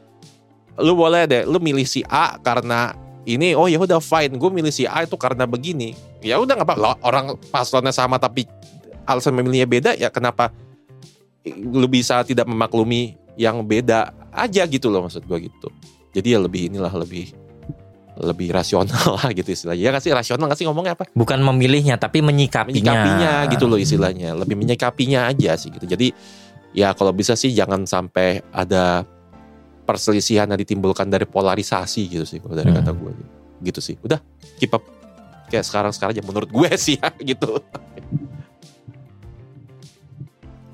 lu 0.76 0.94
boleh 0.94 1.26
deh 1.26 1.44
lu 1.48 1.58
milih 1.64 1.88
si 1.88 2.04
A 2.06 2.36
karena 2.44 2.94
ini 3.24 3.56
oh 3.56 3.72
ya 3.72 3.80
udah 3.80 4.04
fine. 4.04 4.36
Gue 4.36 4.52
milih 4.52 4.76
si 4.76 4.84
A 4.84 5.08
itu 5.08 5.16
karena 5.16 5.48
begini. 5.48 5.96
Ya 6.20 6.36
udah 6.36 6.60
nggak 6.60 6.68
apa 6.68 7.00
orang 7.08 7.40
paslonnya 7.48 7.96
sama 7.96 8.20
tapi 8.20 8.44
alasan 9.08 9.34
memilihnya 9.34 9.66
beda 9.66 9.92
ya 9.96 10.12
kenapa 10.12 10.52
lu 11.56 11.88
bisa 11.88 12.22
tidak 12.28 12.46
memaklumi 12.46 13.16
yang 13.40 13.64
beda 13.64 14.12
aja 14.32 14.64
gitu 14.66 14.88
loh 14.88 15.06
maksud 15.06 15.26
gue 15.26 15.38
gitu. 15.50 15.68
Jadi 16.10 16.28
ya 16.34 16.40
lebih 16.42 16.70
inilah 16.74 16.92
lebih 16.94 17.32
lebih 18.20 18.52
rasional 18.52 19.14
lah 19.18 19.32
gitu 19.32 19.48
istilahnya. 19.48 19.80
Ya 19.80 19.90
nggak 19.92 20.04
sih 20.04 20.12
rasional 20.12 20.46
nggak 20.52 20.60
sih 20.60 20.68
ngomongnya 20.68 20.94
apa? 20.98 21.08
Bukan 21.14 21.40
memilihnya 21.40 21.96
tapi 21.96 22.20
menyikapinya. 22.20 22.76
Menyikapinya 22.76 23.32
gitu 23.50 23.66
loh 23.66 23.80
istilahnya. 23.80 24.36
Lebih 24.36 24.56
menyikapinya 24.60 25.30
aja 25.32 25.56
sih 25.56 25.72
gitu. 25.72 25.88
Jadi 25.88 26.12
ya 26.76 26.92
kalau 26.94 27.16
bisa 27.16 27.34
sih 27.34 27.50
jangan 27.50 27.88
sampai 27.88 28.44
ada 28.52 29.08
perselisihan 29.88 30.46
yang 30.46 30.60
ditimbulkan 30.60 31.10
dari 31.10 31.26
polarisasi 31.26 32.06
gitu 32.12 32.26
sih 32.28 32.38
kalau 32.38 32.54
dari 32.54 32.70
Hmm. 32.70 32.78
kata 32.84 32.92
gue 32.94 33.12
gitu. 33.66 33.80
Sih. 33.80 33.96
Udah 34.04 34.20
keep 34.60 34.74
up. 34.74 34.84
Kayak 35.50 35.66
sekarang 35.66 35.90
sekarang 35.90 36.14
aja 36.14 36.24
menurut 36.28 36.50
gue 36.52 36.70
sih 36.86 37.00
ya 37.02 37.10
gitu 37.18 37.58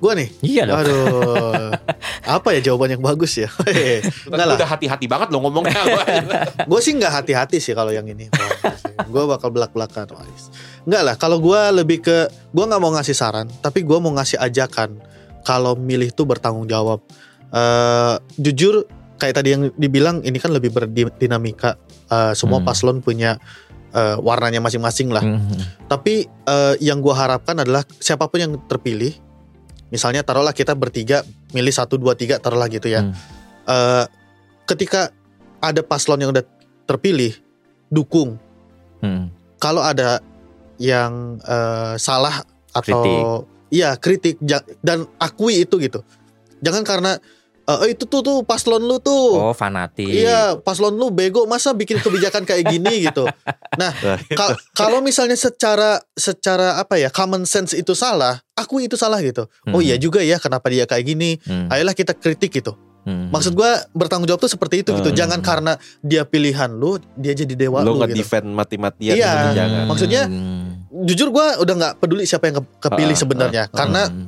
gue 0.06 0.12
nih. 0.22 0.28
Iya 0.46 0.62
dong. 0.70 0.78
Aduh. 0.78 1.70
apa 2.38 2.48
ya 2.54 2.60
jawaban 2.62 2.94
yang 2.94 3.02
bagus 3.02 3.34
ya? 3.34 3.50
Enggak 4.30 4.46
lah. 4.46 4.54
Udah 4.54 4.68
hati-hati 4.70 5.06
banget 5.10 5.34
lo 5.34 5.42
ngomongnya. 5.42 5.74
Gue 6.70 6.78
sih 6.78 6.94
nggak 6.94 7.12
hati-hati 7.22 7.58
sih 7.58 7.74
kalau 7.74 7.90
yang 7.90 8.06
ini. 8.06 8.30
gue 9.06 9.22
bakal 9.26 9.50
belak-belakan. 9.50 10.14
Wais. 10.14 10.50
Nggak 10.86 11.02
lah. 11.02 11.14
Kalau 11.18 11.38
gue 11.42 11.60
lebih 11.74 12.02
ke 12.02 12.30
gue 12.30 12.64
nggak 12.64 12.78
mau 12.78 12.94
ngasih 12.94 13.14
saran, 13.14 13.50
tapi 13.58 13.82
gue 13.82 13.98
mau 13.98 14.14
ngasih 14.14 14.38
ajakan. 14.38 15.02
Kalau 15.42 15.74
milih 15.74 16.10
tuh 16.10 16.26
bertanggung 16.26 16.66
jawab. 16.66 17.02
Eh, 17.50 18.14
jujur 18.38 18.86
kayak 19.16 19.34
tadi 19.38 19.48
yang 19.54 19.62
dibilang 19.74 20.22
ini 20.22 20.38
kan 20.38 20.50
lebih 20.50 20.70
berdinamika. 20.70 21.78
Eh, 22.06 22.32
semua 22.34 22.62
Hmm. 22.62 22.66
paslon 22.66 22.98
punya 23.02 23.38
eh, 23.96 24.18
warnanya 24.20 24.60
masing-masing 24.60 25.08
lah. 25.08 25.24
Mhm. 25.24 25.88
Tapi 25.88 26.26
eh, 26.26 26.74
yang 26.84 27.00
gue 27.00 27.14
harapkan 27.14 27.56
adalah 27.56 27.80
siapa 27.96 28.28
pun 28.28 28.36
yang 28.36 28.52
terpilih, 28.68 29.14
misalnya 29.90 30.26
taruhlah 30.26 30.54
kita 30.54 30.74
bertiga 30.74 31.22
milih 31.54 31.74
satu 31.74 31.98
dua 31.98 32.18
tiga 32.18 32.38
taruhlah 32.42 32.66
gitu 32.70 32.90
ya. 32.90 33.06
Hmm. 33.06 33.14
Eh, 33.66 34.04
ketika 34.66 35.10
ada 35.62 35.82
paslon 35.82 36.22
yang 36.22 36.30
udah 36.30 36.44
terpilih, 36.86 37.34
dukung. 37.90 38.38
Hmm. 39.02 39.30
Kalau 39.58 39.82
ada 39.82 40.20
yang 40.76 41.40
eh, 41.40 41.94
salah 41.96 42.44
atau 42.76 43.00
Kritik. 43.00 43.24
iya 43.72 43.96
kritik 43.96 44.36
dan 44.84 45.08
akui 45.16 45.64
itu 45.64 45.80
gitu. 45.80 46.04
Jangan 46.60 46.84
karena 46.84 47.16
eh, 47.66 47.78
"Eh, 47.80 47.88
itu 47.90 48.04
tuh 48.04 48.20
tuh 48.20 48.40
paslon 48.40 48.80
lu 48.80 48.96
tuh. 48.96 49.36
Oh 49.36 49.52
fanatik. 49.52 50.06
Iya, 50.06 50.56
paslon 50.56 50.94
lu 50.94 51.10
bego 51.10 51.44
masa 51.44 51.70
bikin 51.70 51.98
kebijakan 51.98 52.42
kayak 52.42 52.64
gini 52.64 52.94
gitu. 53.06 53.26
Nah, 53.74 53.90
Ka- 54.30 54.54
kalau 54.72 54.98
misalnya 55.00 55.34
secara 55.34 55.98
secara 56.10 56.76
apa 56.76 56.96
ya 56.96 57.08
common 57.08 57.42
sense 57.42 57.72
itu 57.72 57.92
salah, 57.92 58.38
akui 58.52 58.86
itu 58.86 58.94
salah 58.94 59.18
gitu. 59.18 59.44
Oh 59.66 59.78
Hmm. 59.78 59.84
iya 59.84 59.96
juga 59.96 60.18
ya, 60.20 60.36
kenapa 60.36 60.66
dia 60.66 60.84
kayak 60.84 61.04
gini? 61.04 61.36
Hmm. 61.40 61.66
Ayolah 61.68 61.92
kita 61.92 62.12
kritik 62.12 62.54
gitu. 62.54 62.72
Hmm. 63.02 63.30
Maksud 63.30 63.52
gua 63.52 63.86
bertanggung 63.92 64.26
jawab 64.26 64.40
tuh 64.40 64.48
seperti 64.48 64.80
itu 64.80 64.90
gitu. 64.92 65.08
Hmm. 65.08 65.14
Jangan 65.16 65.38
karena 65.38 65.72
dia 66.00 66.22
pilihan 66.22 66.66
lu, 66.68 66.96
dia 67.14 67.30
jadi 67.32 67.54
dewa 67.56 67.78
lo 67.80 67.92
lu 67.92 68.02
gitu. 68.04 68.18
nge-defend 68.18 68.46
mati-matian 68.48 69.14
Iya. 69.14 69.30
gitu, 69.30 69.48
jangan. 69.54 69.82
Maksudnya, 69.86 70.22
Hmm. 70.24 70.64
Jujur 70.96 71.28
gua 71.28 71.54
udah 71.56 71.74
nggak 71.76 71.94
peduli 71.98 72.24
siapa 72.24 72.48
yang 72.48 72.56
ke- 72.58 72.72
kepilih 72.80 73.12
Ah, 73.12 73.20
sebenarnya, 73.20 73.62
ah, 73.62 73.68
ah. 73.68 73.76
karena 73.76 74.02
Hmm. 74.06 74.26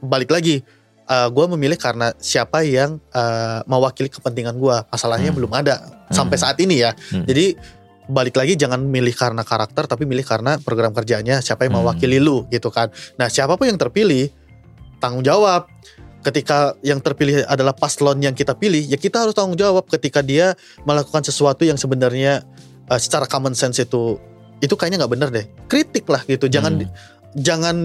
balik 0.00 0.28
lagi. 0.28 0.60
Eh, 1.04 1.28
gua 1.28 1.46
memilih 1.48 1.76
karena 1.76 2.12
siapa 2.16 2.64
yang 2.64 3.00
eh, 3.12 3.60
mewakili 3.64 4.08
kepentingan 4.08 4.56
gua. 4.56 4.84
Masalahnya 4.88 5.30
Hmm. 5.30 5.38
belum 5.38 5.52
ada 5.52 5.80
sampai 6.08 6.36
saat 6.36 6.56
ini 6.60 6.80
ya. 6.80 6.92
Hmm. 7.12 7.24
Jadi 7.24 7.56
balik 8.04 8.36
lagi 8.36 8.52
jangan 8.52 8.84
milih 8.84 9.16
karena 9.16 9.40
karakter 9.40 9.88
tapi 9.88 10.04
milih 10.04 10.28
karena 10.28 10.60
program 10.60 10.92
kerjanya 10.92 11.40
siapa 11.40 11.64
yang 11.64 11.76
Hmm. 11.76 11.84
mewakili 11.88 12.20
lu 12.20 12.44
gitu 12.48 12.68
kan. 12.68 12.92
Nah, 13.16 13.28
siapa 13.28 13.56
pun 13.56 13.64
yang 13.64 13.80
terpilih 13.80 14.28
tanggung 15.00 15.24
jawab. 15.24 15.68
Ketika 16.24 16.72
yang 16.80 17.04
terpilih 17.04 17.44
adalah 17.44 17.76
paslon 17.76 18.16
yang 18.16 18.32
kita 18.32 18.56
pilih, 18.56 18.80
ya 18.80 18.96
kita 18.96 19.20
harus 19.20 19.36
tanggung 19.36 19.60
jawab 19.60 19.84
ketika 19.92 20.24
dia 20.24 20.56
melakukan 20.88 21.20
sesuatu 21.20 21.68
yang 21.68 21.76
sebenarnya 21.76 22.40
eh, 22.84 23.00
secara 23.00 23.24
common 23.24 23.52
sense 23.52 23.80
itu 23.80 24.16
itu 24.60 24.72
kayaknya 24.72 25.04
nggak 25.04 25.12
bener 25.12 25.28
deh. 25.28 25.44
Kritik 25.68 26.08
lah 26.08 26.24
gitu. 26.24 26.48
Jangan 26.48 26.80
Hmm. 26.80 26.88
jangan 27.36 27.76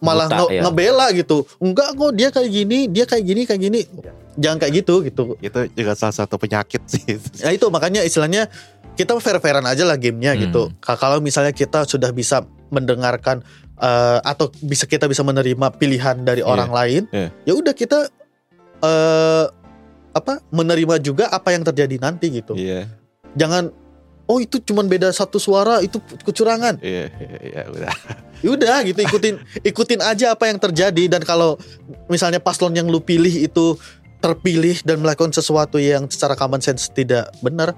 malah 0.00 0.26
Buta, 0.26 0.36
nge- 0.40 0.50
ya. 0.50 0.62
ngebela 0.64 1.06
gitu. 1.12 1.44
Enggak 1.56 1.92
kok 1.92 2.12
dia 2.12 2.28
kayak 2.28 2.50
gini, 2.50 2.78
dia 2.86 3.04
kayak 3.04 3.22
gini 3.22 3.40
kayak 3.44 3.60
gini. 3.60 3.80
Jangan 4.34 4.56
kayak 4.58 4.74
gitu 4.78 4.94
gitu. 5.02 5.22
Itu 5.38 5.58
juga 5.70 5.92
salah 5.92 6.16
satu 6.16 6.34
penyakit 6.34 6.80
sih. 6.84 7.20
Ya 7.36 7.52
itu 7.56 7.68
makanya 7.68 8.00
istilahnya 8.00 8.48
kita 8.92 9.14
fair-fairan 9.14 9.62
aja 9.62 9.82
lah 9.82 9.94
gamenya 9.94 10.32
Hmm. 10.32 10.42
gitu. 10.42 10.62
Ka- 10.78 10.96
Kalau 10.96 11.18
misalnya 11.18 11.52
kita 11.52 11.84
sudah 11.84 12.10
bisa 12.10 12.42
mendengarkan 12.68 13.44
eh, 13.76 14.18
atau 14.22 14.52
bisa 14.58 14.84
kita 14.84 15.04
bisa 15.04 15.20
menerima 15.20 15.72
pilihan 15.72 16.20
dari 16.20 16.40
Iya, 16.40 16.48
orang 16.48 16.70
lain, 16.70 17.02
iya. 17.10 17.32
ya 17.42 17.52
udah 17.54 17.72
kita 17.72 18.12
eh 18.80 19.46
apa 20.10 20.42
menerima 20.48 20.98
juga 20.98 21.28
apa 21.28 21.50
yang 21.50 21.62
terjadi 21.62 21.96
nanti 21.98 22.28
gitu. 22.30 22.52
Iya, 22.52 22.90
Jangan 23.32 23.70
oh 24.30 24.38
itu 24.38 24.62
cuman 24.62 24.86
beda 24.86 25.10
satu 25.10 25.42
suara 25.42 25.82
itu 25.82 25.98
kecurangan. 26.22 26.78
iya, 26.78 27.10
iya, 27.10 27.38
iya, 27.42 27.62
udah. 27.66 27.94
Ya 28.40 28.48
udah 28.54 28.76
gitu 28.86 29.00
ikutin 29.02 29.34
ikutin 29.74 30.00
aja 30.00 30.38
apa 30.38 30.46
yang 30.46 30.62
terjadi 30.62 31.18
dan 31.18 31.26
kalau 31.26 31.58
misalnya 32.06 32.38
paslon 32.38 32.78
yang 32.78 32.86
lu 32.86 33.02
pilih 33.02 33.34
itu 33.34 33.74
terpilih 34.22 34.78
dan 34.86 35.02
melakukan 35.02 35.34
sesuatu 35.34 35.82
yang 35.82 36.06
secara 36.06 36.38
common 36.38 36.62
sense 36.62 36.92
tidak 36.92 37.32
benar, 37.42 37.74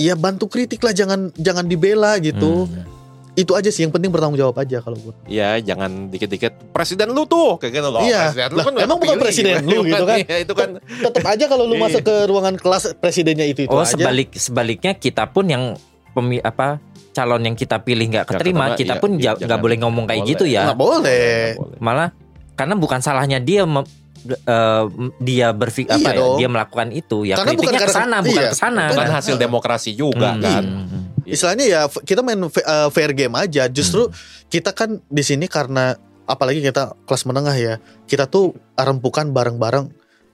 ya 0.00 0.16
bantu 0.16 0.48
kritik 0.48 0.80
lah 0.80 0.96
jangan 0.96 1.28
jangan 1.36 1.68
dibela 1.68 2.16
gitu. 2.22 2.66
Hmm. 2.66 3.01
Itu 3.32 3.56
aja 3.56 3.68
sih 3.68 3.80
yang 3.80 3.90
penting 3.90 4.08
bertanggung 4.08 4.36
jawab 4.36 4.56
aja 4.56 4.78
kalau 4.78 4.92
gue. 4.94 5.14
Iya, 5.24 5.56
jangan 5.58 6.08
dikit-dikit 6.08 6.52
presiden 6.68 7.10
lu 7.10 7.24
tuh 7.24 7.56
kayak 7.56 7.72
gitu 7.74 7.88
loh. 7.88 8.04
Iya. 8.04 8.28
Presiden 8.28 8.50
lu 8.52 8.60
kan 8.60 8.74
emang 8.78 8.98
bukan 8.98 9.16
presiden 9.16 9.64
lu 9.64 9.80
gitu 9.88 10.04
kan? 10.04 10.18
Iya, 10.20 10.36
itu 10.38 10.52
kan 10.52 10.68
Tetap 10.78 11.24
aja 11.26 11.44
kalau 11.46 11.64
lu 11.64 11.74
Iya. 11.74 11.82
masuk 11.82 12.02
ke 12.02 12.16
ruangan 12.24 12.54
kelas 12.54 12.92
presidennya 12.94 13.46
itu 13.46 13.64
itu 13.64 13.72
Oh 13.72 13.80
aja. 13.80 13.96
sebalik 13.96 14.34
sebaliknya 14.34 14.92
kita 14.94 15.24
pun 15.26 15.48
yang 15.48 15.72
pemi 16.12 16.38
apa 16.38 16.76
calon 17.10 17.40
yang 17.42 17.52
kita 17.52 17.76
pilih 17.78 18.04
nggak 18.06 18.24
keterima, 18.26 18.72
kita 18.72 18.96
iya, 18.96 19.00
pun 19.00 19.10
iya, 19.16 19.32
nggak 19.32 19.60
boleh 19.60 19.76
ngomong 19.80 20.04
kayak 20.04 20.20
Boleh. 20.20 20.32
gitu 20.32 20.44
ya. 20.44 20.62
Nggak 20.68 20.78
boleh. 20.78 21.36
Malah 21.78 22.08
karena 22.52 22.74
bukan 22.74 23.00
salahnya 23.00 23.36
dia 23.36 23.64
eh, 23.64 24.84
dia 25.18 25.50
berpikir 25.50 25.88
Iya 25.90 26.04
apa 26.04 26.10
ya, 26.14 26.26
dia 26.36 26.48
melakukan 26.48 26.88
itu 26.90 27.24
ya 27.24 27.34
Karena 27.34 27.52
bukan 27.52 27.64
kritiknya 27.64 27.80
ke 27.80 27.88
karena- 27.88 27.96
sana 27.96 28.16
bukan 28.20 28.38
iya. 28.38 28.50
ke 28.52 28.56
sana. 28.56 28.82
Bukan 28.92 29.08
hasil 29.10 29.34
demokrasi 29.36 29.90
juga 29.92 30.30
Hmm. 30.30 30.40
kan. 30.40 30.64
Hmm. 30.64 31.00
Istilahnya 31.24 31.64
ya 31.64 31.80
kita 31.88 32.20
main 32.20 32.38
eh, 32.42 32.88
fair 32.88 33.12
game 33.12 33.34
aja. 33.34 33.66
Justru 33.66 34.06
Hmm. 34.06 34.14
kita 34.46 34.70
kan 34.70 35.00
di 35.02 35.22
sini 35.22 35.46
karena 35.46 35.94
apalagi 36.24 36.60
kita 36.60 36.94
kelas 37.02 37.24
menengah 37.24 37.54
ya. 37.54 37.74
Kita 38.04 38.26
tuh 38.26 38.52
rempukan 38.74 39.28
bareng-bareng 39.28 39.90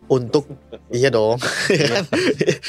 untuk 0.07 0.49
iya 0.89 1.09
dong. 1.09 1.37
ya 1.69 1.87
kan? 1.95 2.05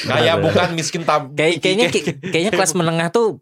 Kayak 0.02 0.36
bukan 0.40 0.68
miskin 0.72 1.02
tab. 1.02 1.32
Kayak 1.32 1.58
kayaknya 1.58 1.86
kayaknya 2.22 2.52
kelas 2.52 2.72
menengah 2.74 3.08
tuh 3.08 3.40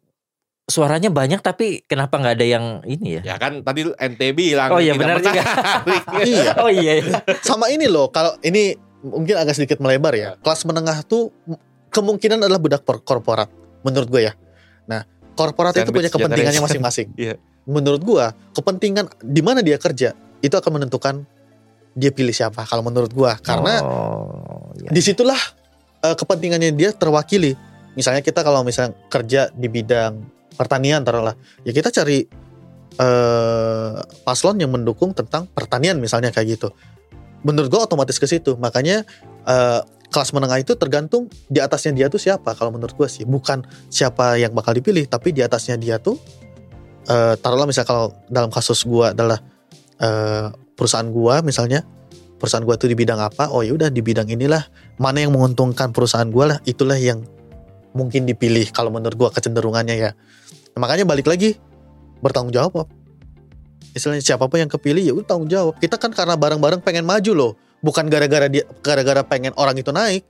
suaranya 0.64 1.08
banyak 1.08 1.40
tapi 1.40 1.80
kenapa 1.82 2.20
nggak 2.20 2.34
ada 2.36 2.46
yang 2.46 2.64
ini 2.84 3.18
ya? 3.18 3.34
Ya 3.34 3.36
kan 3.36 3.64
tadi 3.64 3.88
NTB 3.88 4.52
bilang 4.52 4.68
Oh 4.68 4.78
iya, 4.78 4.92
benar 4.92 5.18
juga. 5.18 5.40
iya. 6.28 6.52
Oh 6.62 6.68
iya. 6.68 7.00
iya. 7.00 7.24
Sama 7.40 7.72
ini 7.72 7.88
loh, 7.88 8.12
kalau 8.12 8.36
ini 8.40 8.76
mungkin 9.00 9.34
agak 9.34 9.56
sedikit 9.56 9.80
melebar 9.80 10.12
ya. 10.12 10.36
Kelas 10.38 10.62
menengah 10.62 11.00
tuh 11.02 11.32
kemungkinan 11.88 12.38
adalah 12.38 12.60
budak 12.60 12.84
por- 12.84 13.00
korporat 13.00 13.48
menurut 13.80 14.08
gue 14.08 14.22
ya. 14.28 14.32
Nah, 14.88 15.04
korporat 15.36 15.76
itu 15.76 15.92
punya 15.92 16.10
kepentingannya 16.10 16.58
masing-masing. 16.64 17.14
Iya. 17.14 17.36
Menurut 17.68 18.02
gue, 18.02 18.24
kepentingan 18.56 19.06
di 19.20 19.44
mana 19.44 19.60
dia 19.60 19.76
kerja 19.76 20.16
itu 20.40 20.54
akan 20.56 20.80
menentukan 20.80 21.22
dia 21.98 22.10
pilih 22.14 22.32
siapa 22.32 22.64
kalau 22.64 22.82
menurut 22.82 23.12
gue. 23.12 23.32
Karena 23.44 23.84
Oh, 23.84 24.72
iya. 24.80 24.90
di 24.90 25.00
situlah 25.04 25.38
eh, 26.02 26.16
kepentingannya 26.16 26.72
dia 26.74 26.90
terwakili. 26.96 27.54
Misalnya 27.94 28.22
kita 28.22 28.40
kalau 28.46 28.62
misalnya 28.62 28.94
kerja 29.10 29.50
di 29.52 29.68
bidang 29.68 30.22
pertanian 30.54 31.02
taruhlah, 31.02 31.34
ya 31.62 31.70
kita 31.70 31.92
cari 31.92 32.24
eh 32.98 33.94
paslon 34.26 34.58
yang 34.58 34.74
mendukung 34.74 35.14
tentang 35.14 35.46
pertanian 35.50 36.00
misalnya 36.02 36.34
kayak 36.34 36.58
gitu. 36.58 36.74
Menurut 37.46 37.70
gua 37.70 37.86
otomatis 37.86 38.18
ke 38.18 38.26
situ. 38.26 38.54
Makanya 38.58 39.02
eh, 39.46 39.80
kelas 40.08 40.32
menengah 40.32 40.58
itu 40.60 40.72
tergantung 40.74 41.28
di 41.52 41.60
atasnya 41.60 41.92
dia 41.92 42.06
tuh 42.08 42.20
siapa 42.20 42.56
kalau 42.56 42.72
menurut 42.72 42.96
gua 42.96 43.08
sih. 43.08 43.28
Bukan 43.28 43.64
siapa 43.92 44.40
yang 44.40 44.56
bakal 44.56 44.76
dipilih, 44.76 45.04
tapi 45.08 45.36
di 45.36 45.44
atasnya 45.44 45.76
dia 45.76 46.00
tuh 46.00 46.16
eh 47.08 47.34
taruhlah 47.40 47.64
misalnya 47.64 47.88
kalau 47.88 48.06
dalam 48.28 48.52
kasus 48.52 48.84
gua 48.84 49.16
adalah 49.16 49.40
eh, 50.00 50.48
perusahaan 50.76 51.08
gua 51.08 51.40
misalnya 51.40 51.84
perusahaan 52.36 52.64
gua 52.64 52.76
tuh 52.76 52.88
di 52.88 52.96
bidang 52.96 53.20
apa? 53.20 53.52
Oh 53.52 53.64
ya 53.64 53.72
udah 53.76 53.88
di 53.92 54.00
bidang 54.00 54.28
inilah 54.28 54.64
mana 55.00 55.24
yang 55.24 55.32
menguntungkan 55.32 55.92
perusahaan 55.92 56.28
gua 56.28 56.56
lah 56.56 56.58
itulah 56.68 56.96
yang 56.96 57.24
mungkin 57.96 58.28
dipilih 58.28 58.68
kalau 58.72 58.92
menurut 58.92 59.16
gua 59.16 59.28
kecenderungannya 59.32 59.96
ya. 59.96 60.10
Nah, 60.76 60.78
makanya 60.80 61.04
balik 61.08 61.28
lagi 61.28 61.56
bertanggung 62.20 62.54
jawab. 62.54 62.88
Istilahnya 63.96 64.22
siapa 64.22 64.46
pun 64.46 64.60
yang 64.60 64.70
kepilih 64.70 65.02
ya 65.02 65.12
udah 65.16 65.26
tanggung 65.26 65.50
jawab. 65.50 65.74
Kita 65.80 65.96
kan 65.96 66.12
karena 66.12 66.36
bareng-bareng 66.36 66.84
pengen 66.84 67.08
maju 67.08 67.32
loh, 67.34 67.52
bukan 67.80 68.06
gara-gara 68.06 68.46
dia 68.46 68.64
gara-gara 68.78 69.22
pengen 69.22 69.54
orang 69.54 69.74
itu 69.74 69.90
naik. 69.90 70.22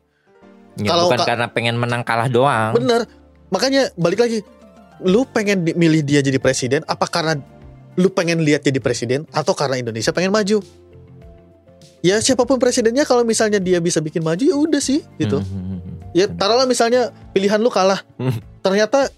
Ya, 0.76 0.88
kalau 0.88 1.08
bukan 1.08 1.18
ka- 1.18 1.28
karena 1.28 1.46
pengen 1.48 1.74
menang 1.74 2.02
kalah 2.02 2.28
doang. 2.28 2.72
Bener. 2.72 3.08
Makanya 3.48 3.90
balik 3.94 4.20
lagi. 4.20 4.44
Lu 5.00 5.24
pengen 5.24 5.62
milih 5.64 6.02
dia 6.02 6.20
jadi 6.20 6.36
presiden 6.36 6.82
apa 6.84 7.06
karena 7.06 7.38
lu 7.94 8.08
pengen 8.08 8.40
lihat 8.40 8.62
jadi 8.62 8.78
presiden 8.78 9.26
atau 9.30 9.52
karena 9.52 9.74
Indonesia 9.76 10.10
pengen 10.10 10.30
maju? 10.30 10.62
Ya 11.98 12.22
siapa 12.22 12.46
pun 12.46 12.56
presidennya 12.56 13.02
kalau 13.02 13.26
misalnya 13.26 13.58
dia 13.58 13.78
bisa 13.78 13.98
bikin 13.98 14.22
maju 14.22 14.38
ya 14.38 14.54
udah 14.54 14.78
sih 14.78 15.02
gitu. 15.18 15.42
Hmm, 15.42 15.50
hmm, 15.50 15.78
hmm. 15.82 15.94
Ya 16.14 16.26
taruhlah 16.26 16.62
misalnya 16.64 17.10
pilihan 17.32 17.58
lu 17.58 17.70
kalah. 17.70 18.06
Hmm. 18.14 18.38
Ternyata 18.64 19.10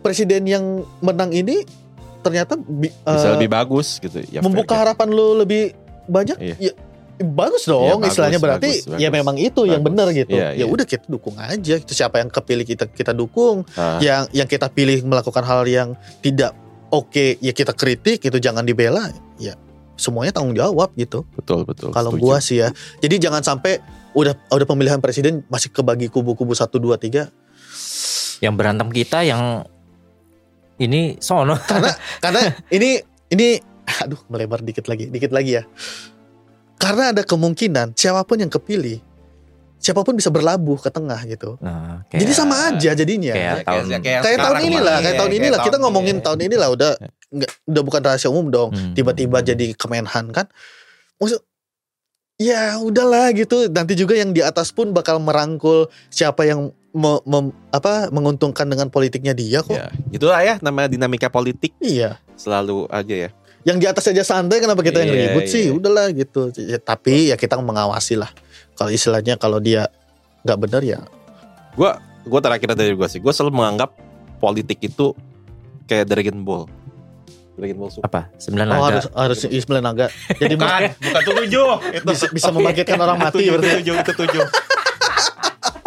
presiden 0.00 0.44
yang 0.44 0.64
menang 1.00 1.32
ini 1.32 1.64
ternyata 2.20 2.56
bi- 2.56 2.92
Bisa 2.94 3.28
eh, 3.28 3.32
lebih 3.36 3.50
bagus 3.50 4.00
gitu. 4.00 4.24
Ya, 4.24 4.40
membuka 4.40 4.72
fair 4.72 4.80
harapan 4.88 5.08
lu 5.08 5.36
lebih 5.36 5.76
banyak. 6.04 6.36
Iya. 6.38 6.56
Ya, 6.58 6.72
bagus 7.14 7.64
dong 7.64 8.02
bagus, 8.02 8.10
istilahnya 8.10 8.40
berarti 8.42 8.70
bagus, 8.82 8.98
ya 8.98 9.08
bagus. 9.08 9.16
memang 9.22 9.36
itu 9.38 9.62
yang 9.64 9.80
Bagus. 9.80 9.88
benar 9.94 10.06
gitu. 10.10 10.34
Iya, 10.34 10.48
ya 10.50 10.62
iya. 10.62 10.66
udah 10.66 10.86
kita 10.86 11.06
dukung 11.06 11.36
aja. 11.38 11.74
Itu 11.78 11.92
siapa 11.94 12.18
yang 12.18 12.30
kepilih 12.30 12.66
kita 12.66 12.84
kita 12.90 13.12
dukung. 13.14 13.62
Ah, 13.74 14.02
Yang 14.02 14.34
yang 14.34 14.48
kita 14.48 14.66
pilih 14.68 14.98
melakukan 15.06 15.46
hal 15.46 15.62
yang 15.70 15.94
tidak 16.18 16.56
oke 16.90 17.38
ya 17.38 17.52
kita 17.54 17.70
kritik 17.70 18.18
itu 18.18 18.38
jangan 18.42 18.66
dibela. 18.66 19.14
Ya 19.38 19.54
semuanya 19.94 20.34
tanggung 20.34 20.58
jawab 20.58 20.90
gitu. 20.98 21.22
Betul 21.38 21.62
betul. 21.62 21.94
Kalau 21.94 22.10
gua 22.14 22.42
sih 22.42 22.58
ya. 22.58 22.74
Jadi 22.98 23.22
jangan 23.22 23.46
sampai 23.46 23.78
udah 24.14 24.34
udah 24.50 24.66
pemilihan 24.66 24.98
presiden 24.98 25.46
masih 25.46 25.70
kebagi 25.70 26.06
kubu-kubu 26.06 26.54
1 26.54 26.70
2 26.70 26.94
3 26.98 28.42
Yang 28.42 28.54
berantem 28.54 28.88
kita 28.90 29.22
yang 29.22 29.62
ini 30.78 31.18
sono. 31.22 31.54
karena 31.62 31.90
karena 32.24 32.42
ini 32.70 32.98
ini 33.30 33.58
aduh 33.84 34.18
melebar 34.26 34.58
dikit 34.60 34.90
lagi, 34.90 35.06
dikit 35.06 35.30
lagi 35.30 35.58
ya. 35.58 35.62
Karena 36.76 37.14
ada 37.14 37.22
kemungkinan 37.22 37.94
siapa 37.94 38.22
pun 38.22 38.38
yang 38.38 38.50
kepilih 38.50 38.98
siapa 39.84 40.00
pun 40.00 40.16
bisa 40.16 40.32
berlabuh 40.32 40.80
ke 40.80 40.88
tengah 40.88 41.20
gitu. 41.28 41.60
Nah, 41.60 42.00
Jadi 42.08 42.32
sama 42.32 42.72
aja 42.72 42.96
jadinya. 42.96 43.36
kayak 43.36 43.68
tahun 43.68 43.84
kayak 44.00 44.38
tahun 44.40 44.58
inilah, 44.64 44.96
kayak 45.04 45.16
tahun 45.20 45.32
inilah 45.36 45.58
kita 45.60 45.76
ngomongin 45.76 46.16
tahun 46.24 46.40
inilah 46.40 46.68
udah 46.72 46.90
nggak 47.28 47.50
udah 47.68 47.82
bukan 47.84 48.00
rahasia 48.00 48.32
umum 48.32 48.48
dong. 48.48 48.70
Hmm. 48.72 48.96
Tiba-tiba 48.96 49.44
jadi 49.44 49.76
Kemenhan 49.76 50.32
kan. 50.32 50.48
Maksud 51.20 51.36
ya 52.40 52.80
udahlah 52.80 53.36
gitu. 53.36 53.68
Nanti 53.68 53.92
juga 53.92 54.16
yang 54.16 54.32
di 54.32 54.40
atas 54.40 54.72
pun 54.72 54.96
bakal 54.96 55.20
merangkul 55.20 55.92
siapa 56.08 56.48
yang 56.48 56.72
me- 56.96 57.24
mem- 57.28 57.52
apa 57.68 58.08
menguntungkan 58.08 58.64
dengan 58.64 58.88
politiknya 58.88 59.36
dia 59.36 59.60
kok. 59.60 59.76
Ya, 59.76 59.92
itulah 60.08 60.40
ya 60.40 60.56
namanya 60.64 60.88
dinamika 60.88 61.28
politik 61.28 61.76
Iya. 61.76 62.16
selalu 62.40 62.88
aja 62.88 63.28
ya. 63.28 63.30
Yang 63.64 63.76
di 63.80 63.86
atas 63.88 64.04
aja 64.12 64.22
santai 64.22 64.60
kenapa 64.60 64.84
kita 64.84 65.00
yang 65.00 65.16
Iya, 65.16 65.20
ribut 65.32 65.44
sih? 65.48 65.72
iya. 65.72 65.72
Udahlah 65.72 66.12
gitu. 66.12 66.52
Ya, 66.60 66.76
tapi 66.76 67.32
ya 67.32 67.36
kita 67.40 67.56
mengawasi 67.56 68.20
lah. 68.20 68.28
Kalau 68.76 68.92
istilahnya 68.92 69.40
kalau 69.40 69.56
dia 69.56 69.88
nggak 70.44 70.58
benar 70.60 70.82
ya 70.84 71.00
Gua 71.72 71.96
gua 72.28 72.40
terakhir 72.44 72.76
dari 72.76 72.92
gua 72.92 73.08
sih. 73.08 73.18
Gua 73.18 73.32
selalu 73.32 73.56
menganggap 73.64 73.96
politik 74.38 74.78
itu 74.84 75.16
kayak 75.88 76.06
Dragon 76.06 76.44
Ball. 76.44 76.68
Dragon 77.56 77.76
Ball 77.80 77.90
Super. 77.90 78.06
apa? 78.06 78.20
Sembilan 78.36 78.66
oh, 78.68 78.72
naga. 78.76 78.84
harus 78.84 79.04
harus 79.14 79.38
sembilan 79.46 79.82
naga. 79.82 80.06
Jadi 80.36 80.54
Bukan, 80.54 80.80
bukan 81.00 81.22
tujuh. 81.44 81.68
Itu 81.96 82.04
bisa, 82.12 82.26
bisa 82.30 82.48
membangkitkan 82.52 82.98
orang 83.00 83.16
mati 83.16 83.42
tujuh, 83.42 83.52
berarti. 83.56 83.68
itu 83.70 83.76
tujuh, 83.80 83.94
itu 83.96 84.12
tujuh. 84.12 84.44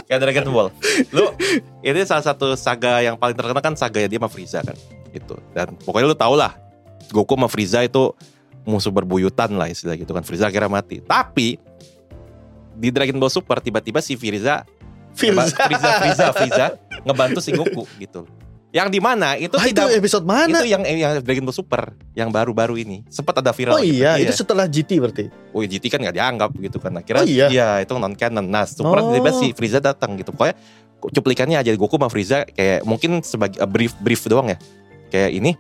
Kayak 0.08 0.20
Dragon 0.24 0.48
Ball. 0.56 0.68
Lu 1.12 1.26
ini 1.84 2.00
salah 2.08 2.24
satu 2.24 2.56
saga 2.56 3.04
yang 3.04 3.20
paling 3.20 3.36
terkenal 3.36 3.60
kan 3.60 3.76
saga 3.76 4.00
ya 4.00 4.08
dia 4.08 4.20
sama 4.20 4.32
Frieza 4.32 4.64
kan. 4.64 4.76
Itu. 5.12 5.36
Dan 5.52 5.76
pokoknya 5.84 6.08
lu 6.08 6.18
tau 6.18 6.34
lah. 6.40 6.56
Goku 7.10 7.34
sama 7.34 7.48
Frieza 7.48 7.82
itu 7.82 8.12
musuh 8.64 8.92
berbuyutan 8.92 9.52
lah 9.52 9.68
istilah 9.68 9.96
gitu 9.96 10.12
kan. 10.12 10.22
Frieza 10.22 10.46
akhirnya 10.46 10.68
mati. 10.68 11.00
Tapi 11.00 11.56
di 12.74 12.90
Dragon 12.90 13.18
Ball 13.18 13.30
Super 13.30 13.58
tiba-tiba 13.58 14.00
si 14.00 14.14
Frieza. 14.14 14.64
Frieza 15.18 15.50
Frieza 15.98 16.26
Frieza 16.30 16.66
ngebantu 17.02 17.40
si 17.40 17.50
Goku 17.50 17.90
gitu. 17.98 18.30
Yang 18.68 18.88
di 18.94 19.00
mana 19.00 19.34
itu 19.34 19.56
Ah, 19.56 19.64
itu 19.66 19.74
tidak 19.74 19.96
episode 19.98 20.22
mana? 20.22 20.60
itu 20.60 20.70
yang 20.70 20.84
yang 20.84 21.18
Dragon 21.20 21.42
Ball 21.42 21.56
Super 21.56 21.96
yang 22.14 22.30
baru-baru 22.30 22.78
ini 22.78 23.02
sempat 23.08 23.40
ada 23.40 23.50
viral 23.50 23.74
Oh 23.74 23.82
gitu. 23.82 23.98
iya, 23.98 24.20
itu 24.20 24.30
setelah 24.36 24.68
GT 24.68 25.00
berarti. 25.00 25.32
Oh 25.56 25.64
ya, 25.64 25.68
GT 25.68 25.88
kan 25.88 26.00
nggak 26.00 26.14
dianggap 26.14 26.52
gitu 26.54 26.78
kan 26.78 26.94
Akhirnya 26.94 27.24
Oh, 27.24 27.26
iya? 27.26 27.48
ya 27.50 27.68
itu 27.80 27.96
non 27.96 28.14
canon 28.14 28.46
Nah 28.46 28.68
super 28.68 29.00
Oh. 29.00 29.10
tiba-tiba 29.10 29.32
si 29.34 29.48
Frieza 29.56 29.80
datang 29.80 30.20
gitu 30.20 30.30
Pokoknya 30.30 30.54
cuplikannya 31.00 31.58
aja 31.58 31.72
Goku 31.74 31.96
sama 31.96 32.12
Frieza 32.12 32.44
Kayak 32.46 32.84
mungkin 32.84 33.24
sebagai 33.24 33.58
eh, 33.58 33.66
brief 33.66 33.96
brief 33.98 34.22
doang 34.28 34.52
ya 34.52 34.58
Kayak 35.08 35.32
ini 35.34 35.52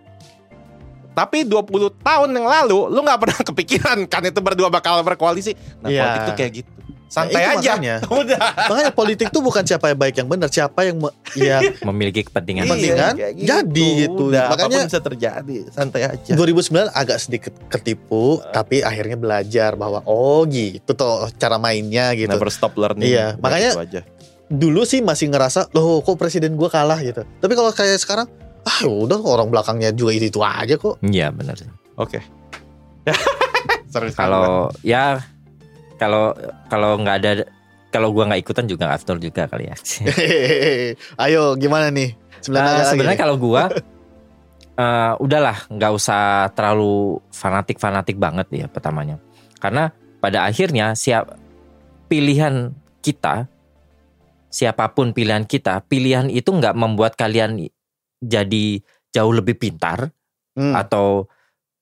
tapi 1.18 1.41
20 1.41 1.65
tahun 1.98 2.30
yang 2.30 2.45
lalu 2.45 2.80
lu 2.88 3.02
nggak 3.02 3.18
pernah 3.19 3.39
kepikiran 3.49 3.98
kan 4.06 4.22
itu 4.22 4.38
berdua 4.38 4.69
bakal 4.69 5.02
berkoalisi. 5.02 5.57
Nah, 5.81 5.89
Iya. 5.89 6.02
politik 6.06 6.22
tuh 6.22 6.35
kayak 6.35 6.53
gitu. 6.56 6.72
Santai 7.07 7.39
Nah, 7.39 7.56
aja. 7.56 7.72
makanya. 7.73 7.95
Udah. 8.22 8.39
Makanya 8.68 8.91
politik 8.91 9.27
tuh 9.31 9.39
bukan 9.39 9.64
siapa 9.64 9.88
yang 9.88 9.95
baik 9.95 10.14
yang 10.14 10.27
benar, 10.27 10.52
siapa 10.52 10.84
yang 10.84 10.99
me- 10.99 11.15
ya 11.34 11.64
memiliki 11.88 12.22
kepentingan. 12.22 12.61
Iya. 12.61 12.69
kepentingan, 12.69 13.14
kayak 13.15 13.34
jadi 13.39 13.88
gitu. 13.98 14.23
Udah, 14.27 14.45
Makanya- 14.52 14.85
bisa 14.85 14.99
terjadi. 14.99 15.56
Santai 15.72 16.02
aja. 16.06 16.31
2009 16.35 16.91
agak 16.91 17.18
sedikit 17.18 17.53
ketipu, 17.72 18.44
tapi 18.52 18.84
akhirnya 18.84 19.15
belajar 19.15 19.73
bahwa 19.73 20.03
oh 20.03 20.44
gitu 20.45 20.91
tuh 20.91 21.31
cara 21.34 21.56
mainnya 21.56 22.11
gitu. 22.11 22.27
Never 22.27 22.52
stop 22.52 22.76
learning. 22.76 23.07
Iya, 23.07 23.39
makanya- 23.39 23.73
gitu 23.73 23.81
aja. 23.81 24.02
Dulu 24.48 24.84
sih 24.84 24.99
masih 24.99 25.27
ngerasa 25.27 25.72
loh 25.72 25.99
kok 25.99 26.15
presiden 26.15 26.53
gua 26.53 26.68
kalah 26.68 26.99
gitu. 26.99 27.23
Tapi 27.23 27.52
kalau 27.52 27.72
kayak 27.72 27.98
sekarang 27.98 28.27
ah 28.68 28.80
udah 28.84 29.19
orang 29.23 29.48
belakangnya 29.48 29.95
juga 29.95 30.11
itu 30.11 30.27
itu 30.27 30.39
aja 30.44 30.76
kok. 30.76 30.99
Iya 30.99 31.31
benar. 31.31 31.56
Oke. 31.95 32.19
Seru 33.91 34.11
sekali, 34.11 34.35
Bang. 34.35 34.44
Kalau 34.44 34.56
ya 34.84 35.23
kalau 35.95 36.35
kalau 36.68 36.91
nggak 36.99 37.15
ada 37.23 37.31
kalau 37.88 38.11
gua 38.11 38.27
nggak 38.27 38.44
ikutan 38.44 38.68
juga 38.68 38.91
after 38.91 39.15
juga 39.15 39.48
kali 39.48 39.72
ya. 39.72 39.76
Ayo 41.23 41.56
gimana 41.56 41.88
nih? 41.88 42.11
Sembilan 42.44 42.61
Nah, 42.61 42.85
sebenarnya 42.91 43.19
kalau 43.19 43.35
gua 43.39 43.72
eh, 44.84 45.14
udahlah 45.18 45.57
nggak 45.72 45.91
usah 45.95 46.52
terlalu 46.53 47.23
fanatik 47.31 47.80
fanatik 47.80 48.19
banget 48.19 48.48
ya 48.52 48.65
pertamanya 48.69 49.18
karena 49.57 49.89
pada 50.22 50.45
akhirnya 50.45 50.94
siap 50.94 51.34
pilihan 52.06 52.76
kita 53.02 53.49
siapa 54.53 54.89
pun 54.94 55.11
pilihan 55.11 55.44
kita 55.44 55.81
pilihan 55.89 56.30
itu 56.30 56.53
nggak 56.53 56.77
membuat 56.77 57.18
kalian 57.18 57.57
jadi 58.22 58.81
jauh 59.14 59.34
lebih 59.34 59.57
pintar 59.57 60.14
Hmm. 60.57 60.73
atau 60.73 61.30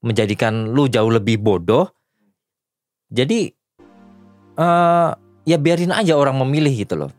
menjadikan 0.03 0.75
lu 0.75 0.91
jauh 0.91 1.07
lebih 1.07 1.39
bodoh. 1.39 1.87
Jadi 3.07 3.47
eh 4.59 5.09
ya 5.47 5.57
biarin 5.57 5.95
aja 5.95 6.19
orang 6.19 6.35
memilih 6.43 6.83
gitu 6.83 6.99
loh. 6.99 7.11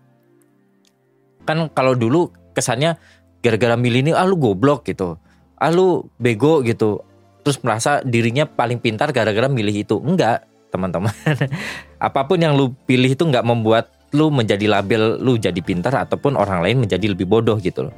Kan 1.49 1.73
kalau 1.73 1.97
dulu 1.97 2.29
kesannya 2.53 3.01
gara-gara 3.41 3.73
milih 3.75 4.05
ini 4.05 4.13
ah 4.13 4.29
lu 4.29 4.37
goblok 4.37 4.85
gitu. 4.85 5.17
Ah 5.57 5.73
lu 5.73 6.05
bego 6.21 6.61
gitu. 6.61 7.01
Terus 7.41 7.57
merasa 7.65 8.05
dirinya 8.05 8.45
paling 8.45 8.77
pintar 8.77 9.17
gara-gara 9.17 9.49
milih 9.49 9.81
itu. 9.81 9.97
Enggak 10.05 10.45
teman-teman. 10.69 11.15
Apa 12.07 12.29
pun 12.29 12.37
yang 12.37 12.53
lu 12.53 12.77
pilih 12.85 13.17
itu 13.17 13.25
enggak 13.25 13.49
membuat 13.49 13.97
lu 14.13 14.29
menjadi 14.29 14.69
label 14.69 15.19
lu 15.25 15.41
jadi 15.41 15.59
pintar 15.65 15.97
ataupun 16.05 16.37
orang 16.37 16.61
lain 16.61 16.85
menjadi 16.85 17.11
lebih 17.11 17.27
bodoh 17.27 17.59
gitu 17.59 17.91
loh 17.91 17.95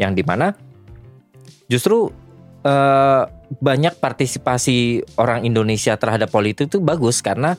yang 0.00 0.12
di 0.12 0.22
mana 0.26 0.52
justru 1.70 2.10
eh, 2.66 3.22
banyak 3.54 3.94
partisipasi 4.00 5.04
orang 5.20 5.46
Indonesia 5.46 5.94
terhadap 5.94 6.32
politik 6.32 6.70
itu 6.72 6.82
bagus 6.82 7.22
karena 7.22 7.54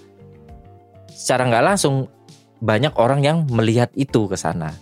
secara 1.11 1.47
nggak 1.47 1.65
langsung 1.65 2.11
banyak 2.59 2.95
orang 2.97 3.21
yang 3.23 3.37
melihat 3.47 3.91
itu 3.95 4.27
ke 4.27 4.35
sana 4.35 4.75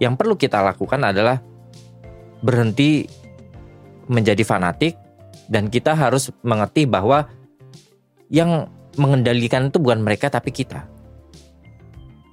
yang 0.00 0.16
perlu 0.16 0.36
kita 0.36 0.60
lakukan 0.64 1.00
adalah 1.04 1.40
berhenti 2.40 3.04
menjadi 4.10 4.42
fanatik 4.42 4.96
dan 5.46 5.68
kita 5.68 5.94
harus 5.94 6.32
mengerti 6.42 6.88
bahwa 6.88 7.28
yang 8.32 8.70
mengendalikan 8.98 9.70
itu 9.70 9.78
bukan 9.78 10.02
mereka 10.02 10.30
tapi 10.32 10.50
kita. 10.50 10.86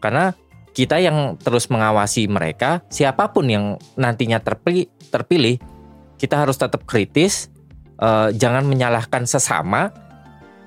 Karena 0.02 0.34
kita 0.78 1.02
yang 1.02 1.42
terus 1.42 1.74
mengawasi 1.74 2.30
mereka, 2.30 2.86
siapa 2.94 3.34
pun 3.34 3.50
yang 3.50 3.82
nantinya 3.98 4.38
terpilih, 4.38 4.86
terpilih 5.10 5.58
kita 6.22 6.38
harus 6.38 6.62
tetap 6.62 6.86
kritis, 6.86 7.50
eh, 7.98 8.30
jangan 8.38 8.62
menyalahkan 8.62 9.26
sesama, 9.26 9.90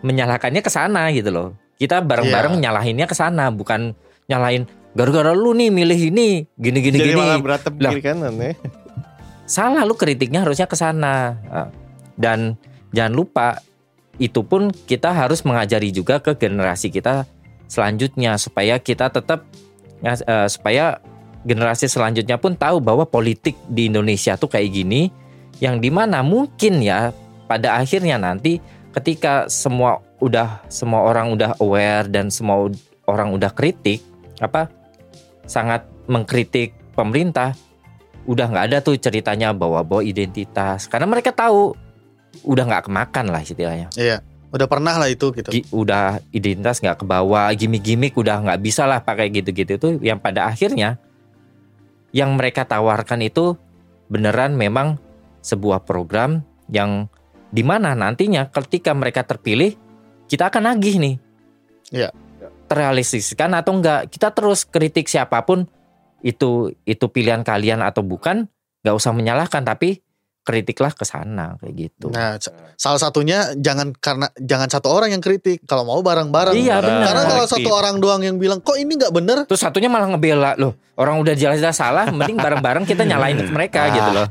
menyalahkannya 0.03 0.67
ke 0.67 0.71
sana 0.71 1.15
gitu 1.15 1.31
loh. 1.31 1.49
Kita 1.79 2.03
bareng-bareng 2.03 2.59
nyalahinnya 2.59 3.07
ke 3.07 3.15
sana, 3.15 3.55
bukan 3.55 3.95
nyalahin 4.27 4.67
gara-gara 4.95 5.31
lu 5.31 5.55
nih 5.55 5.71
milih 5.71 6.01
ini 6.11 6.29
gini 6.59 6.79
gini 6.83 6.99
Jadi 6.99 7.11
gini 7.15 7.19
malah 7.19 7.39
berantem 7.39 7.75
Lah. 7.79 7.91
kiri 7.95 8.03
kanan 8.03 8.35
ya. 8.43 8.53
salah 9.47 9.83
lu 9.87 9.95
kritiknya 9.95 10.43
harusnya 10.43 10.67
ke 10.67 10.75
sana 10.75 11.39
Eh, 11.47 11.69
dan 12.19 12.59
jangan 12.91 13.15
lupa 13.15 13.49
itu 14.19 14.43
pun 14.43 14.75
kita 14.75 15.15
harus 15.15 15.47
mengajari 15.47 15.95
juga 15.95 16.19
ke 16.19 16.35
generasi 16.35 16.91
kita 16.91 17.25
selanjutnya 17.71 18.35
supaya 18.37 18.83
kita 18.83 19.15
tetap 19.15 19.47
eh, 20.05 20.49
supaya 20.49 20.99
generasi 21.45 21.89
selanjutnya 21.89 22.37
pun 22.37 22.53
tahu 22.57 22.85
bahwa 22.85 23.09
politik 23.09 23.57
di 23.69 23.89
Indonesia 23.89 24.37
tuh 24.37 24.53
kayak 24.53 24.71
gini 24.73 25.09
yang 25.61 25.81
di 25.81 25.89
mana 25.89 26.21
mungkin 26.21 26.85
ya 26.85 27.13
pada 27.49 27.81
akhirnya 27.81 28.21
nanti 28.21 28.61
ketika 28.93 29.49
semua 29.49 30.05
udah 30.21 30.61
semua 30.69 31.09
orang 31.09 31.33
udah 31.33 31.57
aware 31.65 32.09
dan 32.13 32.29
semua 32.29 32.69
orang 33.09 33.33
udah 33.33 33.53
kritik 33.57 34.05
apa 34.41 34.69
sangat 35.49 35.85
mengkritik 36.09 36.77
pemerintah 36.93 37.57
udah 38.29 38.47
nggak 38.47 38.65
ada 38.71 38.79
tuh 38.85 38.95
ceritanya 39.01 39.51
bawa-bawa 39.51 40.05
identitas. 40.05 40.87
Karena 40.91 41.09
mereka 41.09 41.33
tahu 41.33 41.73
udah 42.45 42.65
nggak 42.69 42.85
kemakan 42.91 43.27
lah 43.33 43.41
istilahnya. 43.41 43.89
Iya, 43.97 44.21
udah 44.51 44.67
pernah 44.67 44.99
lah 44.99 45.07
itu 45.07 45.31
gitu. 45.31 45.51
Gi- 45.51 45.69
udah 45.71 46.19
identitas 46.35 46.83
nggak 46.83 47.07
kebawa 47.07 47.55
gimmick-gimmick 47.55 48.19
udah 48.19 48.43
nggak 48.43 48.61
bisa 48.61 48.83
lah 48.85 48.99
pakai 49.03 49.31
gitu-gitu 49.31 49.79
tuh 49.79 49.93
yang 50.03 50.19
pada 50.19 50.51
akhirnya 50.51 50.99
yang 52.11 52.35
mereka 52.35 52.67
tawarkan 52.67 53.23
itu 53.23 53.55
beneran 54.11 54.59
memang 54.59 54.99
sebuah 55.41 55.87
program 55.87 56.43
yang 56.67 57.07
di 57.51 57.63
mana 57.63 57.95
nantinya 57.95 58.51
ketika 58.51 58.91
mereka 58.91 59.23
terpilih 59.23 59.75
kita 60.27 60.51
akan 60.51 60.75
nagih 60.75 60.99
nih 60.99 61.17
Iya. 61.91 62.11
terrealistiskan 62.71 63.51
atau 63.55 63.79
enggak 63.79 64.11
kita 64.15 64.31
terus 64.31 64.63
kritik 64.63 65.11
siapa 65.11 65.43
pun 65.43 65.67
itu 66.23 66.71
itu 66.87 67.07
pilihan 67.11 67.43
kalian 67.43 67.83
atau 67.83 68.07
bukan 68.07 68.47
nggak 68.83 68.95
usah 68.95 69.11
menyalahkan 69.11 69.67
tapi 69.67 69.99
kritiklah 70.51 70.91
ke 70.91 71.03
sana 71.03 71.55
kayak 71.57 71.75
gitu. 71.79 72.11
Nah, 72.11 72.35
sa- 72.37 72.51
salah 72.75 72.99
satunya 72.99 73.55
jangan 73.55 73.95
karena 73.95 74.27
jangan 74.35 74.67
satu 74.67 74.91
orang 74.91 75.11
yang 75.11 75.23
kritik. 75.23 75.63
Kalau 75.63 75.83
mau 75.83 76.03
bareng-bareng. 76.03 76.53
Iya, 76.53 76.83
benar. 76.83 77.07
Karena 77.07 77.23
kalau 77.25 77.47
satu 77.47 77.71
orang 77.71 77.97
doang 77.97 78.19
yang 78.21 78.35
bilang 78.35 78.59
kok 78.59 78.75
ini 78.75 78.99
nggak 78.99 79.15
bener, 79.15 79.39
Terus 79.47 79.63
satunya 79.63 79.87
malah 79.87 80.11
ngebela 80.11 80.59
loh. 80.59 80.75
Orang 80.95 81.17
udah 81.19 81.33
jelas-jelas 81.33 81.79
salah, 81.79 82.11
mending 82.11 82.35
bareng-bareng 82.37 82.83
kita 82.83 83.07
nyalain 83.07 83.39
mereka 83.57 83.87
Ah. 83.87 83.93
gitu 83.93 84.11
loh. 84.13 84.29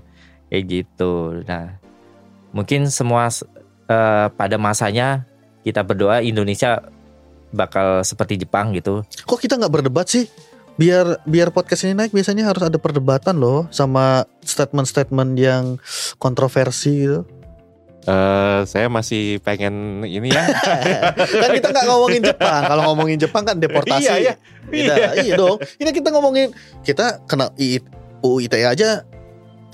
Kayak 0.48 0.64
gitu. 0.68 1.12
Nah, 1.48 1.80
mungkin 2.52 2.90
semua 2.90 3.32
eh, 3.86 4.28
pada 4.30 4.56
masanya 4.56 5.24
kita 5.62 5.82
berdoa 5.82 6.20
Indonesia 6.20 6.84
bakal 7.50 8.04
seperti 8.04 8.38
Jepang 8.38 8.70
gitu. 8.72 9.02
kok 9.02 9.40
kita 9.40 9.56
nggak 9.56 9.74
berdebat 9.74 10.06
sih? 10.06 10.30
Biar 10.80 11.20
biar 11.28 11.52
podcast 11.52 11.84
ini 11.84 11.92
naik 11.92 12.16
biasanya 12.16 12.48
harus 12.48 12.64
ada 12.64 12.80
perdebatan 12.80 13.36
loh 13.36 13.68
sama 13.68 14.24
statement-statement 14.40 15.36
yang 15.36 15.76
kontroversi 16.16 17.04
gitu. 17.04 17.28
Eh, 18.08 18.60
saya 18.64 18.88
masih 18.88 19.44
pengen 19.44 20.08
ini 20.08 20.32
ya. 20.32 20.44
kan 21.44 21.50
kita 21.52 21.68
nggak 21.76 21.84
ngomongin 21.84 22.22
Jepang. 22.24 22.62
Kalau 22.64 22.84
ngomongin 22.88 23.20
Jepang 23.20 23.44
kan 23.44 23.60
deportasi. 23.60 24.08
Iya, 24.08 24.16
iya. 24.18 24.34
Beda. 24.72 24.96
Iya 25.20 25.34
dong. 25.36 25.60
Ini 25.84 25.90
kita 25.92 26.16
ngomongin 26.16 26.56
kita 26.88 27.28
kena 27.28 27.52
UU 28.24 28.48
ITE 28.48 28.64
aja 28.64 29.04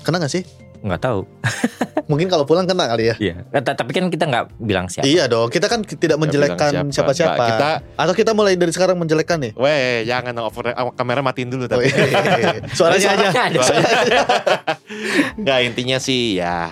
kena 0.02 0.18
nggak 0.18 0.32
sih? 0.34 0.42
Nggak 0.86 1.02
tahu. 1.02 1.20
Mungkin 2.10 2.30
kalau 2.30 2.46
pulang 2.46 2.62
kena 2.64 2.86
kali 2.86 3.10
ya. 3.10 3.14
Iya. 3.18 3.42
Tapi 3.50 3.90
kan 3.90 4.06
kita 4.06 4.24
nggak 4.24 4.62
bilang 4.62 4.86
siapa. 4.86 5.02
Iya 5.02 5.26
dong. 5.26 5.50
Kita 5.50 5.66
kan 5.66 5.82
tidak 5.82 6.14
menjelekkan 6.16 6.86
siapa-siapa. 6.86 7.34
Kita, 7.34 7.68
Atau 7.98 8.14
kita 8.14 8.30
mulai 8.30 8.54
dari 8.54 8.70
sekarang 8.70 8.94
menjelekkan 8.94 9.42
nih. 9.42 9.52
weh 9.52 10.06
jangan 10.06 10.38
over 10.38 10.70
kamera 10.94 11.20
matiin 11.20 11.50
dulu 11.50 11.66
Oh, 11.66 11.70
tapi. 11.72 11.90
iya. 11.90 12.62
Suaranya 12.78 13.08
aja. 13.12 13.28
Suaranya 13.58 13.90
ada. 13.98 14.20
Nggak 15.42 15.58
intinya 15.64 15.98
sih 15.98 16.38
ya 16.38 16.70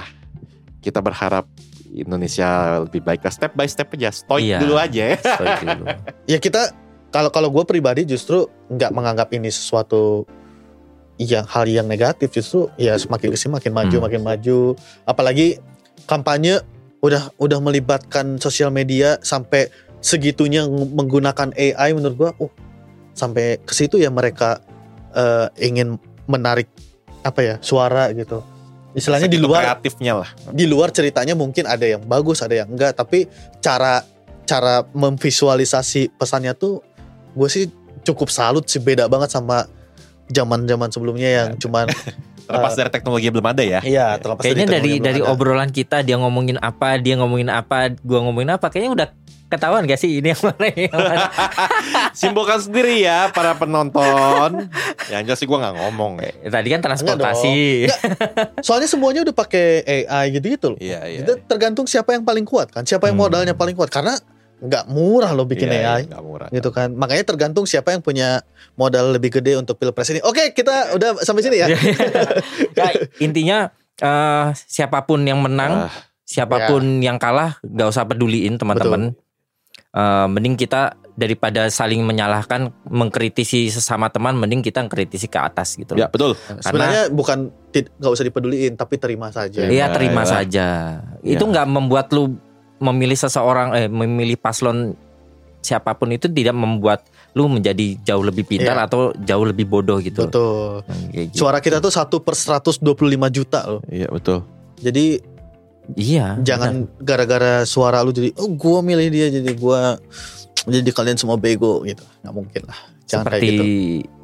kita 0.79 1.01
berharap 1.01 1.49
Indonesia 1.91 2.49
lebih 2.83 3.01
baik 3.01 3.23
lah 3.23 3.33
step 3.33 3.53
by 3.53 3.67
step 3.67 3.91
aja. 3.91 4.11
Stoik 4.11 4.43
Iya. 4.45 4.59
dulu 4.63 4.75
aja 4.77 5.03
ya. 5.11 5.17
Sorry 5.19 5.51
dulu. 5.65 5.85
Ya 6.27 6.39
kita 6.39 6.71
kalau 7.11 7.31
kalau 7.31 7.49
gue 7.49 7.65
pribadi 7.65 8.03
justru 8.05 8.47
nggak 8.69 8.91
menganggap 8.91 9.31
ini 9.31 9.47
sesuatu 9.47 10.27
yang 11.17 11.47
hal 11.47 11.65
yang 11.65 11.87
negatif 11.87 12.33
justru 12.33 12.67
ya 12.75 12.99
semakin 12.99 13.31
ke 13.31 13.39
sini 13.39 13.53
makin 13.55 13.71
maju 13.71 13.97
Hmm. 13.97 14.05
makin 14.05 14.23
maju 14.23 14.59
apalagi 15.05 15.63
kampanye 16.05 16.59
udah 17.01 17.31
udah 17.37 17.59
melibatkan 17.61 18.37
sosial 18.39 18.75
media 18.75 19.21
sampai 19.21 19.71
segitunya 20.01 20.67
ng- 20.67 20.93
menggunakan 20.93 21.55
AI 21.55 21.95
menurut 21.95 22.17
gua 22.17 22.31
oh 22.37 22.51
sampai 23.13 23.63
ke 23.63 23.73
situ 23.73 23.97
ya 23.97 24.11
mereka 24.11 24.59
eh, 25.15 25.47
ingin 25.63 25.95
menarik 26.27 26.67
apa 27.23 27.41
ya 27.41 27.55
suara 27.63 28.11
gitu 28.11 28.43
istilahnya 28.93 29.27
di 29.27 29.39
luar 29.39 29.63
kreatifnya 29.63 30.13
lah. 30.19 30.31
di 30.51 30.67
luar 30.67 30.91
ceritanya 30.91 31.35
mungkin 31.35 31.65
ada 31.65 31.87
yang 31.87 32.03
bagus 32.03 32.43
ada 32.43 32.59
yang 32.59 32.69
enggak 32.69 32.95
tapi 32.95 33.31
cara 33.63 34.03
cara 34.45 34.83
memvisualisasi 34.91 36.15
pesannya 36.15 36.53
tuh 36.55 36.83
gue 37.33 37.49
sih 37.49 37.65
cukup 38.03 38.29
salut 38.29 38.67
sih 38.67 38.79
beda 38.79 39.09
banget 39.09 39.33
sama 39.33 39.65
zaman 40.27 40.65
zaman 40.65 40.89
sebelumnya 40.89 41.29
yang 41.31 41.49
cuman 41.57 41.89
Terlepas 42.45 42.77
dari 42.77 42.91
teknologi 42.91 43.27
belum 43.27 43.47
ada 43.47 43.63
ya. 43.63 43.81
iya 43.81 44.21
terlepas 44.21 44.45
Kayaknya 44.45 44.69
dari 44.69 44.77
teknologi 44.93 45.01
dari 45.03 45.21
ada. 45.23 45.33
obrolan 45.33 45.71
kita 45.71 45.97
dia 46.01 46.17
ngomongin 46.17 46.59
apa, 46.59 46.97
dia 46.97 47.17
ngomongin 47.17 47.49
apa, 47.49 47.97
gua 47.99 48.21
ngomongin 48.21 48.53
apa, 48.53 48.69
kayaknya 48.69 48.93
udah 48.93 49.09
ketahuan 49.47 49.85
gak 49.85 49.97
sih 49.97 50.19
ini 50.19 50.29
yang 50.29 50.43
mana 50.43 50.67
yang 50.69 50.93
mana? 50.99 51.25
Simpulkan 52.13 52.59
sendiri 52.59 53.01
ya 53.01 53.31
para 53.31 53.55
penonton. 53.55 54.69
Yang 55.07 55.23
jelas 55.25 55.39
sih 55.39 55.47
gue 55.47 55.57
nggak 55.57 55.75
ngomong 55.79 56.13
ya. 56.19 56.33
Eh, 56.39 56.51
Tadi 56.51 56.69
kan 56.69 56.81
transportasi. 56.83 57.89
soalnya 58.61 58.89
semuanya 58.89 59.21
udah 59.23 59.33
pakai 59.33 59.67
AI 60.05 60.25
gitu 60.33 60.47
gitu 60.51 60.67
loh 60.69 60.79
Iya 60.79 61.01
iya. 61.07 61.19
Itu 61.23 61.41
tergantung 61.43 61.87
siapa 61.87 62.13
yang 62.13 62.23
paling 62.23 62.45
kuat 62.45 62.69
kan 62.69 62.85
siapa 62.85 63.07
yang 63.07 63.17
Hmm. 63.17 63.25
modalnya 63.25 63.55
paling 63.55 63.73
kuat 63.73 63.89
karena 63.89 64.21
nggak 64.65 64.85
murah 64.87 65.31
loh 65.31 65.45
bikin 65.45 65.69
Iya, 65.69 65.77
AI 65.79 66.01
iya, 66.01 66.09
nggak 66.09 66.23
murah. 66.23 66.49
gitu 66.49 66.69
kan 66.69 66.89
makanya 66.91 67.25
tergantung 67.25 67.65
siapa 67.65 67.91
yang 67.91 68.01
punya 68.01 68.41
modal 68.75 69.13
lebih 69.13 69.29
gede 69.31 69.55
untuk 69.55 69.77
pilpres 69.77 70.09
ini 70.09 70.21
oke 70.21 70.51
kita 70.51 70.93
udah 70.93 71.21
sampai 71.21 71.43
sini 71.43 71.57
ya 71.59 71.69
ya, 72.79 72.87
intinya 73.19 73.69
eh, 73.97 74.47
siapa 74.57 75.05
pun 75.05 75.23
yang 75.23 75.39
menang, 75.39 75.87
Ah, 75.87 75.93
siapa 76.25 76.67
pun 76.67 76.83
yang 76.99 77.15
kalah, 77.15 77.61
gak 77.63 77.89
usah 77.89 78.03
peduliin 78.03 78.57
teman-teman. 78.57 79.13
Eh, 79.93 80.27
mending 80.27 80.57
kita 80.57 80.97
daripada 81.15 81.71
saling 81.71 82.03
menyalahkan, 82.03 82.75
mengkritisi 82.85 83.71
sesama 83.71 84.11
teman, 84.11 84.35
mending 84.35 84.59
kita 84.59 84.83
kritisi 84.85 85.29
ke 85.29 85.39
atas 85.39 85.79
gitu. 85.79 85.95
ya 85.95 86.07
loh. 86.07 86.11
betul. 86.11 86.33
sebenarnya 86.59 87.07
bukan 87.09 87.55
nggak 87.71 88.11
usah 88.11 88.25
dipeduliin 88.25 88.75
tapi 88.75 88.99
terima 88.99 89.31
saja 89.31 89.63
Iya 89.63 89.87
terima 89.91 90.23
Iya. 90.23 90.31
saja. 90.33 90.67
Itu 91.21 91.45
nggak 91.45 91.67
membuat 91.69 92.11
lu 92.11 92.35
memilih 92.79 93.15
seseorang, 93.15 93.69
eh 93.73 93.87
memilih 93.87 94.35
paslon 94.35 94.95
siapa 95.59 95.97
pun 95.97 96.13
itu 96.13 96.29
tidak 96.29 96.53
membuat 96.53 97.09
lu 97.33 97.49
menjadi 97.49 97.97
jauh 98.05 98.21
lebih 98.21 98.45
pintar 98.45 98.77
Iya. 98.77 98.85
atau 98.85 99.01
jauh 99.17 99.43
lebih 99.43 99.65
bodoh 99.65 99.97
gitu. 99.99 100.29
betul 100.29 100.85
Hmm, 100.85 101.09
gitu. 101.11 101.41
Suara 101.41 101.59
kita 101.59 101.81
tuh 101.81 101.89
satu 101.89 102.21
per 102.21 102.37
125 102.37 102.85
juta 103.29 103.65
loh. 103.65 103.81
Iya 103.89 104.13
betul. 104.13 104.45
Jadi 104.79 105.19
Iya. 105.97 106.37
jangan 106.41 106.85
gara-gara 107.01 107.65
suara 107.65 108.01
lu 108.01 108.13
jadi 108.13 108.33
oh 108.37 108.49
gua 108.53 108.81
milih 108.81 109.09
dia 109.09 109.29
jadi 109.29 109.51
gua 109.57 109.97
jadi 110.65 110.91
kalian 110.91 111.17
semua 111.17 111.37
bego 111.37 111.81
gitu. 111.83 112.05
nggak 112.23 112.35
mungkin 112.35 112.63
lah. 112.65 112.79
Jangan 113.05 113.25
seperti 113.27 113.41
kayak 113.41 113.53
gitu. 113.53 113.65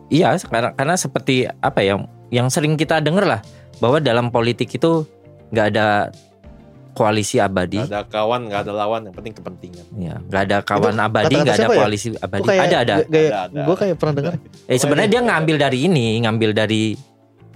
iya 0.09 0.28
karena 0.40 0.68
karena 0.72 0.94
seperti 0.97 1.35
apa 1.48 1.81
ya 1.81 1.94
yang 2.28 2.48
sering 2.48 2.77
kita 2.77 3.01
dengar 3.01 3.24
lah 3.24 3.40
bahwa 3.77 4.01
dalam 4.01 4.28
politik 4.28 4.68
itu 4.70 5.05
nggak 5.51 5.66
ada 5.72 6.09
koalisi 7.01 7.36
abadi 7.36 7.81
Gak 7.81 7.89
ada 7.89 8.01
kawan, 8.05 8.40
gak 8.47 8.60
ada 8.60 8.72
lawan. 8.74 9.01
Yang 9.02 9.14
penting 9.16 9.35
kepentingan. 9.35 9.85
ya 9.97 10.14
nggak 10.20 10.43
ada 10.44 10.56
kawan 10.60 10.93
Itu 10.93 11.06
abadi 11.06 11.35
nggak 11.35 11.56
ada 11.56 11.64
ya? 11.64 11.68
koalisi 11.74 12.06
abadi 12.14 12.43
Gua 12.43 12.51
kayak, 12.51 12.62
ada 12.62 12.77
ada 12.77 12.94
Kayak, 13.01 13.09
Ada, 13.09 13.39
ada. 13.43 13.60
Gua 13.64 13.77
kayak 13.77 13.94
pernah 13.97 14.14
dengar. 14.14 14.32
eh 14.66 14.77
sebenarnya 14.77 15.10
dia 15.10 15.22
ngambil 15.22 15.56
dari 15.59 15.78
ini 15.82 16.06
ngambil 16.20 16.51
dari 16.52 16.82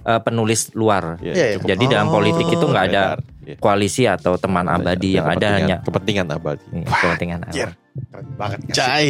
eh, 0.01 0.19
penulis 0.19 0.73
luar 0.73 1.17
iya. 1.19 1.55
cukup 1.55 1.67
jadi 1.67 1.83
dalam 1.87 2.07
Oh. 2.07 2.13
politik 2.15 2.47
itu 2.47 2.61
nggak 2.63 2.85
ada 2.87 3.03
beredar. 3.13 3.33
Iya. 3.45 3.55
koalisi 3.55 4.03
atau 4.05 4.33
teman 4.35 4.65
abadi 4.65 5.09
yang 5.13 5.27
ada 5.27 5.47
hanya 5.53 5.75
kepentingan 5.79 6.25
abadi. 6.27 6.65
Iya, 6.71 6.85
kepentingan 6.89 7.39
Anjir. 7.45 7.69
Keren 8.09 8.25
banget. 8.33 8.59
Cai. 8.73 9.07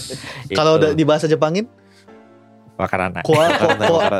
Kalau 0.58 0.74
udah 0.74 0.90
di 0.90 1.04
bahasa 1.04 1.28
Jepangin, 1.28 1.68
Wakarana. 2.74 3.20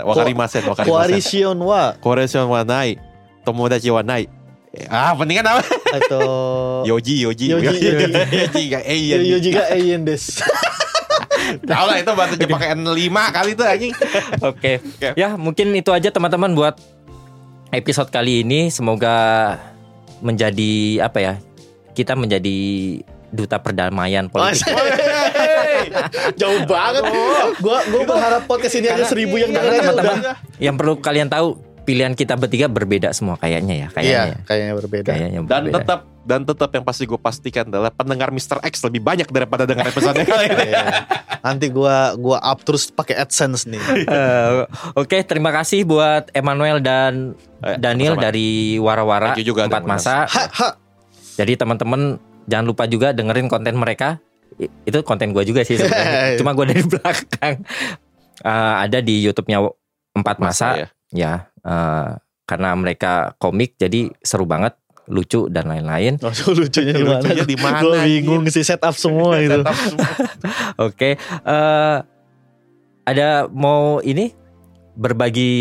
wakarimasen, 0.04 0.62
wakarimasen. 0.62 0.86
koalisian 0.86 1.56
wa 1.58 1.96
Koresion 1.96 2.46
wa 2.46 2.62
nai, 2.62 3.00
tomodachi 3.42 3.88
wa 3.88 4.00
nai. 4.00 4.28
Eh, 4.74 4.90
Ah, 4.90 5.14
pentingan 5.14 5.46
apa? 5.46 5.62
atau 5.94 6.22
Yoji, 6.90 7.22
Yoji. 7.22 7.46
Yoji, 7.48 7.76
Yoji. 7.78 8.10
Yoji, 8.10 8.62
eh 8.90 8.98
yo 9.00 9.16
yo 9.24 9.38
juga 9.38 9.62
alien 9.68 10.02
des. 10.02 10.42
Tahu 11.68 11.84
lah 11.86 11.96
itu 11.96 12.10
bahasa 12.10 12.34
Jepang 12.34 12.56
pakai 12.56 12.74
N5 12.74 12.98
kali 13.30 13.50
itu 13.52 13.62
anjing. 13.62 13.92
Oke. 14.42 14.80
Oke. 14.80 15.08
Ya, 15.14 15.36
mungkin 15.36 15.70
itu 15.72 15.92
aja 15.92 16.08
teman-teman 16.08 16.50
buat 16.52 16.74
episode 17.70 18.08
kali 18.08 18.42
ini. 18.42 18.68
Semoga 18.68 19.14
menjadi 20.18 21.04
apa 21.04 21.18
ya? 21.20 21.34
Kita 21.92 22.16
menjadi 22.16 22.56
duta 23.30 23.60
perdamaian 23.60 24.26
politik. 24.26 24.66
Jauh 26.34 26.64
banget. 26.64 27.02
Gua 27.60 27.78
gua 27.86 28.02
berharap 28.04 28.42
podcast 28.46 28.74
ini 28.74 28.88
aja 28.88 28.98
Karena- 28.98 29.10
seribu 29.10 29.34
yang 29.36 29.50
karena 29.52 29.68
denger 29.68 29.76
aja 29.76 29.84
teman-teman. 29.84 30.18
Yang 30.58 30.74
perlu 30.74 30.94
kalian 30.98 31.28
tahu, 31.28 31.48
pilihan 31.84 32.12
kita 32.12 32.34
bertiga 32.34 32.66
berbeda 32.66 33.12
semua 33.12 33.36
kayaknya 33.36 33.74
ya, 33.74 33.80
Iya, 33.80 33.88
kayaknya. 33.90 34.24
ya. 34.24 34.36
kayaknya 34.42 34.74
berbeda. 34.74 35.10
Kayaknya 35.10 35.40
Dan 35.40 35.44
berbeda. 35.62 35.76
tetap 35.78 36.00
dan 36.24 36.40
tetap 36.42 36.70
yang 36.72 36.82
pasti 36.82 37.04
gue 37.04 37.16
pastikan 37.16 37.68
adalah 37.68 37.90
pendengar 37.90 38.28
Mr. 38.28 38.56
X 38.62 38.80
lebih 38.82 39.00
banyak 39.00 39.28
daripada 39.28 39.62
dengar 39.62 39.84
episode 39.86 40.16
kali 40.18 40.48
ini. 40.48 40.66
Iya. 40.66 40.84
Nanti 41.40 41.68
gua 41.68 41.96
gua 42.14 42.40
up 42.40 42.60
terus 42.60 42.88
pakai 42.88 43.14
AdSense 43.18 43.68
nih. 43.68 43.76
Eh, 44.00 44.64
Oke, 44.94 45.20
terima 45.22 45.52
kasih 45.52 45.84
buat 45.84 46.32
Emmanuel 46.32 46.80
dan 46.80 47.36
Eh, 47.60 47.76
Daniel 47.76 48.12
sama-sama. 48.12 48.26
dari 48.26 48.48
Wara-Wara 48.76 49.28
you 49.34 49.44
juga, 49.46 49.64
Empat. 49.64 49.84
Masa. 49.84 50.24
Ha, 50.24 50.42
ha. 50.50 50.68
Jadi 51.34 51.52
teman-teman 51.54 52.16
jangan 52.44 52.66
lupa 52.66 52.84
juga 52.84 53.10
dengerin 53.10 53.46
konten 53.46 53.72
mereka. 53.74 54.20
Itu 54.84 55.00
konten 55.00 55.32
gue 55.32 55.42
juga 55.42 55.60
sih 55.62 55.74
sebenarnya. 55.74 56.36
Cuma 56.40 56.52
gue 56.52 56.66
dari 56.66 56.82
belakang. 56.82 57.54
Eh, 58.38 58.74
ada 58.80 58.98
di 58.98 59.20
YouTube-nya 59.22 59.64
Empat 60.14 60.36
Masa. 60.38 60.68
ya. 60.78 60.88
Ya, 61.14 61.46
eh, 61.60 62.08
karena 62.44 62.74
mereka 62.74 63.12
komik 63.38 63.78
jadi 63.78 64.10
seru 64.18 64.44
banget, 64.44 64.74
lucu 65.06 65.46
dan 65.46 65.68
lain-lain. 65.68 66.18
Oh, 66.20 66.32
lucunya 66.52 66.92
di 66.92 67.04
mana? 67.04 67.20
Lucunya 67.20 67.44
di 67.44 67.56
mana, 67.56 67.78
anjir? 67.78 68.04
bingung 68.04 68.44
sih 68.50 68.60
setup 68.60 68.92
semua 68.94 69.38
itu. 69.38 69.62
Oke, 70.86 71.14
eh, 71.20 71.96
ada 73.04 73.28
mau 73.46 74.00
ini 74.00 74.32
berbagi 74.94 75.52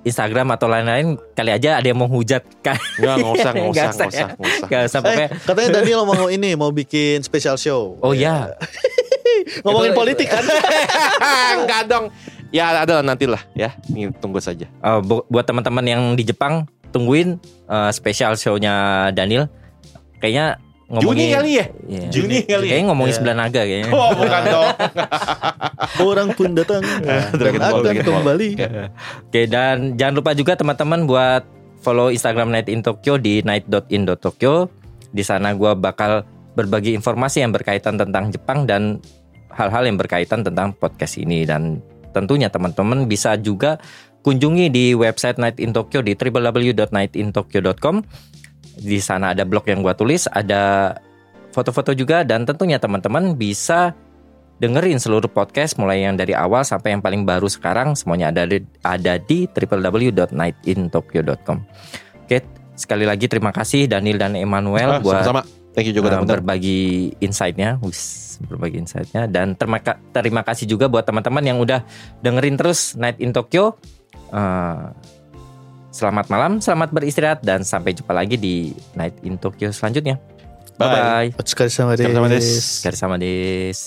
Instagram 0.00 0.56
atau 0.56 0.64
lain-lain 0.64 1.20
kali 1.32 1.52
aja 1.52 1.76
ada 1.76 1.84
yang 1.84 2.00
mau 2.00 2.08
hujat 2.08 2.40
kan? 2.60 2.76
Enggak, 2.96 3.14
enggak 3.16 3.32
usah, 3.36 3.50
enggak 3.52 3.68
usah, 3.72 3.84
Nggak 3.84 3.90
usah 3.90 3.90
enggak 3.92 4.10
usah, 4.10 4.28
enggak 4.28 4.48
usah. 4.48 4.66
Gak 4.66 4.82
usah 4.82 5.00
Eh, 5.16 5.28
katanya 5.44 5.68
Daniel 5.76 6.02
mau 6.04 6.26
ini 6.26 6.50
mau 6.54 6.70
bikin 6.70 7.20
special 7.20 7.56
show. 7.56 7.96
Oh 8.00 8.12
ya, 8.12 8.52
Ngomongin 9.64 9.92
Itu- 9.92 9.98
politik 9.98 10.28
kan? 10.28 10.44
Enggak 11.56 11.82
dong. 11.88 12.06
Ya 12.50 12.82
ada 12.82 12.98
lah 12.98 13.04
nanti 13.06 13.30
lah 13.30 13.40
ya. 13.54 13.74
Ini 13.86 14.10
tunggu 14.18 14.42
saja. 14.42 14.66
Eh, 14.66 15.00
bu- 15.00 15.22
buat 15.26 15.46
teman-teman 15.46 15.82
yang 15.82 16.02
di 16.14 16.24
Jepang 16.24 16.66
tungguin 16.90 17.38
eh, 17.66 17.90
spesial 17.90 18.34
show-nya 18.34 18.74
Daniel. 19.10 19.46
Kayaknya 20.18 20.58
ngomongin 20.90 21.06
Juni 21.22 21.26
kali 21.30 21.50
ya? 21.54 21.64
Iya. 21.86 22.08
Juni 22.10 22.38
kali 22.42 22.64
ya? 22.66 22.70
Kayaknya 22.74 22.86
ngomongin 22.90 23.08
Iya. 23.08 23.16
sembilan 23.16 23.36
naga 23.38 23.62
kayaknya. 23.62 23.90
Oh 23.90 24.10
bukan 24.12 24.42
dong. 24.44 24.68
Orang 26.10 26.28
pun 26.34 26.50
datang 26.52 26.82
dan 27.38 27.52
akan 27.56 27.96
kembali. 28.02 28.48
Oke 29.30 29.40
dan 29.46 29.94
jangan 29.94 30.14
lupa 30.18 30.30
juga 30.34 30.58
teman-teman 30.58 31.06
buat 31.06 31.42
follow 31.80 32.10
Instagram 32.10 32.50
Night 32.50 32.66
in 32.66 32.82
Tokyo 32.82 33.16
di 33.16 33.40
night.in.tokyo. 33.40 34.66
Di 35.10 35.22
sana 35.22 35.54
gua 35.54 35.72
bakal 35.72 36.26
berbagi 36.52 36.92
informasi 36.92 37.40
yang 37.40 37.54
berkaitan 37.54 37.94
tentang 37.94 38.28
Jepang 38.28 38.66
dan 38.66 38.98
hal-hal 39.50 39.86
yang 39.86 39.94
berkaitan 39.94 40.42
tentang 40.42 40.74
podcast 40.74 41.14
ini 41.16 41.42
dan 41.42 41.78
tentunya 42.10 42.52
teman-teman 42.52 43.06
bisa 43.06 43.38
juga 43.40 43.78
kunjungi 44.20 44.68
di 44.68 44.92
website 44.92 45.40
Night 45.40 45.58
in 45.58 45.72
Tokyo 45.72 46.04
di 46.04 46.12
www.nightintokyo.com. 46.14 47.96
Di 48.80 48.98
sana 49.00 49.36
ada 49.36 49.44
blog 49.44 49.68
yang 49.68 49.84
gua 49.84 49.96
tulis, 49.96 50.28
ada 50.30 50.94
foto-foto 51.50 51.92
juga 51.92 52.22
dan 52.22 52.46
tentunya 52.46 52.78
teman-teman 52.78 53.34
bisa 53.34 53.92
dengerin 54.60 55.00
seluruh 55.00 55.32
podcast 55.32 55.80
mulai 55.80 56.04
yang 56.04 56.20
dari 56.20 56.36
awal 56.36 56.60
sampai 56.62 56.92
yang 56.92 57.00
paling 57.00 57.24
baru 57.24 57.48
sekarang 57.48 57.96
semuanya 57.96 58.28
ada 58.28 58.44
di, 58.44 58.60
ada 58.84 59.16
di 59.16 59.48
www.nightintokyo.com. 59.48 61.58
Oke, 62.28 62.44
sekali 62.76 63.08
lagi 63.08 63.24
terima 63.26 63.56
kasih 63.56 63.88
Daniel 63.88 64.20
dan 64.20 64.36
Emmanuel 64.36 65.00
Ah, 65.00 65.02
buat 65.02 65.24
Sama-sama. 65.24 65.48
Thank 65.72 65.88
you 65.90 65.96
juga 65.96 66.18
uh, 66.18 66.26
berbagi 66.26 67.14
insight-nya, 67.22 67.78
Berbagi 68.40 68.80
insight-nya 68.80 69.28
dan 69.28 69.52
terima, 69.52 69.80
terima 70.16 70.40
kasih 70.40 70.64
juga 70.64 70.88
buat 70.88 71.04
teman-teman 71.04 71.44
yang 71.44 71.60
udah 71.60 71.84
dengerin 72.24 72.56
terus 72.56 72.96
Night 72.96 73.20
in 73.20 73.36
Tokyo. 73.36 73.76
Uh, 74.32 74.88
selamat 75.92 76.32
malam, 76.32 76.52
selamat 76.62 76.88
beristirahat 76.94 77.40
dan 77.44 77.66
sampai 77.66 77.92
jumpa 77.92 78.16
lagi 78.16 78.40
di 78.40 78.72
Night 78.96 79.20
in 79.26 79.36
Tokyo 79.36 79.68
selanjutnya. 79.74 80.16
Bye. 80.80 80.88
Bye 80.88 80.96
bye. 80.96 81.28
Otsukare 81.36 81.68
sama 81.68 81.92
Sama-sama, 82.00 82.28
desu. 82.32 82.48
Des. 82.48 82.80
Garis 82.80 82.98
sama 82.98 83.16
des. 83.20 83.78